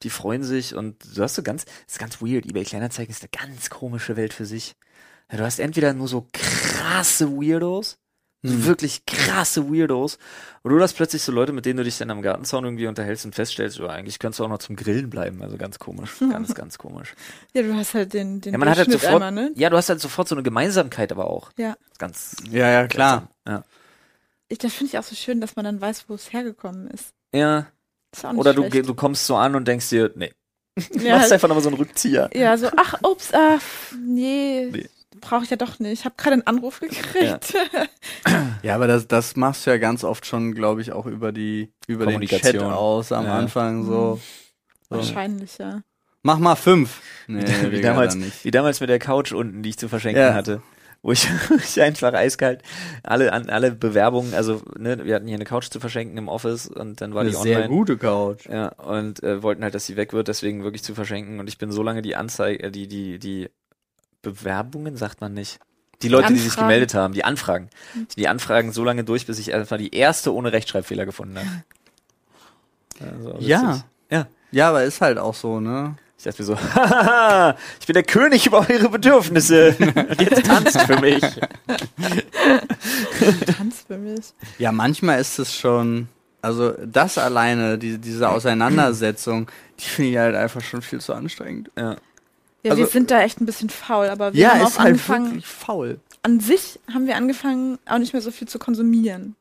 die 0.03 0.09
freuen 0.09 0.43
sich 0.43 0.75
und 0.75 0.97
du 1.15 1.23
hast 1.23 1.35
so 1.35 1.43
ganz, 1.43 1.67
das 1.67 1.75
ist 1.89 1.99
ganz 1.99 2.23
weird. 2.23 2.47
eBay 2.47 2.65
Kleinanzeigen 2.65 3.11
ist 3.15 3.23
eine 3.23 3.47
ganz 3.49 3.69
komische 3.69 4.17
Welt 4.17 4.33
für 4.33 4.47
sich. 4.47 4.75
Ja, 5.31 5.39
du 5.39 5.45
hast 5.45 5.59
entweder 5.61 5.93
nur 5.93 6.09
so 6.09 6.27
krasse 6.33 7.31
Weirdos, 7.31 7.99
so 8.43 8.53
Hm. 8.53 8.65
wirklich 8.67 9.05
krasse 9.07 9.69
Weirdos, 9.73 10.19
oder 10.65 10.77
du 10.77 10.83
hast 10.83 10.95
plötzlich 10.95 11.23
so 11.23 11.31
Leute, 11.31 11.53
mit 11.53 11.67
denen 11.67 11.77
du 11.77 11.85
dich 11.85 11.99
dann 11.99 12.11
am 12.11 12.23
Gartenzaun 12.23 12.65
irgendwie 12.65 12.87
unterhältst 12.87 13.25
und 13.27 13.35
feststellst, 13.35 13.79
oh, 13.81 13.87
eigentlich 13.87 14.19
könntest 14.19 14.41
du 14.41 14.45
auch 14.45 14.49
noch 14.49 14.59
zum 14.59 14.77
Grillen 14.77 15.11
bleiben. 15.11 15.43
Also 15.43 15.57
ganz 15.57 15.79
komisch. 15.79 16.11
Ganz, 16.19 16.55
ganz 16.55 16.79
komisch. 16.79 17.15
ja, 17.55 17.63
du 17.63 17.75
hast 17.75 17.95
halt 17.95 18.13
den, 18.15 18.41
den 18.41 18.53
Ja, 18.55 18.59
man 18.59 18.69
hat 18.69 18.79
halt 18.79 18.91
sofort, 18.91 19.23
einmal, 19.23 19.33
ne? 19.33 19.53
ja, 19.57 19.71
du 19.71 19.77
hast 19.77 19.89
halt 19.89 20.01
sofort 20.01 20.27
so 20.29 20.35
eine 20.35 20.43
Gemeinsamkeit 20.43 21.13
aber 21.13 21.29
auch. 21.31 21.51
Ja. 21.59 21.77
Ganz 21.99 22.35
ja, 22.51 22.69
ja, 22.71 22.87
klar. 22.89 23.29
seltsam. 23.47 23.65
Ich, 24.49 24.59
das 24.59 24.73
finde 24.73 24.93
ich 24.93 24.99
auch 24.99 25.05
so 25.05 25.15
schön, 25.15 25.41
dass 25.41 25.55
man 25.55 25.65
dann 25.65 25.81
weiß, 25.81 26.07
wo 26.09 26.15
es 26.15 26.33
hergekommen 26.33 26.89
ist. 26.89 27.11
Ja. 27.33 27.41
Ja. 27.41 27.67
Ist 28.13 28.25
auch 28.27 28.33
nicht 28.33 28.41
Oder 28.41 28.55
du, 28.55 28.69
du 28.69 28.95
kommst 28.95 29.27
so 29.27 29.37
an 29.37 29.55
und 29.55 29.69
denkst 29.69 29.89
dir, 29.91 30.11
nee, 30.17 30.33
ja, 30.95 31.19
machst 31.19 31.31
einfach 31.33 31.47
nochmal 31.47 31.63
so 31.63 31.69
einen 31.69 31.79
Rückzieher. 31.79 32.29
ja, 32.35 32.57
so, 32.59 32.69
ach, 32.77 32.95
ups, 33.05 33.33
ah, 33.33 33.55
f- 33.55 33.95
nee, 34.05 34.69
Nee. 34.73 34.89
Brauche 35.21 35.45
ich 35.45 35.51
ja 35.51 35.57
doch 35.57 35.79
nicht. 35.79 35.93
Ich 35.93 36.05
habe 36.05 36.15
gerade 36.17 36.35
einen 36.35 36.47
Anruf 36.47 36.81
gekriegt. 36.81 37.55
Ja, 38.63 38.75
aber 38.75 38.87
das, 38.87 39.09
das 39.09 39.37
machst 39.37 39.67
du 39.67 39.71
ja 39.71 39.79
ganz 39.79 40.05
oft 40.05 40.27
schon, 40.27 40.55
glaube 40.55 40.83
ich, 40.83 40.93
auch 40.93 41.07
über 41.07 41.33
die 41.33 41.73
über 41.87 42.05
den 42.05 42.21
Chat 42.21 42.43
Kommunikation. 42.43 42.73
aus 42.73 43.11
am 43.11 43.25
Ja. 43.25 43.39
Anfang 43.39 43.85
so. 43.85 44.21
so. 44.91 44.97
Wahrscheinlich, 44.97 45.57
ja. 45.59 45.81
Mach 46.23 46.39
mal 46.39 46.57
fünf. 46.57 47.01
Nee, 47.27 47.43
wie, 47.63 47.77
Digga, 47.77 47.91
damals, 47.91 48.17
wie 48.45 48.51
damals 48.51 48.81
mit 48.81 48.91
der 48.91 48.99
Couch 48.99 49.33
unten, 49.33 49.63
die 49.63 49.71
ich 49.71 49.79
zu 49.79 49.89
verschenken 49.89 50.21
Ja. 50.23 50.35
hatte. 50.35 50.63
Wo 51.03 51.13
ich, 51.13 51.27
ich 51.57 51.81
einfach 51.81 52.13
eiskalt 52.13 52.63
alle, 53.03 53.33
an 53.33 53.49
alle 53.49 53.71
Bewerbungen, 53.71 54.35
also 54.35 54.61
ne, 54.79 55.03
wir 55.05 55.15
hatten 55.15 55.27
hier 55.29 55.37
eine 55.37 55.45
Couch 55.47 55.71
zu 55.71 55.81
verschenken 55.81 56.19
im 56.19 56.29
Office 56.29 56.67
und 56.67 57.01
dann 57.01 57.15
war 57.15 57.23
Eine 57.23 57.31
die 57.31 57.37
sehr 57.37 57.57
online. 57.57 57.69
gute 57.69 57.97
Couch. 57.97 58.47
Ja, 58.47 58.69
und 58.69 59.23
äh, 59.23 59.43
wollten 59.43 59.63
halt, 59.63 59.75
dass 59.75 59.87
sie 59.87 59.97
weg 59.97 60.13
wird, 60.13 60.29
deswegen 60.29 60.63
wirklich 60.65 60.83
zu 60.83 60.95
verschenken. 60.95 61.41
Und 61.41 61.49
ich 61.49 61.57
bin 61.57 61.71
so 61.73 61.83
lange 61.83 62.03
die 62.03 62.17
Anzeige, 62.17 62.65
äh, 62.65 62.71
die, 62.71 62.87
die, 62.89 63.19
die 63.19 63.49
Bewerbungen 64.23 64.97
sagt 64.97 65.21
man 65.21 65.35
nicht. 65.35 65.59
Die 66.03 66.09
Leute, 66.09 66.29
die 66.33 66.39
sich 66.39 66.53
Anfragen. 66.53 66.69
gemeldet 66.69 66.95
haben, 66.95 67.15
die 67.15 67.25
Anfragen. 67.25 67.69
Die 68.17 68.29
Anfragen 68.29 68.73
so 68.73 68.85
lange 68.85 69.05
durch, 69.05 69.27
bis 69.27 69.39
ich 69.39 69.53
einfach 69.53 69.77
die 69.77 69.95
erste 69.95 70.33
ohne 70.35 70.53
Rechtschreibfehler 70.53 71.05
gefunden 71.05 71.39
habe. 71.39 71.49
Also, 73.01 73.37
Ja. 73.39 73.85
Ja. 74.11 74.27
Ja, 74.53 74.69
aber 74.71 74.83
ist 74.85 75.01
halt 75.01 75.19
auch 75.19 75.35
so, 75.35 75.61
ne? 75.61 75.97
Ich 76.19 76.25
dachte 76.25 76.43
mir 76.43 76.47
so, 76.47 76.59
hahaha, 76.59 77.57
ich 77.81 77.87
bin 77.87 77.95
der 77.95 78.03
König 78.03 78.47
über 78.47 78.67
eure 78.69 78.89
Bedürfnisse. 78.91 79.75
Und 79.79 79.95
jetzt 80.21 80.45
tanzt 80.45 80.81
für 80.83 81.01
mich. 81.01 81.23
Tanz 83.57 83.85
für 83.87 83.99
mich. 83.99 84.33
Ja, 84.59 84.73
manchmal 84.73 85.21
ist 85.21 85.39
es 85.39 85.55
schon, 85.55 86.09
also 86.43 86.73
das 86.85 87.19
alleine, 87.19 87.79
die, 87.79 87.99
diese 87.99 88.29
Auseinandersetzung, 88.29 89.51
die 89.79 89.85
finde 89.85 90.11
ich 90.11 90.17
halt 90.19 90.35
einfach 90.37 90.61
schon 90.63 90.83
viel 90.83 91.01
zu 91.01 91.15
anstrengend. 91.15 91.71
Ja. 91.77 91.97
Ja, 92.63 92.73
Also- 92.73 92.83
wir 92.83 92.89
sind 92.89 93.11
da 93.11 93.23
echt 93.23 93.41
ein 93.41 93.47
bisschen 93.47 93.71
faul, 93.71 94.07
aber 94.09 94.35
wir 94.35 94.41
ja, 94.41 94.51
haben 94.55 94.61
ist 94.67 94.75
auch 94.75 94.79
halt 94.79 94.87
angefangen, 94.89 95.27
wirklich 95.27 95.47
faul. 95.47 96.01
an 96.23 96.41
sich 96.41 96.79
haben 96.93 97.07
wir 97.07 97.17
angefangen, 97.17 97.79
auch 97.87 97.99
nicht 97.99 98.13
mehr 98.13 98.23
so 98.23 98.31
viel 98.31 98.49
zu 98.49 98.59
konsumieren. 98.59 99.35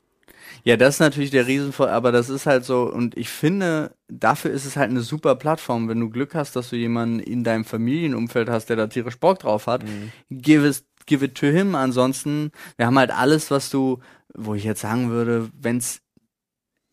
Ja, 0.63 0.75
das 0.77 0.95
ist 0.95 0.99
natürlich 0.99 1.29
der 1.31 1.47
Riesenvorteil, 1.47 1.95
aber 1.95 2.11
das 2.11 2.29
ist 2.29 2.45
halt 2.45 2.65
so, 2.65 2.83
und 2.83 3.15
ich 3.17 3.29
finde, 3.29 3.91
dafür 4.09 4.51
ist 4.51 4.65
es 4.65 4.75
halt 4.77 4.89
eine 4.89 5.01
super 5.01 5.35
Plattform, 5.35 5.87
wenn 5.87 5.99
du 5.99 6.09
Glück 6.09 6.35
hast, 6.35 6.55
dass 6.55 6.69
du 6.69 6.75
jemanden 6.75 7.19
in 7.19 7.43
deinem 7.43 7.63
Familienumfeld 7.65 8.49
hast, 8.49 8.67
der 8.69 8.75
da 8.75 8.87
tierisch 8.87 9.17
Bock 9.19 9.39
drauf 9.39 9.67
hat, 9.67 9.83
give, 10.29 10.67
it, 10.67 10.83
give 11.05 11.23
it 11.23 11.35
to 11.35 11.47
him. 11.47 11.75
Ansonsten, 11.75 12.51
wir 12.77 12.87
haben 12.87 12.97
halt 12.99 13.11
alles, 13.11 13.51
was 13.51 13.69
du, 13.69 13.99
wo 14.33 14.53
ich 14.55 14.63
jetzt 14.63 14.81
sagen 14.81 15.09
würde, 15.11 15.49
wenn's, 15.53 16.01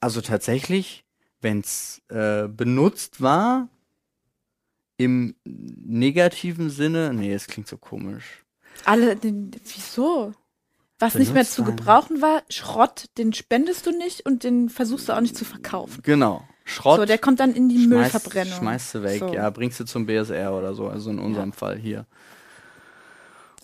also 0.00 0.20
tatsächlich, 0.20 1.04
wenn's 1.40 2.02
äh, 2.08 2.46
benutzt 2.48 3.20
war, 3.20 3.68
im 4.97 5.34
negativen 5.44 6.70
Sinne, 6.70 7.12
nee, 7.12 7.32
es 7.32 7.47
klingt 7.47 7.68
so 7.68 7.76
komisch. 7.76 8.44
Alle, 8.84 9.16
den, 9.16 9.51
wieso? 9.64 10.32
Was 10.99 11.14
nicht 11.14 11.34
mehr 11.34 11.44
zu 11.44 11.62
Benutzt 11.62 11.80
gebrauchen 11.84 12.22
war, 12.22 12.42
Schrott, 12.49 13.07
den 13.18 13.34
spendest 13.34 13.84
du 13.86 13.90
nicht 13.90 14.24
und 14.24 14.44
den 14.44 14.70
versuchst 14.70 15.09
du 15.09 15.12
auch 15.12 15.20
nicht 15.20 15.36
zu 15.36 15.44
verkaufen. 15.44 16.01
Genau. 16.03 16.42
Schrott. 16.64 16.99
So, 17.01 17.05
der 17.05 17.18
kommt 17.18 17.38
dann 17.40 17.53
in 17.55 17.68
die 17.68 17.76
Schmeißt- 17.76 17.88
Müllverbrennung. 17.88 18.59
Schmeißt 18.59 18.94
du 18.94 19.03
weg, 19.03 19.18
So. 19.20 19.32
ja, 19.34 19.51
bringst 19.51 19.78
du 19.78 19.84
zum 19.84 20.07
BSR 20.07 20.53
oder 20.55 20.74
so, 20.74 20.88
also 20.88 21.11
in 21.11 21.18
unserem 21.18 21.53
Fall 21.53 21.76
hier. 21.78 22.07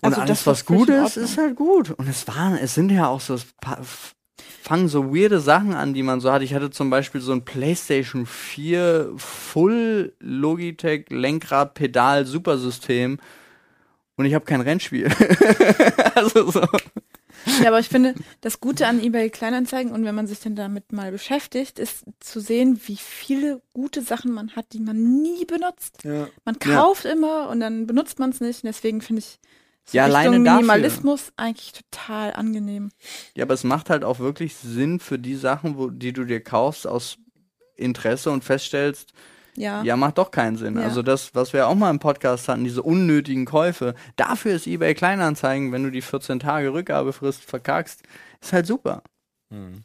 Und 0.01 0.09
Also 0.09 0.21
alles, 0.21 0.29
das 0.43 0.47
was 0.47 0.61
völlig 0.61 0.79
gut 0.87 0.89
ist, 0.89 1.17
ist 1.17 1.37
halt 1.37 1.55
gut. 1.55 1.89
Und 1.91 2.07
es 2.07 2.27
waren, 2.27 2.55
es 2.55 2.75
sind 2.75 2.91
ja 2.91 3.07
auch 3.07 3.19
so, 3.21 3.33
es 3.33 3.45
pa- 3.59 3.79
f- 3.79 4.15
fangen 4.61 4.87
so 4.87 5.13
weirde 5.13 5.39
Sachen 5.39 5.73
an, 5.73 5.93
die 5.93 6.03
man 6.03 6.21
so 6.21 6.31
hat. 6.31 6.41
Ich 6.41 6.53
hatte 6.53 6.71
zum 6.71 6.89
Beispiel 6.89 7.21
so 7.21 7.31
ein 7.31 7.43
PlayStation 7.43 8.25
4 8.25 9.13
Full 9.17 10.13
Logitech 10.19 11.05
Lenkrad 11.09 11.73
Pedal 11.73 12.25
Supersystem 12.25 13.19
und 14.15 14.25
ich 14.25 14.33
habe 14.33 14.45
kein 14.45 14.61
Rennspiel. 14.61 15.09
also 16.15 16.49
so. 16.49 16.61
Ja, 17.61 17.69
aber 17.69 17.79
ich 17.79 17.89
finde, 17.89 18.15
das 18.41 18.59
Gute 18.59 18.87
an 18.87 19.03
eBay 19.03 19.29
Kleinanzeigen 19.29 19.91
und 19.91 20.05
wenn 20.05 20.15
man 20.15 20.27
sich 20.27 20.39
dann 20.39 20.55
damit 20.55 20.91
mal 20.91 21.11
beschäftigt, 21.11 21.79
ist 21.79 22.05
zu 22.19 22.39
sehen, 22.39 22.79
wie 22.85 22.95
viele 22.95 23.61
gute 23.73 24.01
Sachen 24.01 24.31
man 24.31 24.55
hat, 24.55 24.67
die 24.73 24.79
man 24.79 25.21
nie 25.21 25.45
benutzt. 25.45 26.03
Ja. 26.03 26.27
Man 26.45 26.59
kauft 26.59 27.05
immer 27.05 27.49
und 27.49 27.59
dann 27.59 27.85
benutzt 27.85 28.19
man 28.19 28.29
es 28.29 28.39
nicht. 28.39 28.63
Und 28.63 28.67
deswegen 28.67 29.01
finde 29.01 29.19
ich 29.19 29.39
so 29.85 29.97
Ja, 29.97 30.05
alleine 30.05 30.29
Richtung 30.31 30.45
dafür. 30.45 30.61
Minimalismus 30.61 31.33
eigentlich 31.35 31.73
total 31.73 32.33
angenehm. 32.33 32.89
Ja, 33.35 33.45
aber 33.45 33.53
es 33.53 33.63
macht 33.63 33.89
halt 33.89 34.03
auch 34.03 34.19
wirklich 34.19 34.55
Sinn 34.55 34.99
für 34.99 35.19
die 35.19 35.35
Sachen, 35.35 35.77
wo, 35.77 35.89
die 35.89 36.13
du 36.13 36.23
dir 36.25 36.41
kaufst 36.41 36.87
aus 36.87 37.17
Interesse 37.75 38.31
und 38.31 38.43
feststellst, 38.43 39.13
Ja. 39.55 39.83
Ja, 39.83 39.95
macht 39.97 40.17
doch 40.17 40.31
keinen 40.31 40.57
Sinn. 40.57 40.77
Ja. 40.77 40.83
Also 40.83 41.01
das, 41.03 41.35
was 41.35 41.53
wir 41.53 41.67
auch 41.67 41.75
mal 41.75 41.91
im 41.91 41.99
Podcast 41.99 42.47
hatten, 42.47 42.63
diese 42.63 42.81
unnötigen 42.81 43.45
Käufe, 43.45 43.93
dafür 44.15 44.55
ist 44.55 44.65
eBay 44.67 44.95
Kleinanzeigen, 44.95 45.71
wenn 45.71 45.83
du 45.83 45.91
die 45.91 46.01
14 46.01 46.39
Tage 46.39 46.73
Rückgabefrist 46.73 47.43
verkackst, 47.43 48.01
ist 48.41 48.53
halt 48.53 48.65
super. 48.65 49.03
Hm. 49.51 49.83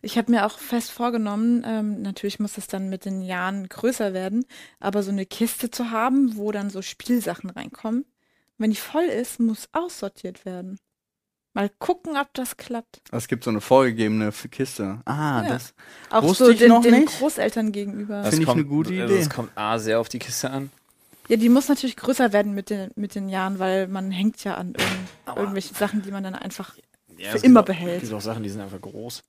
Ich 0.00 0.16
habe 0.16 0.30
mir 0.30 0.46
auch 0.46 0.58
fest 0.58 0.90
vorgenommen, 0.90 1.62
ähm, 1.66 2.00
natürlich 2.00 2.40
muss 2.40 2.56
es 2.56 2.66
dann 2.68 2.88
mit 2.88 3.04
den 3.04 3.20
Jahren 3.20 3.68
größer 3.68 4.14
werden, 4.14 4.46
aber 4.80 5.02
so 5.02 5.10
eine 5.10 5.26
Kiste 5.26 5.70
zu 5.70 5.90
haben, 5.90 6.36
wo 6.36 6.52
dann 6.52 6.70
so 6.70 6.80
Spielsachen 6.80 7.50
reinkommen. 7.50 8.06
Wenn 8.58 8.70
die 8.70 8.76
voll 8.76 9.04
ist, 9.04 9.38
muss 9.40 9.68
aussortiert 9.72 10.44
werden. 10.44 10.78
Mal 11.54 11.70
gucken, 11.78 12.16
ob 12.16 12.32
das 12.34 12.56
klappt. 12.56 13.00
Es 13.10 13.26
gibt 13.26 13.42
so 13.44 13.50
eine 13.50 13.60
vorgegebene 13.60 14.30
Kiste. 14.50 15.00
Ah, 15.06 15.42
Ja. 15.42 15.48
das 15.48 15.74
Auch 16.10 16.22
Wusste 16.24 16.44
so 16.46 16.50
ich 16.50 16.58
den, 16.58 16.68
noch 16.68 16.82
den 16.82 16.94
nicht. 17.00 17.18
Großeltern 17.18 17.72
gegenüber. 17.72 18.22
Das- 18.22 18.30
Finde 18.30 18.42
ich 18.42 18.46
kommt- 18.48 18.58
eine 18.60 18.68
gute 18.68 18.90
Also 19.00 19.14
Idee. 19.14 19.22
es 19.22 19.30
kommt 19.30 19.56
A 19.56 19.78
sehr 19.78 19.98
auf 20.00 20.08
die 20.08 20.18
Kiste 20.18 20.50
an. 20.50 20.70
Ja, 21.28 21.36
die 21.36 21.48
muss 21.48 21.68
natürlich 21.68 21.96
größer 21.96 22.32
werden 22.32 22.54
mit 22.54 22.70
den, 22.70 22.90
mit 22.96 23.14
den 23.14 23.28
Jahren, 23.28 23.58
weil 23.58 23.86
man 23.88 24.10
hängt 24.10 24.42
ja 24.44 24.54
an 24.54 24.68
irgend, 24.68 25.08
irgendwelchen 25.36 25.76
Sachen, 25.76 26.02
die 26.02 26.10
man 26.10 26.22
dann 26.22 26.34
einfach 26.34 26.76
Ja, 27.16 27.30
für 27.30 27.36
es 27.38 27.42
immer 27.42 27.60
gibt 27.62 27.70
auch- 27.70 27.74
behält. 27.80 27.96
Es 28.02 28.08
gibt 28.08 28.14
auch 28.14 28.20
Sachen, 28.24 28.42
die 28.42 28.48
sind 28.50 28.60
einfach 28.60 28.80
groß. 28.80 29.22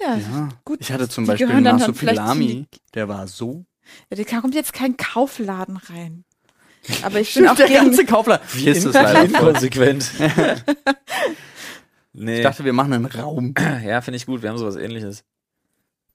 Ja, 0.00 0.16
Ja. 0.16 0.48
gut. 0.64 0.80
Ich 0.80 0.90
hatte 0.92 1.08
zum 1.08 1.24
Die 1.24 1.28
Beispiel 1.28 1.46
gehören 1.46 1.66
einen 1.66 1.78
dann 1.78 1.94
vielleicht 1.94 2.18
Masopilami, 2.18 2.66
der 2.94 3.08
war 3.08 3.26
so. 3.28 3.64
Ja, 4.10 4.22
da 4.22 4.40
kommt 4.40 4.54
jetzt 4.54 4.72
kein 4.72 4.96
Kaufladen 4.96 5.76
rein. 5.76 6.24
Aber 7.02 7.20
ich 7.20 7.32
bin 7.34 7.48
auch 7.48 7.54
der 7.56 7.66
gegen, 7.68 7.84
ganze 7.84 8.04
Kaufler. 8.04 8.40
Hier 8.54 8.72
ist 8.72 8.84
es 8.84 8.94
leider 8.94 9.24
inkonsequent. 9.24 10.10
nee. 12.12 12.36
Ich 12.38 12.42
dachte, 12.42 12.64
wir 12.64 12.72
machen 12.72 12.92
einen 12.92 13.06
Raum. 13.06 13.54
ja, 13.84 14.00
finde 14.00 14.16
ich 14.16 14.26
gut. 14.26 14.42
Wir 14.42 14.50
haben 14.50 14.58
sowas 14.58 14.76
ähnliches. 14.76 15.24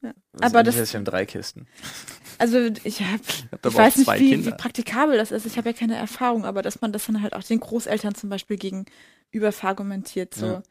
Ja. 0.01 0.11
Was 0.33 0.51
Aber 0.53 0.63
das- 0.63 0.75
ähnliches, 0.75 0.93
wir 0.93 0.97
haben 0.99 1.05
drei 1.05 1.25
Kisten. 1.25 1.67
also 2.37 2.57
ich 2.83 3.01
habe, 3.01 3.11
hab 3.11 3.19
ich 3.19 3.65
aber 3.65 3.73
weiß 3.75 3.97
nicht, 3.97 4.05
zwei 4.05 4.19
wie, 4.19 4.29
Kinder. 4.31 4.51
wie 4.51 4.55
praktikabel 4.57 5.17
das 5.17 5.31
ist. 5.31 5.45
Ich 5.45 5.57
habe 5.57 5.69
ja 5.69 5.73
keine 5.73 5.95
Erfahrung, 5.97 6.45
aber 6.45 6.61
dass 6.61 6.81
man 6.81 6.91
das 6.93 7.05
dann 7.05 7.21
halt 7.21 7.33
auch 7.33 7.43
den 7.43 7.59
Großeltern 7.59 8.15
zum 8.15 8.29
Beispiel 8.29 8.57
gegenüber 8.57 9.51
verargumentiert. 9.51 10.33
So, 10.35 10.45
Ja. 10.45 10.63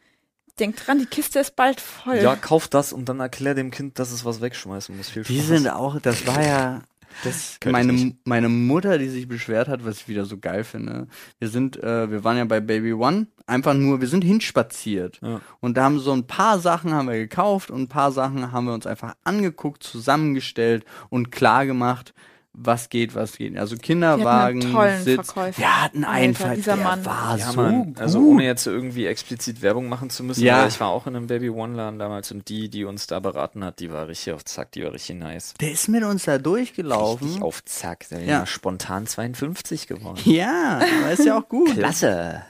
denkt 0.59 0.86
dran, 0.86 0.99
die 0.99 1.07
Kiste 1.07 1.40
ist 1.40 1.57
bald 1.57 1.80
voll. 1.80 2.16
Ja, 2.16 2.36
kauf 2.36 2.68
das 2.68 2.92
und 2.94 3.09
dann 3.09 3.20
erklär 3.20 3.55
dem 3.55 3.70
Kind, 3.70 3.99
dass 3.99 4.12
es 4.12 4.24
was 4.24 4.40
wegschmeißen 4.40 4.96
muss. 4.96 5.11
Viel 5.11 5.24
Die 5.24 5.36
Spaß. 5.38 5.46
sind 5.49 5.68
auch, 5.68 6.01
das 6.01 6.26
war 6.26 6.42
ja, 6.42 6.82
das, 7.24 7.59
meine, 7.64 8.14
meine 8.24 8.48
Mutter, 8.48 8.98
die 8.98 9.09
sich 9.09 9.28
beschwert 9.28 9.68
hat, 9.68 9.84
was 9.84 10.00
ich 10.00 10.09
wieder 10.09 10.24
so 10.24 10.38
geil 10.38 10.64
finde. 10.64 11.09
Wir 11.38 11.48
sind, 11.48 11.82
äh, 11.82 12.11
wir 12.11 12.24
waren 12.24 12.36
ja 12.36 12.44
bei 12.44 12.61
Baby 12.61 12.92
One, 12.92 13.26
einfach 13.46 13.74
nur, 13.74 14.00
wir 14.00 14.09
sind 14.09 14.22
hinspaziert. 14.22 15.18
Ja. 15.22 15.40
Und 15.61 15.76
da 15.76 15.84
haben 15.84 15.98
so 15.98 16.12
ein 16.12 16.26
paar 16.26 16.59
Sachen 16.59 16.92
haben 16.92 17.09
wir 17.09 17.16
gekauft 17.16 17.70
und 17.70 17.82
ein 17.82 17.88
paar 17.88 18.12
Sachen 18.12 18.52
haben 18.52 18.66
wir 18.66 18.74
uns 18.74 18.86
einfach 18.86 19.14
angeguckt, 19.24 19.82
zusammengestellt 19.82 20.84
und 21.09 21.32
klar 21.32 21.66
gemacht, 21.66 22.14
was 22.53 22.88
geht, 22.88 23.14
was 23.14 23.36
geht. 23.36 23.57
Also 23.57 23.76
Kinderwagen, 23.76 24.62
einen 24.62 24.72
tollen 24.72 25.03
Sitz. 25.05 25.26
Verkäufer. 25.26 25.59
Wir 25.59 25.82
hatten 25.82 26.05
Alter, 26.05 26.18
einfach, 26.22 26.55
dieser 26.55 26.74
der 26.76 26.84
Mann. 26.84 27.05
war 27.05 27.38
Ja, 27.38 27.53
so 27.53 27.61
Mann. 27.62 27.84
gut. 27.84 28.01
Also 28.01 28.18
ohne 28.20 28.44
jetzt 28.44 28.66
irgendwie 28.66 29.07
explizit 29.07 29.62
Werbung 29.62 29.88
machen 29.88 30.11
zu 30.11 30.24
müssen. 30.24 30.42
Ja. 30.44 30.66
Ich 30.66 30.80
war 30.80 30.88
auch 30.88 31.07
in 31.07 31.14
einem 31.14 31.26
Baby 31.28 31.51
One 31.51 31.76
Laden 31.76 31.99
damals 31.99 32.32
und 32.32 32.49
die, 32.49 32.68
die 32.68 32.84
uns 32.84 33.07
da 33.07 33.20
beraten 33.20 33.62
hat, 33.64 33.78
die 33.80 33.92
war 33.92 34.09
richtig 34.09 34.32
auf 34.32 34.44
Zack, 34.44 34.72
die 34.72 34.82
war 34.82 34.92
richtig 34.92 35.16
nice. 35.16 35.55
der 35.61 35.70
ist 35.72 35.88
mit 35.88 36.03
uns 36.03 36.24
da 36.24 36.38
durchgelaufen. 36.38 37.26
Richtig 37.28 37.42
auf 37.42 37.64
Zack. 37.64 38.09
Der 38.09 38.20
Ja. 38.20 38.26
ja. 38.26 38.46
spontan 38.46 39.07
52 39.07 39.86
geworden. 39.86 40.18
Ja, 40.24 40.80
aber 41.03 41.12
ist 41.12 41.24
ja 41.24 41.38
auch 41.38 41.49
gut. 41.49 41.72
Klasse. 41.74 42.42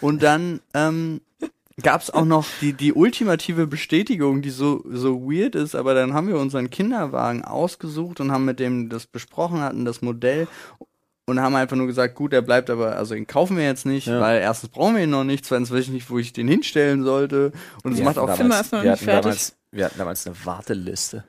Und 0.00 0.22
dann 0.22 0.60
ähm, 0.72 1.20
gab 1.82 2.00
es 2.02 2.10
auch 2.10 2.24
noch 2.24 2.46
die, 2.60 2.72
die 2.72 2.92
ultimative 2.92 3.66
Bestätigung, 3.66 4.42
die 4.42 4.50
so, 4.50 4.84
so 4.88 5.22
weird 5.22 5.54
ist, 5.54 5.74
aber 5.74 5.94
dann 5.94 6.14
haben 6.14 6.28
wir 6.28 6.38
unseren 6.38 6.70
Kinderwagen 6.70 7.44
ausgesucht 7.44 8.20
und 8.20 8.30
haben 8.30 8.44
mit 8.44 8.60
dem 8.60 8.88
das 8.88 9.06
besprochen, 9.06 9.60
hatten 9.60 9.84
das 9.84 10.00
Modell 10.02 10.46
und 11.26 11.40
haben 11.40 11.54
einfach 11.56 11.76
nur 11.76 11.86
gesagt, 11.86 12.14
gut, 12.14 12.32
der 12.32 12.42
bleibt 12.42 12.70
aber, 12.70 12.96
also 12.96 13.14
den 13.14 13.26
kaufen 13.26 13.56
wir 13.56 13.64
jetzt 13.64 13.86
nicht, 13.86 14.06
Ja. 14.06 14.20
weil 14.20 14.40
erstens 14.40 14.70
brauchen 14.70 14.94
wir 14.96 15.02
ihn 15.04 15.10
noch 15.10 15.24
nicht, 15.24 15.44
zweitens 15.44 15.70
weiß 15.70 15.80
ich 15.80 15.88
nicht, 15.90 16.10
wo 16.10 16.18
ich 16.18 16.32
den 16.32 16.46
hinstellen 16.48 17.02
sollte 17.02 17.50
und 17.82 17.92
es 17.92 17.98
Wir 17.98 18.04
macht 18.04 18.18
auch 18.18 18.32
Zimmer 18.36 18.60
ist 18.60 18.72
noch 18.72 18.82
wir, 18.82 18.90
nicht 18.92 19.00
hatten 19.00 19.04
fertig. 19.04 19.22
damals, 19.24 19.56
wir 19.72 19.84
hatten 19.86 19.98
damals 19.98 20.26
eine 20.26 20.36
Warteliste. 20.44 21.24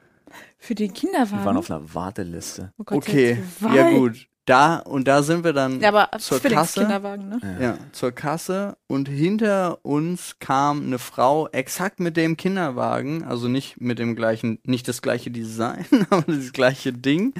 Für 0.57 0.75
den 0.75 0.89
Wir 0.89 0.93
Kinderwagen. 0.93 1.45
waren 1.45 1.57
auf 1.57 1.71
einer 1.71 1.93
Warteliste. 1.93 2.73
oh 2.77 2.83
Gott, 2.83 2.97
Okay, 2.97 3.37
ja 3.73 3.89
gut. 3.91 4.27
Da 4.45 4.77
und 4.77 5.07
da 5.07 5.23
sind 5.23 5.43
wir 5.43 5.53
dann 5.53 5.81
Ja, 5.81 5.89
aber 5.89 6.17
zur 6.19 6.39
Kasse. 6.39 6.81
Kinderwagen, 6.81 7.29
ne? 7.29 7.57
Ja, 7.59 7.77
zur 7.93 8.11
Kasse 8.11 8.77
und 8.87 9.09
hinter 9.09 9.83
uns 9.83 10.37
kam 10.39 10.83
eine 10.85 10.99
Frau 10.99 11.47
exakt 11.49 11.99
mit 11.99 12.15
dem 12.15 12.37
Kinderwagen, 12.37 13.23
also 13.23 13.47
nicht 13.47 13.81
mit 13.81 13.97
dem 13.97 14.15
gleichen, 14.15 14.59
nicht 14.63 14.87
das 14.87 15.01
gleiche 15.01 15.31
Design, 15.31 15.85
aber 16.11 16.31
das 16.31 16.53
gleiche 16.53 16.93
Ding. 16.93 17.33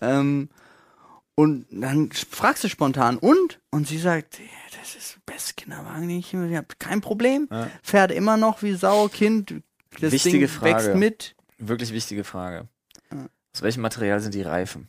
Ähm, 0.00 0.50
und 1.34 1.66
dann 1.70 2.10
fragst 2.12 2.62
du 2.62 2.68
spontan 2.68 3.18
und 3.18 3.58
und 3.70 3.88
sie 3.88 3.98
sagt, 3.98 4.38
"Ja, 4.38 4.78
das 4.80 4.94
ist 4.94 5.16
der 5.26 5.32
beste 5.34 5.54
Kinderwagen, 5.54 6.06
den 6.08 6.18
ich 6.20 6.32
habt 6.34 6.78
kein 6.78 7.00
Problem, 7.00 7.48
Ja. 7.50 7.68
fährt 7.82 8.12
immer 8.12 8.36
noch 8.36 8.62
wie 8.62 8.74
Sau, 8.74 9.08
Kind, 9.08 9.62
das 10.00 10.12
Wichtige 10.12 10.38
Ding 10.40 10.48
Frage. 10.48 10.74
wächst 10.74 10.94
mit. 10.94 11.34
Wirklich 11.58 11.92
wichtige 11.92 12.22
Frage. 12.22 12.68
Ja. 13.10 13.26
Aus 13.52 13.62
welchem 13.62 13.80
Material 13.82 14.20
sind 14.20 14.34
die 14.34 14.42
Reifen? 14.42 14.88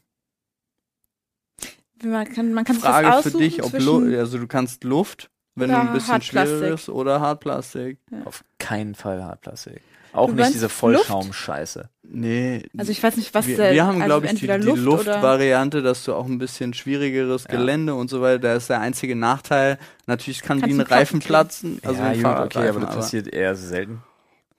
Man 2.03 2.27
kann, 2.33 2.53
man 2.53 2.65
kann 2.65 2.75
sich 2.75 2.83
Frage 2.83 3.07
das 3.07 3.23
für 3.23 3.37
dich, 3.37 3.63
ob 3.63 3.73
Lu 3.79 4.17
also 4.17 4.37
du 4.37 4.47
kannst 4.47 4.83
Luft, 4.83 5.29
wenn 5.55 5.69
du 5.69 5.77
ein 5.77 5.93
bisschen 5.93 6.13
Hartplastik. 6.13 6.57
schwereres 6.57 6.89
oder 6.89 7.21
Hartplastik. 7.21 7.99
Auf 8.25 8.43
keinen 8.59 8.95
Fall 8.95 9.23
Hartplastik. 9.23 9.81
Auch 10.13 10.27
Du 10.29 10.35
nicht 10.35 10.53
diese 10.53 10.65
Luft? 10.65 10.75
Vollschaum-Scheiße. 10.75 11.89
Nee, 12.03 12.63
Also 12.77 12.91
ich 12.91 13.01
weiß 13.01 13.17
nicht, 13.17 13.33
was 13.33 13.47
wir, 13.47 13.57
wir 13.57 13.83
haben, 13.85 13.95
also 13.95 14.05
glaube 14.05 14.27
ich, 14.27 14.33
die, 14.35 14.45
die 14.45 14.53
Luft 14.53 14.83
Luftvariante, 14.83 15.81
dass 15.81 16.03
du 16.03 16.13
auch 16.13 16.27
ein 16.27 16.37
bisschen 16.37 16.75
schwierigeres 16.75 17.45
Ja. 17.45 17.57
Gelände 17.57 17.95
und 17.95 18.09
so 18.11 18.21
weiter. 18.21 18.39
Da 18.39 18.53
ist 18.53 18.69
der 18.69 18.79
einzige 18.79 19.15
Nachteil. 19.15 19.79
Natürlich 20.05 20.41
kann 20.41 20.59
Kannst 20.59 20.67
wie 20.69 20.75
ein 20.75 20.79
du 20.79 20.85
Platten 20.85 20.99
Reifen 20.99 21.19
platzen. 21.19 21.79
Also 21.83 21.99
ja, 21.99 22.07
ein 22.09 22.21
gut, 22.21 22.55
okay, 22.55 22.69
aber 22.69 22.81
das 22.81 22.95
passiert 22.95 23.27
eher 23.27 23.55
selten. 23.55 24.03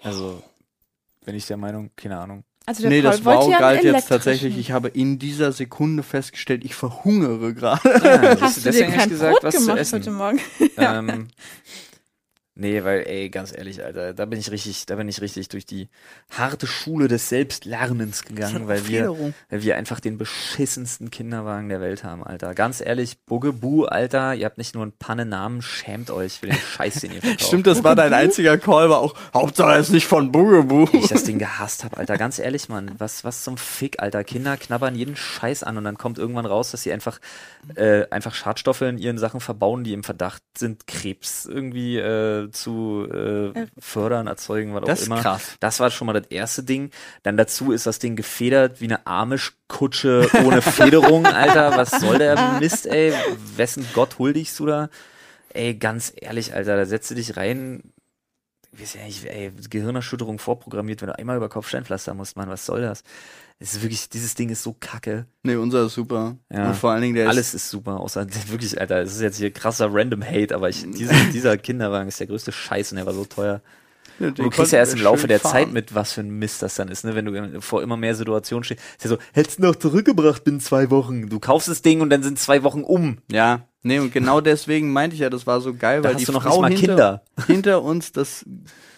Also, 0.02 0.42
bin 1.24 1.36
ich 1.36 1.46
der 1.46 1.56
Meinung, 1.56 1.90
keine 1.96 2.18
Ahnung. 2.18 2.42
Also 2.66 2.82
der 2.82 2.90
Nee, 2.90 3.02
Paul 3.02 3.10
das 3.10 3.24
wollte 3.24 3.40
Wow 3.44 3.50
ja 3.50 3.58
galt 3.58 3.84
jetzt 3.84 4.08
tatsächlich. 4.08 4.56
Ich 4.58 4.72
habe 4.72 4.88
in 4.88 5.18
dieser 5.18 5.52
Sekunde 5.52 6.02
festgestellt, 6.02 6.64
ich 6.64 6.74
verhungere 6.74 7.52
gerade. 7.54 7.80
Ja, 7.84 8.40
Hast 8.40 8.58
du 8.58 8.60
dir 8.62 8.70
deswegen 8.72 8.86
hab 8.88 8.94
ich 8.94 8.98
kein 9.00 9.08
gesagt, 9.10 9.32
Brot 9.34 9.44
was 9.44 9.54
zu 9.54 9.60
gemacht 9.62 9.78
essen. 9.78 9.98
heute 10.00 10.10
Morgen? 10.10 10.40
Ähm, 10.76 11.28
nee, 12.54 12.82
weil, 12.84 13.06
ey, 13.06 13.28
ganz 13.30 13.56
ehrlich, 13.56 13.84
Alter, 13.84 14.14
da 14.14 14.24
bin 14.24 14.38
ich 14.38 14.50
richtig, 14.50 14.86
da 14.86 14.96
bin 14.96 15.08
ich 15.08 15.20
richtig 15.20 15.48
durch 15.48 15.66
die 15.66 15.88
harte 16.30 16.66
Schule 16.66 17.08
des 17.08 17.28
Selbstlernens 17.28 18.24
gegangen, 18.24 18.66
weil 18.68 18.88
wir, 18.88 19.10
weil 19.50 19.62
wir 19.62 19.76
einfach 19.76 20.00
den 20.00 20.18
beschissensten 20.18 21.10
Kinderwagen 21.10 21.68
der 21.68 21.80
Welt 21.80 22.04
haben, 22.04 22.24
Alter. 22.24 22.54
Ganz 22.54 22.80
ehrlich, 22.80 23.18
Buggebu, 23.26 23.84
Alter, 23.84 24.34
ihr 24.34 24.46
habt 24.46 24.58
nicht 24.58 24.74
nur 24.74 24.82
einen 24.82 24.92
Panne-Namen, 24.92 25.62
schämt 25.62 26.10
euch 26.10 26.40
für 26.40 26.46
den 26.46 26.56
Scheiß, 26.56 27.00
den 27.00 27.12
ihr 27.12 27.20
verkauft. 27.20 27.46
Stimmt, 27.46 27.66
das 27.66 27.84
war 27.84 27.94
dein 27.94 28.12
einziger 28.12 28.56
Call, 28.58 28.88
war 28.90 29.00
auch 29.00 29.14
Hauptsache 29.32 29.74
er 29.74 29.80
ist 29.80 29.90
nicht 29.90 30.06
von. 30.06 30.32
Wie 30.34 30.98
ich 30.98 31.08
das 31.08 31.24
Ding 31.24 31.38
gehasst 31.38 31.84
habe, 31.84 31.96
Alter. 31.96 32.16
Ganz 32.16 32.38
ehrlich, 32.38 32.68
Mann. 32.68 32.92
Was, 32.98 33.24
was 33.24 33.44
zum 33.44 33.56
Fick, 33.56 34.00
Alter. 34.00 34.24
Kinder 34.24 34.56
knabbern 34.56 34.94
jeden 34.94 35.16
Scheiß 35.16 35.62
an 35.62 35.76
und 35.76 35.84
dann 35.84 35.98
kommt 35.98 36.18
irgendwann 36.18 36.46
raus, 36.46 36.70
dass 36.70 36.82
sie 36.82 36.92
einfach, 36.92 37.20
äh, 37.74 38.06
einfach 38.10 38.34
Schadstoffe 38.34 38.82
in 38.82 38.98
ihren 38.98 39.18
Sachen 39.18 39.40
verbauen, 39.40 39.84
die 39.84 39.92
im 39.92 40.04
Verdacht 40.04 40.42
sind, 40.56 40.86
Krebs 40.86 41.46
irgendwie 41.46 41.98
äh, 41.98 42.43
zu 42.50 43.06
äh, 43.10 43.66
fördern, 43.78 44.26
erzeugen, 44.26 44.74
was 44.74 44.84
Das 44.84 44.98
auch 44.98 45.02
ist 45.02 45.06
immer. 45.06 45.20
krass. 45.22 45.56
Das 45.60 45.80
war 45.80 45.90
schon 45.90 46.06
mal 46.06 46.12
das 46.12 46.26
erste 46.30 46.62
Ding. 46.62 46.90
Dann 47.22 47.36
dazu 47.36 47.72
ist 47.72 47.86
das 47.86 47.98
Ding 47.98 48.16
gefedert 48.16 48.80
wie 48.80 48.84
eine 48.86 49.06
Amish-Kutsche 49.06 50.28
ohne 50.44 50.62
Federung, 50.62 51.26
Alter. 51.26 51.76
Was 51.76 51.90
soll 52.00 52.18
der 52.18 52.58
Mist, 52.60 52.86
ey? 52.86 53.12
Wessen 53.56 53.86
Gott 53.94 54.18
huldigst 54.18 54.58
du 54.58 54.66
da? 54.66 54.88
Ey, 55.50 55.74
ganz 55.74 56.12
ehrlich, 56.16 56.54
Alter, 56.54 56.76
da 56.76 56.84
setzt 56.84 57.10
du 57.10 57.14
dich 57.14 57.36
rein. 57.36 57.92
Weiß 58.78 58.94
ja 58.94 59.04
nicht, 59.04 59.24
ey, 59.24 59.52
Gehirnerschütterung 59.70 60.38
vorprogrammiert, 60.38 61.00
wenn 61.02 61.08
du 61.08 61.18
einmal 61.18 61.36
über 61.36 61.48
Kopfsteinpflaster 61.48 62.14
musst, 62.14 62.36
Mann, 62.36 62.48
was 62.48 62.66
soll 62.66 62.82
das? 62.82 63.02
Es 63.58 63.74
ist 63.74 63.82
wirklich, 63.82 64.08
dieses 64.08 64.34
Ding 64.34 64.48
ist 64.48 64.62
so 64.62 64.74
kacke. 64.78 65.26
Nee, 65.42 65.56
unser 65.56 65.86
ist 65.86 65.94
super. 65.94 66.36
Ja. 66.52 66.68
Und 66.68 66.76
vor 66.76 66.90
allen 66.90 67.02
Dingen 67.02 67.14
der 67.14 67.28
Alles 67.28 67.54
ist 67.54 67.70
super, 67.70 68.00
außer 68.00 68.26
wirklich, 68.48 68.80
Alter, 68.80 69.02
es 69.02 69.14
ist 69.14 69.20
jetzt 69.20 69.38
hier 69.38 69.50
krasser 69.52 69.88
Random 69.92 70.24
Hate, 70.24 70.54
aber 70.54 70.68
ich, 70.68 70.84
dieser, 70.90 71.14
dieser 71.32 71.56
Kinderwagen 71.56 72.08
ist 72.08 72.18
der 72.18 72.26
größte 72.26 72.52
Scheiß 72.52 72.92
und 72.92 72.96
der 72.96 73.06
war 73.06 73.14
so 73.14 73.24
teuer. 73.24 73.62
ist. 74.18 74.26
Und 74.26 74.38
du 74.38 74.50
kriegst 74.50 74.72
ja 74.72 74.78
erst 74.78 74.94
im 74.94 75.02
Laufe 75.02 75.26
der 75.26 75.40
fahren. 75.40 75.52
Zeit 75.52 75.72
mit, 75.72 75.94
was 75.94 76.12
für 76.12 76.20
ein 76.20 76.30
Mist 76.30 76.62
das 76.62 76.74
dann 76.76 76.88
ist, 76.88 77.04
ne? 77.04 77.14
Wenn 77.14 77.24
du 77.26 77.60
vor 77.60 77.82
immer 77.82 77.96
mehr 77.96 78.14
Situationen 78.14 78.64
stehst. 78.64 78.80
Ist 78.98 79.04
ja 79.04 79.10
so, 79.10 79.18
hättest 79.32 79.58
du 79.58 79.62
noch 79.62 79.76
zurückgebracht 79.76 80.44
binnen 80.44 80.60
zwei 80.60 80.90
Wochen. 80.90 81.28
Du 81.28 81.40
kaufst 81.40 81.68
das 81.68 81.82
Ding 81.82 82.00
und 82.00 82.10
dann 82.10 82.22
sind 82.22 82.38
zwei 82.38 82.62
Wochen 82.62 82.82
um. 82.82 83.18
Ja, 83.30 83.66
nee, 83.84 84.00
und 84.00 84.12
genau 84.12 84.40
deswegen 84.40 84.92
meinte 84.92 85.14
ich 85.14 85.20
ja, 85.20 85.30
das 85.30 85.46
war 85.46 85.60
so 85.60 85.72
geil, 85.74 86.02
Da 86.02 86.08
weil 86.08 86.14
hast 86.14 86.22
die 86.22 86.26
du 86.26 86.32
noch 86.32 86.42
Frau 86.42 86.64
hinter, 86.66 86.76
Kinder. 86.86 87.22
hinter 87.46 87.82
uns 87.82 88.10
das, 88.12 88.44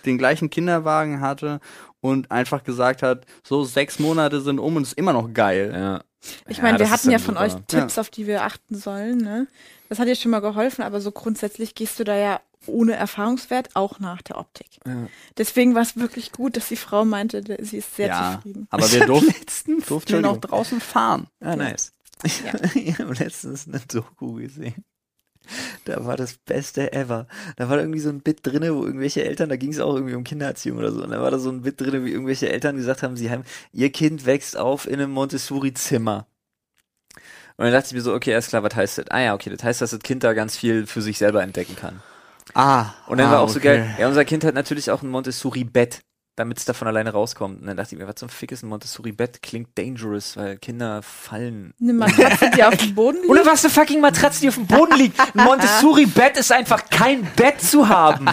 den 0.06 0.16
gleichen 0.16 0.48
Kinderwagen 0.48 1.20
hatte 1.20 1.60
und 2.00 2.30
einfach 2.30 2.64
gesagt 2.64 3.02
hat, 3.02 3.26
so 3.44 3.64
sechs 3.64 3.98
Monate 3.98 4.40
sind 4.40 4.58
um 4.58 4.76
und 4.76 4.82
ist 4.84 4.94
immer 4.94 5.12
noch 5.12 5.32
geil. 5.34 5.72
Ja. 5.74 6.00
Ich 6.48 6.56
Ja, 6.58 6.62
meine, 6.64 6.78
wir 6.78 6.86
das 6.86 6.88
ist 6.88 6.92
hatten 6.94 7.10
ja 7.10 7.18
von 7.18 7.34
super. 7.34 7.46
euch 7.46 7.54
Tipps, 7.68 7.98
auf 7.98 8.10
die 8.10 8.26
wir 8.26 8.44
achten 8.44 8.74
sollen, 8.76 9.18
ne? 9.18 9.46
Das 9.88 9.98
hat 10.00 10.08
dir 10.08 10.16
schon 10.16 10.32
mal 10.32 10.40
geholfen, 10.40 10.82
aber 10.82 11.00
so 11.00 11.12
grundsätzlich 11.12 11.74
gehst 11.76 12.00
du 12.00 12.04
da 12.04 12.16
ja 12.16 12.40
ohne 12.66 12.94
Erfahrungswert 12.94 13.70
auch 13.74 14.00
nach 14.00 14.22
der 14.22 14.38
Optik. 14.38 14.66
Ja. 14.84 15.06
Deswegen 15.38 15.76
war 15.76 15.82
es 15.82 15.96
wirklich 15.96 16.32
gut, 16.32 16.56
dass 16.56 16.66
die 16.68 16.74
Frau 16.76 17.04
meinte, 17.04 17.44
sie 17.64 17.76
ist 17.78 17.94
sehr 17.94 18.08
ja, 18.08 18.34
zufrieden. 18.36 18.66
aber 18.70 18.90
wir 18.92 19.06
durften, 19.06 19.82
durften 19.86 20.24
auch 20.24 20.38
draußen 20.38 20.80
fahren. 20.80 21.28
Ah, 21.40 21.54
nice. 21.54 21.92
Ich 22.74 22.98
habe 22.98 23.14
letztens 23.14 23.68
eine 23.68 23.80
Doku 23.80 24.34
gesehen. 24.34 24.84
Da 25.84 26.04
war 26.04 26.16
das 26.16 26.34
Beste 26.38 26.92
ever. 26.92 27.28
Da 27.56 27.68
war 27.68 27.78
irgendwie 27.78 28.00
so 28.00 28.08
ein 28.08 28.20
Bit 28.20 28.40
drinne, 28.46 28.74
wo 28.74 28.84
irgendwelche 28.84 29.24
Eltern, 29.24 29.48
da 29.48 29.56
ging 29.56 29.72
es 29.72 29.80
auch 29.80 29.94
irgendwie 29.94 30.14
um 30.14 30.24
Kindererziehung 30.24 30.78
oder 30.78 30.92
so, 30.92 31.02
und 31.04 31.10
da 31.10 31.20
war 31.20 31.30
da 31.30 31.38
so 31.38 31.50
ein 31.50 31.62
Bit 31.62 31.80
drinne, 31.80 32.04
wie 32.04 32.12
irgendwelche 32.12 32.48
Eltern 32.50 32.76
gesagt 32.76 33.02
haben, 33.02 33.16
sie 33.16 33.30
haben, 33.30 33.44
ihr 33.72 33.90
Kind 33.92 34.26
wächst 34.26 34.56
auf 34.56 34.86
in 34.86 34.94
einem 34.94 35.12
Montessori-Zimmer. 35.12 36.26
Und 37.56 37.64
dann 37.64 37.72
dachte 37.72 37.88
ich 37.88 37.92
mir 37.94 38.02
so, 38.02 38.14
okay, 38.14 38.32
alles 38.34 38.48
klar, 38.48 38.62
was 38.62 38.74
heißt 38.74 38.98
das? 38.98 39.06
Ah 39.10 39.20
ja, 39.20 39.34
okay, 39.34 39.50
das 39.50 39.62
heißt, 39.64 39.80
dass 39.80 39.90
das 39.90 40.00
Kind 40.00 40.24
da 40.24 40.32
ganz 40.34 40.56
viel 40.56 40.86
für 40.86 41.00
sich 41.00 41.18
selber 41.18 41.42
entdecken 41.42 41.76
kann. 41.76 42.02
Ah, 42.54 42.94
Und 43.06 43.18
dann 43.18 43.28
ah, 43.28 43.32
war 43.32 43.40
auch 43.40 43.48
so 43.48 43.58
okay. 43.58 43.78
geil, 43.78 43.94
ja, 43.98 44.08
unser 44.08 44.24
Kind 44.24 44.44
hat 44.44 44.54
natürlich 44.54 44.90
auch 44.90 45.02
ein 45.02 45.10
Montessori-Bett, 45.10 46.00
damit 46.36 46.58
es 46.58 46.66
da 46.66 46.74
von 46.74 46.86
alleine 46.86 47.10
rauskommt. 47.10 47.62
Und 47.62 47.66
dann 47.66 47.76
dachte 47.76 47.94
ich 47.94 48.00
mir, 48.00 48.06
was 48.06 48.16
zum 48.16 48.28
Fick 48.28 48.52
ist 48.52 48.62
ein 48.62 48.68
Montessori-Bett? 48.68 49.42
Klingt 49.42 49.70
dangerous, 49.76 50.36
weil 50.36 50.58
Kinder 50.58 51.02
fallen. 51.02 51.72
Eine 51.80 51.94
Matratze, 51.94 52.50
die 52.54 52.62
auf 52.62 52.76
dem 52.76 52.94
Boden 52.94 53.16
liegt. 53.16 53.30
Oder 53.30 53.46
was 53.46 53.64
eine 53.64 53.72
fucking 53.72 54.00
Matratze, 54.00 54.42
die 54.42 54.48
auf 54.48 54.54
dem 54.54 54.66
Boden 54.66 54.96
liegt. 54.96 55.18
Ein 55.18 55.44
Montessori-Bett 55.44 56.36
ist 56.36 56.52
einfach 56.52 56.88
kein 56.90 57.24
Bett 57.36 57.62
zu 57.62 57.88
haben. 57.88 58.28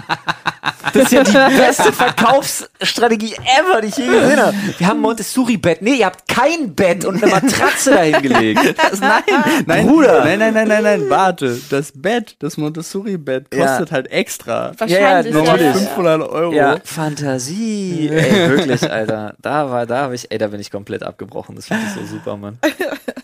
Das 0.94 1.12
ist 1.12 1.12
ja 1.12 1.24
die 1.50 1.56
beste 1.58 1.94
Verkaufsstrategie 1.94 3.34
ever, 3.36 3.82
die 3.82 3.88
ich 3.88 3.98
je 3.98 4.06
gesehen 4.08 4.40
habe. 4.42 4.56
Wir 4.78 4.88
haben 4.88 4.98
ein 4.98 5.02
Montessori-Bett. 5.02 5.82
Nee, 5.82 5.96
ihr 5.96 6.06
habt 6.08 6.28
kein 6.28 6.74
Bett 6.76 7.06
und 7.06 7.24
eine 7.24 7.32
Matratze 7.32 7.92
dahingelegt. 7.92 8.76
Das, 8.84 9.00
nein, 9.00 9.22
nein, 9.66 9.88
Bruder. 9.88 10.24
Nein, 10.26 10.40
nein, 10.40 10.54
nein, 10.54 10.68
nein, 10.68 10.84
nein, 10.84 11.10
warte. 11.10 11.60
Das 11.70 11.92
Bett, 11.96 12.36
das 12.40 12.58
Montessori-Bett 12.58 13.50
kostet 13.52 13.90
Ja. 13.90 13.92
halt 13.96 14.12
extra. 14.12 14.72
Wahrscheinlich. 14.78 15.34
Ja, 15.34 15.42
natürlich. 15.42 15.62
ja, 15.62 15.68
ja. 15.68 15.74
500 15.74 16.30
Euro. 16.30 16.54
Ja, 16.54 16.78
Fantasie. 16.84 18.10
Ey, 18.12 18.50
wirklich, 18.50 18.90
Alter. 18.90 19.36
Da 19.42 19.70
war, 19.70 19.86
da 19.86 20.02
habe 20.04 20.16
ich, 20.16 20.32
ey, 20.32 20.38
da 20.38 20.48
bin 20.48 20.60
ich 20.60 20.70
komplett 20.72 21.04
abgebrochen. 21.04 21.56
Das 21.56 21.68
finde 21.68 21.84
ich 21.88 21.94
so 21.94 22.06
super, 22.16 22.36
Mann. 22.38 22.58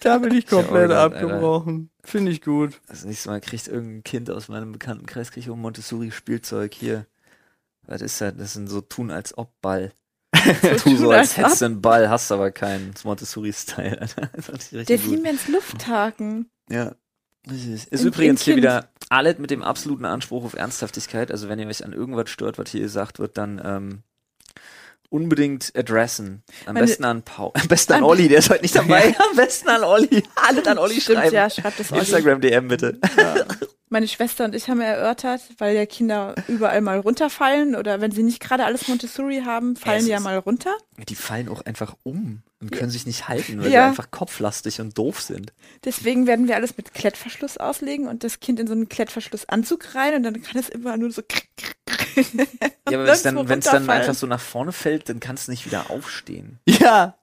Da 0.01 0.17
bin 0.19 0.33
ich 0.33 0.47
komplett 0.47 0.91
Ja, 0.91 1.03
abgebrochen. 1.05 1.89
Finde 2.03 2.31
ich 2.31 2.41
gut. 2.41 2.79
Das 2.87 3.03
nächste 3.03 3.29
Mal 3.29 3.41
kriegt 3.41 3.67
irgendein 3.67 4.03
Kind 4.03 4.31
aus 4.31 4.47
meinem 4.47 4.71
Bekanntenkreis 4.71 5.31
kriegt 5.31 5.47
ein 5.47 5.59
Montessori-Spielzeug 5.59 6.73
hier. 6.73 7.05
Was 7.89 8.01
ist 8.01 8.21
das? 8.21 8.35
Das 8.37 8.53
sind 8.53 8.67
so 8.67 8.81
tun 8.81 9.09
als 9.11 9.35
ob 9.37 9.51
Ball. 9.61 9.91
tu 10.83 10.95
so 10.95 11.09
als 11.09 11.37
hättest 11.37 11.61
du 11.61 11.65
einen 11.65 11.81
Ball, 11.81 12.07
hast 12.09 12.31
aber 12.31 12.51
keinen. 12.51 12.93
Das 12.93 13.03
Montessori-Style, 13.03 13.97
Der 14.15 14.79
richtig 14.81 15.01
gut. 15.03 15.09
Siemens 15.09 15.47
Lufthaken. 15.47 16.51
Ja. 16.69 16.95
Richtig. 17.49 17.87
Ist 17.91 18.01
Im- 18.01 18.07
übrigens 18.09 18.43
hier 18.43 18.53
Kind. 18.53 18.63
wieder 18.63 18.89
alles 19.09 19.39
mit 19.39 19.49
dem 19.49 19.63
absoluten 19.63 20.05
Anspruch 20.05 20.43
auf 20.43 20.53
Ernsthaftigkeit. 20.53 21.31
Also 21.31 21.49
wenn 21.49 21.57
ihr 21.57 21.67
euch 21.67 21.83
an 21.83 21.93
irgendwas 21.93 22.29
stört, 22.29 22.59
was 22.59 22.69
hier 22.69 22.81
gesagt 22.81 23.17
wird, 23.17 23.37
dann 23.39 23.59
ähm, 23.63 24.03
unbedingt 25.09 25.71
adressen. 25.75 26.43
Am 26.65 26.73
Meine- 26.75 26.85
besten 26.87 27.03
an 27.05 27.23
Paul. 27.23 27.51
Am 27.55 27.67
besten 27.67 27.93
an 27.93 27.99
An- 27.99 28.03
Olli, 28.05 28.27
der 28.27 28.39
ist 28.39 28.49
heute 28.49 28.61
nicht 28.61 28.75
dabei. 28.75 29.15
Am 29.29 29.35
besten 29.35 29.67
an 29.69 29.83
Olli. 29.83 30.23
Alles 30.35 30.67
an 30.67 30.77
Olli 30.77 31.01
Stimmt, 31.01 31.19
schreiben. 31.19 31.35
ja, 31.35 31.49
schreibt 31.49 31.79
es 31.79 31.91
euch. 31.91 31.99
Instagram 31.99 32.41
DM 32.41 32.67
bitte. 32.67 32.99
Meine 33.91 34.07
Schwester 34.07 34.45
und 34.45 34.53
ich 34.53 34.69
haben 34.69 34.81
erörtert, 34.81 35.41
weil 35.57 35.75
ja 35.75 35.87
Kinder 35.87 36.35
überall 36.47 36.79
mal 36.81 36.99
runterfallen 36.99 37.75
oder 37.75 38.01
wenn 38.01 38.11
sie 38.11 38.21
nicht 38.21 38.39
gerade 38.39 38.63
alles 38.65 38.87
Montessori 38.87 39.41
haben, 39.43 39.75
fallen 39.75 39.97
Es 39.97 40.05
die 40.05 40.11
ja 40.11 40.19
mal 40.19 40.37
runter. 40.37 40.75
Die 41.07 41.15
fallen 41.15 41.49
auch 41.49 41.65
einfach 41.65 41.95
um 42.03 42.43
und 42.61 42.71
können 42.71 42.91
sich 42.91 43.07
nicht 43.07 43.27
halten, 43.27 43.57
weil 43.57 43.69
sie 43.69 43.73
Ja. 43.73 43.87
einfach 43.87 44.11
kopflastig 44.11 44.79
und 44.79 44.95
doof 44.95 45.21
sind. 45.21 45.53
Deswegen 45.85 46.27
werden 46.27 46.47
wir 46.47 46.55
alles 46.55 46.77
mit 46.77 46.93
Klettverschluss 46.93 47.57
auslegen 47.57 48.07
und 48.07 48.23
das 48.23 48.39
Kind 48.39 48.59
in 48.59 48.67
so 48.67 48.73
einen 48.73 48.89
Klettverschlussanzug 48.89 49.95
rein 49.95 50.13
und 50.13 50.21
dann 50.21 50.39
kann 50.43 50.61
es 50.61 50.69
immer 50.69 50.95
nur 50.95 51.09
so. 51.11 51.23
Ja, 52.89 52.97
aber 52.97 53.05
wenn's 53.07 53.21
dann, 53.23 53.47
wenn 53.49 53.59
es 53.59 53.65
dann 53.65 53.89
einfach 53.89 54.13
so 54.13 54.27
nach 54.27 54.39
vorne 54.39 54.71
fällt, 54.71 55.09
dann 55.09 55.19
kannst 55.19 55.47
du 55.47 55.51
nicht 55.51 55.65
wieder 55.65 55.89
aufstehen. 55.89 56.59
Ja. 56.67 57.15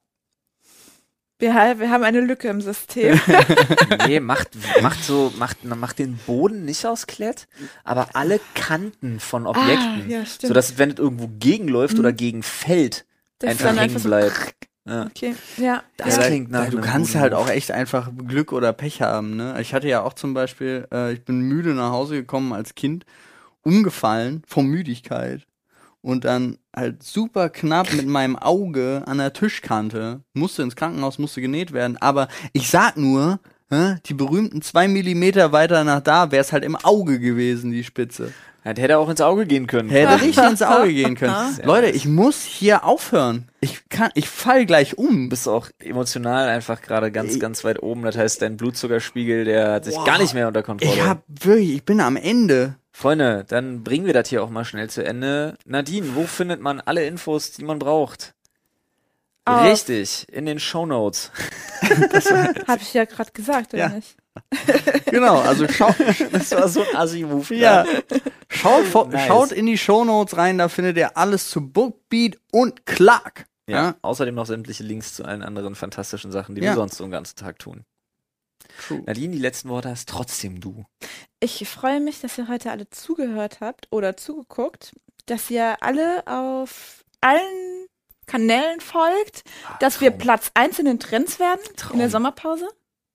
Wir, 1.38 1.54
ha- 1.54 1.78
wir 1.78 1.90
haben 1.90 2.02
eine 2.02 2.20
Lücke 2.22 2.48
im 2.48 2.60
System. 2.62 3.20
Nee, 4.06 4.20
macht, 4.20 4.50
macht 4.82 5.02
so, 5.04 5.32
macht, 5.38 5.64
macht 5.64 5.98
den 5.98 6.16
Boden 6.26 6.64
nicht 6.64 6.86
aus 6.86 7.06
Klett, 7.06 7.46
aber 7.84 8.08
alle 8.14 8.40
Kanten 8.54 9.20
von 9.20 9.46
Objekten. 9.46 10.04
Ah, 10.06 10.08
ja, 10.08 10.24
stimmt. 10.26 10.48
sodass, 10.48 10.78
wenn 10.78 10.90
es 10.92 10.98
irgendwo 10.98 11.28
gegenläuft 11.38 11.94
Mhm. 11.94 12.00
oder 12.00 12.12
gegen 12.12 12.42
fällt, 12.42 13.04
Das 13.40 13.50
einfach 13.50 13.66
dann 13.66 13.78
hängen 13.78 13.98
so- 13.98 14.08
bleibt. 14.08 14.54
Ja. 14.88 15.06
Okay, 15.06 15.34
ja. 15.56 15.82
Das 15.96 16.16
ja. 16.16 16.22
Klingt 16.26 16.50
nach 16.52 16.70
du 16.70 16.80
kannst 16.80 17.16
halt 17.16 17.34
auch 17.34 17.48
echt 17.48 17.72
einfach 17.72 18.10
Glück 18.28 18.52
oder 18.52 18.72
Pech 18.72 19.02
haben. 19.02 19.36
Ne? 19.36 19.60
Ich 19.60 19.74
hatte 19.74 19.88
ja 19.88 20.02
auch 20.02 20.12
zum 20.14 20.32
Beispiel, 20.32 20.86
äh, 20.92 21.12
ich 21.12 21.24
bin 21.24 21.40
müde 21.40 21.74
nach 21.74 21.90
Hause 21.90 22.14
gekommen 22.14 22.52
als 22.52 22.76
Kind, 22.76 23.04
umgefallen 23.66 24.42
vor 24.46 24.62
Müdigkeit 24.62 25.46
und 26.00 26.24
dann 26.24 26.58
halt 26.74 27.02
super 27.02 27.48
knapp 27.48 27.92
mit 27.92 28.06
meinem 28.06 28.36
Auge 28.36 29.02
an 29.06 29.18
der 29.18 29.32
Tischkante, 29.32 30.20
musste 30.34 30.62
ins 30.62 30.76
Krankenhaus, 30.76 31.18
musste 31.18 31.40
genäht 31.40 31.72
werden, 31.72 31.96
aber 31.96 32.28
ich 32.52 32.70
sag 32.70 32.96
nur, 32.96 33.40
hä, 33.68 33.96
die 34.06 34.14
berühmten 34.14 34.62
zwei 34.62 34.86
Millimeter 34.86 35.50
weiter 35.50 35.82
nach 35.82 36.00
da 36.00 36.30
wäre 36.30 36.42
es 36.42 36.52
halt 36.52 36.64
im 36.64 36.76
Auge 36.76 37.18
gewesen, 37.18 37.72
die 37.72 37.82
Spitze. 37.82 38.32
Ja, 38.64 38.72
der 38.72 38.82
hätte 38.82 38.98
auch 38.98 39.08
ins 39.08 39.20
Auge 39.20 39.46
gehen 39.46 39.68
können. 39.68 39.88
Hätte 39.90 40.20
richtig 40.20 40.44
ins 40.44 40.62
Auge 40.62 40.92
gehen 40.92 41.14
können. 41.14 41.56
Leute, 41.64 41.88
ich 41.88 42.06
muss 42.06 42.42
hier 42.42 42.84
aufhören. 42.84 43.48
Ich 43.60 43.88
kann, 43.88 44.10
ich 44.14 44.28
fall 44.28 44.66
gleich 44.66 44.98
um. 44.98 45.24
Du 45.24 45.28
bist 45.28 45.46
auch 45.48 45.68
emotional 45.78 46.48
einfach 46.48 46.82
gerade 46.82 47.12
ganz, 47.12 47.38
ganz 47.38 47.62
weit 47.62 47.80
oben. 47.80 48.02
Das 48.02 48.16
heißt, 48.16 48.42
dein 48.42 48.56
Blutzuckerspiegel, 48.56 49.44
der 49.44 49.72
hat 49.72 49.84
sich 49.84 49.94
gar 50.04 50.18
nicht 50.18 50.34
mehr 50.34 50.48
unter 50.48 50.64
Kontrolle. 50.64 50.92
Ich 50.92 51.00
hab 51.00 51.22
wirklich, 51.28 51.76
ich 51.76 51.84
bin 51.84 52.00
am 52.00 52.16
Ende. 52.16 52.74
Freunde, 52.98 53.44
dann 53.46 53.84
bringen 53.84 54.06
wir 54.06 54.14
das 54.14 54.30
hier 54.30 54.42
auch 54.42 54.48
mal 54.48 54.64
schnell 54.64 54.88
zu 54.88 55.04
Ende. 55.04 55.58
Nadine, 55.66 56.14
wo 56.14 56.24
findet 56.26 56.62
man 56.62 56.80
alle 56.80 57.04
Infos, 57.04 57.52
die 57.52 57.62
man 57.62 57.78
braucht? 57.78 58.32
Auf- 59.44 59.64
Richtig, 59.64 60.26
in 60.32 60.46
den 60.46 60.58
Shownotes. 60.58 61.30
Habe 62.66 62.80
ich 62.80 62.94
ja 62.94 63.04
gerade 63.04 63.32
gesagt, 63.32 63.74
oder 63.74 63.82
Ja. 63.82 63.88
nicht? 63.90 64.16
Genau, 65.10 65.40
also 65.40 65.68
schaut, 65.68 65.94
Das 66.32 66.52
war 66.52 66.68
so 66.70 66.80
ein 66.80 66.96
Assi-Move. 66.96 67.54
ja. 67.54 67.84
Schaut, 68.48 68.84
vor- 68.86 69.08
Nice. 69.08 69.26
schaut 69.26 69.52
in 69.52 69.66
die 69.66 69.76
Shownotes 69.76 70.38
rein, 70.38 70.56
da 70.56 70.70
findet 70.70 70.96
ihr 70.96 71.18
alles 71.18 71.50
zu 71.50 71.60
Bookbeat 71.70 72.38
und 72.50 72.86
Clark. 72.86 73.44
Ja. 73.68 73.76
Ja. 73.76 73.94
Außerdem 74.00 74.34
noch 74.34 74.46
sämtliche 74.46 74.84
Links 74.84 75.14
zu 75.14 75.24
allen 75.26 75.42
anderen 75.42 75.74
fantastischen 75.74 76.32
Sachen, 76.32 76.54
die 76.54 76.62
Ja. 76.62 76.70
wir 76.70 76.76
sonst 76.76 76.96
so 76.96 77.04
den 77.04 77.10
ganzen 77.10 77.36
Tag 77.36 77.58
tun. 77.58 77.84
True. 78.86 79.02
Nadine, 79.06 79.32
die 79.32 79.38
letzten 79.40 79.68
Worte 79.68 79.90
hast 79.90 80.08
trotzdem 80.08 80.60
du. 80.60 80.84
Ich 81.40 81.68
freue 81.68 82.00
mich, 82.00 82.20
dass 82.20 82.36
ihr 82.38 82.48
heute 82.48 82.70
alle 82.70 82.88
zugehört 82.90 83.60
habt 83.60 83.88
oder 83.90 84.16
zugeguckt, 84.16 84.92
dass 85.26 85.50
ihr 85.50 85.82
alle 85.82 86.26
auf 86.26 87.04
allen 87.20 87.86
Kanälen 88.26 88.80
folgt, 88.80 89.44
dass 89.80 90.00
wir 90.00 90.10
Traum. 90.10 90.18
Platz 90.18 90.50
1 90.54 90.78
in 90.80 90.84
den 90.86 90.98
Trends 91.00 91.38
werden 91.38 91.60
in 91.70 91.76
Traum. 91.76 91.98
der 91.98 92.10
Sommerpause, 92.10 92.68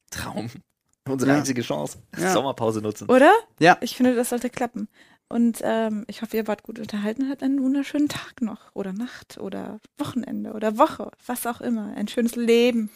Traum. 0.09 0.49
Unsere 1.09 1.31
Ja. 1.31 1.37
einzige 1.37 1.61
Chance. 1.63 1.97
Ja. 2.17 2.31
Sommerpause 2.31 2.79
nutzen. 2.81 3.09
oder? 3.09 3.33
Ja. 3.59 3.77
Ich 3.81 3.95
finde, 3.95 4.15
das 4.15 4.29
sollte 4.29 4.49
klappen. 4.49 4.87
Und 5.29 5.59
ähm, 5.63 6.03
ich 6.07 6.21
hoffe, 6.21 6.35
ihr 6.37 6.47
wart 6.47 6.63
gut 6.63 6.77
unterhalten 6.77 7.23
und 7.23 7.29
habt 7.31 7.41
einen 7.43 7.61
wunderschönen 7.63 8.09
Tag 8.09 8.41
noch 8.41 8.59
oder 8.73 8.91
Nacht 8.93 9.37
oder 9.37 9.79
Wochenende 9.97 10.51
oder 10.51 10.77
Woche, 10.77 11.09
was 11.25 11.47
auch 11.47 11.61
immer. 11.61 11.93
Ein 11.95 12.07
schönes 12.09 12.35
Leben. 12.35 12.89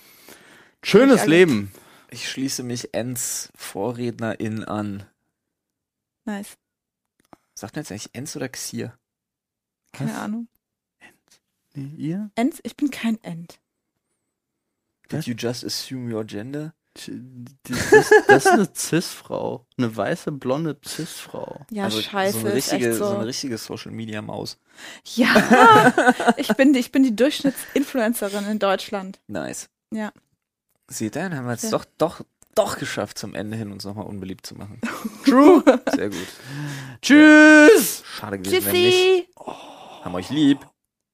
Schönes 0.83 1.21
alle. 1.21 1.29
Leben. 1.29 1.71
Ich 2.09 2.29
schließe 2.29 2.63
mich 2.63 2.93
Ens 2.93 3.51
Vorrednerin 3.55 4.63
an. 4.63 5.05
Nice. 6.25 6.57
Sagt 7.55 7.75
man 7.75 7.83
jetzt 7.83 7.91
eigentlich 7.91 8.09
Ens 8.13 8.35
oder 8.35 8.49
Xier? 8.49 8.97
Keine 9.91 10.11
Was? 10.11 10.17
Ahnung. 10.19 10.47
Nee, 11.73 11.91
ihr? 11.97 12.31
Ent, 12.35 12.59
ich 12.63 12.75
bin 12.77 12.89
kein 12.89 13.21
Ent. 13.23 13.59
Did 15.09 15.19
Was? 15.19 15.25
you 15.27 15.35
just 15.37 15.63
assume 15.65 16.13
your 16.13 16.23
gender? 16.25 16.73
Das 16.93 17.07
ist, 17.91 18.13
das 18.29 18.45
ist 18.45 18.51
eine 18.51 18.69
Cis-Frau. 18.73 19.67
Eine 19.77 19.93
weiße, 19.95 20.31
blonde 20.31 20.79
Cis-Frau. 20.85 21.65
Ja, 21.69 21.83
also 21.85 21.99
scheiße. 22.01 22.39
So 22.39 22.47
eine 22.47 22.49
ist 22.57 22.71
richtige, 22.71 22.89
echt 22.91 22.97
so. 22.99 23.07
so 23.09 23.15
eine 23.17 23.25
richtige 23.25 23.57
Social 23.57 23.91
Media 23.91 24.21
Maus. 24.21 24.57
Ja, 25.15 25.93
ich 26.37 26.47
bin, 26.55 26.71
die- 26.71 26.79
ich 26.79 26.93
bin 26.93 27.03
die 27.03 27.13
Durchschnittsinfluencerin 27.15 28.45
in 28.45 28.59
Deutschland. 28.59 29.19
Nice. 29.27 29.69
Ja. 29.91 30.13
Ihr, 30.99 31.11
dann 31.11 31.35
haben 31.35 31.45
wir 31.45 31.53
es 31.53 31.69
doch, 31.69 31.85
doch, 31.97 32.21
doch 32.53 32.77
geschafft, 32.77 33.17
zum 33.17 33.35
Ende 33.35 33.57
hin 33.57 33.71
uns 33.71 33.83
nochmal 33.85 34.05
unbeliebt 34.05 34.45
zu 34.45 34.55
machen. 34.55 34.79
True. 35.25 35.63
Sehr 35.93 36.09
gut. 36.09 36.27
Tschüss. 37.01 38.03
Schade 38.05 38.39
gewesen, 38.39 38.65
wenn 38.65 38.71
nicht. 38.71 39.27
Tschüssi! 39.27 40.03
Haben 40.03 40.15
euch 40.15 40.29
lieb. 40.29 40.59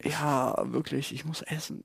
Ja, 0.03 0.55
wirklich, 0.71 1.13
ich 1.13 1.25
muss 1.25 1.41
essen. 1.43 1.83